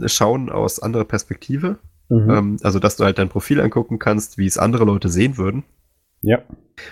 Schauen 0.05 0.49
aus 0.49 0.79
anderer 0.79 1.05
Perspektive. 1.05 1.77
Mhm. 2.09 2.29
Ähm, 2.29 2.57
also, 2.63 2.79
dass 2.79 2.95
du 2.95 3.03
halt 3.03 3.17
dein 3.17 3.29
Profil 3.29 3.59
angucken 3.59 3.99
kannst, 3.99 4.37
wie 4.37 4.45
es 4.45 4.57
andere 4.57 4.85
Leute 4.85 5.09
sehen 5.09 5.37
würden. 5.37 5.63
Ja. 6.25 6.41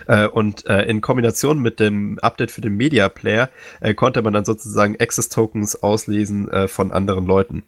Äh, 0.07 0.27
und 0.27 0.65
äh, 0.67 0.84
in 0.84 1.01
Kombination 1.01 1.59
mit 1.59 1.79
dem 1.79 2.19
Update 2.19 2.51
für 2.51 2.61
den 2.61 2.77
Media 2.77 3.09
Player 3.09 3.49
äh, 3.81 3.93
konnte 3.95 4.21
man 4.21 4.31
dann 4.31 4.45
sozusagen 4.45 4.95
Access 4.99 5.29
Tokens 5.29 5.81
auslesen 5.81 6.49
äh, 6.51 6.67
von 6.67 6.91
anderen 6.91 7.25
Leuten. 7.25 7.63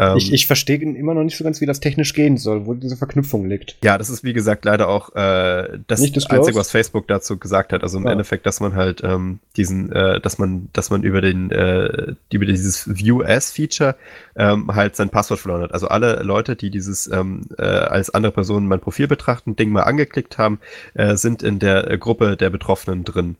Ähm, 0.00 0.16
ich, 0.16 0.32
ich 0.32 0.46
verstehe 0.46 0.78
immer 0.78 1.14
noch 1.14 1.24
nicht 1.24 1.36
so 1.36 1.42
ganz, 1.42 1.60
wie 1.60 1.66
das 1.66 1.80
technisch 1.80 2.14
gehen 2.14 2.36
soll, 2.36 2.66
wo 2.66 2.74
diese 2.74 2.96
Verknüpfung 2.96 3.48
liegt. 3.48 3.76
Ja, 3.82 3.98
das 3.98 4.10
ist 4.10 4.22
wie 4.22 4.32
gesagt 4.32 4.64
leider 4.64 4.88
auch 4.88 5.14
äh, 5.16 5.80
das 5.88 6.00
Einzige, 6.00 6.54
was 6.54 6.70
Facebook 6.70 7.08
dazu 7.08 7.36
gesagt 7.36 7.72
hat. 7.72 7.82
Also 7.82 7.98
im 7.98 8.04
ja. 8.04 8.12
Endeffekt, 8.12 8.46
dass 8.46 8.60
man 8.60 8.76
halt 8.76 9.02
ähm, 9.02 9.40
diesen, 9.56 9.90
äh, 9.90 10.20
dass 10.20 10.38
man, 10.38 10.68
dass 10.72 10.90
man 10.90 11.02
über 11.02 11.20
den, 11.20 11.50
äh, 11.50 12.14
über 12.32 12.46
dieses 12.46 12.96
View 12.96 13.22
as 13.22 13.50
Feature 13.50 13.96
ähm, 14.36 14.72
halt 14.72 14.94
sein 14.94 15.10
Passwort 15.10 15.40
verloren 15.40 15.62
hat. 15.62 15.74
Also 15.74 15.88
alle 15.88 16.22
Leute, 16.22 16.54
die 16.54 16.70
dieses 16.70 17.10
ähm, 17.10 17.46
äh, 17.58 17.62
als 17.62 18.10
andere 18.10 18.32
Personen 18.32 18.68
mein 18.68 18.80
Profil 18.80 19.08
betrachten, 19.08 19.56
Ding 19.56 19.70
mal 19.70 19.82
angeklickt 19.82 20.38
haben, 20.38 20.60
äh, 20.94 21.16
sind 21.16 21.42
in 21.42 21.58
der 21.58 21.90
äh, 21.90 21.98
Gruppe 21.98 22.36
der 22.36 22.50
Betroffenen 22.50 23.02
drin. 23.02 23.36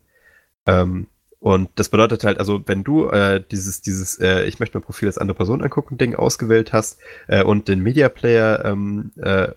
Ähm, 0.66 1.06
und 1.40 1.70
das 1.76 1.88
bedeutet 1.88 2.24
halt, 2.24 2.38
also 2.38 2.60
wenn 2.66 2.82
du 2.82 3.08
äh, 3.08 3.42
dieses, 3.50 3.80
dieses, 3.80 4.18
äh, 4.18 4.44
ich 4.44 4.58
möchte 4.58 4.76
mein 4.76 4.84
Profil 4.84 5.08
als 5.08 5.18
andere 5.18 5.36
Person 5.36 5.62
angucken, 5.62 5.96
Ding 5.96 6.14
ausgewählt 6.14 6.72
hast 6.72 6.98
äh, 7.28 7.44
und 7.44 7.68
den 7.68 7.80
Media 7.80 8.08
Player, 8.08 8.64
ähm, 8.64 9.12
äh, 9.16 9.48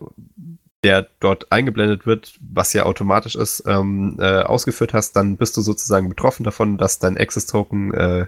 der 0.84 1.08
dort 1.20 1.52
eingeblendet 1.52 2.06
wird, 2.06 2.34
was 2.40 2.74
ja 2.74 2.84
automatisch 2.84 3.36
ist, 3.36 3.64
ähm, 3.68 4.18
äh, 4.20 4.42
ausgeführt 4.42 4.94
hast, 4.94 5.16
dann 5.16 5.38
bist 5.38 5.56
du 5.58 5.62
sozusagen 5.62 6.10
betroffen 6.10 6.44
davon, 6.44 6.78
dass 6.78 7.00
dein 7.00 7.18
Access-Token 7.18 7.94
äh, 7.94 8.26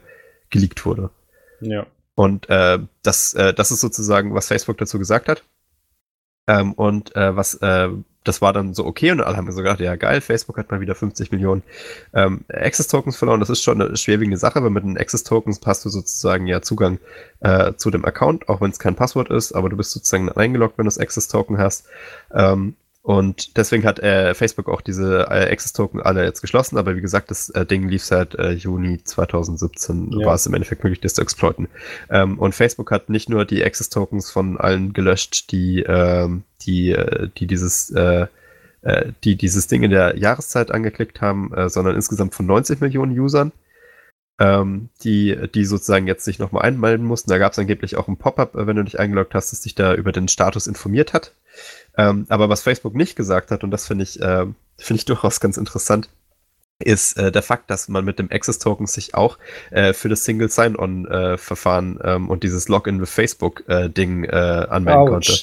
geleakt 0.49 0.85
wurde. 0.85 1.09
Ja. 1.61 1.85
Und 2.15 2.49
äh, 2.49 2.79
das, 3.01 3.33
äh, 3.33 3.53
das 3.53 3.71
ist 3.71 3.81
sozusagen, 3.81 4.33
was 4.35 4.47
Facebook 4.47 4.77
dazu 4.77 4.99
gesagt 4.99 5.29
hat. 5.29 5.43
Ähm, 6.47 6.73
und 6.73 7.15
äh, 7.15 7.35
was 7.35 7.55
äh, 7.55 7.89
das 8.23 8.41
war 8.41 8.53
dann 8.53 8.73
so 8.73 8.85
okay 8.85 9.11
und 9.11 9.21
alle 9.21 9.37
haben 9.37 9.51
so 9.51 9.61
gedacht, 9.61 9.79
ja 9.79 9.95
geil, 9.95 10.21
Facebook 10.21 10.57
hat 10.57 10.71
mal 10.71 10.81
wieder 10.81 10.95
50 10.95 11.31
Millionen 11.31 11.63
ähm, 12.13 12.45
Access-Tokens 12.49 13.17
verloren. 13.17 13.39
Das 13.39 13.49
ist 13.49 13.63
schon 13.63 13.81
eine 13.81 13.97
schwerwiegende 13.97 14.37
Sache, 14.37 14.63
weil 14.63 14.69
mit 14.69 14.83
den 14.83 14.97
Access-Tokens 14.97 15.61
hast 15.65 15.85
du 15.85 15.89
sozusagen 15.89 16.47
ja 16.47 16.61
Zugang 16.61 16.99
äh, 17.41 17.73
zu 17.73 17.91
dem 17.91 18.05
Account, 18.05 18.49
auch 18.49 18.61
wenn 18.61 18.71
es 18.71 18.79
kein 18.79 18.95
Passwort 18.95 19.29
ist, 19.29 19.53
aber 19.53 19.69
du 19.69 19.77
bist 19.77 19.91
sozusagen 19.91 20.29
eingeloggt, 20.29 20.77
wenn 20.77 20.85
du 20.85 20.89
das 20.89 20.99
Access-Token 20.99 21.57
hast. 21.57 21.85
Ähm, 22.33 22.75
und 23.03 23.57
deswegen 23.57 23.83
hat 23.83 23.99
äh, 23.99 24.33
Facebook 24.33 24.69
auch 24.69 24.79
diese 24.79 25.27
äh, 25.29 25.51
Access-Token 25.51 26.01
alle 26.01 26.23
jetzt 26.23 26.39
geschlossen, 26.39 26.77
aber 26.77 26.95
wie 26.95 27.01
gesagt, 27.01 27.31
das 27.31 27.49
äh, 27.49 27.65
Ding 27.65 27.89
lief 27.89 28.05
seit 28.05 28.33
äh, 28.35 28.51
Juni 28.51 29.03
2017, 29.03 30.19
ja. 30.19 30.25
war 30.25 30.35
es 30.35 30.45
im 30.45 30.53
Endeffekt 30.53 30.85
möglich, 30.85 31.01
das 31.01 31.15
zu 31.15 31.21
exploiten. 31.21 31.67
Ähm, 32.09 32.39
und 32.39 32.55
Facebook 32.55 32.91
hat 32.91 33.09
nicht 33.09 33.27
nur 33.27 33.43
die 33.43 33.61
Access-Tokens 33.61 34.31
von 34.31 34.57
allen 34.57 34.93
gelöscht, 34.93 35.51
die, 35.51 35.83
ähm, 35.83 36.43
die, 36.65 36.91
äh, 36.91 37.29
die 37.37 37.47
dieses 37.47 37.89
äh, 37.91 38.27
äh, 38.81 39.11
die 39.23 39.35
dieses 39.35 39.67
Ding 39.67 39.83
in 39.83 39.91
der 39.91 40.17
Jahreszeit 40.17 40.71
angeklickt 40.71 41.21
haben, 41.21 41.53
äh, 41.53 41.69
sondern 41.69 41.95
insgesamt 41.95 42.35
von 42.35 42.45
90 42.45 42.81
Millionen 42.81 43.17
Usern, 43.17 43.51
ähm, 44.39 44.89
die, 45.03 45.37
die 45.53 45.65
sozusagen 45.65 46.07
jetzt 46.07 46.25
sich 46.25 46.39
nochmal 46.39 46.63
einmelden 46.63 47.05
mussten. 47.05 47.29
Da 47.29 47.37
gab 47.37 47.53
es 47.53 47.59
angeblich 47.59 47.95
auch 47.97 48.07
ein 48.07 48.17
Pop-up, 48.17 48.55
äh, 48.55 48.67
wenn 48.67 48.75
du 48.75 48.83
dich 48.83 48.99
eingeloggt 48.99 49.35
hast, 49.35 49.51
das 49.51 49.61
dich 49.61 49.75
da 49.75 49.93
über 49.93 50.11
den 50.11 50.27
Status 50.27 50.67
informiert 50.67 51.13
hat. 51.13 51.33
Ähm, 51.97 52.25
aber 52.29 52.49
was 52.49 52.63
Facebook 52.63 52.95
nicht 52.95 53.15
gesagt 53.15 53.51
hat, 53.51 53.63
und 53.63 53.71
das 53.71 53.87
finde 53.87 54.03
ich, 54.03 54.21
äh, 54.21 54.45
finde 54.77 54.99
ich 54.99 55.05
durchaus 55.05 55.39
ganz 55.39 55.57
interessant, 55.57 56.09
ist 56.79 57.17
äh, 57.17 57.31
der 57.31 57.43
Fakt, 57.43 57.69
dass 57.69 57.87
man 57.87 58.03
mit 58.03 58.19
dem 58.19 58.31
Access 58.31 58.59
Token 58.59 58.87
sich 58.87 59.15
auch 59.15 59.37
äh, 59.71 59.93
für 59.93 60.09
das 60.09 60.25
Single 60.25 60.49
Sign-On-Verfahren 60.49 62.01
äh, 62.01 62.15
ähm, 62.15 62.29
und 62.29 62.43
dieses 62.43 62.67
Login 62.67 62.99
with 62.99 63.11
Facebook-Ding 63.11 64.23
äh, 64.25 64.27
äh, 64.27 64.67
anmelden 64.67 65.03
Ouch. 65.03 65.09
konnte. 65.09 65.33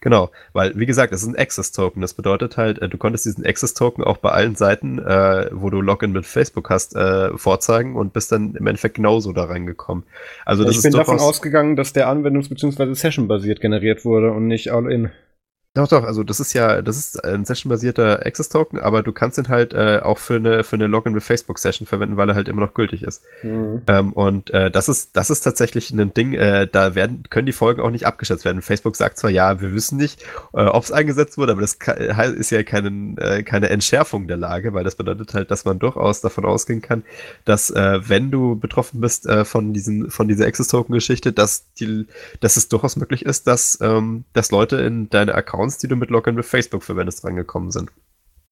Genau, 0.00 0.30
weil 0.52 0.78
wie 0.78 0.86
gesagt, 0.86 1.12
es 1.12 1.22
ist 1.22 1.28
ein 1.28 1.36
Access 1.36 1.72
Token. 1.72 2.00
Das 2.00 2.14
bedeutet 2.14 2.56
halt, 2.56 2.80
äh, 2.80 2.88
du 2.88 2.98
konntest 2.98 3.24
diesen 3.26 3.44
Access 3.44 3.74
Token 3.74 4.04
auch 4.04 4.18
bei 4.18 4.30
allen 4.30 4.54
Seiten, 4.54 4.98
äh, 5.00 5.48
wo 5.52 5.70
du 5.70 5.80
Login 5.80 6.12
mit 6.12 6.24
Facebook 6.24 6.70
hast, 6.70 6.94
äh, 6.94 7.36
vorzeigen 7.36 7.96
und 7.96 8.12
bist 8.12 8.30
dann 8.30 8.54
im 8.54 8.66
Endeffekt 8.66 8.94
genauso 8.94 9.32
da 9.32 9.44
reingekommen. 9.44 10.04
Also 10.44 10.64
das 10.64 10.76
ich 10.76 10.82
bin 10.82 10.92
davon 10.92 11.18
ausgegangen, 11.18 11.74
dass 11.74 11.92
der 11.92 12.08
Anwendungs- 12.08 12.48
bzw. 12.48 12.94
Session-basiert 12.94 13.60
generiert 13.60 14.04
wurde 14.04 14.30
und 14.30 14.46
nicht 14.46 14.70
all-in. 14.70 15.10
Doch, 15.78 15.86
doch, 15.86 16.02
also 16.02 16.24
das 16.24 16.40
ist 16.40 16.54
ja, 16.54 16.82
das 16.82 16.96
ist 16.96 17.24
ein 17.24 17.44
sessionbasierter 17.44 18.26
Access-Token, 18.26 18.80
aber 18.80 19.04
du 19.04 19.12
kannst 19.12 19.38
ihn 19.38 19.46
halt 19.46 19.74
äh, 19.74 20.00
auch 20.02 20.18
für 20.18 20.34
eine, 20.34 20.64
für 20.64 20.74
eine 20.74 20.88
Login 20.88 21.14
with 21.14 21.22
Facebook-Session 21.22 21.86
verwenden, 21.86 22.16
weil 22.16 22.28
er 22.28 22.34
halt 22.34 22.48
immer 22.48 22.62
noch 22.62 22.74
gültig 22.74 23.04
ist. 23.04 23.22
Mhm. 23.44 23.82
Ähm, 23.86 24.12
und 24.12 24.50
äh, 24.50 24.72
das 24.72 24.88
ist, 24.88 25.16
das 25.16 25.30
ist 25.30 25.42
tatsächlich 25.42 25.92
ein 25.92 26.12
Ding, 26.12 26.34
äh, 26.34 26.66
da 26.66 26.96
werden, 26.96 27.22
können 27.30 27.46
die 27.46 27.52
Folgen 27.52 27.80
auch 27.80 27.92
nicht 27.92 28.08
abgeschätzt 28.08 28.44
werden. 28.44 28.60
Facebook 28.60 28.96
sagt 28.96 29.18
zwar, 29.18 29.30
ja, 29.30 29.60
wir 29.60 29.72
wissen 29.72 29.98
nicht, 29.98 30.20
äh, 30.52 30.64
ob 30.64 30.82
es 30.82 30.90
eingesetzt 30.90 31.38
wurde, 31.38 31.52
aber 31.52 31.60
das 31.60 31.78
ist 32.36 32.50
ja 32.50 32.64
keine, 32.64 33.16
äh, 33.20 33.44
keine 33.44 33.68
Entschärfung 33.68 34.26
der 34.26 34.36
Lage, 34.36 34.74
weil 34.74 34.82
das 34.82 34.96
bedeutet 34.96 35.32
halt, 35.32 35.52
dass 35.52 35.64
man 35.64 35.78
durchaus 35.78 36.20
davon 36.22 36.44
ausgehen 36.44 36.82
kann, 36.82 37.04
dass 37.44 37.70
äh, 37.70 38.00
wenn 38.02 38.32
du 38.32 38.56
betroffen 38.58 39.00
bist 39.00 39.28
von 39.44 39.72
diesen, 39.72 40.10
von 40.10 40.26
dieser 40.26 40.46
Access-Token-Geschichte, 40.46 41.32
dass 41.32 41.72
die, 41.74 42.06
dass 42.40 42.56
es 42.56 42.68
durchaus 42.68 42.96
möglich 42.96 43.24
ist, 43.24 43.46
dass, 43.46 43.78
ähm, 43.80 44.24
dass 44.32 44.50
Leute 44.50 44.78
in 44.78 45.08
deine 45.10 45.36
Accounts 45.36 45.67
Accounts, 45.68 45.78
die 45.78 45.88
du 45.88 45.96
mit 45.96 46.08
Login 46.10 46.34
mit 46.34 46.46
Facebook 46.46 46.82
verwendest, 46.82 47.24
rangekommen 47.24 47.70
sind. 47.70 47.90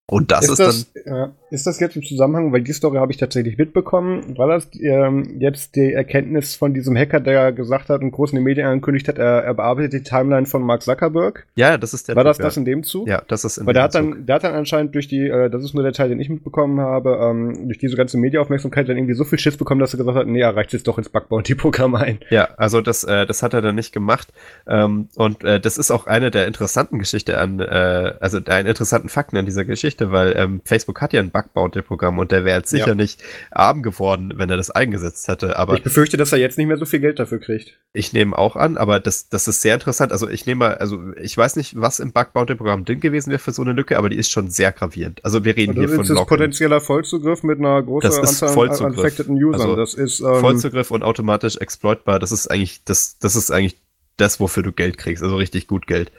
Und 0.08 0.30
das 0.30 0.44
ist, 0.44 0.50
ist 0.50 0.58
das, 0.60 0.92
dann. 1.04 1.14
Äh, 1.14 1.28
ist 1.50 1.66
das 1.66 1.80
jetzt 1.80 1.96
im 1.96 2.02
Zusammenhang, 2.02 2.52
weil 2.52 2.62
die 2.62 2.72
Story 2.72 2.98
habe 2.98 3.10
ich 3.10 3.18
tatsächlich 3.18 3.58
mitbekommen, 3.58 4.36
war 4.38 4.46
das 4.48 4.68
ähm, 4.80 5.36
jetzt 5.40 5.74
die 5.74 5.92
Erkenntnis 5.92 6.54
von 6.54 6.74
diesem 6.74 6.96
Hacker, 6.96 7.18
der 7.20 7.52
gesagt 7.52 7.88
hat 7.88 8.02
und 8.02 8.10
groß 8.12 8.30
in 8.30 8.36
den 8.36 8.44
Medien 8.44 8.66
angekündigt 8.66 9.08
hat, 9.08 9.18
er, 9.18 9.42
er 9.42 9.54
bearbeitet 9.54 9.92
die 9.92 10.02
Timeline 10.02 10.46
von 10.46 10.62
Mark 10.62 10.82
Zuckerberg? 10.82 11.46
Ja, 11.56 11.76
das 11.78 11.92
ist 11.94 12.08
der. 12.08 12.16
War 12.16 12.24
das 12.24 12.38
ja. 12.38 12.44
das 12.44 12.56
in 12.56 12.64
dem 12.64 12.82
Zug? 12.82 13.08
Ja, 13.08 13.22
das 13.26 13.44
ist 13.44 13.58
in 13.58 13.66
Weil 13.66 13.74
der 13.74 13.84
hat 13.84 13.92
Zug. 13.92 14.02
dann, 14.02 14.26
der 14.26 14.34
hat 14.36 14.44
dann 14.44 14.54
anscheinend 14.54 14.94
durch 14.94 15.08
die, 15.08 15.26
äh, 15.26 15.50
das 15.50 15.64
ist 15.64 15.74
nur 15.74 15.82
der 15.82 15.92
Teil, 15.92 16.08
den 16.08 16.20
ich 16.20 16.28
mitbekommen 16.28 16.80
habe, 16.80 17.18
ähm, 17.22 17.66
durch 17.66 17.78
diese 17.78 17.96
ganze 17.96 18.16
Mediaaufmerksamkeit 18.18 18.88
dann 18.88 18.96
irgendwie 18.96 19.14
so 19.14 19.24
viel 19.24 19.38
Schiss 19.38 19.56
bekommen, 19.56 19.80
dass 19.80 19.94
er 19.94 19.98
gesagt 19.98 20.16
hat, 20.16 20.26
nee, 20.28 20.40
er 20.40 20.54
reicht 20.54 20.72
jetzt 20.72 20.86
doch 20.86 20.98
ins 20.98 21.08
Bug 21.08 21.28
Bounty-Programm 21.28 21.94
ein. 21.96 22.18
Ja, 22.30 22.48
also 22.56 22.80
das, 22.80 23.02
äh, 23.04 23.26
das 23.26 23.42
hat 23.42 23.54
er 23.54 23.62
dann 23.62 23.74
nicht 23.74 23.92
gemacht. 23.92 24.32
Ähm, 24.68 25.08
und 25.16 25.42
äh, 25.42 25.58
das 25.58 25.78
ist 25.78 25.90
auch 25.90 26.06
eine 26.06 26.30
der 26.30 26.46
interessanten 26.46 26.98
Geschichten 26.98 27.34
an, 27.34 27.60
äh, 27.60 28.14
also 28.20 28.40
der 28.40 28.60
interessanten 28.66 29.08
Fakten 29.08 29.36
an 29.36 29.46
dieser 29.46 29.64
Geschichte, 29.64 29.95
weil 30.00 30.34
ähm, 30.36 30.60
Facebook 30.64 31.00
hat 31.00 31.12
ja 31.12 31.20
ein 31.20 31.30
Bug-Bounty-Programm 31.30 32.18
und 32.18 32.32
der 32.32 32.44
wäre 32.44 32.58
jetzt 32.58 32.70
sicher 32.70 32.88
ja. 32.88 32.94
nicht 32.94 33.22
arm 33.50 33.82
geworden, 33.82 34.34
wenn 34.36 34.50
er 34.50 34.56
das 34.56 34.70
eingesetzt 34.70 35.28
hätte. 35.28 35.58
Aber 35.58 35.74
ich 35.74 35.82
befürchte, 35.82 36.16
dass 36.16 36.32
er 36.32 36.38
jetzt 36.38 36.58
nicht 36.58 36.66
mehr 36.66 36.76
so 36.76 36.84
viel 36.84 37.00
Geld 37.00 37.18
dafür 37.18 37.38
kriegt. 37.38 37.78
Ich 37.92 38.12
nehme 38.12 38.36
auch 38.36 38.56
an, 38.56 38.76
aber 38.76 39.00
das, 39.00 39.28
das 39.28 39.48
ist 39.48 39.62
sehr 39.62 39.74
interessant. 39.74 40.12
Also 40.12 40.28
ich 40.28 40.46
nehme 40.46 40.58
mal, 40.60 40.74
also 40.74 41.00
ich 41.20 41.36
weiß 41.36 41.56
nicht, 41.56 41.80
was 41.80 42.00
im 42.00 42.12
Bug-Bounty-Programm 42.12 42.84
drin 42.84 43.00
gewesen 43.00 43.30
wäre 43.30 43.38
für 43.38 43.52
so 43.52 43.62
eine 43.62 43.72
Lücke, 43.72 43.98
aber 43.98 44.08
die 44.08 44.16
ist 44.16 44.30
schon 44.30 44.50
sehr 44.50 44.72
gravierend. 44.72 45.24
Also 45.24 45.44
wir 45.44 45.56
reden 45.56 45.74
hier 45.74 45.88
von 45.88 45.98
Das 45.98 46.10
ist 46.10 46.26
potenzieller 46.26 46.80
Vollzugriff 46.80 47.42
mit 47.42 47.58
einer 47.58 47.82
großen 47.82 48.12
Anzahl 48.12 48.70
an 48.70 48.92
infecteden 48.92 49.42
Usern. 49.42 49.60
Also 49.60 49.76
das 49.76 49.94
ist 49.94 50.20
ähm, 50.20 50.36
Vollzugriff 50.36 50.90
und 50.90 51.02
automatisch 51.02 51.56
exploitbar. 51.56 52.18
Das 52.18 52.32
ist 52.32 52.50
eigentlich, 52.50 52.84
das, 52.84 53.18
das 53.18 53.36
ist 53.36 53.50
eigentlich 53.50 53.76
das, 54.16 54.40
wofür 54.40 54.62
du 54.62 54.72
Geld 54.72 54.98
kriegst, 54.98 55.22
also 55.22 55.36
richtig 55.36 55.66
gut 55.66 55.86
Geld. 55.86 56.10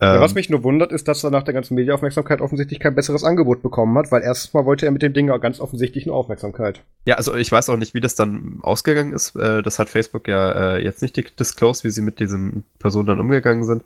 Ja, 0.00 0.20
was 0.20 0.32
ähm, 0.32 0.36
mich 0.36 0.50
nur 0.50 0.62
wundert, 0.62 0.90
ist, 0.90 1.06
dass 1.06 1.22
er 1.22 1.30
nach 1.30 1.42
der 1.42 1.54
ganzen 1.54 1.74
Mediaaufmerksamkeit 1.74 2.40
offensichtlich 2.40 2.80
kein 2.80 2.94
besseres 2.94 3.24
Angebot 3.24 3.62
bekommen 3.62 3.96
hat, 3.98 4.10
weil 4.10 4.22
erstens 4.22 4.54
mal 4.54 4.64
wollte 4.64 4.86
er 4.86 4.92
mit 4.92 5.02
dem 5.02 5.12
Ding 5.12 5.26
ganz 5.40 5.60
offensichtlich 5.60 6.06
nur 6.06 6.16
Aufmerksamkeit. 6.16 6.82
Ja, 7.04 7.16
also 7.16 7.34
ich 7.34 7.52
weiß 7.52 7.68
auch 7.70 7.76
nicht, 7.76 7.94
wie 7.94 8.00
das 8.00 8.14
dann 8.14 8.58
ausgegangen 8.62 9.12
ist. 9.12 9.36
Äh, 9.36 9.62
das 9.62 9.78
hat 9.78 9.88
Facebook 9.88 10.28
ja 10.28 10.76
äh, 10.76 10.82
jetzt 10.82 11.02
nicht 11.02 11.38
disclosed, 11.38 11.84
wie 11.84 11.90
sie 11.90 12.02
mit 12.02 12.20
diesen 12.20 12.64
Personen 12.78 13.06
dann 13.06 13.20
umgegangen 13.20 13.64
sind. 13.64 13.82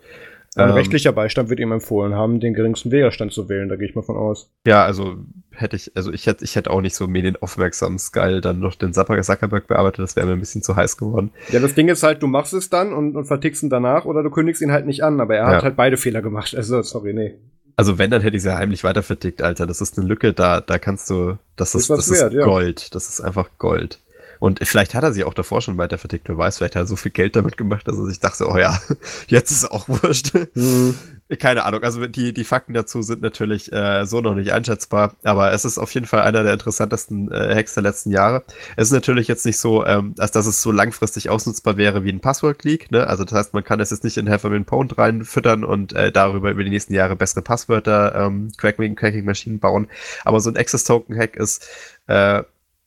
Ein 0.56 0.70
ähm, 0.70 0.74
rechtlicher 0.74 1.12
Beistand 1.12 1.50
wird 1.50 1.60
ihm 1.60 1.70
empfohlen 1.70 2.14
haben, 2.14 2.40
den 2.40 2.54
geringsten 2.54 2.90
Widerstand 2.90 3.32
zu 3.32 3.48
wählen, 3.48 3.68
da 3.68 3.76
gehe 3.76 3.88
ich 3.88 3.94
mal 3.94 4.02
von 4.02 4.16
aus. 4.16 4.50
Ja, 4.66 4.84
also 4.84 5.16
hätte 5.50 5.76
ich, 5.76 5.94
also 5.94 6.10
ich 6.12 6.26
hätte, 6.26 6.44
ich 6.44 6.56
hätte 6.56 6.70
auch 6.70 6.80
nicht 6.80 6.94
so 6.94 7.06
medienaufmerksam 7.06 7.98
Sky 7.98 8.40
dann 8.40 8.58
noch 8.58 8.74
den 8.74 8.94
Zuckerberg 8.94 9.66
bearbeitet, 9.66 10.02
das 10.02 10.16
wäre 10.16 10.26
mir 10.26 10.32
ein 10.32 10.40
bisschen 10.40 10.62
zu 10.62 10.74
heiß 10.74 10.96
geworden. 10.96 11.30
Ja, 11.50 11.60
das 11.60 11.74
Ding 11.74 11.88
ist 11.88 12.02
halt, 12.02 12.22
du 12.22 12.26
machst 12.26 12.54
es 12.54 12.70
dann 12.70 12.94
und, 12.94 13.16
und 13.16 13.26
vertickst 13.26 13.62
ihn 13.62 13.70
danach 13.70 14.06
oder 14.06 14.22
du 14.22 14.30
kündigst 14.30 14.62
ihn 14.62 14.72
halt 14.72 14.86
nicht 14.86 15.04
an, 15.04 15.20
aber 15.20 15.36
er 15.36 15.44
ja. 15.44 15.56
hat 15.56 15.62
halt 15.62 15.76
beide 15.76 15.98
Fehler 15.98 16.22
gemacht. 16.22 16.56
Also, 16.56 16.80
sorry, 16.80 17.12
nee. 17.12 17.34
Also 17.76 17.98
wenn, 17.98 18.10
dann 18.10 18.22
hätte 18.22 18.38
ich 18.38 18.42
sie 18.42 18.56
heimlich 18.56 18.84
weiter 18.84 19.02
vertickt, 19.02 19.42
Alter. 19.42 19.66
Das 19.66 19.82
ist 19.82 19.98
eine 19.98 20.08
Lücke, 20.08 20.32
da, 20.32 20.62
da 20.62 20.78
kannst 20.78 21.10
du, 21.10 21.36
das 21.56 21.74
ist, 21.74 21.90
ist 21.90 22.08
das 22.08 22.10
wert, 22.10 22.32
ist 22.32 22.44
Gold. 22.44 22.80
Ja. 22.80 22.88
Das 22.92 23.08
ist 23.10 23.20
einfach 23.20 23.50
Gold. 23.58 24.00
Und 24.38 24.60
vielleicht 24.62 24.94
hat 24.94 25.04
er 25.04 25.12
sie 25.12 25.24
auch 25.24 25.34
davor 25.34 25.60
schon 25.60 25.78
weiter 25.78 25.98
vertickt, 25.98 26.28
wer 26.28 26.38
weiß, 26.38 26.58
vielleicht 26.58 26.76
hat 26.76 26.84
er 26.84 26.86
so 26.86 26.96
viel 26.96 27.12
Geld 27.12 27.36
damit 27.36 27.56
gemacht, 27.56 27.86
dass 27.88 27.96
er 27.96 28.06
sich 28.06 28.20
dachte, 28.20 28.48
oh 28.48 28.56
ja, 28.56 28.80
jetzt 29.28 29.50
ist 29.50 29.64
es 29.64 29.70
auch 29.70 29.88
wurscht. 29.88 30.32
Mhm. 30.54 30.94
Keine 31.40 31.64
Ahnung, 31.64 31.82
also 31.82 32.06
die, 32.06 32.32
die 32.32 32.44
Fakten 32.44 32.72
dazu 32.72 33.02
sind 33.02 33.20
natürlich 33.20 33.72
äh, 33.72 34.06
so 34.06 34.20
noch 34.20 34.36
nicht 34.36 34.52
einschätzbar, 34.52 35.16
aber 35.24 35.52
es 35.52 35.64
ist 35.64 35.76
auf 35.76 35.92
jeden 35.92 36.06
Fall 36.06 36.20
einer 36.20 36.44
der 36.44 36.52
interessantesten 36.52 37.32
äh, 37.32 37.52
Hacks 37.56 37.74
der 37.74 37.82
letzten 37.82 38.12
Jahre. 38.12 38.44
Es 38.76 38.88
ist 38.88 38.92
natürlich 38.92 39.26
jetzt 39.26 39.44
nicht 39.44 39.58
so, 39.58 39.84
ähm, 39.84 40.14
als 40.18 40.30
dass 40.30 40.46
es 40.46 40.62
so 40.62 40.70
langfristig 40.70 41.28
ausnutzbar 41.28 41.76
wäre 41.76 42.04
wie 42.04 42.10
ein 42.10 42.20
Passwort-Leak, 42.20 42.92
ne? 42.92 43.08
Also 43.08 43.24
das 43.24 43.36
heißt, 43.36 43.54
man 43.54 43.64
kann 43.64 43.80
es 43.80 43.90
jetzt 43.90 44.04
nicht 44.04 44.18
in 44.18 44.30
Half 44.30 44.46
Pound 44.66 44.98
reinfüttern 44.98 45.64
und 45.64 45.94
äh, 45.94 46.12
darüber 46.12 46.52
über 46.52 46.62
die 46.62 46.70
nächsten 46.70 46.94
Jahre 46.94 47.16
bessere 47.16 47.42
Passwörter, 47.42 48.14
ähm, 48.14 48.52
Cracking-Maschinen 48.56 49.58
bauen. 49.58 49.88
Aber 50.24 50.38
so 50.38 50.48
ein 50.48 50.56
Access-Token-Hack 50.56 51.34
ist 51.34 51.66
äh, 52.06 52.44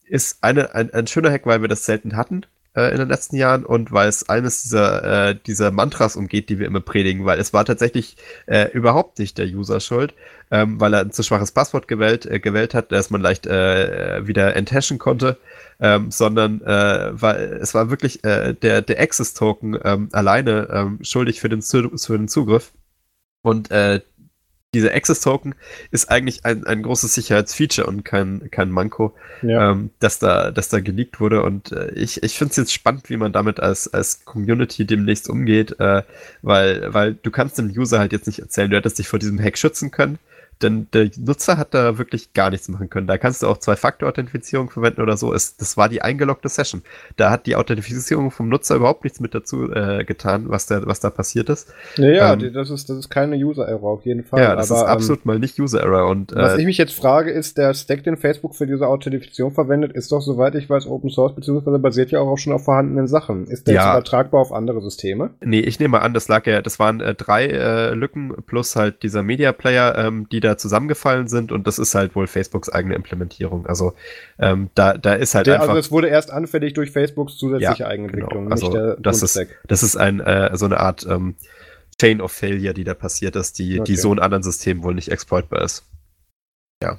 ist 0.09 0.43
eine, 0.43 0.73
ein, 0.75 0.93
ein 0.93 1.07
schöner 1.07 1.31
Hack, 1.31 1.45
weil 1.45 1.61
wir 1.61 1.67
das 1.69 1.85
selten 1.85 2.15
hatten. 2.17 2.45
äh, 2.75 2.91
in 2.91 2.97
den 2.97 3.09
letzten 3.09 3.35
Jahren 3.35 3.65
und 3.65 3.91
weil 3.91 4.07
es 4.09 4.29
eines 4.29 4.61
dieser, 4.63 5.29
äh, 5.29 5.35
dieser 5.35 5.71
Mantras 5.71 6.15
umgeht, 6.15 6.49
die 6.49 6.59
wir 6.59 6.67
immer 6.67 6.81
predigen, 6.81 7.25
weil 7.25 7.39
es 7.39 7.53
war 7.53 7.65
tatsächlich 7.65 8.15
äh, 8.45 8.69
überhaupt 8.71 9.19
nicht 9.19 9.37
der 9.37 9.47
User 9.47 9.79
schuld, 9.79 10.13
ähm, 10.51 10.79
weil 10.79 10.93
er 10.93 11.01
ein 11.01 11.11
zu 11.11 11.23
schwaches 11.23 11.51
Passwort 11.51 11.87
gewählt, 11.87 12.25
äh, 12.25 12.39
gewählt 12.39 12.73
hat, 12.73 12.91
das 12.91 13.09
man 13.09 13.21
leicht 13.21 13.47
äh, 13.47 14.25
wieder 14.27 14.55
enthashen 14.55 14.99
konnte, 14.99 15.37
ähm, 15.79 16.11
sondern 16.11 16.61
äh, 16.61 17.09
weil 17.21 17.59
es 17.61 17.73
war 17.73 17.89
wirklich 17.89 18.23
äh, 18.23 18.53
der, 18.53 18.81
der 18.81 18.99
Access-Token 18.99 19.79
ähm, 19.83 20.09
alleine 20.11 20.67
ähm, 20.71 20.99
schuldig 21.01 21.39
für 21.41 21.49
den, 21.49 21.61
für 21.61 22.17
den 22.17 22.27
Zugriff. 22.27 22.71
Und 23.41 23.71
äh, 23.71 24.01
dieser 24.73 24.93
Access-Token 24.93 25.55
ist 25.91 26.11
eigentlich 26.11 26.45
ein, 26.45 26.65
ein 26.65 26.83
großes 26.83 27.13
Sicherheitsfeature 27.13 27.87
und 27.87 28.03
kein, 28.05 28.49
kein 28.51 28.69
Manko, 28.69 29.15
ja. 29.41 29.71
ähm, 29.71 29.89
dass, 29.99 30.19
da, 30.19 30.51
dass 30.51 30.69
da 30.69 30.79
geleakt 30.79 31.19
wurde. 31.19 31.41
Und 31.41 31.71
äh, 31.71 31.91
ich, 31.91 32.21
ich 32.21 32.37
finde 32.37 32.51
es 32.51 32.57
jetzt 32.57 32.73
spannend, 32.73 33.09
wie 33.09 33.17
man 33.17 33.31
damit 33.31 33.59
als, 33.59 33.91
als 33.91 34.25
Community 34.25 34.85
demnächst 34.85 35.29
umgeht, 35.29 35.79
äh, 35.79 36.03
weil, 36.41 36.93
weil 36.93 37.15
du 37.15 37.31
kannst 37.31 37.57
dem 37.57 37.69
User 37.69 37.99
halt 37.99 38.11
jetzt 38.11 38.27
nicht 38.27 38.39
erzählen, 38.39 38.69
du 38.69 38.77
hättest 38.77 38.99
dich 38.99 39.07
vor 39.07 39.19
diesem 39.19 39.39
Hack 39.39 39.57
schützen 39.57 39.89
können. 39.89 40.19
Denn 40.61 40.87
der 40.93 41.09
Nutzer 41.17 41.57
hat 41.57 41.73
da 41.73 41.97
wirklich 41.97 42.33
gar 42.33 42.49
nichts 42.49 42.67
machen 42.67 42.89
können. 42.89 43.07
Da 43.07 43.17
kannst 43.17 43.41
du 43.41 43.47
auch 43.47 43.57
Zwei-Faktor-Authentifizierung 43.57 44.69
verwenden 44.69 45.01
oder 45.01 45.15
so. 45.15 45.33
Es, 45.33 45.55
das 45.55 45.77
war 45.77 45.87
die 45.87 46.01
eingeloggte 46.01 46.49
Session. 46.49 46.81
Da 47.15 47.31
hat 47.31 47.45
die 47.45 47.55
Authentifizierung 47.55 48.29
vom 48.31 48.49
Nutzer 48.49 48.75
überhaupt 48.75 49.03
nichts 49.03 49.19
mit 49.19 49.33
dazu 49.33 49.71
äh, 49.71 50.03
getan, 50.03 50.45
was 50.49 50.65
da, 50.65 50.85
was 50.85 50.99
da 50.99 51.09
passiert 51.09 51.49
ist. 51.49 51.73
Ja, 51.95 52.09
ja 52.09 52.33
ähm, 52.33 52.53
das, 52.53 52.69
ist, 52.69 52.89
das 52.89 52.97
ist 52.97 53.09
keine 53.09 53.37
User-Error 53.37 53.89
auf 53.89 54.05
jeden 54.05 54.23
Fall. 54.23 54.41
Ja, 54.41 54.55
das 54.55 54.71
aber, 54.71 54.81
ist 54.81 54.85
ähm, 54.85 54.91
absolut 54.91 55.19
ähm, 55.19 55.23
mal 55.25 55.39
nicht 55.39 55.59
User-Error. 55.59 56.09
Und, 56.09 56.33
äh, 56.33 56.35
was 56.35 56.57
ich 56.57 56.65
mich 56.65 56.77
jetzt 56.77 56.93
frage, 56.93 57.31
ist, 57.31 57.57
der 57.57 57.73
Stack, 57.73 58.03
den 58.03 58.17
Facebook 58.17 58.55
für 58.55 58.67
diese 58.67 58.87
Authentifizierung 58.87 59.53
verwendet, 59.53 59.93
ist 59.93 60.11
doch, 60.11 60.21
soweit 60.21 60.55
ich 60.55 60.69
weiß, 60.69 60.87
Open 60.87 61.09
Source, 61.09 61.35
beziehungsweise 61.35 61.79
basiert 61.79 62.11
ja 62.11 62.19
auch 62.19 62.37
schon 62.37 62.53
auf 62.53 62.65
vorhandenen 62.65 63.07
Sachen. 63.07 63.47
Ist 63.47 63.67
der 63.67 63.75
ja. 63.75 63.81
jetzt 63.81 63.97
übertragbar 63.97 64.41
auf 64.41 64.51
andere 64.51 64.81
Systeme? 64.81 65.31
Nee, 65.41 65.61
ich 65.61 65.79
nehme 65.79 66.01
an, 66.01 66.13
das 66.13 66.27
lag 66.27 66.45
ja, 66.45 66.61
das 66.61 66.79
waren 66.79 66.99
äh, 66.99 67.15
drei 67.15 67.45
äh, 67.47 67.93
Lücken 67.93 68.33
plus 68.45 68.75
halt 68.75 69.03
dieser 69.03 69.23
Media 69.23 69.51
Player, 69.51 69.97
ähm, 69.97 70.27
die 70.29 70.39
da 70.39 70.48
zusammengefallen 70.57 71.27
sind 71.27 71.51
und 71.51 71.67
das 71.67 71.79
ist 71.79 71.95
halt 71.95 72.15
wohl 72.15 72.27
Facebooks 72.27 72.69
eigene 72.69 72.95
Implementierung. 72.95 73.65
Also 73.65 73.93
ähm, 74.39 74.69
da, 74.75 74.97
da 74.97 75.13
ist 75.13 75.35
halt 75.35 75.47
der, 75.47 75.55
also 75.55 75.63
einfach. 75.63 75.75
Also 75.75 75.87
es 75.87 75.91
wurde 75.91 76.07
erst 76.07 76.31
anfällig 76.31 76.73
durch 76.73 76.91
Facebooks 76.91 77.37
zusätzliche 77.37 77.83
ja, 77.83 77.89
Eigenentwicklung, 77.89 78.49
genau. 78.49 78.51
also 78.51 78.95
das 78.95 79.21
ist, 79.21 79.39
das 79.67 79.83
ist 79.83 79.95
ein, 79.95 80.19
äh, 80.19 80.55
so 80.55 80.65
eine 80.65 80.79
Art 80.79 81.05
ähm, 81.09 81.35
Chain 81.99 82.21
of 82.21 82.31
Failure, 82.31 82.73
die 82.73 82.83
da 82.83 82.93
passiert 82.93 83.35
ist, 83.35 83.59
die, 83.59 83.79
okay. 83.79 83.91
die 83.91 83.97
so 83.97 84.11
in 84.11 84.19
anderen 84.19 84.43
Systemen 84.43 84.83
wohl 84.83 84.95
nicht 84.95 85.11
exploitbar 85.11 85.61
ist. 85.61 85.85
Ja. 86.81 86.97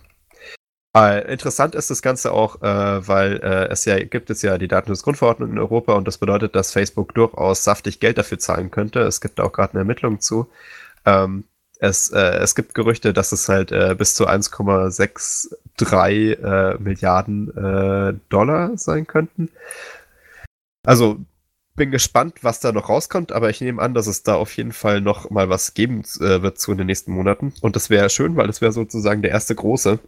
Äh, 0.97 1.33
interessant 1.33 1.77
ist 1.77 1.91
das 1.91 2.03
Ganze 2.03 2.33
auch, 2.33 2.63
äh, 2.63 3.09
weil 3.09 3.37
äh, 3.43 3.69
es 3.69 3.85
ja 3.85 4.03
gibt 4.03 4.29
es 4.29 4.43
ja 4.43 4.59
die 4.59 4.67
Datenschutzgrundverordnung 4.67 5.53
in 5.53 5.59
Europa 5.59 5.95
und 5.95 6.07
das 6.07 6.19
bedeutet, 6.19 6.57
dass 6.57 6.73
Facebook 6.73 7.15
durchaus 7.15 7.63
saftig 7.63 8.01
Geld 8.01 8.19
dafür 8.19 8.39
zahlen 8.39 8.71
könnte. 8.71 9.01
Es 9.01 9.21
gibt 9.21 9.41
auch 9.41 9.53
gerade 9.53 9.73
eine 9.73 9.81
Ermittlung 9.81 10.21
zu. 10.21 10.51
Ähm, 11.07 11.45
es, 11.81 12.11
äh, 12.11 12.39
es 12.39 12.55
gibt 12.55 12.75
Gerüchte, 12.75 13.13
dass 13.13 13.33
es 13.33 13.49
halt 13.49 13.73
äh, 13.73 13.97
bis 13.97 14.15
zu 14.15 14.29
1,63 14.29 16.35
äh, 16.35 16.79
Milliarden 16.79 17.49
äh, 17.57 18.15
Dollar 18.29 18.77
sein 18.77 19.07
könnten. 19.07 19.49
Also 20.85 21.19
bin 21.75 21.91
gespannt, 21.91 22.43
was 22.43 22.61
da 22.61 22.73
noch 22.73 22.91
rauskommt, 22.91 23.33
aber 23.33 23.49
ich 23.49 23.63
nehme 23.63 23.81
an, 23.81 23.95
dass 23.95 24.07
es 24.07 24.23
da 24.23 24.35
auf 24.35 24.55
jeden 24.57 24.73
Fall 24.73 25.01
noch 25.01 25.31
mal 25.31 25.49
was 25.49 25.73
geben 25.73 26.03
äh, 26.21 26.43
wird 26.43 26.59
zu 26.59 26.73
in 26.73 26.79
den 26.79 26.89
nächsten 26.89 27.13
Monaten. 27.13 27.55
Und 27.63 27.77
das 27.77 27.89
wäre 27.89 28.11
schön, 28.11 28.37
weil 28.37 28.47
das 28.47 28.61
wäre 28.61 28.73
sozusagen 28.73 29.23
der 29.23 29.31
erste 29.31 29.55
große, 29.55 29.99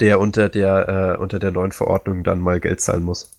der 0.00 0.20
unter 0.20 0.48
der, 0.48 0.88
äh, 0.88 1.18
unter 1.20 1.38
der 1.38 1.50
neuen 1.50 1.72
Verordnung 1.72 2.24
dann 2.24 2.40
mal 2.40 2.60
Geld 2.60 2.80
zahlen 2.80 3.02
muss. 3.02 3.30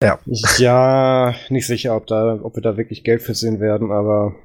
Ja. 0.00 0.20
Ja, 0.58 1.34
nicht 1.48 1.66
sicher, 1.66 1.96
ob, 1.96 2.06
da, 2.06 2.38
ob 2.40 2.54
wir 2.54 2.62
da 2.62 2.76
wirklich 2.76 3.02
Geld 3.02 3.22
für 3.22 3.34
sehen 3.34 3.58
werden, 3.58 3.90
aber 3.90 4.36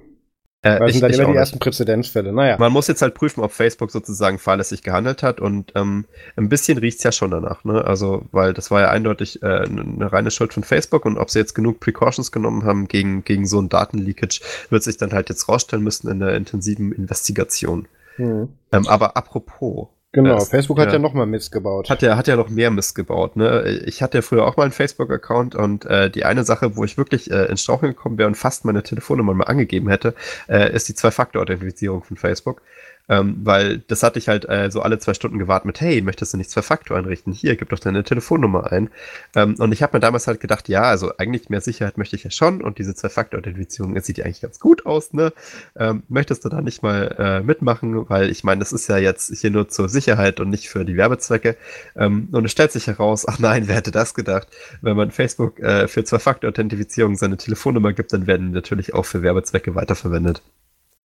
äh, 0.63 0.79
Weil 0.79 0.89
ich, 0.89 0.99
sind 0.99 1.03
dann 1.03 1.19
immer 1.19 1.31
die 1.31 1.37
ersten 1.37 1.57
Präzedenzfälle. 1.57 2.31
Naja. 2.31 2.57
Man 2.59 2.71
muss 2.71 2.87
jetzt 2.87 3.01
halt 3.01 3.15
prüfen, 3.15 3.41
ob 3.41 3.51
Facebook 3.51 3.89
sozusagen 3.89 4.37
fahrlässig 4.37 4.83
gehandelt 4.83 5.23
hat 5.23 5.39
und 5.39 5.71
ähm, 5.75 6.05
ein 6.35 6.49
bisschen 6.49 6.77
riecht 6.77 6.99
es 6.99 7.03
ja 7.03 7.11
schon 7.11 7.31
danach, 7.31 7.63
ne? 7.63 7.83
Also, 7.83 8.25
weil 8.31 8.53
das 8.53 8.69
war 8.69 8.81
ja 8.81 8.89
eindeutig 8.89 9.41
äh, 9.41 9.45
eine 9.45 10.11
reine 10.11 10.29
Schuld 10.29 10.53
von 10.53 10.63
Facebook 10.63 11.05
und 11.05 11.17
ob 11.17 11.31
sie 11.31 11.39
jetzt 11.39 11.55
genug 11.55 11.79
Precautions 11.79 12.31
genommen 12.31 12.63
haben 12.63 12.87
gegen, 12.87 13.23
gegen 13.23 13.47
so 13.47 13.59
ein 13.59 13.69
Datenleakage, 13.69 14.41
wird 14.69 14.83
sich 14.83 14.97
dann 14.97 15.13
halt 15.13 15.29
jetzt 15.29 15.49
rausstellen 15.49 15.83
müssen 15.83 16.09
in 16.09 16.19
der 16.19 16.35
intensiven 16.35 16.91
Investigation. 16.91 17.87
Hm. 18.17 18.49
Ähm, 18.71 18.87
aber 18.87 19.17
apropos, 19.17 19.87
Genau, 20.13 20.35
das, 20.35 20.49
Facebook 20.49 20.77
hat 20.77 20.87
ja, 20.87 20.93
ja 20.93 20.99
nochmal 20.99 21.25
Mist 21.25 21.53
gebaut. 21.53 21.89
Hat 21.89 22.01
ja, 22.01 22.17
hat 22.17 22.27
ja 22.27 22.35
noch 22.35 22.49
mehr 22.49 22.69
Mist 22.69 22.95
gebaut. 22.95 23.37
Ne? 23.37 23.81
Ich 23.85 24.01
hatte 24.03 24.17
ja 24.17 24.21
früher 24.21 24.45
auch 24.45 24.57
mal 24.57 24.63
einen 24.63 24.73
Facebook-Account 24.73 25.55
und 25.55 25.85
äh, 25.85 26.09
die 26.09 26.25
eine 26.25 26.43
Sache, 26.43 26.75
wo 26.75 26.83
ich 26.83 26.97
wirklich 26.97 27.31
äh, 27.31 27.45
ins 27.45 27.63
Straucheln 27.63 27.93
gekommen 27.93 28.17
wäre 28.17 28.27
und 28.27 28.35
fast 28.35 28.65
meine 28.65 28.83
Telefonnummer 28.83 29.33
mal 29.33 29.45
angegeben 29.45 29.87
hätte, 29.87 30.13
äh, 30.49 30.73
ist 30.73 30.89
die 30.89 30.95
Zwei-Faktor-Authentifizierung 30.95 32.03
von 32.03 32.17
Facebook. 32.17 32.61
Ähm, 33.09 33.37
weil 33.43 33.79
das 33.79 34.03
hatte 34.03 34.19
ich 34.19 34.27
halt 34.27 34.47
äh, 34.47 34.69
so 34.71 34.81
alle 34.81 34.99
zwei 34.99 35.13
Stunden 35.13 35.39
gewartet 35.39 35.65
mit, 35.65 35.81
hey, 35.81 36.01
möchtest 36.01 36.33
du 36.33 36.37
nicht 36.37 36.49
Zwei-Faktor 36.49 36.97
einrichten? 36.97 37.33
Hier, 37.33 37.55
gib 37.55 37.69
doch 37.69 37.79
deine 37.79 38.03
Telefonnummer 38.03 38.71
ein. 38.71 38.89
Ähm, 39.35 39.55
und 39.57 39.71
ich 39.71 39.83
habe 39.83 39.97
mir 39.97 39.99
damals 39.99 40.27
halt 40.27 40.39
gedacht, 40.39 40.69
ja, 40.69 40.83
also 40.83 41.11
eigentlich 41.17 41.49
mehr 41.49 41.61
Sicherheit 41.61 41.97
möchte 41.97 42.15
ich 42.15 42.23
ja 42.23 42.31
schon 42.31 42.61
und 42.61 42.77
diese 42.77 42.95
Zwei-Faktor-Authentifizierung, 42.95 43.99
sieht 44.01 44.17
ja 44.17 44.25
eigentlich 44.25 44.41
ganz 44.41 44.59
gut 44.59 44.85
aus, 44.85 45.13
ne? 45.13 45.33
Ähm, 45.75 46.03
möchtest 46.07 46.45
du 46.45 46.49
da 46.49 46.61
nicht 46.61 46.83
mal 46.83 47.15
äh, 47.17 47.41
mitmachen? 47.41 48.09
Weil 48.09 48.29
ich 48.29 48.43
meine, 48.43 48.59
das 48.59 48.71
ist 48.71 48.87
ja 48.87 48.97
jetzt 48.97 49.35
hier 49.37 49.51
nur 49.51 49.69
zur 49.69 49.89
Sicherheit 49.89 50.39
und 50.39 50.49
nicht 50.49 50.69
für 50.69 50.85
die 50.85 50.97
Werbezwecke. 50.97 51.57
Ähm, 51.95 52.29
und 52.31 52.45
es 52.45 52.51
stellt 52.51 52.71
sich 52.71 52.87
heraus, 52.87 53.25
ach 53.27 53.39
nein, 53.39 53.67
wer 53.67 53.75
hätte 53.75 53.91
das 53.91 54.13
gedacht? 54.13 54.47
Wenn 54.81 54.97
man 54.97 55.11
Facebook 55.11 55.59
äh, 55.59 55.87
für 55.87 56.03
Zwei-Faktor-Authentifizierung 56.03 57.15
seine 57.15 57.37
Telefonnummer 57.37 57.93
gibt, 57.93 58.13
dann 58.13 58.27
werden 58.27 58.47
die 58.47 58.53
natürlich 58.53 58.93
auch 58.93 59.05
für 59.05 59.21
Werbezwecke 59.21 59.75
weiterverwendet. 59.75 60.41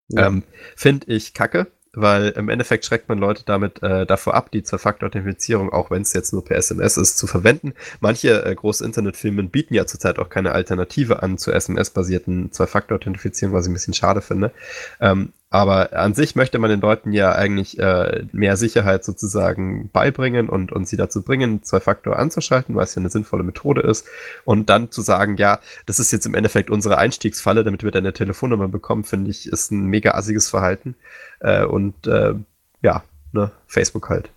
Ja. 0.08 0.26
Ähm, 0.26 0.42
Finde 0.76 1.06
ich 1.12 1.34
kacke, 1.34 1.66
weil 1.96 2.28
im 2.30 2.48
Endeffekt 2.48 2.84
schreckt 2.84 3.08
man 3.08 3.18
Leute 3.18 3.42
damit 3.44 3.82
äh, 3.82 4.06
davor 4.06 4.34
ab, 4.34 4.50
die 4.50 4.62
Zwei-Faktor-Authentifizierung, 4.62 5.72
auch 5.72 5.90
wenn 5.90 6.02
es 6.02 6.12
jetzt 6.12 6.32
nur 6.32 6.44
per 6.44 6.56
SMS 6.56 6.96
ist, 6.96 7.18
zu 7.18 7.26
verwenden. 7.26 7.74
Manche 8.00 8.44
äh, 8.44 8.54
große 8.54 8.84
Internetfirmen 8.84 9.50
bieten 9.50 9.74
ja 9.74 9.86
zurzeit 9.86 10.18
auch 10.18 10.28
keine 10.28 10.52
Alternative 10.52 11.22
an 11.22 11.38
zur 11.38 11.54
SMS-basierten 11.54 12.52
Zwei-Faktor-Authentifizierung, 12.52 13.54
was 13.54 13.66
ich 13.66 13.70
ein 13.70 13.74
bisschen 13.74 13.94
schade 13.94 14.22
finde. 14.22 14.52
Ähm, 15.00 15.32
aber 15.54 15.92
an 15.92 16.14
sich 16.14 16.34
möchte 16.34 16.58
man 16.58 16.68
den 16.68 16.80
Leuten 16.80 17.12
ja 17.12 17.30
eigentlich 17.30 17.78
äh, 17.78 18.24
mehr 18.32 18.56
Sicherheit 18.56 19.04
sozusagen 19.04 19.88
beibringen 19.92 20.48
und, 20.48 20.72
und 20.72 20.88
sie 20.88 20.96
dazu 20.96 21.22
bringen, 21.22 21.62
Zwei-Faktor 21.62 22.18
anzuschalten, 22.18 22.74
weil 22.74 22.82
es 22.82 22.96
ja 22.96 23.00
eine 23.00 23.08
sinnvolle 23.08 23.44
Methode 23.44 23.82
ist. 23.82 24.08
Und 24.44 24.68
dann 24.68 24.90
zu 24.90 25.00
sagen, 25.00 25.36
ja, 25.36 25.60
das 25.86 26.00
ist 26.00 26.10
jetzt 26.10 26.26
im 26.26 26.34
Endeffekt 26.34 26.70
unsere 26.70 26.98
Einstiegsfalle, 26.98 27.62
damit 27.62 27.84
wir 27.84 27.92
deine 27.92 28.12
Telefonnummer 28.12 28.66
bekommen, 28.66 29.04
finde 29.04 29.30
ich, 29.30 29.46
ist 29.46 29.70
ein 29.70 29.86
mega 29.86 30.10
assiges 30.14 30.50
Verhalten. 30.50 30.96
Äh, 31.38 31.64
und 31.64 32.04
äh, 32.08 32.34
ja, 32.82 33.04
ne, 33.30 33.52
Facebook 33.68 34.10
halt. 34.10 34.33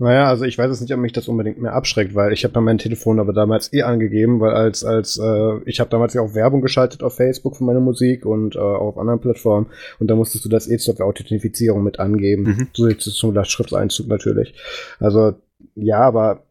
Naja, 0.00 0.26
also 0.26 0.44
ich 0.44 0.56
weiß 0.56 0.70
jetzt 0.70 0.80
nicht, 0.80 0.94
ob 0.94 1.00
mich 1.00 1.12
das 1.12 1.26
unbedingt 1.26 1.60
mehr 1.60 1.72
abschreckt, 1.72 2.14
weil 2.14 2.32
ich 2.32 2.44
habe 2.44 2.54
ja 2.54 2.60
mein 2.60 2.78
Telefon 2.78 3.18
aber 3.18 3.32
damals 3.32 3.72
eh 3.72 3.82
angegeben, 3.82 4.38
weil 4.38 4.52
als 4.52 4.84
als 4.84 5.18
äh, 5.18 5.58
ich 5.66 5.80
habe 5.80 5.90
damals 5.90 6.14
ja 6.14 6.22
auch 6.22 6.34
Werbung 6.34 6.62
geschaltet 6.62 7.02
auf 7.02 7.16
Facebook 7.16 7.56
für 7.56 7.64
meine 7.64 7.80
Musik 7.80 8.24
und 8.24 8.54
äh, 8.54 8.60
auch 8.60 8.90
auf 8.90 8.98
anderen 8.98 9.20
Plattformen 9.20 9.66
und 9.98 10.08
da 10.08 10.14
musstest 10.14 10.44
du 10.44 10.48
das 10.48 10.70
eh 10.70 10.78
zur 10.78 11.00
Authentifizierung 11.00 11.82
mit 11.82 11.98
angeben, 11.98 12.44
mhm. 12.44 12.68
zusätzlich 12.72 13.16
zum 13.16 13.34
Lastschrifteinzug 13.34 14.06
natürlich. 14.06 14.54
Also 15.00 15.34
ja, 15.74 15.98
aber 15.98 16.44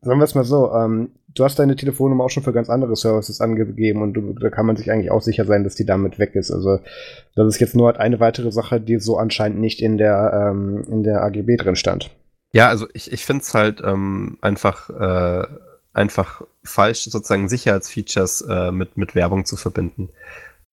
sagen 0.00 0.18
wir 0.18 0.24
es 0.24 0.34
mal 0.34 0.44
so, 0.44 0.72
ähm, 0.72 1.10
du 1.38 1.44
hast 1.44 1.58
deine 1.58 1.76
Telefonnummer 1.76 2.24
auch 2.24 2.30
schon 2.30 2.42
für 2.42 2.52
ganz 2.52 2.68
andere 2.68 2.96
Services 2.96 3.40
angegeben 3.40 4.02
und 4.02 4.14
du, 4.14 4.32
da 4.32 4.50
kann 4.50 4.66
man 4.66 4.76
sich 4.76 4.90
eigentlich 4.90 5.10
auch 5.10 5.22
sicher 5.22 5.44
sein, 5.44 5.64
dass 5.64 5.74
die 5.74 5.84
damit 5.84 6.18
weg 6.18 6.34
ist. 6.34 6.50
Also 6.50 6.80
das 7.34 7.46
ist 7.46 7.60
jetzt 7.60 7.76
nur 7.76 7.86
halt 7.86 7.98
eine 7.98 8.18
weitere 8.20 8.50
Sache, 8.50 8.80
die 8.80 8.98
so 8.98 9.18
anscheinend 9.18 9.60
nicht 9.60 9.80
in 9.80 9.98
der, 9.98 10.50
ähm, 10.50 10.84
in 10.90 11.02
der 11.02 11.22
AGB 11.22 11.56
drin 11.56 11.76
stand. 11.76 12.10
Ja, 12.52 12.68
also 12.68 12.86
ich, 12.94 13.12
ich 13.12 13.24
finde 13.24 13.42
es 13.42 13.54
halt 13.54 13.82
ähm, 13.84 14.38
einfach, 14.40 14.90
äh, 14.90 15.46
einfach 15.92 16.42
falsch, 16.64 17.04
sozusagen 17.04 17.48
Sicherheitsfeatures 17.48 18.42
äh, 18.48 18.72
mit, 18.72 18.96
mit 18.96 19.14
Werbung 19.14 19.44
zu 19.44 19.56
verbinden. 19.56 20.08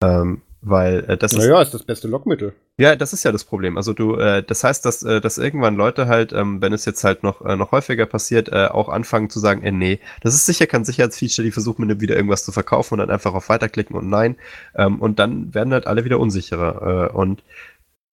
Ähm, 0.01 0.41
weil 0.65 1.05
äh, 1.07 1.17
das 1.17 1.33
naja, 1.33 1.43
ist. 1.43 1.49
Naja, 1.49 1.61
ist 1.61 1.73
das 1.73 1.83
beste 1.83 2.07
Lockmittel. 2.07 2.53
Ja, 2.77 2.95
das 2.95 3.13
ist 3.13 3.23
ja 3.23 3.31
das 3.31 3.43
Problem. 3.43 3.77
Also 3.77 3.93
du, 3.93 4.15
äh, 4.15 4.41
das 4.41 4.63
heißt, 4.63 4.83
dass, 4.85 5.03
äh, 5.03 5.21
dass 5.21 5.37
irgendwann 5.37 5.75
Leute 5.75 6.07
halt, 6.07 6.33
ähm, 6.33 6.61
wenn 6.61 6.73
es 6.73 6.85
jetzt 6.85 7.03
halt 7.03 7.21
noch, 7.21 7.45
äh, 7.45 7.55
noch 7.55 7.71
häufiger 7.71 8.05
passiert, 8.05 8.49
äh, 8.49 8.67
auch 8.67 8.89
anfangen 8.89 9.29
zu 9.29 9.39
sagen, 9.39 9.61
äh, 9.63 9.71
nee, 9.71 9.99
das 10.21 10.33
ist 10.33 10.45
sicher 10.45 10.65
kein 10.65 10.85
Sicherheitsfeature, 10.85 11.45
die 11.45 11.51
versuchen 11.51 11.85
mir 11.85 12.01
wieder 12.01 12.15
irgendwas 12.15 12.45
zu 12.45 12.51
verkaufen 12.51 12.95
und 12.95 12.99
dann 12.99 13.11
einfach 13.11 13.33
auf 13.33 13.49
Weiterklicken 13.49 13.95
und 13.95 14.09
nein. 14.09 14.37
Ähm, 14.75 14.99
und 15.01 15.19
dann 15.19 15.53
werden 15.53 15.73
halt 15.73 15.85
alle 15.85 16.05
wieder 16.05 16.19
unsicherer. 16.19 17.11
Äh, 17.11 17.15
und 17.15 17.43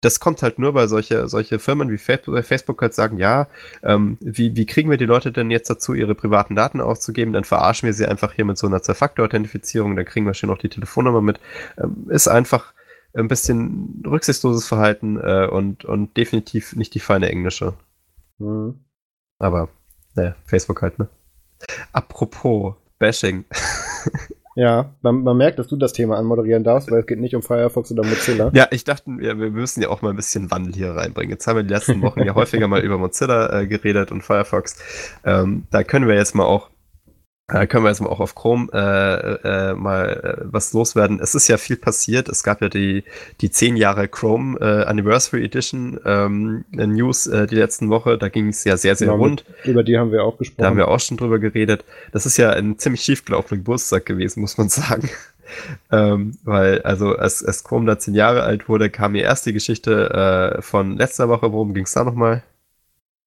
das 0.02 0.20
kommt 0.20 0.42
halt 0.44 0.60
nur, 0.60 0.74
weil 0.74 0.88
solche, 0.88 1.28
solche 1.28 1.60
Firmen 1.60 1.92
wie 1.92 1.98
Facebook 1.98 2.82
halt 2.82 2.94
sagen, 2.94 3.18
ja, 3.18 3.48
ähm, 3.84 4.18
wie, 4.22 4.56
wie 4.56 4.66
kriegen 4.66 4.90
wir 4.90 4.98
die 4.98 5.06
Leute 5.06 5.32
denn 5.32 5.52
jetzt 5.52 5.70
dazu, 5.70 5.94
ihre 5.94 6.16
privaten 6.16 6.56
Daten 6.56 6.80
auszugeben? 6.80 7.34
Dann 7.34 7.44
verarschen 7.44 7.88
wir 7.88 7.94
sie 7.94 8.06
einfach 8.06 8.34
hier 8.34 8.46
mit 8.46 8.58
so 8.58 8.68
einer 8.68 8.82
Zwei-Faktor-Authentifizierung, 8.82 9.96
dann 9.96 10.06
kriegen 10.06 10.26
wir 10.26 10.34
schon 10.34 10.50
noch 10.50 10.58
die 10.58 10.70
Telefonnummer 10.70 11.22
mit. 11.22 11.40
Ähm, 11.78 12.08
ist 12.10 12.28
einfach 12.28 12.74
ein 13.14 13.28
bisschen 13.28 14.04
rücksichtsloses 14.06 14.68
Verhalten 14.68 15.18
äh, 15.18 15.48
und, 15.48 15.84
und 15.84 16.16
definitiv 16.16 16.76
nicht 16.76 16.94
die 16.94 17.00
feine 17.00 17.30
englische. 17.30 17.74
Mhm. 18.38 18.80
Aber, 19.38 19.70
naja, 20.16 20.36
Facebook 20.46 20.82
halt, 20.82 21.00
ne? 21.00 21.10
Apropos 21.92 22.76
Bashing. 23.00 23.46
Ja, 24.60 24.90
man, 25.02 25.24
man, 25.24 25.38
merkt, 25.38 25.58
dass 25.58 25.70
du 25.70 25.78
das 25.78 25.94
Thema 25.94 26.18
anmoderieren 26.18 26.66
darfst, 26.66 26.92
weil 26.92 27.00
es 27.00 27.06
geht 27.06 27.18
nicht 27.18 27.34
um 27.34 27.42
Firefox 27.42 27.94
oder 27.94 28.04
Mozilla. 28.04 28.52
Ja, 28.54 28.68
ich 28.72 28.84
dachte, 28.84 29.06
wir, 29.08 29.40
wir 29.40 29.52
müssen 29.52 29.82
ja 29.82 29.88
auch 29.88 30.02
mal 30.02 30.10
ein 30.10 30.18
bisschen 30.18 30.52
Wandel 30.52 30.74
hier 30.74 30.92
reinbringen. 30.92 31.32
Jetzt 31.32 31.48
haben 31.48 31.56
wir 31.56 31.64
die 31.64 31.74
letzten 31.74 32.02
Wochen 32.02 32.22
ja 32.26 32.36
häufiger 32.36 32.68
mal 32.68 32.82
über 32.82 32.98
Mozilla 32.98 33.62
äh, 33.62 33.68
geredet 33.68 34.12
und 34.12 34.22
Firefox. 34.22 34.76
Ähm, 35.24 35.64
da 35.72 35.86
können 35.86 36.10
wir 36.10 36.16
jetzt 36.16 36.36
mal 36.36 36.44
auch 36.44 36.70
äh, 37.50 37.68
können 37.68 37.84
wir 37.84 37.90
jetzt 37.90 38.02
mal 38.02 38.10
auch 38.10 38.20
auf 38.20 38.36
Chrome 38.36 38.68
äh, 38.74 39.70
äh, 39.70 39.74
mal 39.74 40.38
äh, 40.40 40.46
was 40.46 40.74
loswerden. 40.74 41.20
Es 41.22 41.36
ist 41.36 41.48
ja 41.48 41.58
viel 41.58 41.78
passiert. 41.78 42.30
Es 42.30 42.44
gab 42.44 42.62
ja 42.62 42.70
die, 42.70 43.04
die 43.42 43.50
10 43.50 43.78
Jahre 43.78 44.08
Chrome 44.08 44.58
äh, 44.60 44.86
Anniversary 44.86 45.44
Edition 45.44 46.00
ähm, 46.06 46.66
News 46.72 47.28
äh, 47.28 47.48
die 47.48 47.56
letzten 47.56 47.90
Woche. 47.90 48.18
Da 48.18 48.30
ging 48.30 48.50
es 48.50 48.64
ja 48.64 48.78
sehr, 48.78 48.96
sehr 48.96 49.08
genau, 49.08 49.20
rund. 49.20 49.46
Über 49.64 49.84
die 49.84 49.98
haben 49.98 50.12
wir 50.12 50.24
auch 50.24 50.38
gesprochen. 50.38 50.62
Da 50.62 50.68
haben 50.68 50.78
wir 50.78 50.88
auch 50.88 51.00
schon 51.00 51.18
drüber 51.18 51.40
geredet. 51.40 51.84
Das 52.12 52.26
ist 52.26 52.38
ja 52.38 52.52
ein 52.52 52.78
ziemlich 52.78 53.02
schiefgelaufener 53.02 53.58
Geburtstag 53.58 54.06
gewesen, 54.06 54.42
muss 54.42 54.58
man 54.58 54.70
sagen. 54.70 55.10
ähm, 55.92 56.38
weil, 56.44 56.84
also, 56.84 57.16
als, 57.16 57.44
als 57.44 57.64
Chrome 57.64 57.88
da 57.88 57.98
10 57.98 58.14
Jahre 58.14 58.44
alt 58.44 58.70
wurde, 58.70 58.90
kam 58.90 59.14
mir 59.14 59.24
erst 59.24 59.46
die 59.48 59.54
Geschichte 59.54 60.58
äh, 60.58 60.62
von 60.62 60.98
letzter 60.98 61.30
Woche. 61.30 61.52
Worum 61.52 61.74
ging 61.74 61.86
es 61.86 61.94
da 61.94 62.04
nochmal? 62.04 62.44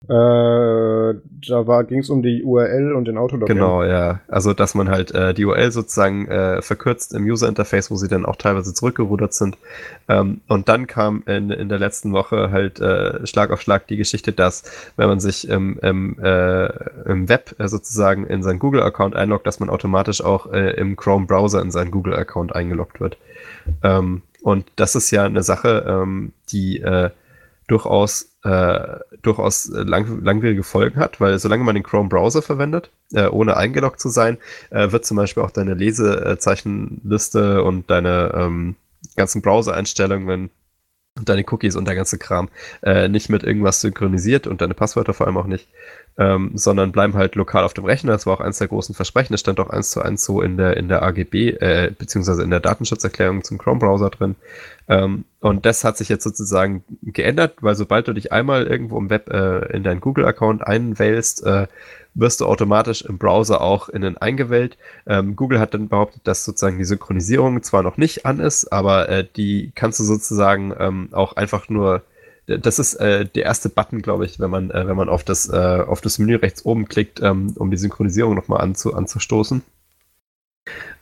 Äh, 0.08 1.14
da 1.48 1.82
ging 1.82 2.00
es 2.00 2.10
um 2.10 2.22
die 2.22 2.42
URL 2.42 2.92
und 2.92 3.06
den 3.06 3.16
Autologin. 3.16 3.54
Genau, 3.54 3.84
ja. 3.84 4.20
Also, 4.26 4.52
dass 4.52 4.74
man 4.74 4.88
halt 4.88 5.14
äh, 5.14 5.32
die 5.32 5.44
URL 5.44 5.70
sozusagen 5.70 6.26
äh, 6.26 6.60
verkürzt 6.60 7.14
im 7.14 7.24
User-Interface, 7.24 7.90
wo 7.90 7.96
sie 7.96 8.08
dann 8.08 8.26
auch 8.26 8.36
teilweise 8.36 8.74
zurückgerudert 8.74 9.32
sind. 9.32 9.58
Ähm, 10.08 10.40
und 10.48 10.68
dann 10.68 10.88
kam 10.88 11.22
in, 11.26 11.50
in 11.50 11.68
der 11.68 11.78
letzten 11.78 12.12
Woche 12.12 12.50
halt 12.50 12.80
äh, 12.80 13.24
Schlag 13.26 13.52
auf 13.52 13.60
Schlag 13.60 13.86
die 13.86 13.96
Geschichte, 13.96 14.32
dass, 14.32 14.64
wenn 14.96 15.08
man 15.08 15.20
sich 15.20 15.48
im, 15.48 15.78
im, 15.82 16.18
äh, 16.20 16.66
im 17.08 17.28
Web 17.28 17.54
äh, 17.58 17.68
sozusagen 17.68 18.26
in 18.26 18.42
seinen 18.42 18.58
Google-Account 18.58 19.14
einloggt, 19.14 19.46
dass 19.46 19.60
man 19.60 19.70
automatisch 19.70 20.22
auch 20.22 20.52
äh, 20.52 20.72
im 20.72 20.96
Chrome-Browser 20.96 21.62
in 21.62 21.70
seinen 21.70 21.92
Google-Account 21.92 22.56
eingeloggt 22.56 23.00
wird. 23.00 23.18
Ähm, 23.84 24.22
und 24.42 24.66
das 24.74 24.96
ist 24.96 25.12
ja 25.12 25.24
eine 25.24 25.44
Sache, 25.44 25.84
ähm, 25.86 26.32
die 26.50 26.80
äh, 26.80 27.10
durchaus, 27.72 28.36
äh, 28.44 28.98
durchaus 29.22 29.68
lang, 29.72 30.22
langwierige 30.22 30.62
Folgen 30.62 31.00
hat, 31.00 31.20
weil 31.20 31.38
solange 31.38 31.64
man 31.64 31.74
den 31.74 31.82
Chrome-Browser 31.82 32.42
verwendet, 32.42 32.90
äh, 33.14 33.26
ohne 33.26 33.56
eingeloggt 33.56 33.98
zu 33.98 34.10
sein, 34.10 34.36
äh, 34.70 34.92
wird 34.92 35.06
zum 35.06 35.16
Beispiel 35.16 35.42
auch 35.42 35.50
deine 35.50 35.72
Lesezeichenliste 35.72 37.64
und 37.64 37.90
deine 37.90 38.32
ähm, 38.36 38.76
ganzen 39.16 39.40
Browser-Einstellungen 39.40 40.50
und 41.16 41.28
deine 41.28 41.44
Cookies 41.50 41.76
und 41.76 41.86
der 41.86 41.94
ganze 41.94 42.18
Kram 42.18 42.50
äh, 42.82 43.08
nicht 43.08 43.30
mit 43.30 43.42
irgendwas 43.42 43.80
synchronisiert 43.80 44.46
und 44.46 44.60
deine 44.60 44.74
Passwörter 44.74 45.14
vor 45.14 45.26
allem 45.26 45.38
auch 45.38 45.46
nicht, 45.46 45.68
ähm, 46.18 46.52
sondern 46.54 46.92
bleiben 46.92 47.14
halt 47.14 47.34
lokal 47.34 47.64
auf 47.64 47.74
dem 47.74 47.84
Rechner. 47.84 48.12
Das 48.12 48.26
war 48.26 48.34
auch 48.34 48.40
eines 48.40 48.58
der 48.58 48.68
großen 48.68 48.94
Versprechen. 48.94 49.32
Das 49.32 49.40
stand 49.40 49.60
auch 49.60 49.70
eins 49.70 49.90
zu 49.90 50.02
eins 50.02 50.24
so 50.24 50.42
in 50.42 50.56
der, 50.56 50.76
in 50.76 50.88
der 50.88 51.02
AGB, 51.02 51.50
äh, 51.50 51.92
beziehungsweise 51.96 52.42
in 52.42 52.50
der 52.50 52.60
Datenschutzerklärung 52.60 53.42
zum 53.44 53.58
Chrome-Browser 53.58 54.10
drin. 54.10 54.36
Ähm, 54.88 55.24
und 55.40 55.64
das 55.64 55.84
hat 55.84 55.96
sich 55.96 56.08
jetzt 56.08 56.24
sozusagen 56.24 56.84
geändert, 57.02 57.54
weil 57.60 57.74
sobald 57.74 58.08
du 58.08 58.12
dich 58.12 58.32
einmal 58.32 58.66
irgendwo 58.66 58.98
im 58.98 59.10
Web 59.10 59.30
äh, 59.30 59.74
in 59.74 59.84
deinen 59.84 60.00
Google-Account 60.00 60.66
einwählst, 60.66 61.44
äh, 61.46 61.66
wirst 62.14 62.40
du 62.40 62.46
automatisch 62.46 63.02
im 63.02 63.16
Browser 63.18 63.62
auch 63.62 63.88
innen 63.88 64.18
eingewählt. 64.18 64.76
Ähm, 65.06 65.34
Google 65.34 65.60
hat 65.60 65.72
dann 65.72 65.88
behauptet, 65.88 66.22
dass 66.24 66.44
sozusagen 66.44 66.78
die 66.78 66.84
Synchronisierung 66.84 67.62
zwar 67.62 67.82
noch 67.82 67.96
nicht 67.96 68.26
an 68.26 68.38
ist, 68.38 68.70
aber 68.70 69.08
äh, 69.08 69.26
die 69.36 69.72
kannst 69.74 69.98
du 70.00 70.04
sozusagen 70.04 70.74
ähm, 70.78 71.08
auch 71.12 71.36
einfach 71.36 71.68
nur 71.70 72.02
das 72.46 72.78
ist 72.78 72.94
äh, 72.94 73.24
der 73.26 73.44
erste 73.44 73.68
Button, 73.68 74.02
glaube 74.02 74.24
ich, 74.24 74.40
wenn 74.40 74.50
man, 74.50 74.70
äh, 74.70 74.86
wenn 74.86 74.96
man 74.96 75.08
auf 75.08 75.24
das, 75.24 75.48
äh, 75.48 75.52
auf 75.86 76.00
das 76.00 76.18
Menü 76.18 76.36
rechts 76.36 76.64
oben 76.64 76.88
klickt, 76.88 77.20
ähm, 77.22 77.54
um 77.56 77.70
die 77.70 77.76
Synchronisierung 77.76 78.34
nochmal 78.34 78.60
anzu, 78.60 78.94
anzustoßen. 78.94 79.62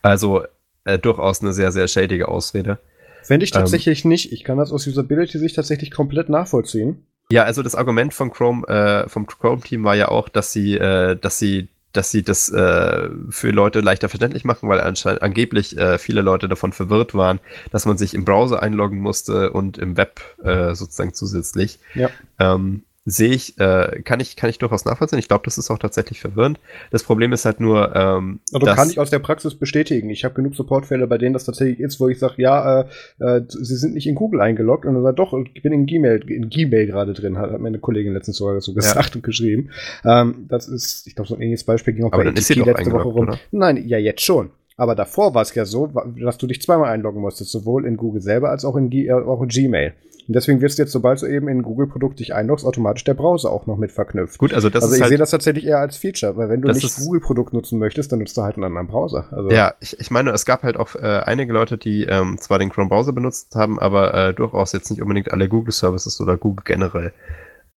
Also 0.03 0.45
äh, 0.85 0.99
durchaus 0.99 1.41
eine 1.41 1.53
sehr, 1.53 1.73
sehr 1.73 1.89
shadige 1.89 2.29
Ausrede. 2.29 2.79
Fände 3.23 3.45
ich 3.45 3.51
tatsächlich 3.51 4.05
ähm, 4.05 4.11
nicht. 4.11 4.33
Ich 4.33 4.45
kann 4.45 4.59
das 4.59 4.73
aus 4.73 4.87
Usability-Sicht 4.87 5.57
tatsächlich 5.57 5.91
komplett 5.91 6.29
nachvollziehen. 6.29 7.07
Ja, 7.31 7.45
also 7.45 7.63
das 7.63 7.75
Argument 7.75 8.13
von 8.13 8.33
Chrome, 8.33 8.67
äh, 8.67 9.09
vom 9.09 9.27
Chrome-Team 9.27 9.85
war 9.85 9.95
ja 9.95 10.09
auch, 10.09 10.29
dass 10.29 10.53
sie, 10.53 10.77
äh, 10.77 11.17
dass 11.17 11.39
sie, 11.39 11.69
dass 11.93 12.11
sie 12.11 12.23
das 12.23 12.51
äh, 12.51 13.09
für 13.31 13.51
Leute 13.51 13.81
leichter 13.81 14.09
verständlich 14.09 14.45
machen, 14.45 14.69
weil 14.69 14.81
anscheinend 14.81 15.23
angeblich 15.23 15.77
äh, 15.77 15.99
viele 15.99 16.23
Leute 16.23 16.49
davon 16.49 16.73
verwirrt 16.73 17.15
waren, 17.15 17.41
dass 17.71 17.87
man 17.87 17.99
sich 17.99 18.15
im 18.15 18.25
Browser 18.25 18.63
einloggen 18.63 19.01
musste 19.01 19.53
und 19.53 19.79
im 19.79 19.97
Web 19.97 20.21
äh, 20.43 20.75
sozusagen 20.75 21.15
zusätzlich. 21.15 21.79
Ja. 21.95 22.11
Ähm, 22.39 22.85
sehe 23.07 23.31
ich, 23.31 23.59
äh, 23.59 24.03
kann 24.03 24.21
ich, 24.21 24.37
kann 24.37 24.51
ich 24.51 24.59
durchaus 24.59 24.85
nachvollziehen. 24.85 25.19
Ich 25.19 25.29
glaube, 25.29 25.43
das 25.45 25.57
ist 25.57 25.71
auch 25.71 25.79
tatsächlich 25.79 26.21
verwirrend. 26.21 26.61
Das 26.91 27.03
Problem 27.03 27.33
ist 27.33 27.47
halt 27.47 27.59
nur, 27.59 27.95
ähm, 27.97 28.41
also 28.53 28.67
kann 28.67 28.91
ich 28.91 28.99
aus 28.99 29.11
der 29.11 29.21
Praxis 29.21 29.55
bestätigen. 29.55 30.11
Ich 30.11 30.25
habe 30.25 30.35
genug 30.35 30.55
Supportfälle, 30.55 31.07
bei 31.07 31.17
denen 31.17 31.33
das 31.33 31.45
tatsächlich 31.45 31.81
ist, 31.81 31.99
wo 31.99 32.09
ich 32.09 32.19
sage, 32.19 32.35
ja, 32.37 32.83
äh, 32.83 32.85
äh, 33.21 33.43
sie 33.49 33.77
sind 33.77 33.95
nicht 33.95 34.07
in 34.07 34.15
Google 34.15 34.41
eingeloggt 34.43 34.85
und 34.85 34.95
dann 34.95 35.03
sagt, 35.03 35.19
doch, 35.19 35.33
ich 35.55 35.63
bin 35.63 35.73
in 35.73 35.87
Gmail, 35.87 36.31
in 36.31 36.51
Gmail 36.51 36.87
gerade 36.87 37.15
drin, 37.15 37.39
hat 37.39 37.59
meine 37.59 37.79
Kollegin 37.79 38.13
letztens 38.13 38.37
sogar 38.37 38.61
so 38.61 38.75
gesagt 38.75 39.11
ja. 39.11 39.17
und 39.17 39.23
geschrieben. 39.23 39.71
Ähm, 40.05 40.47
das 40.49 40.69
ist, 40.69 41.07
ich 41.07 41.15
glaube, 41.15 41.29
so 41.29 41.35
ein 41.35 41.41
ähnliches 41.41 41.65
Beispiel 41.65 41.95
ging 41.95 42.05
auch 42.05 42.13
Aber 42.13 42.25
bei 42.25 42.31
letzte 42.31 42.61
Woche 42.61 43.09
rum. 43.09 43.29
Oder? 43.29 43.39
Nein, 43.51 43.89
ja, 43.89 43.97
jetzt 43.97 44.23
schon. 44.23 44.51
Aber 44.77 44.95
davor 44.95 45.35
war 45.35 45.43
es 45.43 45.55
ja 45.55 45.65
so, 45.65 45.89
dass 45.89 46.39
du 46.39 46.47
dich 46.47 46.63
zweimal 46.63 46.91
einloggen 46.91 47.21
musstest, 47.21 47.51
sowohl 47.51 47.85
in 47.87 47.97
Google 47.97 48.23
selber 48.23 48.51
als 48.51 48.65
auch 48.65 48.77
in, 48.77 48.89
G 48.89 49.09
äh, 49.09 49.13
auch 49.13 49.43
in 49.43 49.49
Gmail. 49.49 49.95
Und 50.29 50.35
deswegen 50.35 50.61
wirst 50.61 50.79
du 50.79 50.83
jetzt, 50.83 50.93
sobald 50.93 51.21
du 51.23 51.27
eben 51.27 51.49
in 51.49 51.59
ein 51.59 51.63
Google-Produkt 51.63 52.21
dich 52.21 52.35
einloggst, 52.35 52.65
automatisch 52.65 53.05
der 53.05 53.15
Browser 53.15 53.51
auch 53.51 53.67
noch 53.67 53.77
mit 53.77 53.93
verknüpft. 53.93 54.39
Gut, 54.39 54.55
also 54.55 54.71
das 54.71 54.83
also 54.83 54.93
ist 54.93 54.99
ich 54.99 55.03
halt, 55.03 55.09
sehe 55.11 55.19
das 55.19 55.31
tatsächlich 55.31 55.67
eher 55.67 55.79
als 55.79 55.97
Feature, 55.97 56.37
weil 56.37 56.49
wenn 56.49 56.63
du 56.63 56.69
nicht 56.69 56.97
Google-Produkt 56.97 57.53
nutzen 57.53 57.79
möchtest, 57.79 58.13
dann 58.13 58.21
nutzt 58.21 58.37
du 58.37 58.43
halt 58.43 58.57
einen 58.57 58.65
anderen 58.65 58.87
Browser. 58.87 59.27
Also 59.33 59.51
ja, 59.51 59.75
ich, 59.81 59.99
ich 59.99 60.11
meine, 60.11 60.31
es 60.31 60.45
gab 60.45 60.63
halt 60.63 60.77
auch 60.77 60.95
äh, 60.95 61.23
einige 61.25 61.53
Leute, 61.53 61.79
die 61.79 62.05
ähm, 62.05 62.39
zwar 62.39 62.59
den 62.59 62.71
Chrome-Browser 62.71 63.13
benutzt 63.13 63.55
haben, 63.55 63.79
aber 63.79 64.15
äh, 64.15 64.35
durchaus 64.35 64.73
jetzt 64.73 64.91
nicht 64.91 65.03
unbedingt 65.03 65.33
alle 65.33 65.49
Google-Services 65.49 66.21
oder 66.21 66.37
Google 66.37 66.65
generell. 66.65 67.13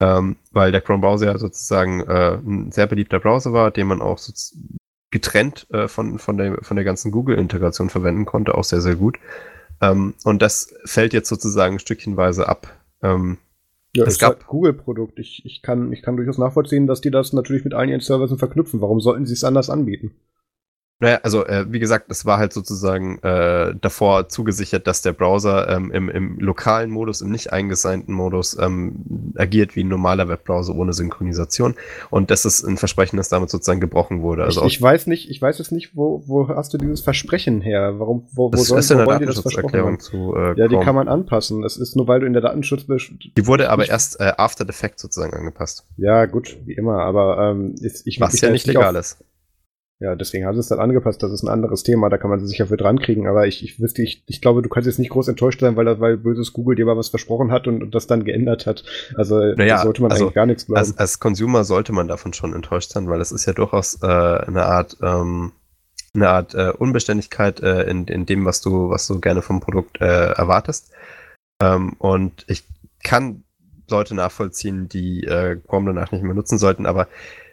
Ähm, 0.00 0.36
weil 0.50 0.72
der 0.72 0.80
Chrome-Browser 0.80 1.26
ja 1.26 1.38
sozusagen 1.38 2.00
äh, 2.00 2.34
ein 2.34 2.72
sehr 2.72 2.86
beliebter 2.86 3.20
Browser 3.20 3.52
war, 3.52 3.70
den 3.70 3.86
man 3.86 4.02
auch 4.02 4.18
so 4.18 4.32
getrennt 5.12 5.66
äh, 5.70 5.86
von, 5.86 6.18
von, 6.18 6.38
der, 6.38 6.58
von 6.62 6.76
der 6.76 6.84
ganzen 6.84 7.12
Google-Integration 7.12 7.90
verwenden 7.90 8.24
konnte, 8.24 8.56
auch 8.56 8.64
sehr, 8.64 8.80
sehr 8.80 8.96
gut. 8.96 9.18
Ähm, 9.82 10.14
und 10.24 10.40
das 10.40 10.72
fällt 10.84 11.12
jetzt 11.12 11.28
sozusagen 11.28 11.78
stückchenweise 11.78 12.48
ab. 12.48 12.68
Ähm, 13.02 13.38
ja, 13.94 14.04
es 14.04 14.18
gab 14.18 14.36
halt 14.36 14.46
Google-Produkt. 14.46 15.18
Ich, 15.18 15.44
ich, 15.44 15.60
kann, 15.60 15.92
ich 15.92 16.02
kann 16.02 16.16
durchaus 16.16 16.38
nachvollziehen, 16.38 16.86
dass 16.86 17.02
die 17.02 17.10
das 17.10 17.32
natürlich 17.34 17.64
mit 17.64 17.74
allen 17.74 17.90
ihren 17.90 18.00
Services 18.00 18.38
verknüpfen. 18.38 18.80
Warum 18.80 19.00
sollten 19.00 19.26
sie 19.26 19.34
es 19.34 19.44
anders 19.44 19.68
anbieten? 19.68 20.12
Naja, 21.02 21.18
also 21.24 21.44
äh, 21.44 21.66
wie 21.68 21.80
gesagt, 21.80 22.06
es 22.12 22.24
war 22.26 22.38
halt 22.38 22.52
sozusagen 22.52 23.18
äh, 23.24 23.74
davor 23.74 24.28
zugesichert, 24.28 24.86
dass 24.86 25.02
der 25.02 25.12
Browser 25.12 25.68
ähm, 25.68 25.90
im, 25.90 26.08
im 26.08 26.38
lokalen 26.38 26.90
Modus, 26.90 27.22
im 27.22 27.32
nicht 27.32 27.52
eingesignten 27.52 28.14
Modus 28.14 28.56
ähm, 28.56 29.32
agiert 29.36 29.74
wie 29.74 29.82
ein 29.82 29.88
normaler 29.88 30.28
Webbrowser 30.28 30.76
ohne 30.76 30.92
Synchronisation. 30.92 31.74
Und 32.10 32.30
das 32.30 32.44
ist 32.44 32.62
ein 32.62 32.76
Versprechen, 32.76 33.16
das 33.16 33.28
damit 33.28 33.50
sozusagen 33.50 33.80
gebrochen 33.80 34.22
wurde. 34.22 34.44
Also 34.44 34.64
ich, 34.64 34.74
ich 34.74 34.82
weiß 34.82 35.08
nicht, 35.08 35.28
ich 35.28 35.42
weiß 35.42 35.58
jetzt 35.58 35.72
nicht, 35.72 35.96
wo, 35.96 36.22
wo 36.26 36.46
hast 36.46 36.72
du 36.72 36.78
dieses 36.78 37.00
Versprechen 37.00 37.62
her? 37.62 37.98
Warum, 37.98 38.28
wo, 38.30 38.44
wo 38.44 38.50
das 38.50 38.66
soll, 38.66 38.78
ist 38.78 38.92
in 38.92 38.98
der 38.98 39.06
Datenschutzerklärung 39.08 39.98
zu 39.98 40.36
äh, 40.36 40.56
Ja, 40.56 40.68
die 40.68 40.78
kann 40.78 40.94
man 40.94 41.08
anpassen. 41.08 41.62
Das 41.62 41.78
ist 41.78 41.96
nur, 41.96 42.06
weil 42.06 42.20
du 42.20 42.26
in 42.26 42.32
der 42.32 42.42
Datenschutz 42.42 42.86
Die 42.86 43.46
wurde 43.48 43.70
aber 43.70 43.88
erst 43.88 44.20
äh, 44.20 44.34
after 44.36 44.64
the 44.64 44.72
fact 44.72 45.00
sozusagen 45.00 45.34
angepasst. 45.34 45.84
Ja, 45.96 46.26
gut, 46.26 46.58
wie 46.64 46.74
immer, 46.74 47.00
aber 47.00 47.50
ähm, 47.50 47.74
ich, 47.82 48.02
ich 48.04 48.20
Was 48.20 48.40
ja 48.40 48.50
nicht 48.50 48.68
legal 48.68 48.94
ist. 48.94 49.18
Ja, 50.02 50.16
deswegen 50.16 50.44
haben 50.46 50.54
sie 50.54 50.60
es 50.60 50.66
dann 50.66 50.80
angepasst. 50.80 51.22
Das 51.22 51.30
ist 51.30 51.44
ein 51.44 51.48
anderes 51.48 51.84
Thema, 51.84 52.08
da 52.08 52.18
kann 52.18 52.28
man 52.28 52.40
sich 52.40 52.48
sicher 52.48 52.66
für 52.66 52.76
dran 52.76 52.98
kriegen. 52.98 53.28
Aber 53.28 53.46
ich, 53.46 53.62
ich 53.62 53.78
wüsste, 53.78 54.02
ich, 54.02 54.24
ich 54.26 54.40
glaube, 54.40 54.60
du 54.60 54.68
kannst 54.68 54.88
jetzt 54.88 54.98
nicht 54.98 55.10
groß 55.10 55.28
enttäuscht 55.28 55.60
sein, 55.60 55.76
weil, 55.76 56.00
weil 56.00 56.16
böses 56.16 56.52
Google 56.52 56.74
dir 56.74 56.86
mal 56.86 56.96
was 56.96 57.10
versprochen 57.10 57.52
hat 57.52 57.68
und, 57.68 57.84
und 57.84 57.94
das 57.94 58.08
dann 58.08 58.24
geändert 58.24 58.66
hat. 58.66 58.82
Also 59.14 59.38
naja, 59.54 59.78
sollte 59.78 60.02
man 60.02 60.10
also, 60.10 60.24
eigentlich 60.24 60.34
gar 60.34 60.46
nichts 60.46 60.66
glauben. 60.66 60.80
Als, 60.80 60.98
als 60.98 61.20
Consumer 61.20 61.62
sollte 61.62 61.92
man 61.92 62.08
davon 62.08 62.32
schon 62.32 62.52
enttäuscht 62.52 62.90
sein, 62.90 63.08
weil 63.08 63.20
es 63.20 63.30
ist 63.30 63.46
ja 63.46 63.52
durchaus 63.52 64.02
äh, 64.02 64.06
eine 64.06 64.64
Art, 64.64 64.96
ähm, 65.02 65.52
eine 66.14 66.30
Art 66.30 66.52
äh, 66.56 66.72
Unbeständigkeit 66.76 67.60
äh, 67.60 67.82
in, 67.84 68.08
in 68.08 68.26
dem, 68.26 68.44
was 68.44 68.60
du, 68.60 68.90
was 68.90 69.06
du 69.06 69.20
gerne 69.20 69.40
vom 69.40 69.60
Produkt 69.60 70.00
äh, 70.00 70.32
erwartest. 70.32 70.90
Ähm, 71.62 71.92
und 71.98 72.44
ich 72.48 72.64
kann 73.04 73.44
Leute 73.88 74.16
nachvollziehen, 74.16 74.88
die 74.88 75.22
äh, 75.24 75.60
Chrome 75.68 75.94
danach 75.94 76.10
nicht 76.10 76.24
mehr 76.24 76.34
nutzen 76.34 76.58
sollten, 76.58 76.86
aber 76.86 77.06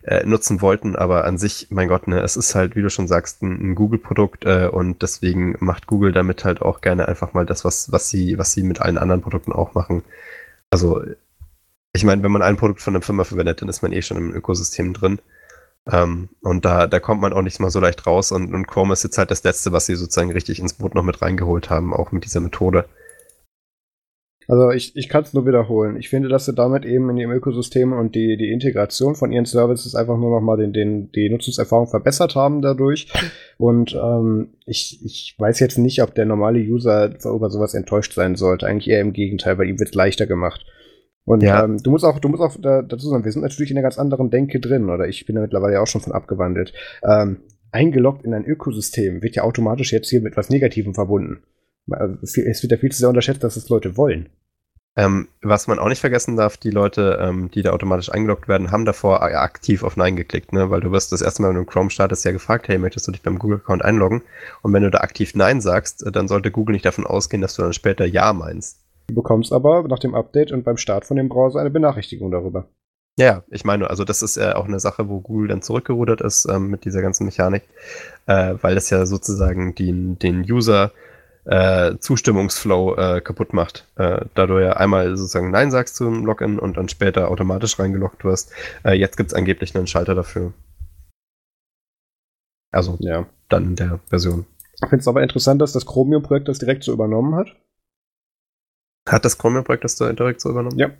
äh, 0.09 0.25
nutzen 0.25 0.59
wollten, 0.61 0.95
aber 0.95 1.25
an 1.25 1.37
sich, 1.37 1.67
mein 1.69 1.87
Gott, 1.87 2.07
ne, 2.07 2.21
es 2.21 2.35
ist 2.35 2.55
halt, 2.55 2.75
wie 2.75 2.81
du 2.81 2.89
schon 2.89 3.07
sagst, 3.07 3.43
ein, 3.43 3.71
ein 3.71 3.75
Google-Produkt 3.75 4.43
äh, 4.43 4.67
und 4.67 5.03
deswegen 5.03 5.55
macht 5.59 5.85
Google 5.85 6.11
damit 6.13 6.45
halt 6.45 6.63
auch 6.63 6.81
gerne 6.81 7.07
einfach 7.07 7.33
mal 7.33 7.45
das, 7.45 7.63
was, 7.63 7.91
was 7.91 8.09
sie, 8.09 8.39
was 8.39 8.51
sie 8.51 8.63
mit 8.63 8.81
allen 8.81 8.97
anderen 8.97 9.21
Produkten 9.21 9.51
auch 9.53 9.75
machen. 9.75 10.03
Also, 10.71 11.03
ich 11.93 12.03
meine, 12.05 12.23
wenn 12.23 12.31
man 12.31 12.41
ein 12.41 12.57
Produkt 12.57 12.81
von 12.81 12.95
einer 12.95 13.03
Firma 13.03 13.23
verwendet, 13.23 13.61
dann 13.61 13.69
ist 13.69 13.83
man 13.83 13.91
eh 13.91 14.01
schon 14.01 14.17
im 14.17 14.33
Ökosystem 14.33 14.93
drin. 14.93 15.19
Ähm, 15.91 16.29
und 16.41 16.65
da, 16.65 16.87
da 16.87 16.99
kommt 16.99 17.21
man 17.21 17.33
auch 17.33 17.43
nicht 17.43 17.59
mal 17.59 17.69
so 17.69 17.79
leicht 17.79 18.07
raus 18.07 18.31
und, 18.31 18.51
und 18.53 18.67
Chrome 18.67 18.93
ist 18.93 19.03
jetzt 19.03 19.19
halt 19.19 19.29
das 19.29 19.43
Letzte, 19.43 19.73
was 19.73 19.85
sie 19.85 19.95
sozusagen 19.95 20.31
richtig 20.31 20.59
ins 20.59 20.73
Boot 20.73 20.95
noch 20.95 21.03
mit 21.03 21.21
reingeholt 21.21 21.69
haben, 21.69 21.93
auch 21.93 22.11
mit 22.11 22.25
dieser 22.25 22.39
Methode. 22.39 22.85
Also 24.49 24.71
ich, 24.71 24.95
ich 24.95 25.09
kann 25.09 25.23
es 25.23 25.33
nur 25.35 25.45
wiederholen. 25.45 25.95
Ich 25.97 26.09
finde, 26.09 26.27
dass 26.27 26.45
sie 26.45 26.55
damit 26.55 26.83
eben 26.83 27.07
in 27.11 27.17
ihrem 27.17 27.31
Ökosystem 27.31 27.93
und 27.93 28.15
die, 28.15 28.35
die 28.35 28.51
Integration 28.51 29.13
von 29.13 29.31
ihren 29.31 29.45
Services 29.45 29.93
einfach 29.93 30.17
nur 30.17 30.31
nochmal 30.31 30.57
den, 30.57 30.73
den, 30.73 31.11
die 31.11 31.29
Nutzungserfahrung 31.29 31.85
verbessert 31.85 32.33
haben 32.33 32.63
dadurch. 32.63 33.13
Und 33.59 33.93
ähm, 33.93 34.55
ich, 34.65 35.05
ich 35.05 35.35
weiß 35.37 35.59
jetzt 35.59 35.77
nicht, 35.77 36.01
ob 36.01 36.15
der 36.15 36.25
normale 36.25 36.59
User 36.59 37.13
über 37.25 37.51
sowas 37.51 37.75
enttäuscht 37.75 38.13
sein 38.13 38.35
sollte. 38.35 38.65
Eigentlich 38.65 38.89
eher 38.89 39.01
im 39.01 39.13
Gegenteil, 39.13 39.59
weil 39.59 39.69
ihm 39.69 39.79
wird 39.79 39.93
leichter 39.93 40.25
gemacht. 40.25 40.65
Und 41.25 41.43
ja. 41.43 41.63
ähm, 41.63 41.77
du 41.77 41.91
musst 41.91 42.03
auch, 42.03 42.17
du 42.17 42.27
musst 42.27 42.41
auch 42.41 42.59
da, 42.59 42.81
dazu 42.81 43.07
sagen, 43.07 43.23
wir 43.23 43.31
sind 43.31 43.43
natürlich 43.43 43.69
in 43.69 43.77
einer 43.77 43.83
ganz 43.83 43.99
anderen 43.99 44.31
Denke 44.31 44.59
drin, 44.59 44.89
oder 44.89 45.07
ich 45.07 45.27
bin 45.27 45.35
da 45.35 45.43
mittlerweile 45.43 45.79
auch 45.79 45.85
schon 45.85 46.01
von 46.01 46.13
abgewandelt. 46.13 46.73
Ähm, 47.03 47.41
eingeloggt 47.71 48.25
in 48.25 48.33
ein 48.33 48.45
Ökosystem 48.45 49.21
wird 49.21 49.35
ja 49.35 49.43
automatisch 49.43 49.91
jetzt 49.91 50.09
hier 50.09 50.21
mit 50.21 50.35
was 50.37 50.49
Negativem 50.49 50.95
verbunden. 50.95 51.43
Also, 51.91 52.17
es 52.21 52.63
wird 52.63 52.71
ja 52.71 52.77
viel 52.77 52.91
zu 52.91 52.97
sehr 52.97 53.09
unterschätzt, 53.09 53.43
dass 53.43 53.57
es 53.57 53.69
Leute 53.69 53.95
wollen. 53.95 54.29
Ähm, 54.95 55.29
was 55.41 55.67
man 55.67 55.79
auch 55.79 55.87
nicht 55.87 56.01
vergessen 56.01 56.35
darf, 56.35 56.57
die 56.57 56.71
Leute, 56.71 57.19
ähm, 57.21 57.49
die 57.51 57.61
da 57.61 57.71
automatisch 57.71 58.11
eingeloggt 58.11 58.47
werden, 58.47 58.71
haben 58.71 58.85
davor 58.85 59.21
aktiv 59.21 59.83
auf 59.83 59.95
Nein 59.95 60.15
geklickt, 60.15 60.51
ne? 60.51 60.69
weil 60.71 60.81
du 60.81 60.91
wirst 60.91 61.11
das 61.11 61.21
erste 61.21 61.41
Mal, 61.41 61.49
wenn 61.49 61.57
du 61.57 61.65
Chrome 61.65 61.89
startest, 61.89 62.25
ja 62.25 62.31
gefragt, 62.31 62.67
hey, 62.67 62.77
möchtest 62.77 63.07
du 63.07 63.11
dich 63.11 63.21
beim 63.21 63.39
Google-Account 63.39 63.85
einloggen? 63.85 64.23
Und 64.61 64.73
wenn 64.73 64.83
du 64.83 64.91
da 64.91 64.99
aktiv 64.99 65.35
Nein 65.35 65.61
sagst, 65.61 66.05
dann 66.11 66.27
sollte 66.27 66.51
Google 66.51 66.73
nicht 66.73 66.85
davon 66.85 67.05
ausgehen, 67.05 67.41
dass 67.41 67.55
du 67.55 67.61
dann 67.61 67.73
später 67.73 68.05
Ja 68.05 68.33
meinst. 68.33 68.79
Du 69.07 69.15
bekommst 69.15 69.53
aber 69.53 69.83
nach 69.83 69.99
dem 69.99 70.15
Update 70.15 70.51
und 70.51 70.63
beim 70.63 70.77
Start 70.77 71.05
von 71.05 71.17
dem 71.17 71.29
Browser 71.29 71.59
eine 71.59 71.71
Benachrichtigung 71.71 72.31
darüber. 72.31 72.67
Ja, 73.17 73.43
ich 73.49 73.65
meine, 73.65 73.89
also 73.89 74.05
das 74.05 74.21
ist 74.21 74.37
ja 74.37 74.55
auch 74.55 74.65
eine 74.65 74.79
Sache, 74.79 75.09
wo 75.09 75.19
Google 75.19 75.49
dann 75.49 75.61
zurückgerudert 75.61 76.21
ist 76.21 76.47
ähm, 76.49 76.69
mit 76.69 76.85
dieser 76.85 77.01
ganzen 77.01 77.25
Mechanik, 77.25 77.63
äh, 78.27 78.55
weil 78.61 78.75
das 78.75 78.89
ja 78.89 79.05
sozusagen 79.05 79.75
den, 79.75 80.17
den 80.19 80.41
User 80.49 80.91
äh, 81.49 81.97
Zustimmungsflow 81.97 82.95
äh, 82.95 83.21
kaputt 83.21 83.53
macht. 83.53 83.87
Äh, 83.95 84.25
da 84.35 84.45
du 84.45 84.59
ja 84.59 84.73
einmal 84.73 85.17
sozusagen 85.17 85.49
Nein 85.49 85.71
sagst 85.71 85.95
zum 85.95 86.25
Login 86.25 86.59
und 86.59 86.77
dann 86.77 86.89
später 86.89 87.29
automatisch 87.31 87.79
reingeloggt 87.79 88.23
wirst. 88.23 88.51
Äh, 88.85 88.93
jetzt 88.93 89.17
gibt 89.17 89.31
es 89.31 89.33
angeblich 89.33 89.75
einen 89.75 89.87
Schalter 89.87 90.13
dafür. 90.13 90.53
Also, 92.71 92.97
ja, 92.99 93.25
dann 93.49 93.63
in 93.65 93.75
der 93.75 93.99
Version. 94.09 94.45
Ich 94.73 94.87
finde 94.87 95.01
es 95.01 95.07
aber 95.07 95.23
interessant, 95.23 95.59
dass 95.59 95.73
das 95.73 95.87
Chromium-Projekt 95.87 96.47
das 96.47 96.59
direkt 96.59 96.83
so 96.83 96.93
übernommen 96.93 97.33
hat. 97.35 97.55
Hat 99.07 99.25
das 99.25 99.39
Chromium-Projekt 99.39 99.83
das 99.83 99.95
direkt 99.95 100.41
so 100.41 100.51
übernommen? 100.51 100.77
Ja. 100.77 100.91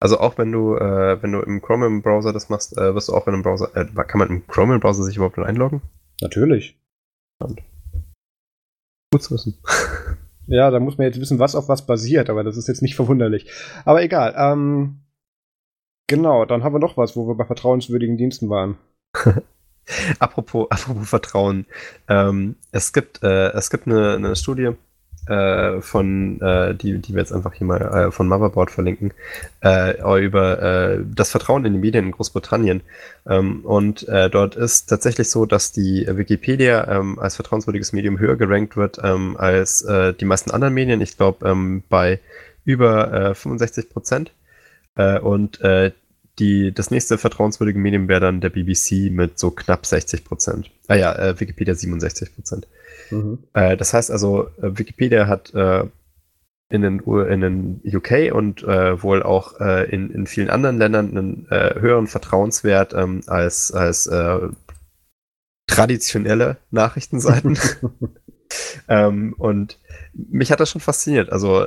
Also 0.00 0.20
auch 0.20 0.36
wenn 0.36 0.52
du, 0.52 0.76
äh, 0.76 1.22
wenn 1.22 1.32
du 1.32 1.40
im 1.40 1.62
Chromium-Browser 1.62 2.34
das 2.34 2.50
machst, 2.50 2.76
äh, 2.76 2.94
wirst 2.94 3.08
du 3.08 3.14
auch 3.14 3.26
in 3.26 3.32
einem 3.32 3.42
Browser, 3.42 3.74
äh, 3.74 3.86
kann 4.04 4.18
man 4.18 4.28
im 4.28 4.46
Chromium-Browser 4.46 5.02
sich 5.02 5.16
überhaupt 5.16 5.38
einloggen? 5.38 5.80
Natürlich. 6.20 6.78
Und. 7.38 7.62
Gut 9.10 9.22
zu 9.22 9.34
wissen. 9.34 9.58
Ja, 10.46 10.70
da 10.70 10.80
muss 10.80 10.98
man 10.98 11.06
jetzt 11.06 11.20
wissen, 11.20 11.38
was 11.38 11.54
auf 11.54 11.68
was 11.68 11.86
basiert, 11.86 12.30
aber 12.30 12.44
das 12.44 12.56
ist 12.56 12.68
jetzt 12.68 12.82
nicht 12.82 12.96
verwunderlich. 12.96 13.50
Aber 13.84 14.02
egal. 14.02 14.34
Ähm, 14.36 15.00
genau, 16.06 16.44
dann 16.44 16.64
haben 16.64 16.74
wir 16.74 16.78
noch 16.78 16.96
was, 16.96 17.16
wo 17.16 17.26
wir 17.26 17.34
bei 17.34 17.44
vertrauenswürdigen 17.44 18.16
Diensten 18.16 18.48
waren. 18.48 18.76
apropos, 20.18 20.70
apropos 20.70 21.08
Vertrauen. 21.08 21.66
Ähm, 22.08 22.56
es 22.72 22.92
gibt, 22.92 23.22
äh, 23.22 23.52
es 23.52 23.70
gibt 23.70 23.86
eine, 23.86 24.14
eine 24.14 24.36
Studie, 24.36 24.72
äh, 25.26 25.80
von, 25.80 26.40
äh, 26.40 26.74
die, 26.74 26.98
die 26.98 27.14
wir 27.14 27.20
jetzt 27.20 27.32
einfach 27.32 27.54
hier 27.54 27.66
mal 27.66 27.80
äh, 27.80 28.10
von 28.10 28.28
Motherboard 28.28 28.70
verlinken, 28.70 29.12
äh, 29.62 30.24
über 30.24 30.62
äh, 30.62 30.98
das 31.14 31.30
Vertrauen 31.30 31.64
in 31.64 31.72
die 31.72 31.78
Medien 31.78 32.06
in 32.06 32.12
Großbritannien. 32.12 32.82
Ähm, 33.26 33.64
und 33.64 34.06
äh, 34.08 34.28
dort 34.30 34.56
ist 34.56 34.86
tatsächlich 34.86 35.30
so, 35.30 35.46
dass 35.46 35.72
die 35.72 36.06
Wikipedia 36.08 36.86
ähm, 36.88 37.18
als 37.18 37.36
vertrauenswürdiges 37.36 37.92
Medium 37.92 38.18
höher 38.18 38.36
gerankt 38.36 38.76
wird 38.76 38.98
ähm, 39.02 39.36
als 39.38 39.82
äh, 39.82 40.12
die 40.14 40.24
meisten 40.24 40.50
anderen 40.50 40.74
Medien. 40.74 41.00
Ich 41.00 41.16
glaube, 41.16 41.48
ähm, 41.48 41.82
bei 41.88 42.20
über 42.64 43.12
äh, 43.30 43.34
65 43.34 43.90
Prozent. 43.90 44.32
Äh, 44.96 45.18
und 45.18 45.60
äh, 45.60 45.92
die, 46.38 46.72
das 46.72 46.90
nächste 46.90 47.18
vertrauenswürdige 47.18 47.78
Medium 47.78 48.08
wäre 48.08 48.20
dann 48.20 48.40
der 48.40 48.50
BBC 48.50 49.10
mit 49.10 49.38
so 49.38 49.50
knapp 49.50 49.86
60 49.86 50.24
Prozent. 50.24 50.70
Ah 50.88 50.94
ja, 50.94 51.14
äh, 51.14 51.38
Wikipedia 51.38 51.74
67 51.74 52.34
Prozent. 52.34 52.66
Mhm. 53.10 53.38
Äh, 53.52 53.76
das 53.76 53.94
heißt 53.94 54.10
also, 54.10 54.48
äh, 54.60 54.76
Wikipedia 54.78 55.26
hat 55.26 55.54
äh, 55.54 55.84
in, 56.70 56.82
den, 56.82 56.98
in 57.00 57.40
den 57.40 57.80
UK 57.84 58.32
und 58.32 58.62
äh, 58.64 59.00
wohl 59.02 59.22
auch 59.22 59.60
äh, 59.60 59.88
in, 59.90 60.10
in 60.10 60.26
vielen 60.26 60.50
anderen 60.50 60.78
Ländern 60.78 61.10
einen 61.10 61.46
äh, 61.50 61.78
höheren 61.78 62.08
Vertrauenswert 62.08 62.94
ähm, 62.94 63.20
als, 63.26 63.70
als 63.72 64.10
traditionelle 65.66 66.56
Nachrichtenseiten. 66.70 67.58
ähm, 68.88 69.34
und 69.38 69.78
mich 70.14 70.50
hat 70.50 70.60
das 70.60 70.70
schon 70.70 70.80
fasziniert. 70.80 71.30
Also, 71.30 71.66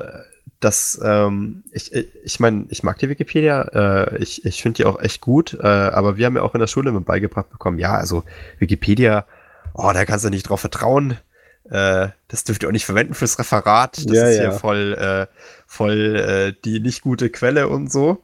das, 0.60 1.00
ähm, 1.04 1.64
ich, 1.72 1.94
ich 1.94 2.40
meine, 2.40 2.66
ich 2.70 2.84
mag 2.84 2.98
die 3.00 3.10
Wikipedia, 3.10 3.62
äh, 3.62 4.18
ich, 4.18 4.46
ich 4.46 4.62
finde 4.62 4.78
die 4.78 4.86
auch 4.86 5.00
echt 5.00 5.22
gut, 5.22 5.54
äh, 5.54 5.68
aber 5.68 6.18
wir 6.18 6.26
haben 6.26 6.36
ja 6.36 6.42
auch 6.42 6.56
in 6.56 6.60
der 6.60 6.68
Schule 6.68 6.92
mit 6.92 7.06
beigebracht 7.06 7.50
bekommen, 7.50 7.80
ja, 7.80 7.94
also 7.94 8.24
Wikipedia, 8.60 9.26
oh, 9.74 9.92
da 9.94 10.06
kannst 10.06 10.26
du 10.26 10.30
nicht 10.30 10.50
drauf 10.50 10.62
vertrauen, 10.62 11.18
äh, 11.70 12.10
das 12.28 12.44
dürft 12.44 12.64
ihr 12.64 12.70
auch 12.70 12.74
nicht 12.74 12.86
verwenden 12.86 13.14
fürs 13.14 13.38
Referat. 13.40 13.98
Das 13.98 14.16
ja, 14.16 14.28
ist 14.28 14.38
ja. 14.38 14.44
hier 14.44 14.52
voll, 14.54 14.94
äh, 14.94 15.28
voll 15.66 16.16
äh, 16.16 16.54
die 16.64 16.80
nicht 16.80 17.02
gute 17.02 17.30
Quelle 17.30 17.68
und 17.68 17.92
so. 17.92 18.24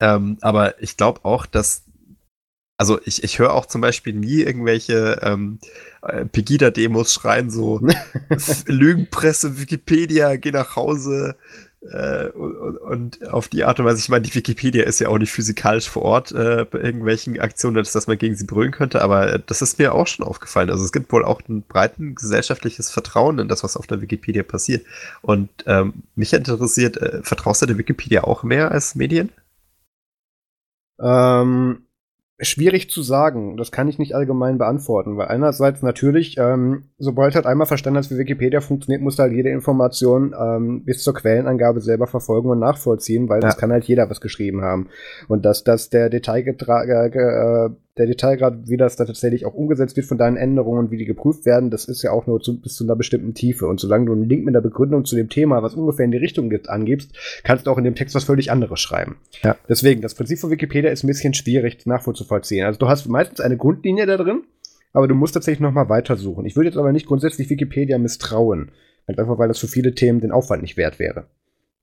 Ähm, 0.00 0.38
aber 0.40 0.82
ich 0.82 0.96
glaube 0.96 1.20
auch, 1.24 1.46
dass 1.46 1.84
also 2.76 3.00
ich, 3.04 3.22
ich 3.22 3.38
höre 3.38 3.52
auch 3.52 3.66
zum 3.66 3.80
Beispiel 3.80 4.14
nie 4.14 4.42
irgendwelche 4.42 5.20
ähm, 5.22 5.58
äh, 6.02 6.24
Pegida-Demos 6.24 7.12
schreien 7.12 7.50
so 7.50 7.80
Lügenpresse, 8.66 9.60
Wikipedia, 9.60 10.36
geh 10.36 10.50
nach 10.50 10.76
Hause, 10.76 11.36
äh, 11.90 12.28
und, 12.30 12.76
und, 12.78 13.28
auf 13.28 13.48
die 13.48 13.64
Art 13.64 13.78
und 13.78 13.86
Weise, 13.86 13.98
ich 13.98 14.08
meine, 14.08 14.22
die 14.22 14.34
Wikipedia 14.34 14.84
ist 14.84 15.00
ja 15.00 15.08
auch 15.08 15.18
nicht 15.18 15.32
physikalisch 15.32 15.88
vor 15.88 16.02
Ort 16.02 16.32
äh, 16.32 16.64
bei 16.70 16.80
irgendwelchen 16.80 17.38
Aktionen, 17.40 17.76
dass, 17.76 17.92
dass 17.92 18.06
man 18.06 18.16
gegen 18.16 18.36
sie 18.36 18.46
brüllen 18.46 18.72
könnte, 18.72 19.02
aber 19.02 19.38
das 19.38 19.60
ist 19.60 19.78
mir 19.78 19.94
auch 19.94 20.06
schon 20.06 20.24
aufgefallen. 20.24 20.70
Also 20.70 20.84
es 20.84 20.92
gibt 20.92 21.12
wohl 21.12 21.24
auch 21.24 21.42
ein 21.48 21.62
breiten 21.62 22.14
gesellschaftliches 22.14 22.90
Vertrauen 22.90 23.38
in 23.38 23.48
das, 23.48 23.64
was 23.64 23.76
auf 23.76 23.86
der 23.86 24.00
Wikipedia 24.00 24.42
passiert. 24.42 24.86
Und 25.20 25.50
ähm, 25.66 26.04
mich 26.14 26.32
interessiert, 26.32 26.96
äh, 26.96 27.22
vertraust 27.22 27.62
du 27.62 27.66
der 27.66 27.78
Wikipedia 27.78 28.24
auch 28.24 28.44
mehr 28.44 28.70
als 28.70 28.94
Medien? 28.94 29.30
Ähm, 30.98 31.83
Schwierig 32.44 32.90
zu 32.90 33.02
sagen, 33.02 33.56
das 33.56 33.72
kann 33.72 33.88
ich 33.88 33.98
nicht 33.98 34.14
allgemein 34.14 34.58
beantworten, 34.58 35.16
weil 35.16 35.28
einerseits 35.28 35.82
natürlich, 35.82 36.36
ähm, 36.38 36.84
sobald 36.98 37.34
halt 37.34 37.46
einmal 37.46 37.66
verstanden 37.66 37.98
hast, 37.98 38.10
wie 38.10 38.18
Wikipedia 38.18 38.60
funktioniert, 38.60 39.02
muss 39.02 39.18
halt 39.18 39.32
jede 39.32 39.50
Information 39.50 40.34
ähm, 40.38 40.84
bis 40.84 41.02
zur 41.02 41.14
Quellenangabe 41.14 41.80
selber 41.80 42.06
verfolgen 42.06 42.50
und 42.50 42.58
nachvollziehen, 42.58 43.28
weil 43.28 43.40
ja. 43.40 43.48
das 43.48 43.56
kann 43.56 43.72
halt 43.72 43.84
jeder 43.84 44.08
was 44.10 44.20
geschrieben 44.20 44.62
haben. 44.62 44.88
Und 45.28 45.44
dass, 45.44 45.64
dass 45.64 45.90
der 45.90 46.10
Detailgetrag, 46.10 46.88
äh, 46.88 47.70
der 47.96 48.06
Detailgrad, 48.06 48.68
wie 48.68 48.76
das 48.76 48.96
da 48.96 49.04
tatsächlich 49.04 49.46
auch 49.46 49.54
umgesetzt 49.54 49.96
wird 49.96 50.06
von 50.06 50.18
deinen 50.18 50.36
Änderungen, 50.36 50.90
wie 50.90 50.96
die 50.96 51.04
geprüft 51.04 51.46
werden, 51.46 51.70
das 51.70 51.84
ist 51.84 52.02
ja 52.02 52.10
auch 52.10 52.26
nur 52.26 52.40
zu, 52.40 52.60
bis 52.60 52.74
zu 52.74 52.84
einer 52.84 52.96
bestimmten 52.96 53.34
Tiefe. 53.34 53.68
Und 53.68 53.78
solange 53.78 54.06
du 54.06 54.12
einen 54.12 54.28
Link 54.28 54.44
mit 54.44 54.54
der 54.54 54.60
Begründung 54.60 55.04
zu 55.04 55.14
dem 55.14 55.28
Thema, 55.28 55.62
was 55.62 55.74
ungefähr 55.74 56.04
in 56.04 56.10
die 56.10 56.18
Richtung 56.18 56.50
gibt, 56.50 56.68
angibst, 56.68 57.12
kannst 57.44 57.66
du 57.66 57.70
auch 57.70 57.78
in 57.78 57.84
dem 57.84 57.94
Text 57.94 58.16
was 58.16 58.24
völlig 58.24 58.50
anderes 58.50 58.80
schreiben. 58.80 59.16
Ja. 59.42 59.56
Deswegen, 59.68 60.02
das 60.02 60.14
Prinzip 60.14 60.40
von 60.40 60.50
Wikipedia 60.50 60.90
ist 60.90 61.04
ein 61.04 61.08
bisschen 61.08 61.34
schwierig 61.34 61.86
nachvollziehen. 61.86 62.66
Also 62.66 62.80
du 62.80 62.88
hast 62.88 63.08
meistens 63.08 63.40
eine 63.40 63.56
Grundlinie 63.56 64.06
da 64.06 64.16
drin, 64.16 64.42
aber 64.92 65.06
du 65.06 65.14
musst 65.14 65.34
tatsächlich 65.34 65.60
nochmal 65.60 65.88
weitersuchen. 65.88 66.46
Ich 66.46 66.56
würde 66.56 66.70
jetzt 66.70 66.78
aber 66.78 66.92
nicht 66.92 67.06
grundsätzlich 67.06 67.48
Wikipedia 67.48 67.98
misstrauen. 67.98 68.72
Halt 69.06 69.18
einfach, 69.20 69.38
weil 69.38 69.48
das 69.48 69.58
für 69.58 69.68
viele 69.68 69.94
Themen 69.94 70.20
den 70.20 70.32
Aufwand 70.32 70.62
nicht 70.62 70.76
wert 70.76 70.98
wäre. 70.98 71.26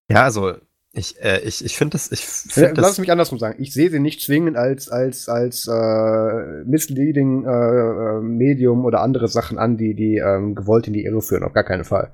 Ja, 0.10 0.24
also 0.24 0.56
ich, 0.94 1.22
äh, 1.24 1.40
ich, 1.42 1.64
ich 1.64 1.78
finde 1.78 1.94
das, 1.94 2.12
ich 2.12 2.20
find 2.20 2.78
Lass 2.78 2.92
es 2.92 2.98
mich 3.00 3.12
andersrum 3.12 3.40
sagen. 3.40 3.56
Ich 3.60 3.74
sehe 3.74 3.90
sie 3.90 4.00
nicht 4.00 4.22
zwingend 4.22 4.58
als, 4.58 4.90
als, 4.90 5.30
als 5.30 5.68
äh, 5.68 6.64
misleading 6.66 7.46
äh, 7.46 7.50
äh, 7.50 8.22
Medium 8.22 8.84
oder 8.84 9.02
andere 9.02 9.30
Sachen 9.30 9.58
an, 9.58 9.78
die, 9.78 9.94
die 9.94 10.18
ähm, 10.18 10.54
gewollt 10.54 10.88
in 10.88 10.94
die 10.94 11.06
Irre 11.06 11.22
führen. 11.22 11.44
Auf 11.44 11.54
gar 11.54 11.64
keinen 11.64 11.86
Fall. 11.86 12.12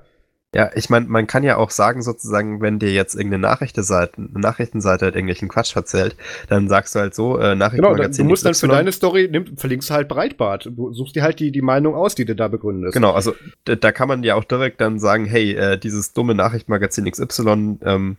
Ja, 0.54 0.70
ich 0.74 0.88
meine, 0.88 1.06
man 1.06 1.26
kann 1.26 1.42
ja 1.42 1.58
auch 1.58 1.70
sagen, 1.70 2.00
sozusagen, 2.00 2.62
wenn 2.62 2.78
dir 2.78 2.90
jetzt 2.90 3.14
irgendeine 3.14 3.42
Nachrichtenseite, 3.42 4.16
eine 4.16 4.40
Nachrichtenseite 4.40 5.06
halt 5.06 5.14
irgendwelchen 5.14 5.48
Quatsch 5.48 5.76
erzählt, 5.76 6.16
dann 6.48 6.68
sagst 6.68 6.94
du 6.94 7.00
halt 7.00 7.14
so, 7.14 7.36
äh, 7.36 7.54
Nachrichtenmagazin. 7.54 8.12
Genau, 8.12 8.28
du 8.28 8.30
musst 8.30 8.46
dann 8.46 8.54
für 8.54 8.68
deine 8.68 8.92
Story, 8.92 9.28
nimm, 9.30 9.58
verlinkst 9.58 9.90
halt 9.90 10.08
Breitbart. 10.08 10.70
Du 10.74 10.92
suchst 10.94 11.16
dir 11.16 11.22
halt 11.22 11.40
die, 11.40 11.52
die 11.52 11.60
Meinung 11.60 11.94
aus, 11.94 12.14
die 12.14 12.24
du 12.24 12.34
da 12.34 12.48
begründest. 12.48 12.94
Genau, 12.94 13.12
also 13.12 13.34
da 13.64 13.92
kann 13.92 14.08
man 14.08 14.22
ja 14.22 14.36
auch 14.36 14.44
direkt 14.44 14.80
dann 14.80 14.98
sagen, 14.98 15.26
hey, 15.26 15.52
äh, 15.52 15.78
dieses 15.78 16.14
dumme 16.14 16.34
Nachrichtenmagazin 16.34 17.10
XY, 17.10 17.78
ähm, 17.82 18.16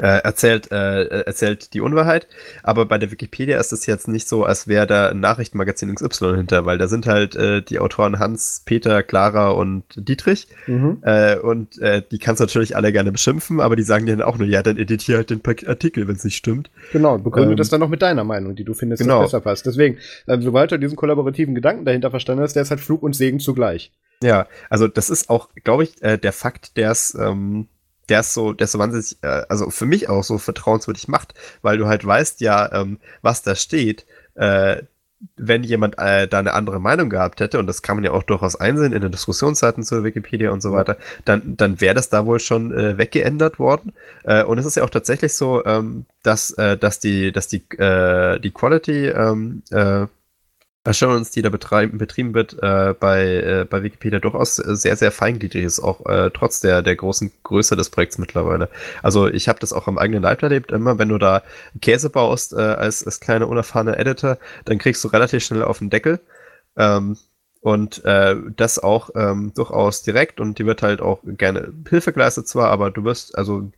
äh, 0.00 0.22
erzählt, 0.22 0.70
äh, 0.70 1.22
erzählt 1.22 1.74
die 1.74 1.80
Unwahrheit. 1.80 2.28
Aber 2.62 2.86
bei 2.86 2.98
der 2.98 3.10
Wikipedia 3.10 3.58
ist 3.58 3.72
es 3.72 3.86
jetzt 3.86 4.08
nicht 4.08 4.28
so, 4.28 4.44
als 4.44 4.68
wäre 4.68 4.86
da 4.86 5.08
ein 5.08 5.20
Nachrichtenmagazin 5.20 5.94
XY 5.94 6.36
hinter, 6.36 6.66
weil 6.66 6.78
da 6.78 6.86
sind 6.86 7.06
halt 7.06 7.34
äh, 7.34 7.62
die 7.62 7.80
Autoren 7.80 8.18
Hans, 8.18 8.62
Peter, 8.64 9.02
Clara 9.02 9.50
und 9.50 9.84
Dietrich. 9.96 10.48
Mhm. 10.66 10.98
Äh, 11.02 11.38
und 11.38 11.78
äh, 11.78 12.02
die 12.10 12.18
kannst 12.18 12.40
du 12.40 12.44
natürlich 12.44 12.76
alle 12.76 12.92
gerne 12.92 13.10
beschimpfen, 13.10 13.60
aber 13.60 13.74
die 13.76 13.82
sagen 13.82 14.06
dir 14.06 14.16
dann 14.16 14.26
auch 14.26 14.38
nur, 14.38 14.46
ja, 14.46 14.62
dann 14.62 14.78
editier 14.78 15.16
halt 15.16 15.30
den 15.30 15.42
Artikel, 15.66 16.06
wenn 16.06 16.16
es 16.16 16.24
nicht 16.24 16.36
stimmt. 16.36 16.70
Genau, 16.92 17.18
begründe 17.18 17.50
ähm, 17.50 17.56
das 17.56 17.68
dann 17.68 17.80
noch 17.80 17.88
mit 17.88 18.02
deiner 18.02 18.24
Meinung, 18.24 18.54
die 18.54 18.64
du 18.64 18.74
findest, 18.74 19.02
genau. 19.02 19.22
besser 19.22 19.40
passt. 19.40 19.66
Deswegen, 19.66 19.98
ähm, 20.28 20.42
sobald 20.42 20.70
du 20.70 20.78
diesen 20.78 20.96
kollaborativen 20.96 21.54
Gedanken 21.54 21.84
dahinter 21.84 22.10
verstanden 22.10 22.42
hast, 22.42 22.54
der 22.54 22.62
ist 22.62 22.70
halt 22.70 22.80
Flug 22.80 23.02
und 23.02 23.14
Segen 23.14 23.40
zugleich. 23.40 23.92
Ja, 24.22 24.46
also 24.68 24.88
das 24.88 25.10
ist 25.10 25.30
auch, 25.30 25.48
glaube 25.64 25.84
ich, 25.84 26.02
äh, 26.02 26.18
der 26.18 26.32
Fakt, 26.32 26.76
der 26.76 26.90
es 26.90 27.14
ähm, 27.14 27.68
der 28.08 28.20
ist 28.20 28.34
so, 28.34 28.52
der 28.52 28.66
ist 28.66 28.72
so 28.72 28.78
wahnsinnig, 28.78 29.16
äh, 29.22 29.44
also 29.48 29.70
für 29.70 29.86
mich 29.86 30.08
auch 30.08 30.24
so 30.24 30.38
vertrauenswürdig 30.38 31.08
macht, 31.08 31.34
weil 31.62 31.78
du 31.78 31.86
halt 31.86 32.04
weißt 32.04 32.40
ja, 32.40 32.72
ähm, 32.72 32.98
was 33.22 33.42
da 33.42 33.54
steht. 33.54 34.06
Äh, 34.34 34.82
wenn 35.36 35.64
jemand 35.64 35.98
äh, 35.98 36.28
da 36.28 36.38
eine 36.38 36.52
andere 36.52 36.80
Meinung 36.80 37.10
gehabt 37.10 37.40
hätte, 37.40 37.58
und 37.58 37.66
das 37.66 37.82
kann 37.82 37.96
man 37.96 38.04
ja 38.04 38.12
auch 38.12 38.22
durchaus 38.22 38.56
einsehen 38.56 38.92
in 38.92 39.02
den 39.02 39.10
Diskussionsseiten 39.10 39.82
zur 39.82 40.04
Wikipedia 40.04 40.50
und 40.52 40.62
so 40.62 40.72
weiter, 40.72 40.96
dann, 41.24 41.56
dann 41.56 41.80
wäre 41.80 41.94
das 41.94 42.08
da 42.08 42.24
wohl 42.24 42.38
schon 42.38 42.72
äh, 42.72 42.98
weggeändert 42.98 43.58
worden. 43.58 43.94
Äh, 44.24 44.44
und 44.44 44.58
es 44.58 44.66
ist 44.66 44.76
ja 44.76 44.84
auch 44.84 44.90
tatsächlich 44.90 45.34
so, 45.34 45.64
ähm, 45.64 46.06
dass, 46.22 46.52
äh, 46.52 46.76
dass 46.76 47.00
die, 47.00 47.32
dass 47.32 47.48
die, 47.48 47.68
äh, 47.78 48.38
die 48.38 48.52
Quality 48.52 49.08
ähm, 49.08 49.62
äh, 49.70 50.06
Assurance, 50.88 51.32
die 51.32 51.42
da 51.42 51.50
betrieben 51.50 52.34
wird 52.34 52.56
äh, 52.62 52.94
bei, 52.98 53.24
äh, 53.24 53.66
bei 53.68 53.82
Wikipedia, 53.82 54.18
durchaus 54.18 54.56
sehr, 54.56 54.96
sehr 54.96 55.12
feingliedrig 55.12 55.64
ist, 55.64 55.80
auch 55.80 56.06
äh, 56.06 56.30
trotz 56.32 56.60
der, 56.60 56.82
der 56.82 56.96
großen 56.96 57.30
Größe 57.42 57.76
des 57.76 57.90
Projekts 57.90 58.18
mittlerweile. 58.18 58.68
Also 59.02 59.28
ich 59.28 59.48
habe 59.48 59.58
das 59.60 59.72
auch 59.72 59.86
am 59.86 59.98
eigenen 59.98 60.22
Leib 60.22 60.42
erlebt, 60.42 60.72
immer 60.72 60.98
wenn 60.98 61.10
du 61.10 61.18
da 61.18 61.42
Käse 61.80 62.10
baust 62.10 62.52
äh, 62.54 62.56
als, 62.56 63.04
als 63.04 63.20
kleiner, 63.20 63.48
unerfahrener 63.48 63.98
Editor, 63.98 64.38
dann 64.64 64.78
kriegst 64.78 65.04
du 65.04 65.08
relativ 65.08 65.44
schnell 65.44 65.62
auf 65.62 65.78
den 65.78 65.90
Deckel. 65.90 66.20
Ähm, 66.76 67.16
und 67.60 68.04
äh, 68.04 68.36
das 68.56 68.78
auch 68.78 69.10
ähm, 69.16 69.52
durchaus 69.54 70.02
direkt 70.02 70.40
und 70.40 70.58
die 70.58 70.66
wird 70.66 70.82
halt 70.82 71.00
auch 71.00 71.20
gerne 71.24 71.72
Hilfe 71.88 72.12
geleistet 72.12 72.46
zwar, 72.46 72.70
aber 72.70 72.90
du 72.90 73.04
wirst, 73.04 73.36
also 73.36 73.70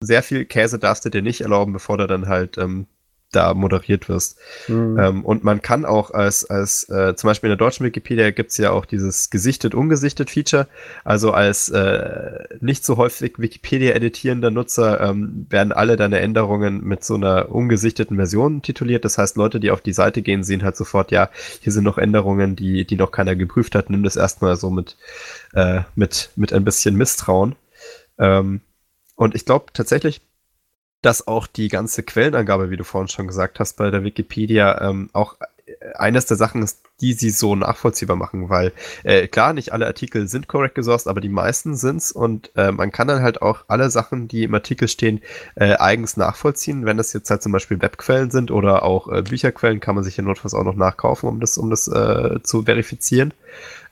sehr 0.00 0.22
viel 0.22 0.44
Käse 0.44 0.78
darfst 0.78 1.04
du 1.04 1.10
dir 1.10 1.22
nicht 1.22 1.40
erlauben, 1.40 1.72
bevor 1.72 1.98
du 1.98 2.06
dann 2.06 2.28
halt 2.28 2.56
ähm, 2.56 2.86
da 3.32 3.54
moderiert 3.54 4.08
wirst. 4.08 4.38
Mhm. 4.68 4.98
Ähm, 4.98 5.24
und 5.24 5.44
man 5.44 5.60
kann 5.60 5.84
auch 5.84 6.10
als, 6.10 6.48
als 6.48 6.88
äh, 6.88 7.14
zum 7.16 7.28
Beispiel 7.28 7.48
in 7.48 7.58
der 7.58 7.64
deutschen 7.64 7.84
Wikipedia 7.84 8.30
gibt 8.30 8.52
es 8.52 8.56
ja 8.56 8.70
auch 8.70 8.86
dieses 8.86 9.30
gesichtet, 9.30 9.74
ungesichtet 9.74 10.30
Feature. 10.30 10.68
Also 11.04 11.32
als 11.32 11.68
äh, 11.68 12.44
nicht 12.60 12.84
so 12.84 12.96
häufig 12.96 13.38
Wikipedia 13.38 13.94
editierender 13.94 14.50
Nutzer 14.50 15.00
ähm, 15.00 15.46
werden 15.50 15.72
alle 15.72 15.96
deine 15.96 16.20
Änderungen 16.20 16.84
mit 16.84 17.04
so 17.04 17.14
einer 17.14 17.50
ungesichteten 17.50 18.16
Version 18.16 18.62
tituliert. 18.62 19.04
Das 19.04 19.18
heißt, 19.18 19.36
Leute, 19.36 19.60
die 19.60 19.70
auf 19.70 19.80
die 19.80 19.92
Seite 19.92 20.22
gehen, 20.22 20.44
sehen 20.44 20.62
halt 20.62 20.76
sofort, 20.76 21.10
ja, 21.10 21.30
hier 21.60 21.72
sind 21.72 21.84
noch 21.84 21.98
Änderungen, 21.98 22.56
die, 22.56 22.86
die 22.86 22.96
noch 22.96 23.10
keiner 23.10 23.36
geprüft 23.36 23.74
hat. 23.74 23.90
Nimm 23.90 24.02
das 24.02 24.16
erstmal 24.16 24.56
so 24.56 24.70
mit, 24.70 24.96
äh, 25.52 25.80
mit, 25.94 26.30
mit 26.36 26.52
ein 26.52 26.64
bisschen 26.64 26.96
Misstrauen. 26.96 27.56
Ähm, 28.18 28.60
und 29.16 29.34
ich 29.34 29.44
glaube 29.44 29.66
tatsächlich, 29.72 30.20
dass 31.06 31.28
auch 31.28 31.46
die 31.46 31.68
ganze 31.68 32.02
Quellenangabe, 32.02 32.68
wie 32.68 32.76
du 32.76 32.82
vorhin 32.82 33.06
schon 33.06 33.28
gesagt 33.28 33.60
hast, 33.60 33.76
bei 33.76 33.92
der 33.92 34.02
Wikipedia 34.02 34.80
ähm, 34.80 35.08
auch 35.12 35.36
äh, 35.66 35.92
eines 35.94 36.26
der 36.26 36.36
Sachen 36.36 36.64
ist, 36.64 36.80
die 37.00 37.12
sie 37.12 37.30
so 37.30 37.54
nachvollziehbar 37.54 38.16
machen, 38.16 38.48
weil 38.48 38.72
äh, 39.04 39.28
klar, 39.28 39.52
nicht 39.52 39.72
alle 39.72 39.86
Artikel 39.86 40.26
sind 40.26 40.48
korrekt 40.48 40.74
gesourced, 40.74 41.06
aber 41.06 41.20
die 41.20 41.28
meisten 41.28 41.76
sind's 41.76 42.10
und 42.10 42.50
äh, 42.56 42.72
man 42.72 42.90
kann 42.90 43.06
dann 43.06 43.22
halt 43.22 43.40
auch 43.40 43.66
alle 43.68 43.88
Sachen, 43.88 44.26
die 44.26 44.42
im 44.42 44.54
Artikel 44.54 44.88
stehen, 44.88 45.20
äh, 45.54 45.76
eigens 45.76 46.16
nachvollziehen. 46.16 46.86
Wenn 46.86 46.96
das 46.96 47.12
jetzt 47.12 47.30
halt 47.30 47.40
zum 47.40 47.52
Beispiel 47.52 47.80
Webquellen 47.80 48.32
sind 48.32 48.50
oder 48.50 48.82
auch 48.82 49.06
äh, 49.06 49.22
Bücherquellen, 49.22 49.78
kann 49.78 49.94
man 49.94 50.02
sich 50.02 50.16
ja 50.16 50.24
notfalls 50.24 50.54
auch 50.54 50.64
noch 50.64 50.74
nachkaufen, 50.74 51.28
um 51.28 51.38
das, 51.38 51.56
um 51.56 51.70
das 51.70 51.86
äh, 51.86 52.42
zu 52.42 52.64
verifizieren. 52.64 53.32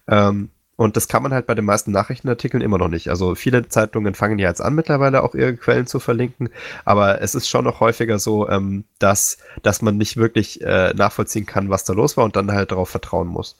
Ähm, 0.08 0.50
und 0.76 0.96
das 0.96 1.06
kann 1.06 1.22
man 1.22 1.32
halt 1.32 1.46
bei 1.46 1.54
den 1.54 1.64
meisten 1.64 1.92
Nachrichtenartikeln 1.92 2.62
immer 2.62 2.78
noch 2.78 2.88
nicht. 2.88 3.08
Also 3.08 3.34
viele 3.34 3.68
Zeitungen 3.68 4.14
fangen 4.14 4.38
ja 4.38 4.48
jetzt 4.48 4.60
an, 4.60 4.74
mittlerweile 4.74 5.22
auch 5.22 5.34
ihre 5.34 5.56
Quellen 5.56 5.86
zu 5.86 6.00
verlinken. 6.00 6.48
Aber 6.84 7.20
es 7.20 7.34
ist 7.34 7.48
schon 7.48 7.64
noch 7.64 7.80
häufiger 7.80 8.18
so, 8.18 8.48
ähm, 8.48 8.84
dass, 8.98 9.38
dass 9.62 9.82
man 9.82 9.96
nicht 9.96 10.16
wirklich 10.16 10.62
äh, 10.62 10.92
nachvollziehen 10.94 11.46
kann, 11.46 11.70
was 11.70 11.84
da 11.84 11.92
los 11.92 12.16
war 12.16 12.24
und 12.24 12.34
dann 12.34 12.50
halt 12.50 12.72
darauf 12.72 12.88
vertrauen 12.88 13.28
muss. 13.28 13.56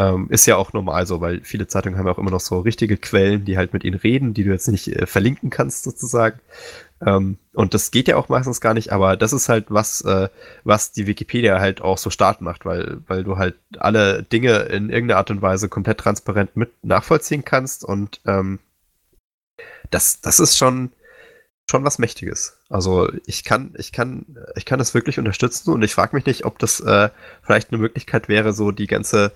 Ähm, 0.00 0.28
ist 0.30 0.46
ja 0.46 0.56
auch 0.56 0.72
normal 0.72 1.06
so, 1.06 1.20
weil 1.20 1.40
viele 1.44 1.68
Zeitungen 1.68 1.98
haben 1.98 2.06
ja 2.06 2.12
auch 2.12 2.18
immer 2.18 2.30
noch 2.30 2.40
so 2.40 2.60
richtige 2.60 2.96
Quellen, 2.96 3.44
die 3.44 3.56
halt 3.56 3.72
mit 3.72 3.84
ihnen 3.84 3.98
reden, 3.98 4.34
die 4.34 4.44
du 4.44 4.50
jetzt 4.50 4.66
nicht 4.68 4.88
äh, 4.88 5.06
verlinken 5.06 5.50
kannst 5.50 5.84
sozusagen. 5.84 6.40
Ähm, 7.04 7.38
und 7.54 7.72
das 7.74 7.90
geht 7.90 8.08
ja 8.08 8.16
auch 8.16 8.28
meistens 8.28 8.60
gar 8.60 8.74
nicht, 8.74 8.92
aber 8.92 9.16
das 9.16 9.32
ist 9.32 9.48
halt 9.48 9.66
was, 9.70 10.02
äh, 10.02 10.28
was 10.64 10.92
die 10.92 11.06
Wikipedia 11.06 11.58
halt 11.58 11.80
auch 11.80 11.98
so 11.98 12.10
stark 12.10 12.40
macht, 12.40 12.64
weil, 12.64 12.98
weil 13.06 13.24
du 13.24 13.38
halt 13.38 13.56
alle 13.78 14.22
Dinge 14.22 14.58
in 14.60 14.90
irgendeiner 14.90 15.18
Art 15.18 15.30
und 15.30 15.42
Weise 15.42 15.68
komplett 15.68 15.98
transparent 15.98 16.56
mit 16.56 16.72
nachvollziehen 16.84 17.44
kannst 17.44 17.84
und 17.84 18.20
ähm, 18.26 18.58
das, 19.90 20.20
das 20.20 20.40
ist 20.40 20.58
schon, 20.58 20.92
schon 21.70 21.84
was 21.84 21.98
Mächtiges. 21.98 22.58
Also 22.68 23.10
ich 23.26 23.44
kann, 23.44 23.74
ich 23.78 23.92
kann, 23.92 24.36
ich 24.56 24.66
kann 24.66 24.78
das 24.78 24.94
wirklich 24.94 25.18
unterstützen 25.18 25.72
und 25.72 25.82
ich 25.82 25.94
frage 25.94 26.14
mich 26.14 26.26
nicht, 26.26 26.44
ob 26.44 26.58
das 26.58 26.80
äh, 26.80 27.08
vielleicht 27.42 27.70
eine 27.70 27.80
Möglichkeit 27.80 28.28
wäre, 28.28 28.52
so 28.52 28.72
die 28.72 28.86
ganze 28.86 29.32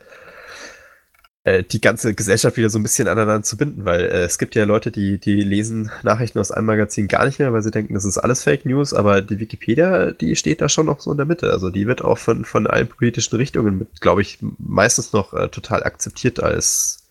die 1.45 1.81
ganze 1.81 2.15
Gesellschaft 2.15 2.57
wieder 2.57 2.71
so 2.71 2.79
ein 2.79 2.83
bisschen 2.83 3.07
aneinander 3.07 3.43
zu 3.43 3.59
binden, 3.59 3.85
weil 3.85 4.01
äh, 4.01 4.25
es 4.25 4.39
gibt 4.39 4.55
ja 4.55 4.65
Leute, 4.65 4.91
die, 4.91 5.19
die 5.19 5.43
lesen 5.43 5.91
Nachrichten 6.03 6.39
aus 6.39 6.51
einem 6.51 6.67
Magazin 6.67 7.07
gar 7.07 7.27
nicht 7.27 7.39
mehr, 7.39 7.53
weil 7.53 7.63
sie 7.63 7.71
denken, 7.71 7.93
das 7.93 8.07
ist 8.07 8.17
alles 8.17 8.43
Fake 8.43 8.65
News, 8.65 8.95
aber 8.95 9.21
die 9.21 9.39
Wikipedia, 9.39 10.13
die 10.13 10.37
steht 10.37 10.63
da 10.63 10.71
schon 10.71 10.87
noch 10.87 11.01
so 11.01 11.11
in 11.11 11.19
der 11.19 11.27
Mitte. 11.27 11.51
Also 11.51 11.69
die 11.69 11.87
wird 11.87 12.03
auch 12.03 12.17
von, 12.17 12.47
von 12.47 12.67
allen 12.67 12.89
politischen 12.89 13.37
Richtungen 13.37 13.77
mit, 13.77 14.01
glaube 14.01 14.23
ich, 14.23 14.39
meistens 14.59 15.13
noch 15.13 15.35
äh, 15.35 15.49
total 15.49 15.83
akzeptiert 15.83 16.43
als 16.43 17.11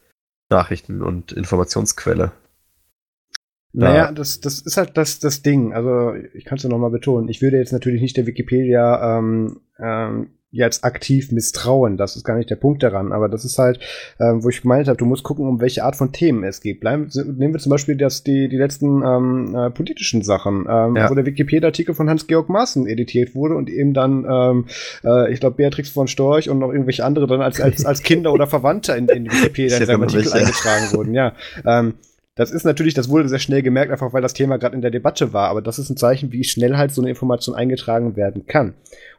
Nachrichten- 0.50 1.04
und 1.04 1.32
Informationsquelle. 1.32 2.32
Naja, 3.72 4.12
das, 4.12 4.40
das 4.40 4.60
ist 4.60 4.78
halt 4.78 4.98
das, 4.98 5.20
das 5.20 5.42
Ding. 5.42 5.74
Also 5.74 6.14
ich 6.34 6.46
kann 6.46 6.58
es 6.58 6.64
ja 6.64 6.70
nochmal 6.70 6.92
betonen. 6.92 7.28
Ich 7.28 7.42
würde 7.42 7.58
jetzt 7.58 7.74
natürlich 7.74 8.02
nicht 8.02 8.18
der 8.18 8.28
Wikipedia 8.28 9.18
ähm, 9.18 9.62
ähm, 9.80 10.30
jetzt 10.54 10.84
aktiv 10.84 11.32
misstrauen. 11.32 11.98
Das 11.98 12.16
ist 12.16 12.24
gar 12.24 12.38
nicht 12.38 12.50
der 12.50 12.56
Punkt 12.56 12.84
daran. 12.84 13.12
Aber 13.12 13.28
das 13.28 13.44
ist 13.44 13.58
halt, 13.58 13.80
ähm, 14.20 14.44
wo 14.44 14.50
ich 14.50 14.62
gemeint 14.62 14.88
habe, 14.88 14.98
du 14.98 15.06
musst 15.06 15.24
gucken, 15.24 15.48
um 15.48 15.60
welche 15.60 15.84
Art 15.84 15.96
von 15.96 16.12
Themen 16.12 16.44
es 16.44 16.62
geht. 16.62 16.80
Bleiben, 16.80 17.10
nehmen 17.14 17.54
wir 17.54 17.60
zum 17.60 17.72
Beispiel 17.72 17.98
das, 17.98 18.24
die, 18.24 18.48
die 18.48 18.58
letzten 18.58 19.02
ähm, 19.04 19.56
äh, 19.56 19.70
politischen 19.72 20.22
Sachen, 20.22 20.66
ähm, 20.70 20.96
ja. 20.96 21.10
wo 21.10 21.16
der 21.16 21.26
Wikipedia-Artikel 21.26 21.96
von 21.96 22.08
Hans-Georg 22.08 22.50
Maaßen 22.50 22.86
editiert 22.88 23.34
wurde 23.34 23.56
und 23.56 23.70
eben 23.70 23.94
dann, 23.96 24.26
ähm, 24.30 24.66
äh, 25.04 25.34
ich 25.34 25.40
glaube, 25.40 25.56
Beatrix 25.58 25.90
von 25.90 26.08
Storch 26.08 26.50
und 26.50 26.60
noch 26.60 26.72
irgendwelche 26.72 27.04
andere 27.04 27.26
dann 27.26 27.42
als, 27.42 27.60
als, 27.60 27.84
als 27.84 28.04
Kinder 28.04 28.32
oder 28.32 28.46
Verwandte 28.46 28.94
in, 28.94 29.08
in 29.08 29.26
Wikipedia 29.32 29.78
in 29.78 29.86
seinem 29.88 30.04
Artikel 30.04 30.32
eingetragen 30.34 30.94
wurden. 30.94 31.16
Ja. 31.16 31.34
Ähm, 31.66 31.96
das 32.36 32.52
ist 32.52 32.64
natürlich, 32.64 32.96
das 32.96 33.10
wurde 33.10 33.30
sehr 33.30 33.40
schnell 33.40 33.62
gemerkt, 33.62 33.92
einfach 33.92 34.12
weil 34.12 34.24
das 34.24 34.34
Thema 34.34 34.58
gerade 34.58 34.76
in 34.76 34.82
der 34.82 34.90
Debatte 34.90 35.34
war, 35.34 35.50
aber 35.50 35.62
das 35.62 35.78
ist 35.78 35.92
ein 35.92 35.98
Zeichen, 35.98 36.32
wie 36.32 36.44
schnell 36.44 36.78
halt 36.78 36.92
so 36.92 37.02
eine 37.02 37.10
Information 37.10 37.54
eingetragen 37.54 38.16
werden 38.16 38.48
kann. 38.48 38.70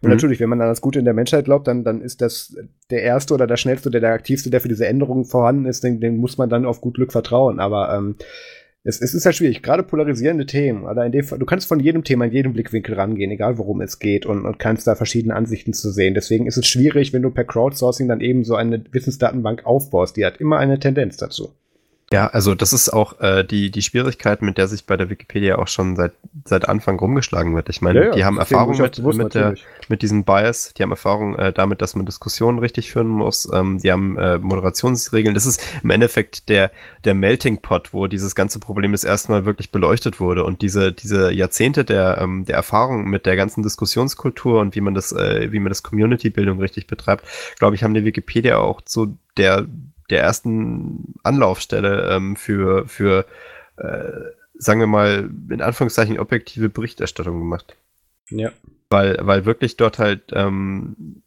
Und 0.01 0.09
mhm. 0.09 0.11
natürlich, 0.11 0.41
wenn 0.41 0.49
man 0.49 0.61
an 0.61 0.69
das 0.69 0.81
Gute 0.81 0.99
in 0.99 1.05
der 1.05 1.15
Menschheit 1.15 1.45
glaubt, 1.45 1.69
dann, 1.69 1.85
dann 1.85 2.01
ist 2.01 2.21
das 2.21 2.57
der 2.91 3.03
Erste 3.03 3.35
oder 3.35 3.47
der 3.47 3.57
Schnellste 3.57 3.89
oder 3.89 4.01
der 4.01 4.13
Aktivste, 4.13 4.51
der 4.51 4.61
für 4.61 4.69
diese 4.69 4.87
Änderungen 4.87 5.25
vorhanden 5.25 5.67
ist, 5.67 5.85
den, 5.85 6.01
den 6.01 6.17
muss 6.17 6.39
man 6.39 6.51
dann 6.51 6.67
auf 6.67 6.81
gut 6.81 6.95
Glück 6.95 7.13
vertrauen. 7.13 7.61
Aber 7.61 7.95
ähm, 7.95 8.17
es, 8.83 9.01
es 9.01 9.15
ist 9.15 9.25
halt 9.25 9.37
schwierig, 9.37 9.63
gerade 9.63 9.85
polarisierende 9.85 10.45
Themen. 10.45 10.85
Oder 10.85 11.07
in 11.07 11.13
dem, 11.13 11.25
du 11.25 11.47
kannst 11.47 11.69
von 11.69 11.79
jedem 11.79 12.03
Thema 12.03 12.27
in 12.27 12.33
jedem 12.33 12.53
Blickwinkel 12.53 12.97
rangehen, 12.97 13.31
egal 13.31 13.59
worum 13.59 13.81
es 13.81 14.01
geht, 14.01 14.27
und, 14.27 14.45
und 14.45 14.59
kannst 14.59 14.89
da 14.89 14.97
verschiedene 14.97 15.37
Ansichten 15.37 15.73
zu 15.73 15.93
sehen. 15.93 16.15
Deswegen 16.15 16.49
ist 16.49 16.57
es 16.57 16.67
schwierig, 16.67 17.13
wenn 17.13 17.23
du 17.23 17.31
per 17.31 17.45
Crowdsourcing 17.45 18.09
dann 18.09 18.21
eben 18.21 18.43
so 18.43 18.57
eine 18.57 18.85
Wissensdatenbank 18.91 19.65
aufbaust. 19.65 20.17
Die 20.17 20.27
hat 20.27 20.39
immer 20.39 20.59
eine 20.59 20.81
Tendenz 20.81 21.17
dazu. 21.17 21.53
Ja, 22.13 22.27
also 22.29 22.55
das 22.55 22.73
ist 22.73 22.91
auch 22.91 23.19
äh, 23.21 23.45
die, 23.45 23.71
die 23.71 23.83
Schwierigkeit, 23.83 24.43
mit 24.43 24.59
der 24.59 24.69
sich 24.69 24.85
bei 24.85 24.97
der 24.97 25.09
Wikipedia 25.09 25.57
auch 25.57 25.69
schon 25.69 25.97
seit, 25.97 26.13
seit 26.45 26.69
Anfang 26.69 26.99
rumgeschlagen 26.99 27.57
wird. 27.57 27.69
Ich 27.71 27.81
meine, 27.81 27.99
ja, 27.99 28.07
ja, 28.07 28.13
die 28.13 28.25
haben 28.25 28.39
Erfahrung 28.39 28.79
mit, 28.79 28.97
bewusst, 28.97 29.19
mit, 29.19 29.35
der, 29.35 29.55
mit 29.89 30.03
diesem 30.03 30.23
Bias, 30.25 30.75
die 30.75 30.83
haben 30.83 30.91
Erfahrung 30.91 31.35
äh, 31.37 31.53
damit, 31.53 31.81
dass 31.81 31.97
man 31.97 32.05
Diskussionen 32.05 32.59
richtig 32.59 32.93
führen 32.93 33.09
muss, 33.09 33.49
ähm, 33.53 33.79
die 33.79 33.91
haben 33.91 34.19
äh, 34.19 34.39
Moderationsregeln. 34.39 35.35
Das 35.35 35.47
ist 35.47 35.63
im 35.83 35.91
Endeffekt 35.91 36.49
der, 36.51 36.71
der 37.05 37.15
Melting 37.15 37.63
Pot, 37.63 37.95
wo 37.95 38.07
dieses 38.07 38.35
ganze 38.35 38.61
Problem 38.61 38.93
das 38.93 39.05
erstmal 39.05 39.47
wirklich 39.47 39.73
beleuchtet 39.73 40.21
wurde. 40.21 40.45
Und 40.45 40.61
diese, 40.61 40.93
diese 40.93 41.33
Jahrzehnte 41.33 41.85
der, 41.85 42.19
ähm, 42.21 42.45
der 42.45 42.57
Erfahrung 42.57 43.09
mit 43.09 43.25
der 43.25 43.37
ganzen 43.37 43.63
Diskussionskultur 43.63 44.61
und 44.61 44.77
wie 44.77 44.83
man 44.83 44.95
das, 44.95 45.13
äh, 45.13 45.51
wie 45.53 45.59
man 45.59 45.71
das 45.71 45.83
Community-Bildung 45.83 46.61
richtig 46.61 46.87
betreibt, 46.87 47.25
glaube 47.59 47.77
ich, 47.77 47.83
haben 47.83 47.95
die 47.95 48.05
Wikipedia 48.05 48.59
auch 48.59 48.83
zu 48.83 49.17
der 49.37 49.67
der 50.11 50.23
ersten 50.23 51.15
Anlaufstelle 51.23 52.11
ähm, 52.11 52.37
für, 52.37 52.87
für 52.89 53.27
äh, 53.77 54.11
sagen 54.55 54.81
wir 54.81 54.87
mal, 54.87 55.31
in 55.51 55.61
Anführungszeichen 55.61 56.19
objektive 56.19 56.69
Berichterstattung 56.69 57.39
gemacht. 57.39 57.77
Ja. 58.31 58.53
Weil, 58.91 59.19
weil 59.21 59.45
wirklich 59.45 59.77
dort 59.77 59.99
halt 59.99 60.33
ähm, 60.33 61.23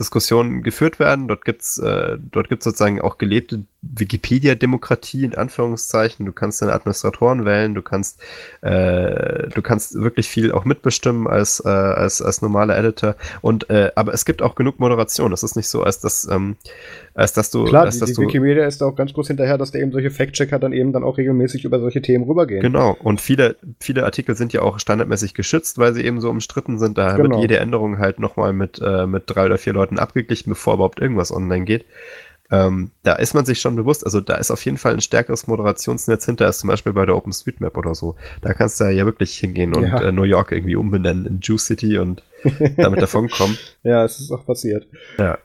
Diskussionen 0.00 0.62
geführt 0.62 0.98
werden. 0.98 1.28
Dort 1.28 1.44
gibt's 1.44 1.78
äh, 1.78 2.16
dort 2.18 2.48
gibt's 2.48 2.64
sozusagen 2.64 3.00
auch 3.00 3.18
gelebte 3.18 3.64
Wikipedia-Demokratie 3.82 5.24
in 5.24 5.34
Anführungszeichen. 5.34 6.26
Du 6.26 6.32
kannst 6.32 6.60
deine 6.60 6.72
Administratoren 6.72 7.44
wählen, 7.44 7.74
du 7.74 7.82
kannst 7.82 8.20
äh, 8.62 9.48
du 9.48 9.62
kannst 9.62 9.94
wirklich 9.94 10.28
viel 10.28 10.52
auch 10.52 10.64
mitbestimmen 10.64 11.26
als 11.26 11.62
äh, 11.64 11.68
als 11.68 12.20
als 12.20 12.42
normaler 12.42 12.76
Editor. 12.78 13.14
Und 13.42 13.70
äh, 13.70 13.92
aber 13.94 14.12
es 14.14 14.24
gibt 14.24 14.42
auch 14.42 14.54
genug 14.54 14.80
Moderation. 14.80 15.32
Es 15.32 15.42
ist 15.42 15.56
nicht 15.56 15.68
so, 15.68 15.82
als 15.82 16.00
dass 16.00 16.26
ähm, 16.30 16.56
als 17.14 17.32
dass 17.34 17.50
du 17.50 17.64
klar 17.64 17.84
als, 17.84 17.96
die, 17.96 18.00
dass 18.00 18.12
die 18.14 18.22
Wikimedia 18.22 18.66
ist 18.66 18.82
auch 18.82 18.94
ganz 18.94 19.12
groß 19.12 19.28
hinterher, 19.28 19.58
dass 19.58 19.70
da 19.70 19.78
eben 19.78 19.92
solche 19.92 20.10
Fact-Checker 20.10 20.58
dann 20.58 20.72
eben 20.72 20.92
dann 20.92 21.04
auch 21.04 21.18
regelmäßig 21.18 21.64
über 21.64 21.78
solche 21.80 22.00
Themen 22.00 22.24
rübergehen. 22.24 22.62
Genau. 22.62 22.96
Und 23.02 23.20
viele 23.20 23.56
viele 23.80 24.04
Artikel 24.04 24.34
sind 24.34 24.52
ja 24.52 24.62
auch 24.62 24.78
standardmäßig 24.78 25.34
geschützt, 25.34 25.78
weil 25.78 25.94
sie 25.94 26.04
eben 26.04 26.20
so 26.20 26.30
umstritten 26.30 26.78
sind. 26.78 26.96
Da 26.96 27.16
genau. 27.16 27.30
wird 27.30 27.40
jede 27.42 27.58
Änderung 27.58 27.98
halt 27.98 28.18
nochmal 28.18 28.52
mit 28.52 28.80
äh, 28.82 29.06
mit 29.06 29.24
drei 29.26 29.46
oder 29.46 29.58
vier 29.58 29.72
Leuten 29.72 29.89
abgeglichen, 29.98 30.50
bevor 30.50 30.74
überhaupt 30.74 31.00
irgendwas 31.00 31.32
online 31.32 31.64
geht. 31.64 31.84
ähm, 32.50 32.90
da 33.04 33.14
ist 33.14 33.34
man 33.34 33.44
sich 33.44 33.60
schon 33.60 33.76
bewusst, 33.76 34.04
also 34.04 34.20
da 34.20 34.34
ist 34.34 34.50
auf 34.50 34.64
jeden 34.64 34.76
Fall 34.76 34.92
ein 34.92 35.00
stärkeres 35.00 35.46
Moderationsnetz 35.46 36.26
hinter, 36.26 36.46
als 36.46 36.58
zum 36.58 36.68
Beispiel 36.68 36.92
bei 36.92 37.06
der 37.06 37.16
OpenStreetMap 37.16 37.76
oder 37.76 37.94
so. 37.94 38.16
Da 38.42 38.54
kannst 38.54 38.80
du 38.80 38.84
ja 38.84 39.04
wirklich 39.06 39.38
hingehen 39.38 39.74
und 39.74 39.84
ja. 39.84 40.02
äh, 40.02 40.12
New 40.12 40.24
York 40.24 40.50
irgendwie 40.50 40.76
umbenennen 40.76 41.26
in 41.26 41.40
Jew 41.40 41.58
City 41.58 41.98
und 41.98 42.22
damit 42.76 43.00
davonkommen. 43.00 43.56
Ja, 43.82 44.04
es 44.04 44.20
ist 44.20 44.32
auch 44.32 44.44
passiert. 44.44 44.86
Ja. 45.16 45.38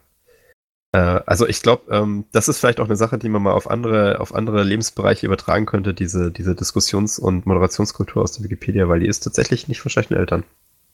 Äh, 0.96 1.22
also 1.26 1.48
ich 1.48 1.62
glaube, 1.62 1.94
ähm, 1.94 2.26
das 2.32 2.48
ist 2.48 2.60
vielleicht 2.60 2.80
auch 2.80 2.86
eine 2.86 2.96
Sache, 2.96 3.18
die 3.18 3.30
man 3.30 3.44
mal 3.44 3.54
auf 3.54 3.70
andere, 3.70 4.20
auf 4.20 4.34
andere 4.34 4.64
Lebensbereiche 4.64 5.26
übertragen 5.26 5.66
könnte, 5.66 5.94
diese, 5.94 6.32
diese 6.32 6.56
Diskussions- 6.56 7.20
und 7.20 7.46
Moderationskultur 7.46 8.24
aus 8.24 8.32
der 8.32 8.46
Wikipedia, 8.46 8.88
weil 8.90 9.02
die 9.02 9.08
ist 9.08 9.20
tatsächlich 9.22 9.68
nicht 9.68 9.82
von 9.82 9.92
schlechten 9.92 10.16
Eltern. 10.16 10.44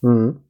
Mhm. 0.02 0.42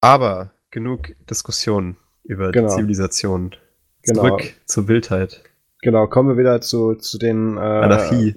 Aber 0.00 0.50
genug 0.70 1.14
Diskussion 1.30 1.96
über 2.28 2.52
genau. 2.52 2.68
die 2.68 2.74
Zivilisation. 2.74 3.54
Genau. 4.02 4.22
Zurück 4.22 4.54
zur 4.66 4.88
Wildheit. 4.88 5.42
Genau, 5.82 6.06
kommen 6.06 6.28
wir 6.28 6.38
wieder 6.38 6.60
zu, 6.60 6.94
zu 6.94 7.18
den 7.18 7.56
äh, 7.56 7.60
Anarchie. 7.60 8.34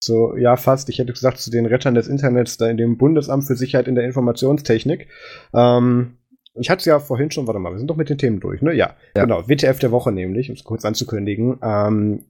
So, 0.00 0.36
ja, 0.36 0.56
fast. 0.56 0.88
Ich 0.90 0.98
hätte 0.98 1.12
gesagt, 1.12 1.38
zu 1.38 1.50
den 1.50 1.64
Rettern 1.64 1.94
des 1.94 2.08
Internets, 2.08 2.58
da 2.58 2.68
in 2.68 2.76
dem 2.76 2.98
Bundesamt 2.98 3.44
für 3.44 3.56
Sicherheit 3.56 3.88
in 3.88 3.94
der 3.94 4.04
Informationstechnik. 4.04 5.08
Ähm, 5.54 6.18
ich 6.54 6.68
hatte 6.70 6.80
es 6.80 6.84
ja 6.84 7.00
vorhin 7.00 7.30
schon, 7.30 7.46
warte 7.46 7.58
mal, 7.58 7.72
wir 7.72 7.78
sind 7.78 7.88
doch 7.88 7.96
mit 7.96 8.10
den 8.10 8.18
Themen 8.18 8.38
durch, 8.38 8.60
ne? 8.62 8.74
Ja, 8.74 8.96
ja. 9.16 9.24
genau. 9.24 9.48
WTF 9.48 9.78
der 9.78 9.92
Woche 9.92 10.12
nämlich, 10.12 10.50
um 10.50 10.56
es 10.56 10.64
kurz 10.64 10.84
anzukündigen. 10.84 11.58
Ähm, 11.62 12.24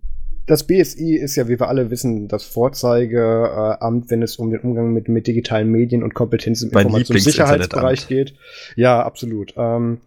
das 0.47 0.66
BSI 0.66 1.16
ist 1.16 1.37
ja, 1.37 1.49
wie 1.49 1.59
wir 1.59 1.69
alle 1.69 1.91
wissen, 1.91 2.29
das 2.29 2.45
Vorzeigeamt, 2.45 4.11
wenn 4.11 4.23
es 4.23 4.37
um 4.37 4.51
den 4.51 4.61
Umgang 4.61 4.93
mit, 4.93 5.09
mit 5.09 5.27
digitalen 5.27 5.71
Medien 5.71 6.03
und 6.03 6.15
Kompetenz 6.15 6.62
im 6.62 6.69
Informationssicherheitsbereich 6.69 8.09
geht. 8.09 8.35
Ja, 8.77 9.03
absolut. 9.03 9.55
Ähm, 9.57 10.01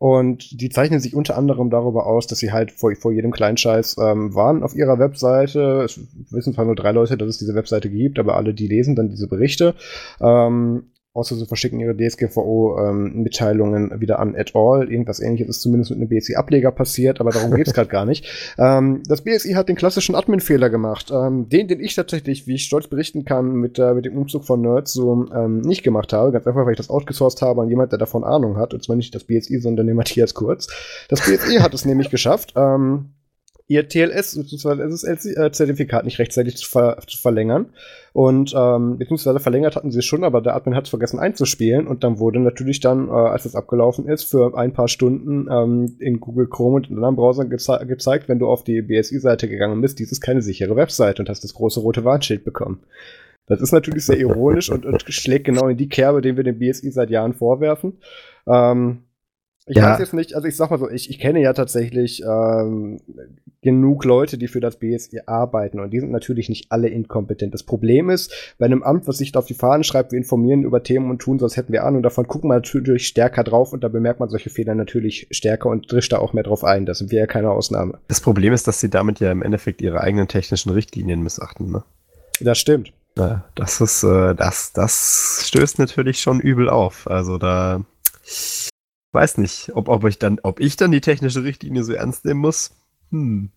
und 0.00 0.62
die 0.62 0.70
zeichnen 0.70 0.98
sich 0.98 1.14
unter 1.14 1.36
anderem 1.36 1.68
darüber 1.68 2.06
aus, 2.06 2.26
dass 2.26 2.38
sie 2.38 2.52
halt 2.52 2.72
vor, 2.72 2.90
vor 2.96 3.12
jedem 3.12 3.32
Kleinscheiß 3.32 3.98
ähm, 4.00 4.34
warnen 4.34 4.62
auf 4.62 4.74
ihrer 4.74 4.98
Webseite. 4.98 5.82
Es 5.84 6.00
wissen 6.30 6.54
zwar 6.54 6.64
nur 6.64 6.74
drei 6.74 6.92
Leute, 6.92 7.18
dass 7.18 7.28
es 7.28 7.36
diese 7.36 7.54
Webseite 7.54 7.90
gibt, 7.90 8.18
aber 8.18 8.36
alle, 8.36 8.54
die 8.54 8.66
lesen 8.66 8.96
dann 8.96 9.10
diese 9.10 9.28
Berichte. 9.28 9.74
Ähm, 10.18 10.84
außer 11.12 11.34
sie 11.34 11.46
verschicken 11.46 11.80
ihre 11.80 11.96
DSGVO-Mitteilungen 11.96 13.90
ähm, 13.92 14.00
wieder 14.00 14.20
an 14.20 14.36
at 14.36 14.54
all. 14.54 14.90
Irgendwas 14.90 15.18
ähnliches 15.18 15.48
ist 15.48 15.62
zumindest 15.62 15.90
mit 15.90 15.98
einem 15.98 16.08
BSI-Ableger 16.08 16.70
passiert, 16.70 17.20
aber 17.20 17.30
darum 17.30 17.52
geht's 17.54 17.74
gerade 17.74 17.88
gar 17.88 18.04
nicht. 18.04 18.54
Ähm, 18.58 19.02
das 19.08 19.22
BSI 19.22 19.54
hat 19.54 19.68
den 19.68 19.74
klassischen 19.76 20.14
Admin-Fehler 20.14 20.70
gemacht. 20.70 21.10
Ähm, 21.10 21.48
den, 21.48 21.66
den 21.66 21.80
ich 21.80 21.96
tatsächlich, 21.96 22.46
wie 22.46 22.54
ich 22.54 22.64
stolz 22.64 22.86
berichten 22.86 23.24
kann, 23.24 23.54
mit, 23.54 23.78
äh, 23.78 23.94
mit 23.94 24.04
dem 24.04 24.16
Umzug 24.16 24.44
von 24.44 24.60
Nerds 24.60 24.92
so 24.92 25.26
ähm, 25.34 25.60
nicht 25.62 25.82
gemacht 25.82 26.12
habe. 26.12 26.30
Ganz 26.30 26.46
einfach, 26.46 26.64
weil 26.64 26.72
ich 26.72 26.78
das 26.78 26.90
outgesourced 26.90 27.42
habe 27.42 27.62
an 27.62 27.68
jemand, 27.68 27.90
der 27.90 27.98
davon 27.98 28.22
Ahnung 28.22 28.56
hat. 28.56 28.72
Und 28.72 28.84
zwar 28.84 28.94
nicht 28.94 29.14
das 29.14 29.24
BSI, 29.24 29.58
sondern 29.60 29.88
den 29.88 29.96
Matthias 30.00 30.34
Kurz. 30.34 30.68
Das 31.08 31.20
BSI 31.22 31.56
hat 31.56 31.74
es 31.74 31.84
nämlich 31.84 32.10
geschafft, 32.10 32.54
ähm, 32.56 33.10
ihr 33.70 33.88
TLS 33.88 34.36
bzw. 34.36 34.82
SSL-Zertifikat 34.90 36.04
nicht 36.04 36.18
rechtzeitig 36.18 36.56
zu, 36.56 36.68
ver 36.68 36.98
zu 37.06 37.18
verlängern. 37.18 37.72
Und 38.12 38.52
ähm, 38.56 38.98
beziehungsweise 38.98 39.38
verlängert 39.38 39.76
hatten 39.76 39.90
sie 39.90 40.00
es 40.00 40.04
schon, 40.04 40.24
aber 40.24 40.40
der 40.40 40.56
Admin 40.56 40.74
hat 40.74 40.84
es 40.84 40.90
vergessen 40.90 41.20
einzuspielen 41.20 41.86
und 41.86 42.02
dann 42.02 42.18
wurde 42.18 42.40
natürlich 42.40 42.80
dann, 42.80 43.08
äh, 43.08 43.12
als 43.12 43.44
es 43.44 43.54
abgelaufen 43.54 44.06
ist, 44.06 44.24
für 44.24 44.56
ein 44.56 44.72
paar 44.72 44.88
Stunden 44.88 45.46
ähm, 45.50 45.96
in 46.00 46.18
Google 46.18 46.48
Chrome 46.48 46.76
und 46.76 46.90
in 46.90 46.96
anderen 46.96 47.16
Browsern 47.16 47.50
geze 47.50 47.78
gezeigt, 47.86 48.28
wenn 48.28 48.40
du 48.40 48.48
auf 48.48 48.64
die 48.64 48.82
BSI-Seite 48.82 49.48
gegangen 49.48 49.80
bist, 49.80 49.98
dies 50.00 50.10
ist 50.10 50.20
keine 50.20 50.42
sichere 50.42 50.74
Website 50.74 51.20
und 51.20 51.28
hast 51.28 51.44
das 51.44 51.54
große 51.54 51.80
rote 51.80 52.04
Warnschild 52.04 52.44
bekommen. 52.44 52.80
Das 53.46 53.60
ist 53.60 53.72
natürlich 53.72 54.06
sehr 54.06 54.18
ironisch 54.18 54.70
und, 54.70 54.86
und 54.86 55.02
schlägt 55.08 55.44
genau 55.44 55.68
in 55.68 55.76
die 55.76 55.88
Kerbe, 55.88 56.20
den 56.20 56.36
wir 56.36 56.44
dem 56.44 56.58
BSI 56.58 56.90
seit 56.90 57.10
Jahren 57.10 57.34
vorwerfen. 57.34 57.98
Ähm, 58.46 59.04
ich 59.66 59.76
ja. 59.76 59.90
weiß 59.90 59.98
jetzt 59.98 60.14
nicht, 60.14 60.34
also 60.34 60.48
ich 60.48 60.56
sag 60.56 60.70
mal 60.70 60.78
so, 60.78 60.88
ich, 60.88 61.10
ich 61.10 61.18
kenne 61.18 61.40
ja 61.40 61.52
tatsächlich 61.52 62.22
ähm, 62.22 63.00
genug 63.62 64.04
Leute, 64.04 64.38
die 64.38 64.48
für 64.48 64.60
das 64.60 64.78
BSI 64.78 65.20
arbeiten 65.26 65.80
und 65.80 65.90
die 65.90 66.00
sind 66.00 66.10
natürlich 66.10 66.48
nicht 66.48 66.72
alle 66.72 66.88
inkompetent. 66.88 67.52
Das 67.52 67.62
Problem 67.62 68.08
ist, 68.08 68.54
bei 68.58 68.66
einem 68.66 68.82
Amt, 68.82 69.06
was 69.06 69.18
sich 69.18 69.32
da 69.32 69.38
auf 69.38 69.46
die 69.46 69.54
Fahnen 69.54 69.84
schreibt, 69.84 70.12
wir 70.12 70.18
informieren 70.18 70.64
über 70.64 70.82
Themen 70.82 71.10
und 71.10 71.20
tun, 71.20 71.38
sonst 71.38 71.56
hätten 71.56 71.72
wir 71.72 71.84
Ahnung 71.84 72.02
davon, 72.02 72.26
gucken 72.26 72.48
wir 72.48 72.54
natürlich 72.54 73.06
stärker 73.06 73.44
drauf 73.44 73.72
und 73.72 73.84
da 73.84 73.88
bemerkt 73.88 74.18
man 74.18 74.30
solche 74.30 74.50
Fehler 74.50 74.74
natürlich 74.74 75.26
stärker 75.30 75.68
und 75.68 75.92
drischt 75.92 76.12
da 76.12 76.18
auch 76.18 76.32
mehr 76.32 76.44
drauf 76.44 76.64
ein. 76.64 76.86
Das 76.86 76.98
sind 76.98 77.10
wir 77.10 77.18
ja 77.18 77.26
keine 77.26 77.50
Ausnahme. 77.50 77.98
Das 78.08 78.20
Problem 78.20 78.54
ist, 78.54 78.66
dass 78.66 78.80
sie 78.80 78.88
damit 78.88 79.20
ja 79.20 79.30
im 79.30 79.42
Endeffekt 79.42 79.82
ihre 79.82 80.00
eigenen 80.00 80.26
technischen 80.26 80.70
Richtlinien 80.70 81.22
missachten, 81.22 81.70
ne? 81.70 81.84
Das 82.40 82.58
stimmt. 82.58 82.92
Ja, 83.18 83.44
das 83.54 83.80
ist, 83.82 84.02
äh, 84.02 84.34
das, 84.34 84.72
das 84.72 85.42
stößt 85.46 85.78
natürlich 85.78 86.20
schon 86.20 86.40
übel 86.40 86.70
auf. 86.70 87.06
Also 87.10 87.36
da 87.36 87.84
weiß 89.12 89.38
nicht, 89.38 89.70
ob, 89.74 89.88
ob 89.88 90.04
ich 90.04 90.18
dann, 90.18 90.38
ob 90.42 90.60
ich 90.60 90.76
dann 90.76 90.92
die 90.92 91.00
technische 91.00 91.44
Richtlinie 91.44 91.84
so 91.84 91.92
ernst 91.92 92.24
nehmen 92.24 92.40
muss. 92.40 92.72
Hm. 93.10 93.50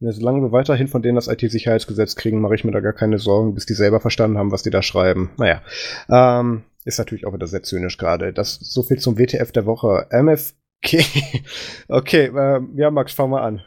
Ja, 0.00 0.12
solange 0.12 0.42
wir 0.42 0.52
weiterhin 0.52 0.86
von 0.86 1.02
denen 1.02 1.16
das 1.16 1.26
IT-Sicherheitsgesetz 1.26 2.14
kriegen, 2.14 2.40
mache 2.40 2.54
ich 2.54 2.64
mir 2.64 2.70
da 2.70 2.80
gar 2.80 2.92
keine 2.92 3.18
Sorgen, 3.18 3.54
bis 3.54 3.66
die 3.66 3.74
selber 3.74 3.98
verstanden 3.98 4.38
haben, 4.38 4.52
was 4.52 4.62
die 4.62 4.70
da 4.70 4.82
schreiben. 4.82 5.30
Naja. 5.38 5.62
Ähm, 6.08 6.62
ist 6.84 6.98
natürlich 6.98 7.26
auch 7.26 7.34
wieder 7.34 7.48
sehr 7.48 7.64
zynisch 7.64 7.98
gerade. 7.98 8.32
Das 8.32 8.54
so 8.54 8.82
viel 8.84 8.98
zum 8.98 9.18
WTF 9.18 9.50
der 9.50 9.66
Woche. 9.66 10.06
MFK. 10.10 11.04
okay, 11.88 12.26
äh, 12.26 12.60
ja, 12.76 12.92
Max, 12.92 13.12
fang 13.12 13.30
mal 13.30 13.42
an. 13.42 13.62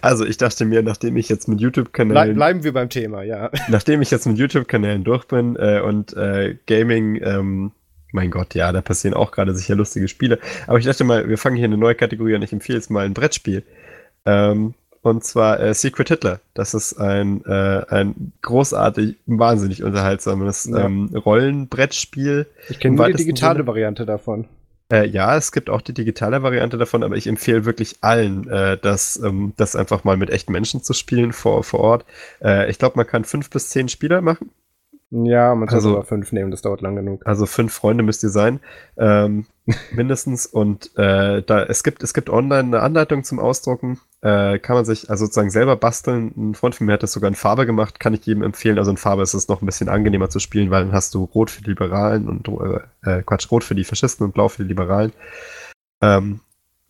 Also 0.00 0.24
ich 0.24 0.36
dachte 0.36 0.64
mir, 0.64 0.82
nachdem 0.82 1.16
ich 1.16 1.28
jetzt 1.28 1.48
mit 1.48 1.60
YouTube-Kanälen. 1.60 2.14
Bleib, 2.14 2.34
bleiben 2.34 2.64
wir 2.64 2.72
beim 2.72 2.88
Thema, 2.88 3.24
ja. 3.24 3.50
Nachdem 3.68 4.02
ich 4.02 4.12
jetzt 4.12 4.26
mit 4.26 4.38
YouTube-Kanälen 4.38 5.02
durch 5.02 5.26
bin 5.26 5.56
äh, 5.56 5.80
und 5.80 6.16
äh, 6.16 6.56
Gaming 6.66 7.20
ähm, 7.22 7.72
mein 8.16 8.30
Gott, 8.30 8.54
ja, 8.54 8.72
da 8.72 8.80
passieren 8.80 9.14
auch 9.14 9.30
gerade 9.30 9.54
sicher 9.54 9.76
lustige 9.76 10.08
Spiele. 10.08 10.40
Aber 10.66 10.78
ich 10.78 10.86
dachte 10.86 11.04
mal, 11.04 11.28
wir 11.28 11.38
fangen 11.38 11.56
hier 11.56 11.66
eine 11.66 11.76
neue 11.76 11.94
Kategorie 11.94 12.34
an. 12.34 12.42
Ich 12.42 12.52
empfehle 12.52 12.78
jetzt 12.78 12.90
mal 12.90 13.04
ein 13.04 13.14
Brettspiel. 13.14 13.62
Ähm, 14.24 14.74
und 15.02 15.22
zwar 15.22 15.60
äh, 15.60 15.74
Secret 15.74 16.08
Hitler. 16.08 16.40
Das 16.54 16.74
ist 16.74 16.94
ein, 16.94 17.44
äh, 17.44 17.84
ein 17.88 18.32
großartig, 18.42 19.16
wahnsinnig 19.26 19.84
unterhaltsames 19.84 20.64
ja. 20.64 20.86
ähm, 20.86 21.10
Rollenbrettspiel. 21.14 22.46
Ich 22.70 22.80
kenne 22.80 22.96
nur 22.96 23.06
die 23.06 23.12
digitale 23.12 23.58
Sinne. 23.58 23.66
Variante 23.68 24.06
davon. 24.06 24.48
Äh, 24.90 25.06
ja, 25.08 25.36
es 25.36 25.52
gibt 25.52 25.68
auch 25.68 25.82
die 25.82 25.94
digitale 25.94 26.42
Variante 26.42 26.78
davon, 26.78 27.02
aber 27.02 27.16
ich 27.16 27.26
empfehle 27.26 27.64
wirklich 27.64 27.96
allen, 28.00 28.48
äh, 28.48 28.78
das, 28.78 29.20
ähm, 29.22 29.52
das 29.56 29.76
einfach 29.76 30.04
mal 30.04 30.16
mit 30.16 30.30
echten 30.30 30.52
Menschen 30.52 30.82
zu 30.82 30.92
spielen 30.92 31.32
vor, 31.32 31.64
vor 31.64 31.80
Ort. 31.80 32.04
Äh, 32.42 32.70
ich 32.70 32.78
glaube, 32.78 32.96
man 32.96 33.06
kann 33.06 33.24
fünf 33.24 33.50
bis 33.50 33.68
zehn 33.70 33.88
Spieler 33.88 34.22
machen. 34.22 34.50
Ja, 35.10 35.54
man 35.54 35.68
kann 35.68 35.76
also, 35.76 35.90
sogar 35.90 36.04
fünf 36.04 36.32
nehmen, 36.32 36.50
das 36.50 36.62
dauert 36.62 36.80
lang 36.80 36.96
genug. 36.96 37.24
Also 37.26 37.46
fünf 37.46 37.72
Freunde 37.72 38.02
müsst 38.02 38.24
ihr 38.24 38.28
sein, 38.28 38.58
ähm, 38.96 39.46
mindestens. 39.92 40.46
Und 40.46 40.96
äh, 40.96 41.42
da 41.42 41.62
es 41.62 41.84
gibt 41.84 42.02
es 42.02 42.12
gibt 42.12 42.28
online 42.28 42.64
eine 42.64 42.80
Anleitung 42.80 43.22
zum 43.22 43.38
Ausdrucken. 43.38 44.00
Äh, 44.20 44.58
kann 44.58 44.74
man 44.74 44.84
sich 44.84 45.08
also 45.08 45.26
sozusagen 45.26 45.50
selber 45.50 45.76
basteln. 45.76 46.32
Ein 46.36 46.54
Freund 46.54 46.74
von 46.74 46.86
mir 46.86 46.94
hat 46.94 47.04
das 47.04 47.12
sogar 47.12 47.28
in 47.28 47.36
Farbe 47.36 47.66
gemacht, 47.66 48.00
kann 48.00 48.14
ich 48.14 48.26
jedem 48.26 48.42
empfehlen. 48.42 48.78
Also 48.78 48.90
in 48.90 48.96
Farbe 48.96 49.22
ist 49.22 49.34
es 49.34 49.46
noch 49.46 49.62
ein 49.62 49.66
bisschen 49.66 49.88
angenehmer 49.88 50.28
zu 50.28 50.40
spielen, 50.40 50.70
weil 50.70 50.84
dann 50.84 50.92
hast 50.92 51.14
du 51.14 51.24
Rot 51.24 51.50
für 51.50 51.62
die 51.62 51.70
Liberalen 51.70 52.28
und 52.28 52.48
äh, 53.04 53.22
Quatsch, 53.22 53.50
Rot 53.52 53.62
für 53.62 53.76
die 53.76 53.84
Faschisten 53.84 54.26
und 54.26 54.34
Blau 54.34 54.48
für 54.48 54.62
die 54.62 54.68
Liberalen. 54.68 55.12
Ähm, 56.02 56.40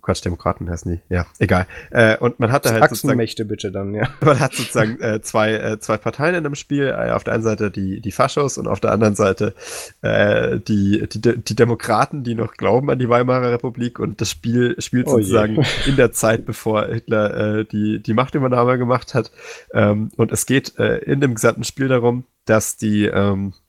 Quatsch, 0.06 0.24
Demokraten 0.24 0.70
heißen 0.70 0.92
die. 0.92 1.00
Ja, 1.12 1.26
egal. 1.40 1.66
Äh, 1.90 2.16
und 2.18 2.38
man 2.38 2.52
hatte 2.52 2.72
halt 2.72 2.84
Achsenmächte 2.84 3.44
bitte 3.44 3.72
dann, 3.72 3.92
ja. 3.92 4.08
Man 4.20 4.38
hat 4.38 4.54
sozusagen 4.54 5.00
äh, 5.00 5.20
zwei, 5.20 5.54
äh, 5.54 5.80
zwei 5.80 5.96
Parteien 5.96 6.36
in 6.36 6.44
dem 6.44 6.54
Spiel. 6.54 6.86
Äh, 6.86 7.10
auf 7.10 7.24
der 7.24 7.34
einen 7.34 7.42
Seite 7.42 7.72
die, 7.72 8.00
die 8.00 8.12
Faschos 8.12 8.56
und 8.56 8.68
auf 8.68 8.78
der 8.78 8.92
anderen 8.92 9.16
Seite 9.16 9.54
äh, 10.02 10.60
die, 10.60 11.08
die, 11.08 11.42
die 11.42 11.56
Demokraten, 11.56 12.22
die 12.22 12.36
noch 12.36 12.52
glauben 12.52 12.88
an 12.88 13.00
die 13.00 13.08
Weimarer 13.08 13.50
Republik. 13.50 13.98
Und 13.98 14.20
das 14.20 14.30
Spiel 14.30 14.76
spielt 14.78 15.08
oh 15.08 15.18
sozusagen 15.18 15.56
je. 15.56 15.90
in 15.90 15.96
der 15.96 16.12
Zeit, 16.12 16.46
bevor 16.46 16.86
Hitler 16.86 17.58
äh, 17.58 17.64
die, 17.64 18.00
die 18.00 18.14
Machtübernahme 18.14 18.78
gemacht 18.78 19.14
hat. 19.14 19.32
Ähm, 19.74 20.10
und 20.16 20.30
es 20.30 20.46
geht 20.46 20.68
in 20.68 21.20
dem 21.20 21.34
gesamten 21.34 21.64
Spiel 21.64 21.88
darum, 21.88 22.24
dass 22.44 22.76
die 22.76 23.06
ähm, 23.06 23.54
äh, 23.54 23.65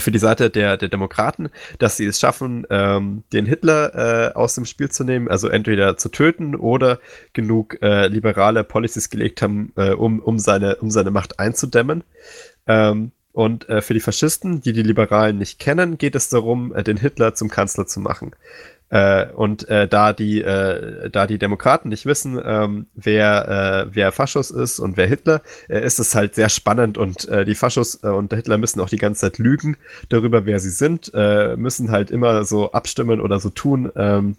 für 0.00 0.10
die 0.10 0.18
Seite 0.18 0.50
der, 0.50 0.76
der 0.76 0.88
Demokraten, 0.88 1.50
dass 1.78 1.96
sie 1.96 2.06
es 2.06 2.18
schaffen, 2.18 2.66
ähm, 2.70 3.22
den 3.32 3.46
Hitler 3.46 4.30
äh, 4.30 4.34
aus 4.34 4.54
dem 4.54 4.64
Spiel 4.64 4.90
zu 4.90 5.04
nehmen, 5.04 5.28
also 5.28 5.48
entweder 5.48 5.96
zu 5.96 6.08
töten 6.08 6.54
oder 6.54 6.98
genug 7.32 7.80
äh, 7.82 8.08
liberale 8.08 8.64
Policies 8.64 9.10
gelegt 9.10 9.42
haben, 9.42 9.72
äh, 9.76 9.90
um, 9.90 10.20
um, 10.20 10.38
seine, 10.38 10.76
um 10.76 10.90
seine 10.90 11.10
Macht 11.10 11.38
einzudämmen. 11.38 12.04
Ähm, 12.66 13.12
und 13.32 13.68
äh, 13.68 13.82
für 13.82 13.94
die 13.94 14.00
Faschisten, 14.00 14.62
die 14.62 14.72
die 14.72 14.82
Liberalen 14.82 15.38
nicht 15.38 15.60
kennen, 15.60 15.96
geht 15.96 16.16
es 16.16 16.28
darum, 16.28 16.74
äh, 16.74 16.82
den 16.82 16.96
Hitler 16.96 17.34
zum 17.34 17.48
Kanzler 17.48 17.86
zu 17.86 18.00
machen. 18.00 18.32
Äh, 18.90 19.26
und 19.32 19.68
äh, 19.68 19.86
da 19.86 20.12
die 20.12 20.40
äh, 20.40 21.10
da 21.10 21.26
die 21.26 21.38
Demokraten 21.38 21.90
nicht 21.90 22.06
wissen, 22.06 22.40
ähm, 22.42 22.86
wer 22.94 23.86
äh, 23.86 23.94
wer 23.94 24.12
Faschos 24.12 24.50
ist 24.50 24.78
und 24.78 24.96
wer 24.96 25.06
Hitler, 25.06 25.42
äh, 25.68 25.84
ist 25.84 25.98
es 25.98 26.14
halt 26.14 26.34
sehr 26.34 26.48
spannend 26.48 26.96
und 26.96 27.28
äh, 27.28 27.44
die 27.44 27.54
Faschos 27.54 28.02
äh, 28.02 28.08
und 28.08 28.32
der 28.32 28.38
Hitler 28.38 28.56
müssen 28.56 28.80
auch 28.80 28.88
die 28.88 28.96
ganze 28.96 29.20
Zeit 29.20 29.38
lügen 29.38 29.76
darüber, 30.08 30.46
wer 30.46 30.58
sie 30.58 30.70
sind, 30.70 31.10
äh, 31.14 31.54
müssen 31.56 31.90
halt 31.90 32.10
immer 32.10 32.44
so 32.44 32.72
abstimmen 32.72 33.20
oder 33.20 33.40
so 33.40 33.50
tun, 33.50 33.92
ähm, 33.94 34.36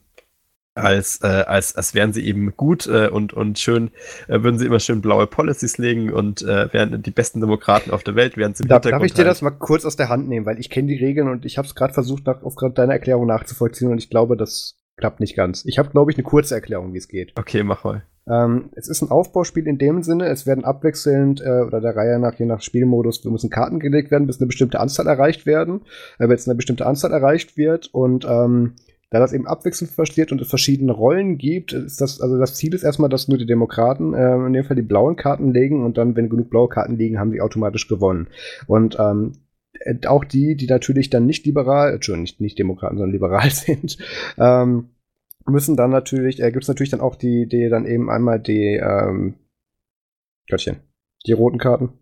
als, 0.75 1.19
äh, 1.23 1.27
als, 1.27 1.75
als 1.75 1.93
wären 1.93 2.13
sie 2.13 2.25
eben 2.25 2.55
gut 2.55 2.87
äh, 2.87 3.07
und, 3.07 3.33
und 3.33 3.59
schön, 3.59 3.91
äh, 4.27 4.41
würden 4.41 4.57
sie 4.57 4.65
immer 4.65 4.79
schön 4.79 5.01
blaue 5.01 5.27
Policies 5.27 5.77
legen 5.77 6.11
und 6.11 6.41
äh, 6.41 6.71
wären 6.73 7.01
die 7.01 7.11
besten 7.11 7.41
Demokraten 7.41 7.91
auf 7.91 8.03
der 8.03 8.15
Welt, 8.15 8.37
wären 8.37 8.53
sie 8.53 8.63
im 8.63 8.69
Darf, 8.69 8.81
darf 8.81 9.03
ich 9.03 9.13
dir 9.13 9.25
das 9.25 9.41
mal 9.41 9.51
kurz 9.51 9.85
aus 9.85 9.95
der 9.95 10.09
Hand 10.09 10.27
nehmen, 10.27 10.45
weil 10.45 10.59
ich 10.59 10.69
kenne 10.69 10.87
die 10.87 11.03
Regeln 11.03 11.27
und 11.27 11.45
ich 11.45 11.57
habe 11.57 11.67
es 11.67 11.75
gerade 11.75 11.93
versucht, 11.93 12.25
nach, 12.25 12.43
aufgrund 12.43 12.77
deiner 12.77 12.93
Erklärung 12.93 13.27
nachzuvollziehen 13.27 13.91
und 13.91 13.97
ich 13.97 14.09
glaube, 14.09 14.37
das 14.37 14.79
klappt 14.97 15.19
nicht 15.19 15.35
ganz. 15.35 15.63
Ich 15.65 15.79
habe, 15.79 15.89
glaube 15.89 16.11
ich, 16.11 16.17
eine 16.17 16.23
kurze 16.23 16.55
Erklärung, 16.55 16.93
wie 16.93 16.97
es 16.97 17.07
geht. 17.07 17.33
Okay, 17.37 17.63
mach 17.63 17.83
mal. 17.83 18.03
Ähm, 18.29 18.69
es 18.75 18.87
ist 18.87 19.01
ein 19.01 19.09
Aufbauspiel 19.09 19.65
in 19.65 19.79
dem 19.79 20.03
Sinne, 20.03 20.27
es 20.27 20.45
werden 20.45 20.63
abwechselnd 20.63 21.41
äh, 21.41 21.61
oder 21.61 21.81
der 21.81 21.95
Reihe 21.95 22.19
nach, 22.19 22.35
je 22.35 22.45
nach 22.45 22.61
Spielmodus, 22.61 23.23
müssen 23.25 23.49
Karten 23.49 23.79
gelegt 23.79 24.11
werden, 24.11 24.27
bis 24.27 24.39
eine 24.39 24.47
bestimmte 24.47 24.79
Anzahl 24.79 25.07
erreicht 25.07 25.45
werden, 25.45 25.81
äh, 26.19 26.27
wenn 26.27 26.35
es 26.35 26.47
eine 26.47 26.55
bestimmte 26.55 26.85
Anzahl 26.85 27.11
erreicht 27.11 27.57
wird 27.57 27.87
und 27.87 28.25
ähm, 28.25 28.75
da 29.09 29.19
das 29.19 29.33
eben 29.33 29.47
abwechselnd 29.47 29.95
passiert 29.95 30.31
und 30.31 30.41
es 30.41 30.49
verschiedene 30.49 30.91
Rollen 30.91 31.37
gibt, 31.37 31.73
ist 31.73 31.99
das, 31.99 32.21
also 32.21 32.37
das 32.37 32.55
Ziel 32.55 32.73
ist 32.73 32.83
erstmal, 32.83 33.09
dass 33.09 33.27
nur 33.27 33.37
die 33.37 33.47
Demokraten 33.47 34.13
äh, 34.13 34.35
in 34.35 34.53
dem 34.53 34.63
Fall 34.63 34.75
die 34.75 34.83
blauen 34.83 35.15
Karten 35.15 35.51
legen 35.51 35.83
und 35.83 35.97
dann, 35.97 36.15
wenn 36.15 36.29
genug 36.29 36.49
blaue 36.49 36.69
Karten 36.69 36.97
liegen, 36.97 37.19
haben 37.19 37.31
sie 37.31 37.41
automatisch 37.41 37.87
gewonnen. 37.87 38.27
Und 38.67 38.97
ähm, 38.99 39.33
äh, 39.79 39.95
auch 40.07 40.23
die, 40.23 40.55
die 40.55 40.67
natürlich 40.67 41.09
dann 41.09 41.25
nicht 41.25 41.45
liberal, 41.45 41.93
Entschuldigung, 41.93 42.23
nicht, 42.23 42.41
nicht 42.41 42.59
Demokraten, 42.59 42.97
sondern 42.97 43.11
liberal 43.11 43.49
sind, 43.49 43.97
ähm, 44.37 44.89
müssen 45.47 45.75
dann 45.75 45.89
natürlich, 45.89 46.41
äh, 46.41 46.51
gibt 46.51 46.63
es 46.63 46.67
natürlich 46.67 46.91
dann 46.91 47.01
auch 47.01 47.15
die, 47.15 47.47
die 47.47 47.69
dann 47.69 47.85
eben 47.85 48.11
einmal 48.11 48.39
die, 48.39 48.75
ähm, 48.75 49.35
Göttchen, 50.47 50.77
die 51.25 51.31
roten 51.31 51.57
Karten. 51.57 51.93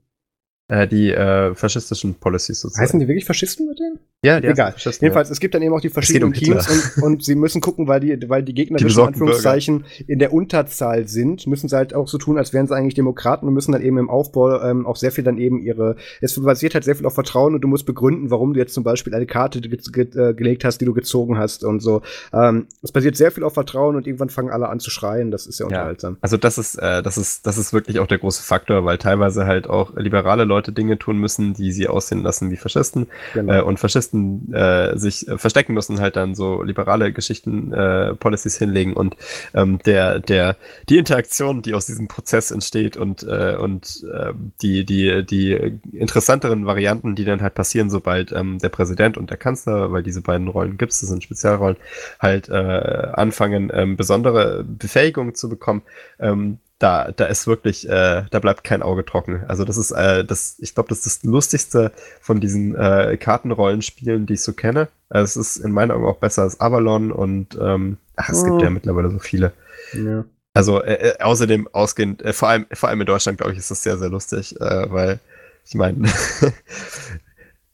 Äh, 0.70 0.88
die 0.88 1.12
äh, 1.12 1.56
faschistischen 1.56 2.16
Policies 2.16 2.62
sozusagen. 2.62 2.84
Heißen 2.84 3.00
die 3.00 3.08
wirklich 3.08 3.26
Faschisten 3.26 3.68
mit 3.68 3.80
denen? 3.80 4.00
Ja, 4.26 4.42
die 4.42 4.48
egal. 4.48 4.74
Jedenfalls, 4.78 5.30
ja. 5.30 5.34
es 5.34 5.40
gibt 5.40 5.54
dann 5.54 5.62
eben 5.62 5.76
auch 5.76 5.82
die 5.82 5.90
verschiedenen 5.90 6.30
um 6.30 6.34
Teams 6.34 6.68
und, 6.68 7.04
und, 7.04 7.24
sie 7.24 7.36
müssen 7.36 7.62
gucken, 7.62 7.88
weil 7.88 8.00
die, 8.00 8.18
weil 8.28 8.42
die 8.42 8.56
Gegner 8.56 8.80
in 8.80 9.00
Anführungszeichen 9.00 9.86
in 10.08 10.18
der 10.18 10.34
Unterzahl 10.34 11.08
sind, 11.08 11.46
müssen 11.46 11.70
sie 11.70 11.76
halt 11.76 11.94
auch 11.94 12.08
so 12.08 12.18
tun, 12.18 12.40
als 12.40 12.52
wären 12.52 12.66
sie 12.66 12.76
eigentlich 12.76 12.96
Demokraten 12.96 13.48
und 13.48 13.54
müssen 13.54 13.74
dann 13.74 13.84
eben 13.84 14.00
im 14.00 14.10
Aufbau 14.10 14.60
ähm, 14.64 14.88
auch 14.88 14.96
sehr 14.96 15.12
viel 15.12 15.24
dann 15.24 15.38
eben 15.38 15.60
ihre, 15.60 15.98
es 16.20 16.42
basiert 16.42 16.74
halt 16.74 16.84
sehr 16.84 16.96
viel 16.96 17.06
auf 17.06 17.14
Vertrauen 17.14 17.54
und 17.54 17.62
du 17.62 17.68
musst 17.68 17.86
begründen, 17.86 18.32
warum 18.32 18.56
du 18.56 18.60
jetzt 18.60 18.74
zum 18.74 18.84
Beispiel 18.84 19.14
eine 19.14 19.28
Karte 19.28 19.62
ge 19.62 19.78
ge 19.78 20.08
äh, 20.16 20.34
gelegt 20.34 20.64
hast, 20.64 20.82
die 20.82 20.86
du 20.86 20.96
gezogen 20.96 21.38
hast 21.38 21.64
und 21.64 21.82
so. 21.82 22.02
Ähm, 22.34 22.66
es 22.82 22.92
basiert 22.92 23.16
sehr 23.18 23.30
viel 23.30 23.44
auf 23.44 23.54
Vertrauen 23.54 23.96
und 23.96 24.08
irgendwann 24.08 24.30
fangen 24.30 24.50
alle 24.50 24.70
an 24.70 24.80
zu 24.80 24.90
schreien, 24.90 25.30
das 25.30 25.46
ist 25.46 25.60
ja 25.60 25.68
unterhaltsam. 25.68 26.14
Ja, 26.14 26.20
also 26.22 26.38
das 26.38 26.58
ist, 26.58 26.76
äh, 26.76 27.04
das 27.04 27.20
ist, 27.20 27.46
das 27.46 27.60
ist 27.60 27.72
wirklich 27.72 28.00
auch 28.00 28.08
der 28.08 28.18
große 28.18 28.42
Faktor, 28.42 28.84
weil 28.84 28.98
teilweise 28.98 29.46
halt 29.46 29.70
auch 29.70 29.96
liberale 29.96 30.44
Leute 30.44 30.72
Dinge 30.72 30.98
tun 30.98 31.20
müssen, 31.20 31.54
die 31.54 31.72
sie 31.72 31.88
aussehen 31.88 32.24
lassen 32.24 32.50
wie 32.50 32.58
Faschisten 32.58 33.06
genau. 33.36 33.54
äh, 33.54 33.62
und 33.62 33.80
Faschisten 33.80 34.07
äh, 34.14 34.98
sich 34.98 35.28
äh, 35.28 35.38
verstecken 35.38 35.74
müssen, 35.74 36.00
halt 36.00 36.16
dann 36.16 36.36
so 36.36 36.64
liberale 36.64 37.12
Geschichten, 37.12 37.74
äh, 37.74 38.16
Policies 38.16 38.58
hinlegen 38.58 38.94
und 38.94 39.16
ähm, 39.54 39.80
der, 39.86 40.20
der, 40.20 40.58
die 40.90 40.98
Interaktion, 40.98 41.62
die 41.62 41.74
aus 41.74 41.86
diesem 41.86 42.08
Prozess 42.08 42.52
entsteht 42.52 42.98
und, 42.98 43.24
äh, 43.24 43.56
und 43.60 44.04
äh, 44.14 44.34
die, 44.62 44.86
die, 44.86 45.26
die 45.26 45.54
interessanteren 45.92 46.66
Varianten, 46.66 47.16
die 47.16 47.26
dann 47.26 47.42
halt 47.42 47.56
passieren, 47.56 47.90
sobald 47.90 48.32
ähm, 48.32 48.60
der 48.60 48.70
Präsident 48.70 49.18
und 49.18 49.30
der 49.30 49.38
Kanzler, 49.38 49.92
weil 49.92 50.04
diese 50.04 50.22
beiden 50.22 50.48
Rollen 50.48 50.78
gibt 50.78 50.92
es, 50.92 51.00
das 51.02 51.10
sind 51.10 51.24
Spezialrollen, 51.24 51.78
halt 52.20 52.50
äh, 52.50 52.54
anfangen, 52.54 53.72
ähm, 53.74 53.98
besondere 53.98 54.64
Befähigungen 54.64 55.36
zu 55.36 55.50
bekommen, 55.50 55.82
ähm, 56.20 56.60
da, 56.80 57.12
da 57.12 57.26
ist 57.26 57.48
wirklich, 57.48 57.90
äh, 57.90 58.26
da 58.30 58.40
bleibt 58.40 58.64
kein 58.64 58.84
Auge 58.84 59.06
trocken. 59.06 59.44
Also 59.48 59.66
das 59.66 59.78
ist, 59.78 59.92
äh, 59.92 60.24
das, 60.24 60.58
ich 60.60 60.76
glaube, 60.76 60.90
das 60.90 61.06
ist 61.06 61.24
das 61.24 61.30
Lustigste 61.30 61.92
von 62.22 62.40
diesen 62.40 62.76
äh, 62.76 63.18
Kartenrollenspielen, 63.18 64.26
die 64.26 64.34
ich 64.34 64.44
so 64.44 64.54
kenne. 64.54 64.88
Also 65.10 65.40
es 65.40 65.58
ist 65.58 65.66
in 65.66 65.72
meinen 65.72 65.92
Augen 65.92 66.06
auch 66.06 66.18
besser 66.18 66.44
als 66.44 66.60
Avalon 66.60 67.12
und 67.12 67.58
ähm, 67.60 67.98
ach, 68.16 68.30
es 68.30 68.44
oh. 68.44 68.46
gibt 68.46 68.62
ja 68.62 68.70
mittlerweile 68.70 69.10
so 69.10 69.20
viele. 69.20 69.54
Ja. 69.94 70.26
Also 70.54 70.84
äh, 70.84 70.94
äh, 70.94 71.20
außerdem 71.22 71.68
ausgehend, 71.72 72.22
äh, 72.24 72.34
vor 72.34 72.50
allem, 72.50 72.66
vor 72.74 72.90
allem 72.90 73.02
in 73.02 73.08
Deutschland, 73.08 73.38
glaube 73.38 73.54
ich, 73.54 73.60
ist 73.60 73.72
das 73.72 73.84
sehr, 73.84 73.98
sehr 73.98 74.10
lustig, 74.10 74.60
äh, 74.60 74.92
weil 74.92 75.20
ich 75.66 75.76
meine, 75.76 75.98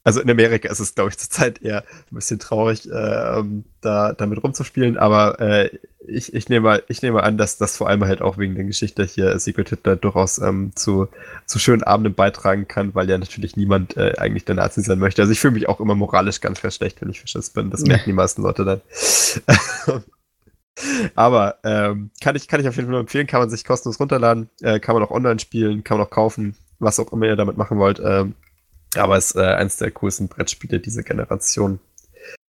also 0.04 0.20
in 0.20 0.30
Amerika 0.30 0.70
ist 0.70 0.80
es, 0.80 0.96
glaube 0.96 1.12
ich, 1.12 1.18
zurzeit 1.18 1.62
eher 1.62 1.84
ein 2.12 2.16
bisschen 2.16 2.40
traurig, 2.40 2.90
äh, 2.90 3.44
da 3.82 4.14
damit 4.14 4.44
rumzuspielen, 4.44 4.98
aber 4.98 5.40
äh, 5.40 5.70
ich, 6.06 6.34
ich, 6.34 6.50
nehme, 6.50 6.84
ich 6.90 7.02
nehme 7.02 7.24
an, 7.24 7.38
dass 7.38 7.58
das 7.58 7.78
vor 7.78 7.88
allem 7.88 8.04
halt 8.04 8.22
auch 8.22 8.38
wegen 8.38 8.56
der 8.56 8.66
Geschichte 8.66 9.06
hier 9.06 9.38
Secret 9.40 9.70
Hitler 9.70 9.96
durchaus 9.96 10.38
ähm, 10.40 10.72
zu, 10.76 11.08
zu 11.46 11.60
schönen 11.60 11.84
Abenden 11.84 12.14
beitragen 12.14 12.68
kann, 12.68 12.94
weil 12.94 13.10
ja 13.10 13.18
natürlich 13.18 13.56
niemand 13.56 13.96
äh, 13.96 14.16
eigentlich 14.18 14.44
der 14.46 14.56
Nazi 14.56 14.82
sein 14.82 15.00
möchte. 15.00 15.22
Also 15.22 15.32
ich 15.32 15.40
fühle 15.40 15.54
mich 15.54 15.70
auch 15.70 15.80
immer 15.80 15.96
moralisch 15.96 16.42
ganz, 16.42 16.62
ganz 16.62 16.76
schlecht, 16.76 17.02
wenn 17.02 17.10
ich 17.10 17.22
Faschist 17.22 17.54
bin. 17.54 17.70
Das 17.70 17.82
merken 17.84 18.04
die 18.06 18.14
meisten 18.14 18.42
Leute 18.42 18.66
dann. 18.66 18.82
aber 21.16 21.56
ähm, 21.64 22.10
kann, 22.22 22.36
ich, 22.36 22.48
kann 22.48 22.60
ich 22.60 22.68
auf 22.68 22.76
jeden 22.76 22.90
Fall 22.90 23.00
empfehlen, 23.00 23.28
kann 23.28 23.40
man 23.40 23.50
sich 23.50 23.64
kostenlos 23.64 24.00
runterladen, 24.00 24.50
äh, 24.62 24.80
kann 24.80 24.96
man 24.96 25.04
auch 25.04 25.12
online 25.12 25.40
spielen, 25.40 25.84
kann 25.84 25.98
man 25.98 26.08
auch 26.08 26.12
kaufen, 26.12 26.56
was 26.80 27.00
auch 27.00 27.14
immer 27.14 27.28
ihr 27.28 27.36
damit 27.38 27.58
machen 27.58 27.78
wollt. 27.78 28.02
Ähm, 28.04 28.36
aber 28.98 29.18
es 29.18 29.32
ist 29.32 29.36
äh, 29.36 29.45
eines 29.45 29.78
der 29.78 29.91
coolsten 29.91 30.28
Brettspiele 30.28 30.80
dieser 30.80 31.03
Generation. 31.03 31.80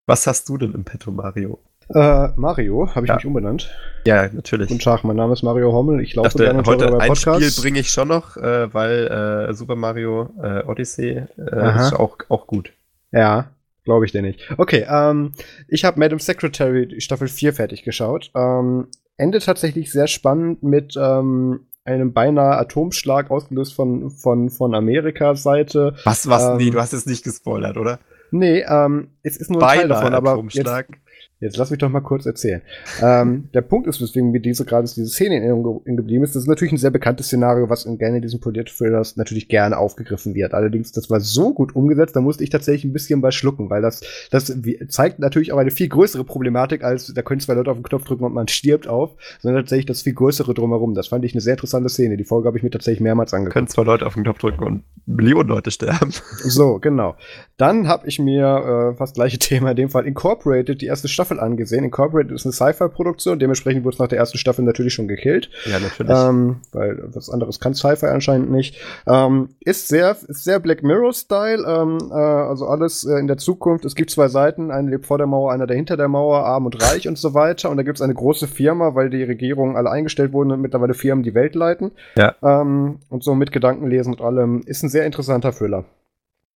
Was 0.06 0.26
hast 0.26 0.48
du 0.48 0.58
denn 0.58 0.72
im 0.72 0.84
Petto, 0.84 1.10
Mario? 1.10 1.58
Äh, 1.88 2.28
Mario, 2.36 2.88
habe 2.94 3.06
ich 3.06 3.08
ja. 3.08 3.16
mich 3.16 3.26
umbenannt. 3.26 3.70
Ja, 4.06 4.28
natürlich. 4.32 4.68
Guten 4.68 4.80
Tag, 4.80 5.04
mein 5.04 5.16
Name 5.16 5.32
ist 5.32 5.42
Mario 5.42 5.72
Hommel. 5.72 6.00
Ich 6.00 6.14
laufe 6.14 6.36
gerne 6.38 6.62
heute 6.64 6.98
ein 6.98 7.16
Spiel 7.16 7.50
bringe 7.60 7.80
ich 7.80 7.90
schon 7.90 8.08
noch, 8.08 8.36
äh, 8.36 8.72
weil 8.72 9.48
äh, 9.50 9.54
Super 9.54 9.76
Mario 9.76 10.30
äh, 10.42 10.62
Odyssey 10.64 11.24
äh, 11.36 11.76
ist 11.76 11.94
auch, 11.94 12.18
auch 12.28 12.46
gut. 12.46 12.72
Ja, 13.12 13.50
glaube 13.84 14.06
ich 14.06 14.12
dir 14.12 14.22
nicht. 14.22 14.50
Okay, 14.56 14.86
ähm, 14.88 15.32
ich 15.68 15.84
habe 15.84 15.98
Madam 16.00 16.18
Secretary 16.18 17.00
Staffel 17.00 17.28
4 17.28 17.52
fertig 17.52 17.82
geschaut. 17.82 18.30
Ähm, 18.34 18.88
endet 19.16 19.44
tatsächlich 19.44 19.92
sehr 19.92 20.06
spannend 20.06 20.62
mit 20.62 20.94
ähm, 20.96 21.66
einem 21.85 22.12
beinahe 22.12 22.56
Atomschlag 22.56 23.31
ausgelöst 23.31 23.74
von, 23.74 24.11
von, 24.11 24.51
von 24.51 24.74
Amerikas 24.74 25.43
Seite. 25.43 25.94
Was, 26.05 26.28
was? 26.28 26.44
Ähm, 26.44 26.56
nee, 26.56 26.70
du 26.70 26.81
hast 26.81 26.93
es 26.94 27.06
nicht 27.06 27.24
gespoilert, 27.24 27.77
oder? 27.77 27.98
Nee, 28.31 28.65
ähm, 28.66 29.09
es 29.23 29.36
ist 29.36 29.51
nur 29.51 29.62
ein 29.62 29.66
beinahe 29.66 29.78
Teil 29.81 29.89
davon, 29.89 30.15
aber 30.15 30.32
Atomschlag. 30.32 30.89
jetzt, 30.89 31.01
Jetzt 31.40 31.56
lass 31.56 31.70
mich 31.70 31.78
doch 31.78 31.89
mal 31.89 32.01
kurz 32.01 32.27
erzählen. 32.27 32.62
ähm, 33.02 33.48
der 33.55 33.61
Punkt 33.61 33.86
ist, 33.86 34.01
weswegen 34.01 34.31
mir 34.31 34.40
diese 34.40 34.65
gerade 34.65 34.86
diese 34.86 35.06
Szene 35.06 35.36
in 35.36 35.43
Erinnerung 35.43 35.82
geblieben 35.85 36.24
ist, 36.24 36.35
das 36.35 36.44
ist 36.44 36.48
natürlich 36.48 36.73
ein 36.73 36.78
sehr 36.78 36.90
bekanntes 36.90 37.27
Szenario, 37.27 37.69
was 37.69 37.85
in 37.85 37.98
gerne 37.98 38.16
in 38.16 38.23
diesen 38.23 38.40
Polit-Thrillers 38.40 39.16
natürlich 39.16 39.48
gerne 39.48 39.77
aufgegriffen 39.77 40.35
wird. 40.35 40.55
Allerdings, 40.55 40.93
das 40.93 41.11
war 41.11 41.20
so 41.20 41.52
gut 41.52 41.74
umgesetzt, 41.74 42.16
da 42.16 42.20
musste 42.20 42.44
ich 42.44 42.51
tatsächlich 42.51 42.85
ein 42.85 42.93
bisschen 42.93 43.20
bei 43.20 43.31
schlucken, 43.31 43.69
weil 43.69 43.82
das, 43.82 44.02
das 44.31 44.56
zeigt 44.89 45.19
natürlich 45.19 45.52
auch 45.52 45.59
eine 45.59 45.70
viel 45.70 45.89
größere 45.89 46.24
Problematik, 46.24 46.85
als 46.85 47.12
da 47.12 47.23
können 47.23 47.40
zwei 47.40 47.55
Leute 47.55 47.70
auf 47.70 47.77
den 47.77 47.82
Knopf 47.82 48.05
drücken 48.05 48.24
und 48.24 48.32
man 48.32 48.48
stirbt 48.48 48.89
auf, 48.89 49.16
sondern 49.40 49.62
tatsächlich 49.62 49.86
das 49.86 50.02
viel 50.02 50.15
größere 50.15 50.55
drumherum. 50.55 50.94
Das 50.94 51.09
fand 51.09 51.24
ich 51.24 51.35
eine 51.35 51.40
sehr 51.40 51.55
interessante 51.55 51.89
Szene. 51.89 52.16
Die 52.16 52.24
Folge 52.24 52.47
habe 52.47 52.56
ich 52.56 52.62
mir 52.62 52.70
tatsächlich 52.70 53.01
mehrmals 53.01 53.35
angeguckt. 53.35 53.55
Können 53.55 53.69
zwei 53.69 53.82
Leute 53.82 54.06
auf 54.06 54.15
den 54.15 54.23
Knopf 54.23 54.39
drücken 54.39 54.65
und 54.65 54.85
Millionen 55.06 55.48
Leute 55.48 55.70
sterben. 55.70 56.12
So, 56.44 56.78
genau. 56.78 57.16
Dann 57.56 57.89
habe 57.89 58.06
ich 58.09 58.19
mir 58.19 58.93
äh, 58.93 58.97
fast 58.97 59.15
gleiche 59.15 59.39
Thema, 59.44 59.70
in 59.70 59.77
dem 59.77 59.90
Fall 59.90 60.06
Incorporated, 60.06 60.81
die 60.81 60.86
erste 60.86 61.09
Staffel 61.09 61.23
angesehen. 61.32 61.84
Incorporated 61.84 62.32
ist 62.32 62.46
eine 62.46 62.52
Sci-Fi-Produktion, 62.52 63.38
dementsprechend 63.38 63.84
wurde 63.84 63.94
es 63.94 63.98
nach 63.98 64.09
der 64.09 64.18
ersten 64.18 64.38
Staffel 64.38 64.64
natürlich 64.64 64.94
schon 64.94 65.09
gekillt. 65.09 65.51
Ja, 65.66 65.78
natürlich. 65.78 66.16
Ähm, 66.16 66.56
weil 66.72 67.02
was 67.12 67.30
anderes 67.30 67.60
kann 67.60 67.74
Sci-Fi 67.74 68.06
anscheinend 68.06 68.51
nicht. 68.51 68.76
Ähm, 69.06 69.51
ist 69.60 69.88
sehr, 69.88 70.12
ist 70.12 70.44
sehr 70.44 70.60
Black 70.60 70.82
Mirror-Style, 70.82 71.64
ähm, 71.66 71.98
äh, 72.10 72.14
also 72.14 72.66
alles 72.66 73.05
äh, 73.05 73.18
in 73.18 73.26
der 73.26 73.36
Zukunft. 73.36 73.84
Es 73.84 73.94
gibt 73.94 74.10
zwei 74.10 74.28
Seiten, 74.28 74.70
eine 74.70 74.90
lebt 74.90 75.06
vor 75.06 75.18
der 75.18 75.26
Mauer, 75.26 75.52
einer 75.52 75.66
dahinter 75.66 75.96
der 75.96 76.09
Mauer, 76.09 76.44
arm 76.44 76.66
und 76.66 76.82
reich 76.82 77.09
und 77.09 77.18
so 77.18 77.34
weiter. 77.34 77.70
Und 77.70 77.76
da 77.76 77.82
gibt 77.82 77.98
es 77.98 78.02
eine 78.02 78.14
große 78.14 78.46
Firma, 78.46 78.94
weil 78.94 79.10
die 79.10 79.22
Regierungen 79.22 79.76
alle 79.76 79.90
eingestellt 79.90 80.32
wurden 80.32 80.52
und 80.52 80.60
mittlerweile 80.60 80.94
Firmen 80.94 81.22
die 81.22 81.34
Welt 81.34 81.55
leiten. 81.55 81.92
Ja. 82.16 82.34
Ähm, 82.42 82.98
und 83.09 83.24
so 83.24 83.34
mit 83.34 83.52
Gedanken 83.52 83.88
lesen 83.88 84.14
und 84.14 84.20
allem. 84.20 84.62
Ist 84.66 84.82
ein 84.82 84.88
sehr 84.88 85.06
interessanter 85.06 85.52
Thriller. 85.52 85.84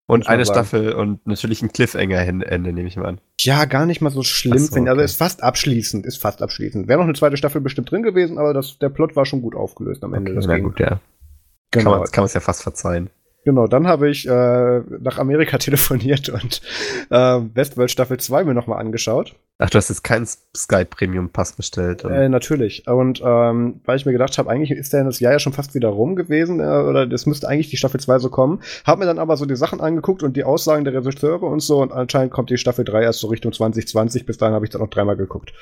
Und 0.09 0.29
eine. 0.29 0.47
Staffel 0.47 0.93
und 0.93 1.27
natürlich 1.27 1.63
ein 1.63 1.73
Cliffhanger-Ende, 1.73 2.73
nehme 2.73 2.87
ich 2.87 2.97
mal 2.97 3.07
an. 3.07 3.21
Ja, 3.41 3.65
gar 3.65 3.87
nicht 3.87 4.01
mal 4.01 4.11
so 4.11 4.23
schlimm, 4.23 4.59
so, 4.59 4.75
finde 4.75 4.93
Also 4.93 5.03
ist 5.03 5.17
fast 5.17 5.43
abschließend, 5.43 6.07
ist 6.07 6.19
fast 6.19 6.43
abschließend. 6.43 6.87
Wäre 6.87 6.99
noch 6.99 7.07
eine 7.07 7.15
zweite 7.15 7.37
Staffel 7.37 7.61
bestimmt 7.61 7.91
drin 7.91 8.05
gewesen, 8.05 8.39
aber 8.39 8.55
das, 8.55 8.79
der 8.79 8.89
Plot 8.89 9.17
war 9.17 9.27
schon 9.27 9.43
gut 9.43 9.57
aufgelöst 9.57 10.05
am 10.05 10.15
Ende. 10.15 10.37
Okay, 10.37 10.47
na 10.47 10.59
gut, 10.59 10.79
ja. 10.79 11.01
Genau. 11.73 12.05
Kann 12.05 12.23
man 12.23 12.25
es 12.27 12.35
ja 12.35 12.41
fast 12.41 12.63
verzeihen. 12.63 13.11
Genau, 13.47 13.69
dann 13.69 13.87
habe 13.87 14.11
ich 14.11 14.27
äh, 14.27 14.81
nach 14.99 15.19
Amerika 15.19 15.57
telefoniert 15.59 16.29
und 16.29 16.61
äh, 17.11 17.41
Westworld 17.55 17.93
Staffel 17.93 18.19
2 18.19 18.43
mir 18.43 18.55
nochmal 18.55 18.81
angeschaut. 18.81 19.37
Ach, 19.59 19.71
du 19.71 19.79
hast 19.79 19.89
jetzt 19.89 20.03
keinen 20.03 20.27
Sky 20.27 20.85
Premium 20.85 21.31
Pass 21.31 21.53
bestellt? 21.53 22.05
Oder? 22.05 22.23
Äh, 22.23 22.29
natürlich. 22.29 22.89
Und 22.89 23.23
ähm, 23.25 23.81
weil 23.85 23.99
ich 23.99 24.05
mir 24.05 24.11
gedacht 24.11 24.37
habe, 24.37 24.51
eigentlich 24.51 24.73
ist 24.73 24.93
der 24.93 25.05
das 25.05 25.21
Jahr 25.21 25.33
ja 25.33 25.39
schon 25.39 25.53
fast 25.53 25.77
wieder 25.77 25.91
rum 25.91 26.17
gewesen, 26.17 26.59
äh, 26.59 26.65
oder 26.65 27.07
das 27.07 27.25
müsste 27.27 27.49
eigentlich 27.49 27.71
die 27.71 27.77
Staffel 27.77 28.01
2 28.01 28.19
so 28.19 28.31
kommen. 28.31 28.61
Hab 28.85 28.99
mir 28.99 29.07
dann 29.07 29.21
aber 29.21 29.37
so 29.37 29.47
die 29.47 29.55
Sachen 29.55 29.81
angeguckt 29.81 30.25
und 30.25 30.37
die 30.37 30.43
Aussagen 30.43 30.85
der 30.85 30.95
Regisseure 30.95 31.47
und 31.47 31.61
so 31.61 31.81
und 31.81 31.93
anscheinend 31.93 32.33
kommt 32.33 32.51
die 32.51 32.59
Staffel 32.59 32.85
3 32.85 33.05
erst 33.05 33.21
so 33.21 33.29
Richtung 33.29 33.53
2020. 33.53 34.27
Bis 34.27 34.39
dahin 34.39 34.57
habe 34.57 34.67
ich 34.67 34.73
dann 34.73 34.81
noch 34.81 34.91
dreimal 34.91 35.17
geguckt. 35.17 35.53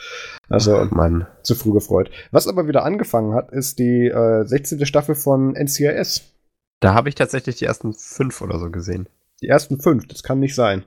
Also 0.49 0.75
Ach, 0.75 0.91
Mann. 0.91 1.27
zu 1.43 1.55
früh 1.55 1.73
gefreut. 1.73 2.11
Was 2.31 2.49
aber 2.49 2.67
wieder 2.67 2.83
angefangen 2.83 3.35
hat, 3.35 3.53
ist 3.53 3.79
die 3.79 4.07
äh, 4.07 4.47
16. 4.47 4.87
Staffel 4.87 5.15
von 5.15 5.55
NCIS. 5.55 6.34
Da 6.81 6.95
habe 6.95 7.09
ich 7.09 7.15
tatsächlich 7.15 7.57
die 7.57 7.65
ersten 7.65 7.95
fünf 7.95 8.41
oder 8.41 8.59
so 8.59 8.71
gesehen. 8.71 9.09
Die 9.41 9.49
ersten 9.49 9.81
fünf, 9.81 10.07
das 10.07 10.23
kann 10.23 10.41
nicht 10.41 10.55
sein. 10.55 10.85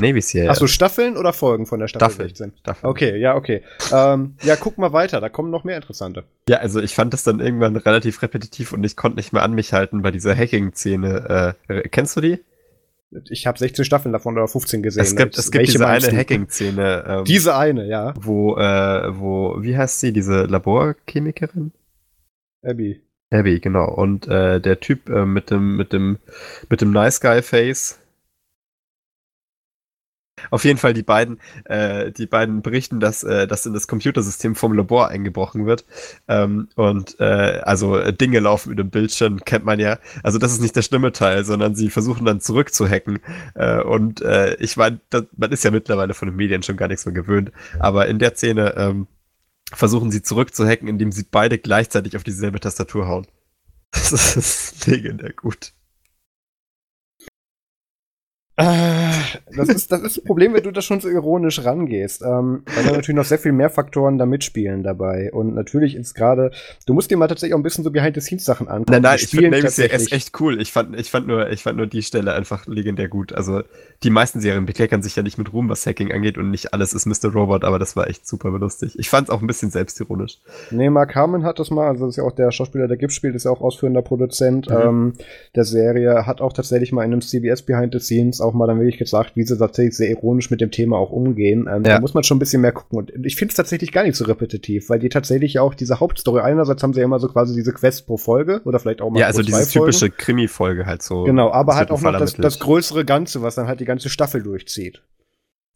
Navy 0.00 0.20
Seal. 0.20 0.50
Achso, 0.50 0.66
Staffeln 0.66 1.16
oder 1.16 1.32
Folgen 1.32 1.66
von 1.66 1.78
der 1.78 1.86
Staffel 1.86 2.14
Staffel, 2.14 2.28
16? 2.28 2.52
Staffeln. 2.58 2.90
Okay, 2.90 3.16
ja, 3.18 3.36
okay. 3.36 3.62
ähm, 3.92 4.36
ja, 4.42 4.56
guck 4.56 4.78
mal 4.78 4.92
weiter, 4.92 5.20
da 5.20 5.28
kommen 5.28 5.50
noch 5.50 5.64
mehr 5.64 5.76
interessante. 5.76 6.24
Ja, 6.48 6.58
also 6.58 6.80
ich 6.80 6.94
fand 6.94 7.12
das 7.12 7.22
dann 7.22 7.40
irgendwann 7.40 7.76
relativ 7.76 8.20
repetitiv 8.22 8.72
und 8.72 8.82
ich 8.84 8.96
konnte 8.96 9.16
nicht 9.16 9.32
mehr 9.32 9.42
an 9.42 9.52
mich 9.52 9.72
halten 9.72 10.02
bei 10.02 10.10
dieser 10.10 10.34
Hacking-Szene. 10.34 11.54
Äh, 11.68 11.88
kennst 11.88 12.16
du 12.16 12.20
die? 12.20 12.40
ich 13.28 13.46
habe 13.46 13.58
16 13.58 13.84
Staffeln 13.84 14.12
davon 14.12 14.36
oder 14.36 14.48
15 14.48 14.82
gesehen. 14.82 15.02
Es 15.02 15.14
gibt, 15.14 15.36
es 15.36 15.50
gibt 15.50 15.66
diese 15.66 15.86
eine 15.86 16.06
Hacking-Szene. 16.06 17.04
Ähm, 17.06 17.24
diese 17.24 17.54
eine, 17.54 17.86
ja. 17.86 18.14
Wo, 18.16 18.56
äh, 18.56 19.18
wo, 19.18 19.56
wie 19.60 19.76
heißt 19.76 20.00
sie, 20.00 20.12
diese 20.12 20.44
Laborchemikerin? 20.44 21.72
Abby. 22.62 23.02
Abby, 23.32 23.60
genau. 23.60 23.88
Und 23.88 24.28
äh, 24.28 24.60
der 24.60 24.80
Typ 24.80 25.08
äh, 25.08 25.24
mit 25.24 25.50
dem, 25.50 25.76
mit 25.76 25.92
dem, 25.92 26.18
mit 26.68 26.80
dem 26.80 26.92
Nice 26.92 27.20
Guy 27.20 27.42
Face, 27.42 27.98
auf 30.50 30.64
jeden 30.64 30.78
Fall 30.78 30.94
die 30.94 31.02
beiden, 31.02 31.38
äh, 31.64 32.10
die 32.10 32.26
beiden 32.26 32.62
berichten, 32.62 33.00
dass, 33.00 33.22
äh, 33.22 33.46
dass 33.46 33.66
in 33.66 33.74
das 33.74 33.86
Computersystem 33.86 34.54
vom 34.54 34.72
Labor 34.72 35.08
eingebrochen 35.08 35.66
wird. 35.66 35.84
Ähm, 36.28 36.68
und 36.74 37.18
äh, 37.20 37.60
also 37.62 37.96
äh, 37.96 38.12
Dinge 38.12 38.40
laufen 38.40 38.72
über 38.72 38.82
dem 38.82 38.90
Bildschirm, 38.90 39.40
kennt 39.44 39.64
man 39.64 39.78
ja. 39.78 39.98
Also 40.22 40.38
das 40.38 40.52
ist 40.52 40.60
nicht 40.60 40.74
der 40.76 40.82
schlimme 40.82 41.12
Teil, 41.12 41.44
sondern 41.44 41.74
sie 41.74 41.90
versuchen 41.90 42.24
dann 42.24 42.40
zurückzuhacken. 42.40 43.20
Äh, 43.54 43.82
und 43.82 44.22
äh, 44.22 44.54
ich 44.56 44.76
meine, 44.76 45.00
man 45.36 45.52
ist 45.52 45.64
ja 45.64 45.70
mittlerweile 45.70 46.14
von 46.14 46.28
den 46.28 46.36
Medien 46.36 46.62
schon 46.62 46.76
gar 46.76 46.88
nichts 46.88 47.06
mehr 47.06 47.14
gewöhnt. 47.14 47.52
Aber 47.78 48.06
in 48.08 48.18
der 48.18 48.34
Szene 48.34 48.74
ähm, 48.76 49.06
versuchen 49.76 50.10
sie 50.10 50.22
zurückzuhacken, 50.22 50.88
indem 50.88 51.12
sie 51.12 51.24
beide 51.30 51.58
gleichzeitig 51.58 52.16
auf 52.16 52.24
dieselbe 52.24 52.60
Tastatur 52.60 53.06
hauen. 53.06 53.26
Das 53.92 54.36
ist 54.36 54.86
legendär 54.86 55.32
gut. 55.34 55.74
Äh, 58.56 59.10
das, 59.56 59.68
ist, 59.70 59.90
das 59.90 60.02
ist 60.02 60.16
das 60.18 60.24
Problem, 60.24 60.52
wenn 60.52 60.62
du 60.62 60.72
da 60.72 60.82
schon 60.82 61.00
so 61.00 61.08
ironisch 61.08 61.64
rangehst. 61.64 62.22
Ähm, 62.22 62.62
weil 62.74 62.84
da 62.84 62.92
natürlich 62.92 63.16
noch 63.16 63.24
sehr 63.24 63.38
viel 63.38 63.52
mehr 63.52 63.70
Faktoren 63.70 64.18
da 64.18 64.26
mitspielen 64.26 64.82
dabei. 64.82 65.32
Und 65.32 65.54
natürlich 65.54 65.94
ist 65.94 66.14
gerade, 66.14 66.50
du 66.86 66.92
musst 66.92 67.10
dir 67.10 67.16
mal 67.16 67.28
tatsächlich 67.28 67.54
auch 67.54 67.58
ein 67.58 67.62
bisschen 67.62 67.82
so 67.82 67.90
Behind-the-Scenes-Sachen 67.90 68.68
angucken. 68.68 68.92
Nein, 68.92 69.02
nein, 69.02 69.18
ich 69.20 69.28
finde 69.28 69.50
Navy 69.50 69.70
CIS 69.70 70.12
echt 70.12 70.38
cool. 70.40 70.60
Ich 70.60 70.70
fand, 70.70 70.98
ich, 70.98 71.10
fand 71.10 71.26
nur, 71.26 71.50
ich 71.50 71.62
fand 71.62 71.78
nur 71.78 71.86
die 71.86 72.02
Stelle 72.02 72.34
einfach 72.34 72.66
legendär 72.66 73.08
gut. 73.08 73.32
Also 73.32 73.62
die 74.02 74.10
meisten 74.10 74.40
Serien 74.40 74.66
bekleckern 74.66 75.02
sich 75.02 75.16
ja 75.16 75.22
nicht 75.22 75.38
mit 75.38 75.52
Ruhm, 75.54 75.70
was 75.70 75.86
Hacking 75.86 76.12
angeht 76.12 76.36
und 76.36 76.50
nicht 76.50 76.74
alles 76.74 76.92
ist 76.92 77.06
Mr. 77.06 77.32
Robot, 77.32 77.64
aber 77.64 77.78
das 77.78 77.96
war 77.96 78.08
echt 78.08 78.26
super 78.26 78.50
lustig. 78.50 78.98
Ich 78.98 79.08
fand 79.08 79.28
es 79.28 79.34
auch 79.34 79.40
ein 79.40 79.46
bisschen 79.46 79.70
selbstironisch. 79.70 80.40
Nee, 80.70 80.90
Mark 80.90 81.14
Harmon 81.14 81.44
hat 81.44 81.58
das 81.58 81.70
mal, 81.70 81.88
also 81.88 82.04
das 82.04 82.14
ist 82.14 82.16
ja 82.18 82.24
auch 82.24 82.32
der 82.32 82.50
Schauspieler, 82.50 82.86
der 82.86 82.98
Gips 82.98 83.14
spielt, 83.14 83.34
ist 83.34 83.44
ja 83.44 83.50
auch 83.50 83.62
ausführender 83.62 84.02
Produzent 84.02 84.68
mhm. 84.68 84.76
ähm, 84.76 85.12
der 85.54 85.64
Serie, 85.64 86.26
hat 86.26 86.42
auch 86.42 86.52
tatsächlich 86.52 86.92
mal 86.92 87.04
in 87.04 87.12
einem 87.12 87.22
CBS 87.22 87.62
Behind-the-Scenes 87.62 88.41
auch 88.42 88.52
mal 88.52 88.66
dann 88.66 88.78
wirklich 88.78 88.98
gesagt, 88.98 89.36
wie 89.36 89.44
sie 89.44 89.56
tatsächlich 89.56 89.96
sehr 89.96 90.10
ironisch 90.10 90.50
mit 90.50 90.60
dem 90.60 90.70
Thema 90.70 90.98
auch 90.98 91.10
umgehen. 91.10 91.68
Ähm, 91.68 91.84
ja. 91.84 91.94
Da 91.94 92.00
muss 92.00 92.14
man 92.14 92.24
schon 92.24 92.36
ein 92.36 92.40
bisschen 92.40 92.60
mehr 92.60 92.72
gucken. 92.72 92.98
Und 92.98 93.12
ich 93.24 93.36
finde 93.36 93.52
es 93.52 93.56
tatsächlich 93.56 93.92
gar 93.92 94.02
nicht 94.04 94.16
so 94.16 94.24
repetitiv, 94.24 94.90
weil 94.90 94.98
die 94.98 95.08
tatsächlich 95.08 95.58
auch 95.58 95.74
diese 95.74 96.00
Hauptstory, 96.00 96.40
einerseits 96.40 96.82
haben 96.82 96.92
sie 96.92 97.00
ja 97.00 97.06
immer 97.06 97.18
so 97.18 97.28
quasi 97.28 97.54
diese 97.54 97.72
Quest 97.72 98.06
pro 98.06 98.16
Folge 98.16 98.60
oder 98.64 98.78
vielleicht 98.78 99.00
auch 99.00 99.10
mal 99.10 99.20
Ja, 99.20 99.26
also 99.26 99.42
diese 99.42 99.68
typische 99.68 100.10
Krimi-Folge 100.10 100.86
halt 100.86 101.02
so. 101.02 101.24
Genau, 101.24 101.50
aber 101.50 101.76
halt 101.76 101.90
auch 101.90 102.00
noch 102.00 102.18
das, 102.18 102.34
das 102.34 102.58
größere 102.58 103.04
Ganze, 103.04 103.42
was 103.42 103.54
dann 103.54 103.66
halt 103.66 103.80
die 103.80 103.84
ganze 103.84 104.08
Staffel 104.08 104.42
durchzieht. 104.42 105.02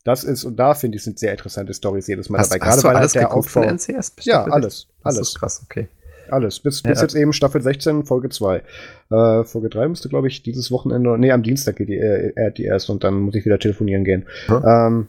Das 0.04 0.22
ist, 0.22 0.44
und 0.44 0.56
da 0.56 0.74
finde 0.74 0.98
ich, 0.98 1.02
sind 1.02 1.18
sehr 1.18 1.32
interessante 1.32 1.74
Stories 1.74 2.06
jedes 2.06 2.28
Mal 2.28 2.38
hast, 2.38 2.52
dabei. 2.52 2.64
Gerade 2.64 2.82
weil 2.84 2.96
halt 2.96 3.14
der 3.16 3.32
Aufbau. 3.34 3.62
NCS, 3.62 4.12
ja, 4.20 4.44
alles. 4.44 4.86
Alles. 5.02 5.18
Das 5.18 5.28
ist 5.28 5.38
krass, 5.40 5.62
okay. 5.64 5.88
Alles. 6.30 6.60
Bis, 6.60 6.82
bis 6.82 7.00
jetzt 7.00 7.14
eben 7.14 7.32
Staffel 7.32 7.60
16, 7.60 8.04
Folge 8.04 8.28
2. 8.28 8.62
Äh, 9.10 9.44
Folge 9.44 9.68
3 9.68 9.88
müsste, 9.88 10.08
glaube 10.08 10.28
ich, 10.28 10.42
dieses 10.42 10.70
Wochenende, 10.70 11.18
nee, 11.18 11.32
am 11.32 11.42
Dienstag 11.42 11.76
geht 11.76 11.88
die, 11.88 11.98
äh, 11.98 12.52
die 12.52 12.64
erst 12.64 12.90
und 12.90 13.04
dann 13.04 13.20
muss 13.20 13.34
ich 13.34 13.44
wieder 13.44 13.58
telefonieren 13.58 14.04
gehen. 14.04 14.26
Hm? 14.46 14.64
Ähm, 14.66 15.08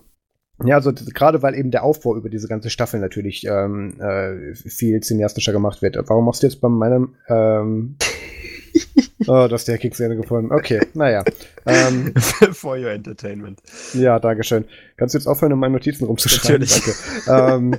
ja, 0.66 0.76
also 0.76 0.92
gerade 0.92 1.44
weil 1.44 1.54
eben 1.54 1.70
der 1.70 1.84
Aufbau 1.84 2.16
über 2.16 2.30
diese 2.30 2.48
ganze 2.48 2.72
Staffel 2.72 3.00
natürlich 3.00 3.46
ähm, 3.48 4.00
äh, 4.02 4.56
viel 4.56 5.02
cineastischer 5.02 5.52
gemacht 5.52 5.84
wird. 5.84 5.98
Warum 6.08 6.26
machst 6.26 6.42
du 6.42 6.48
jetzt 6.48 6.62
bei 6.62 6.70
meinem 6.70 7.16
ähm, 7.30 7.96
Oh, 9.28 9.48
das 9.50 9.62
ist 9.62 9.68
der 9.68 9.78
Kickszene 9.78 10.16
gefunden. 10.16 10.52
Okay, 10.52 10.80
naja. 10.94 11.24
Ähm, 11.66 12.14
For 12.54 12.78
your 12.78 12.92
entertainment. 12.92 13.60
Ja, 13.94 14.20
dankeschön. 14.20 14.66
Kannst 14.96 15.16
du 15.16 15.18
jetzt 15.18 15.28
aufhören, 15.28 15.52
in 15.52 15.60
meinen 15.60 15.74
Notizen 15.74 16.06
rumzuschreiben? 16.06 16.62
Natürlich. 16.62 16.96
Danke. 17.26 17.54
ähm, 17.54 17.78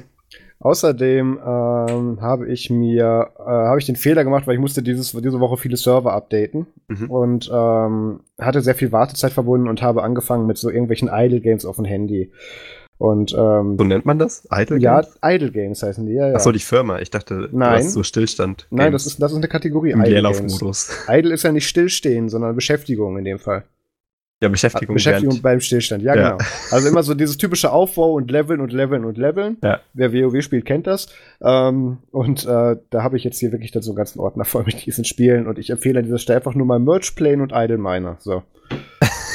Außerdem 0.60 1.38
ähm, 1.38 2.20
habe 2.20 2.48
ich 2.48 2.68
mir 2.68 3.30
äh, 3.38 3.42
habe 3.42 3.78
ich 3.78 3.86
den 3.86 3.94
Fehler 3.94 4.24
gemacht, 4.24 4.46
weil 4.46 4.54
ich 4.54 4.60
musste 4.60 4.82
dieses, 4.82 5.12
diese 5.12 5.38
Woche 5.38 5.56
viele 5.56 5.76
Server 5.76 6.12
updaten 6.12 6.66
mhm. 6.88 7.10
und 7.10 7.50
ähm, 7.52 8.20
hatte 8.40 8.60
sehr 8.60 8.74
viel 8.74 8.90
Wartezeit 8.90 9.32
verbunden 9.32 9.68
und 9.68 9.82
habe 9.82 10.02
angefangen 10.02 10.46
mit 10.46 10.58
so 10.58 10.68
irgendwelchen 10.68 11.08
Idle 11.12 11.40
Games 11.40 11.64
auf 11.64 11.76
dem 11.76 11.84
Handy. 11.84 12.32
Und 12.98 13.32
ähm, 13.38 13.76
so 13.78 13.84
nennt 13.84 14.04
man 14.04 14.18
das? 14.18 14.48
Idle 14.50 14.80
Games? 14.80 15.16
Ja, 15.22 15.30
Idle 15.30 15.52
Games 15.52 15.80
heißen 15.80 16.04
die. 16.04 16.14
Ja, 16.14 16.30
ja. 16.30 16.34
Achso, 16.34 16.50
die 16.50 16.58
Firma. 16.58 16.98
Ich 16.98 17.10
dachte, 17.10 17.48
Nein. 17.52 17.88
so 17.88 18.02
Stillstand. 18.02 18.64
-Games. 18.64 18.66
Nein, 18.70 18.92
das 18.92 19.06
ist 19.06 19.22
das 19.22 19.30
ist 19.30 19.38
eine 19.38 19.46
Kategorie. 19.46 19.92
Im 19.92 20.02
Leerlaufmodus. 20.02 21.06
Idle 21.08 21.32
ist 21.32 21.44
ja 21.44 21.52
nicht 21.52 21.68
stillstehen, 21.68 22.28
sondern 22.28 22.56
Beschäftigung 22.56 23.16
in 23.16 23.24
dem 23.24 23.38
Fall. 23.38 23.62
Ja, 24.40 24.48
Beschäftigung. 24.48 24.94
Beschäftigung 24.94 25.32
während. 25.32 25.42
beim 25.42 25.60
Stillstand, 25.60 26.02
ja, 26.02 26.14
ja, 26.14 26.30
genau. 26.30 26.44
Also 26.70 26.88
immer 26.88 27.02
so 27.02 27.14
dieses 27.14 27.38
typische 27.38 27.72
Aufbau 27.72 28.12
und 28.12 28.30
Leveln 28.30 28.60
und 28.60 28.72
Leveln 28.72 29.04
und 29.04 29.18
Leveln. 29.18 29.56
Ja. 29.64 29.80
Wer 29.94 30.12
WoW 30.12 30.40
spielt, 30.42 30.64
kennt 30.64 30.86
das. 30.86 31.08
Ähm, 31.42 31.98
und 32.12 32.46
äh, 32.46 32.76
da 32.90 33.02
habe 33.02 33.16
ich 33.16 33.24
jetzt 33.24 33.40
hier 33.40 33.50
wirklich 33.50 33.72
dann 33.72 33.82
so 33.82 33.90
einen 33.90 33.96
ganzen 33.96 34.20
Ordner 34.20 34.44
voll 34.44 34.62
mit 34.64 34.86
diesen 34.86 35.04
Spielen 35.04 35.48
und 35.48 35.58
ich 35.58 35.70
empfehle 35.70 35.98
an 35.98 36.04
dieser 36.04 36.18
Stelle 36.18 36.38
einfach 36.38 36.54
nur 36.54 36.66
mal 36.66 36.78
Merge 36.78 37.12
Plane 37.16 37.42
und 37.42 37.52
Idle 37.52 37.78
Miner. 37.78 38.16
So. 38.20 38.44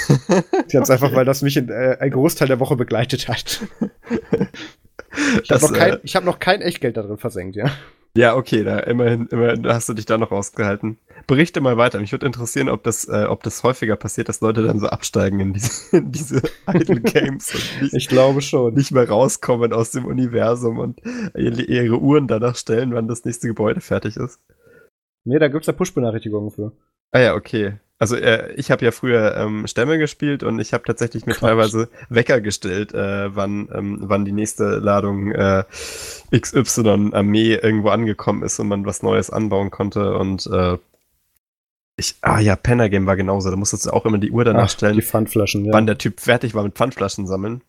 Ganz 0.71 0.89
einfach, 0.89 1.13
weil 1.13 1.25
das 1.25 1.41
mich 1.41 1.57
in, 1.57 1.67
äh, 1.67 1.97
ein 1.99 2.11
Großteil 2.11 2.47
der 2.47 2.61
Woche 2.61 2.77
begleitet 2.77 3.27
hat. 3.27 3.61
ich 5.43 5.51
habe 5.51 5.61
noch, 5.61 5.73
kein, 5.73 5.93
äh, 5.93 6.07
hab 6.07 6.23
noch 6.23 6.39
kein 6.39 6.61
Echtgeld 6.61 6.95
darin 6.95 7.17
versenkt, 7.17 7.57
ja. 7.57 7.69
Ja, 8.15 8.35
okay, 8.35 8.63
da 8.63 8.79
immerhin, 8.79 9.25
immerhin 9.27 9.67
hast 9.67 9.89
du 9.89 9.93
dich 9.93 10.05
da 10.05 10.19
noch 10.19 10.31
rausgehalten. 10.31 10.99
Berichte 11.25 11.61
mal 11.61 11.77
weiter. 11.77 11.99
Mich 11.99 12.11
würde 12.11 12.27
interessieren, 12.27 12.69
ob 12.69 12.83
das, 12.83 13.07
äh, 13.07 13.25
ob 13.27 13.41
das 13.41 13.63
häufiger 13.63 13.95
passiert, 13.95 14.29
dass 14.29 14.41
Leute 14.41 14.61
dann 14.61 14.79
so 14.79 14.87
absteigen 14.87 15.39
in 15.39 15.53
diese, 15.53 15.97
in 15.97 16.11
diese 16.11 16.41
Idle 16.71 17.01
Games 17.01 17.55
und 17.55 17.81
nicht, 17.81 17.93
ich 17.95 18.07
glaube 18.07 18.41
schon. 18.41 18.75
nicht 18.75 18.91
mehr 18.91 19.09
rauskommen 19.09 19.73
aus 19.73 19.91
dem 19.91 20.05
Universum 20.05 20.77
und 20.77 21.01
ihre 21.35 21.99
Uhren 21.99 22.27
danach 22.27 22.55
stellen, 22.55 22.93
wann 22.93 23.07
das 23.07 23.25
nächste 23.25 23.47
Gebäude 23.47 23.81
fertig 23.81 24.17
ist. 24.17 24.39
Nee, 25.25 25.39
da 25.39 25.47
gibt's 25.47 25.67
ja 25.67 25.73
Push-Benachrichtigungen 25.73 26.51
für. 26.51 26.73
Ah 27.13 27.19
ja, 27.19 27.35
okay. 27.35 27.77
Also 27.99 28.17
äh, 28.17 28.51
ich 28.55 28.69
habe 28.69 28.83
ja 28.83 28.91
früher 28.91 29.37
ähm, 29.37 29.65
Stämme 29.65 29.97
gespielt 29.97 30.43
und 30.43 30.59
ich 30.59 30.73
habe 30.73 30.83
tatsächlich 30.83 31.25
mir 31.25 31.35
Quatsch. 31.35 31.51
teilweise 31.51 31.89
Wecker 32.09 32.41
gestellt, 32.41 32.93
äh, 32.93 33.33
wann, 33.33 33.69
ähm, 33.73 33.99
wann 34.01 34.25
die 34.25 34.33
nächste 34.33 34.79
Ladung 34.79 35.31
äh, 35.31 35.63
XY 36.37 37.11
Armee 37.13 37.53
irgendwo 37.53 37.89
angekommen 37.89 38.43
ist 38.43 38.59
und 38.59 38.67
man 38.67 38.85
was 38.85 39.03
Neues 39.03 39.29
anbauen 39.29 39.71
konnte. 39.71 40.17
Und 40.17 40.47
äh, 40.47 40.77
ich, 41.95 42.15
ah 42.21 42.39
ja, 42.39 42.57
Penner 42.57 42.89
Game 42.89 43.05
war 43.05 43.15
genauso. 43.15 43.49
Da 43.51 43.55
musstest 43.55 43.85
du 43.85 43.91
auch 43.91 44.05
immer 44.05 44.17
die 44.17 44.31
Uhr 44.31 44.43
danach 44.43 44.65
Ach, 44.65 44.69
stellen, 44.69 44.95
die 44.95 45.01
Pfandflaschen, 45.01 45.63
ja. 45.63 45.71
wann 45.71 45.85
der 45.85 45.97
Typ 45.97 46.19
fertig 46.19 46.55
war 46.55 46.63
mit 46.63 46.73
Pfandflaschen 46.73 47.25
sammeln. 47.25 47.61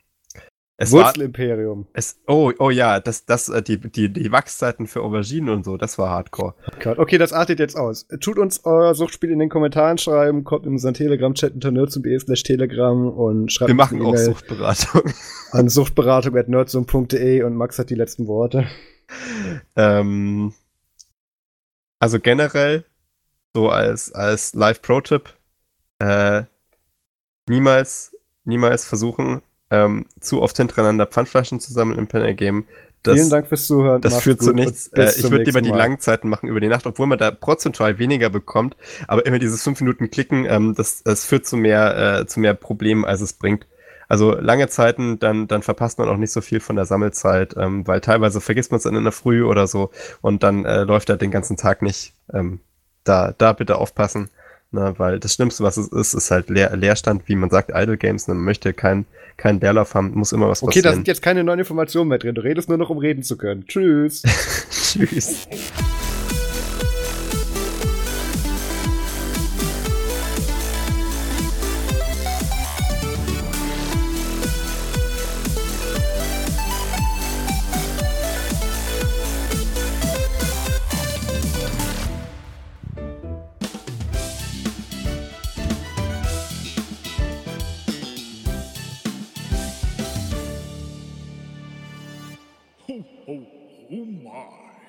Es 0.76 0.90
Wurzelimperium. 0.90 1.86
Es, 1.92 2.18
oh, 2.26 2.52
oh 2.58 2.70
ja, 2.70 2.98
das, 2.98 3.26
das, 3.26 3.48
äh, 3.48 3.62
die, 3.62 3.78
die, 3.78 4.12
die 4.12 4.32
Wachszeiten 4.32 4.88
für 4.88 5.02
Auberginen 5.02 5.50
und 5.50 5.64
so, 5.64 5.76
das 5.76 5.98
war 5.98 6.10
Hardcore. 6.10 6.54
Okay, 6.96 7.16
das 7.16 7.32
artet 7.32 7.60
jetzt 7.60 7.76
aus. 7.76 8.08
Tut 8.20 8.40
uns 8.40 8.64
euer 8.64 8.94
Suchtspiel 8.96 9.30
in 9.30 9.38
den 9.38 9.48
Kommentaren 9.48 9.98
schreiben, 9.98 10.42
kommt 10.42 10.66
in 10.66 10.72
unseren 10.72 10.94
Telegram-Chat 10.94 11.54
unter 11.54 11.70
nerdsum.de 11.70 12.18
slash 12.18 12.42
telegram 12.42 13.08
und 13.08 13.52
schreibt 13.52 13.68
Wir 13.68 13.74
machen 13.76 14.02
auch 14.02 14.16
Suchtberatung. 14.16 15.02
An 15.52 15.68
suchtberatung.nerdsum.de 15.68 17.42
und 17.44 17.54
Max 17.54 17.78
hat 17.78 17.90
die 17.90 17.94
letzten 17.94 18.26
Worte. 18.26 18.66
Ähm, 19.76 20.54
also 22.00 22.18
generell, 22.18 22.84
so 23.54 23.68
als, 23.68 24.12
als 24.12 24.54
Live-Pro-Tipp, 24.54 25.34
äh, 26.00 26.42
niemals, 27.48 28.16
niemals 28.44 28.84
versuchen, 28.84 29.40
ähm, 29.70 30.06
zu 30.20 30.42
oft 30.42 30.56
hintereinander 30.56 31.06
Pfandflaschen 31.06 31.60
zu 31.60 31.72
sammeln 31.72 31.98
im 31.98 32.06
Panel 32.06 32.34
Game. 32.34 32.66
Das, 33.02 33.16
Vielen 33.16 33.30
Dank 33.30 33.48
fürs 33.48 33.66
Zuhören. 33.66 34.00
Das 34.00 34.22
führt 34.22 34.42
zu 34.42 34.54
nichts. 34.54 34.88
Äh, 34.88 35.10
ich 35.16 35.30
würde 35.30 35.44
lieber 35.44 35.60
die 35.60 35.70
Langzeiten 35.70 36.30
machen 36.30 36.48
über 36.48 36.60
die 36.60 36.68
Nacht, 36.68 36.86
obwohl 36.86 37.06
man 37.06 37.18
da 37.18 37.30
prozentual 37.30 37.98
weniger 37.98 38.30
bekommt. 38.30 38.76
Aber 39.06 39.26
immer 39.26 39.38
dieses 39.38 39.62
fünf 39.62 39.80
Minuten 39.82 40.10
Klicken, 40.10 40.46
ähm, 40.46 40.74
das, 40.74 41.02
das 41.02 41.26
führt 41.26 41.46
zu 41.46 41.58
mehr, 41.58 42.20
äh, 42.20 42.26
zu 42.26 42.40
mehr 42.40 42.54
Problemen, 42.54 43.04
als 43.04 43.20
es 43.20 43.34
bringt. 43.34 43.66
Also 44.08 44.34
lange 44.34 44.68
Zeiten, 44.68 45.18
dann, 45.18 45.48
dann 45.48 45.62
verpasst 45.62 45.98
man 45.98 46.08
auch 46.08 46.16
nicht 46.16 46.30
so 46.30 46.40
viel 46.40 46.60
von 46.60 46.76
der 46.76 46.86
Sammelzeit, 46.86 47.54
ähm, 47.58 47.86
weil 47.86 48.00
teilweise 48.00 48.40
vergisst 48.40 48.70
man 48.70 48.78
es 48.78 48.84
dann 48.84 48.96
in 48.96 49.04
der 49.04 49.12
Früh 49.12 49.44
oder 49.44 49.66
so 49.66 49.90
und 50.20 50.42
dann 50.42 50.64
äh, 50.64 50.84
läuft 50.84 51.10
er 51.10 51.16
den 51.16 51.30
ganzen 51.30 51.56
Tag 51.56 51.82
nicht. 51.82 52.14
Ähm, 52.32 52.60
da, 53.04 53.34
da 53.36 53.52
bitte 53.52 53.76
aufpassen. 53.76 54.30
Ne, 54.74 54.92
weil 54.96 55.20
das 55.20 55.34
Schlimmste, 55.34 55.62
was 55.62 55.76
es 55.76 55.86
ist, 55.86 56.14
ist 56.14 56.32
halt 56.32 56.50
Leer 56.50 56.74
Leerstand, 56.76 57.28
wie 57.28 57.36
man 57.36 57.48
sagt, 57.48 57.70
Idle 57.72 57.96
Games. 57.96 58.26
Man 58.26 58.38
möchte 58.38 58.72
keinen 58.72 59.06
kein 59.36 59.60
Leerlauf 59.60 59.94
haben, 59.94 60.10
muss 60.14 60.32
immer 60.32 60.48
was 60.48 60.64
okay, 60.64 60.70
passieren. 60.70 60.86
Okay, 60.86 60.90
da 60.90 60.94
sind 60.96 61.06
jetzt 61.06 61.22
keine 61.22 61.44
neuen 61.44 61.60
Informationen 61.60 62.08
mehr 62.08 62.18
drin. 62.18 62.34
Du 62.34 62.42
redest 62.42 62.68
nur 62.68 62.78
noch, 62.78 62.90
um 62.90 62.98
reden 62.98 63.22
zu 63.22 63.36
können. 63.36 63.66
Tschüss. 63.68 64.22
Tschüss. 64.70 65.46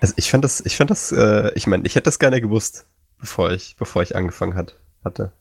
Also 0.06 0.14
ich 0.18 0.30
fand 0.30 0.44
das, 0.44 0.64
ich 0.64 0.78
fand 0.78 0.92
das, 0.92 1.12
äh, 1.12 1.52
ich 1.56 1.66
meine, 1.66 1.88
ich 1.88 1.96
hätte 1.96 2.04
das 2.04 2.20
gerne 2.20 2.40
gewusst, 2.40 2.86
bevor 3.20 3.52
ich, 3.52 3.76
bevor 3.76 4.04
ich 4.04 4.16
angefangen 4.16 4.54
hat, 4.54 4.78
hatte. 5.04 5.32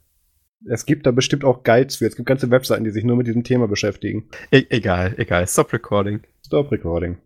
Es 0.67 0.87
gibt 0.87 1.05
da 1.05 1.11
bestimmt 1.11 1.45
auch 1.45 1.65
Guides 1.65 1.97
für. 1.97 2.07
Es 2.07 2.17
gibt 2.17 2.27
ganze 2.27 2.51
Webseiten, 2.51 2.83
die 2.83 2.91
sich 2.91 3.05
nur 3.05 3.17
mit 3.17 3.27
diesem 3.27 3.45
Thema 3.45 3.69
beschäftigen. 3.69 4.31
E 4.51 4.65
egal, 4.71 5.17
egal. 5.19 5.47
Stop 5.47 5.71
recording. 5.75 6.23
Stop 6.47 6.73
recording. 6.73 7.19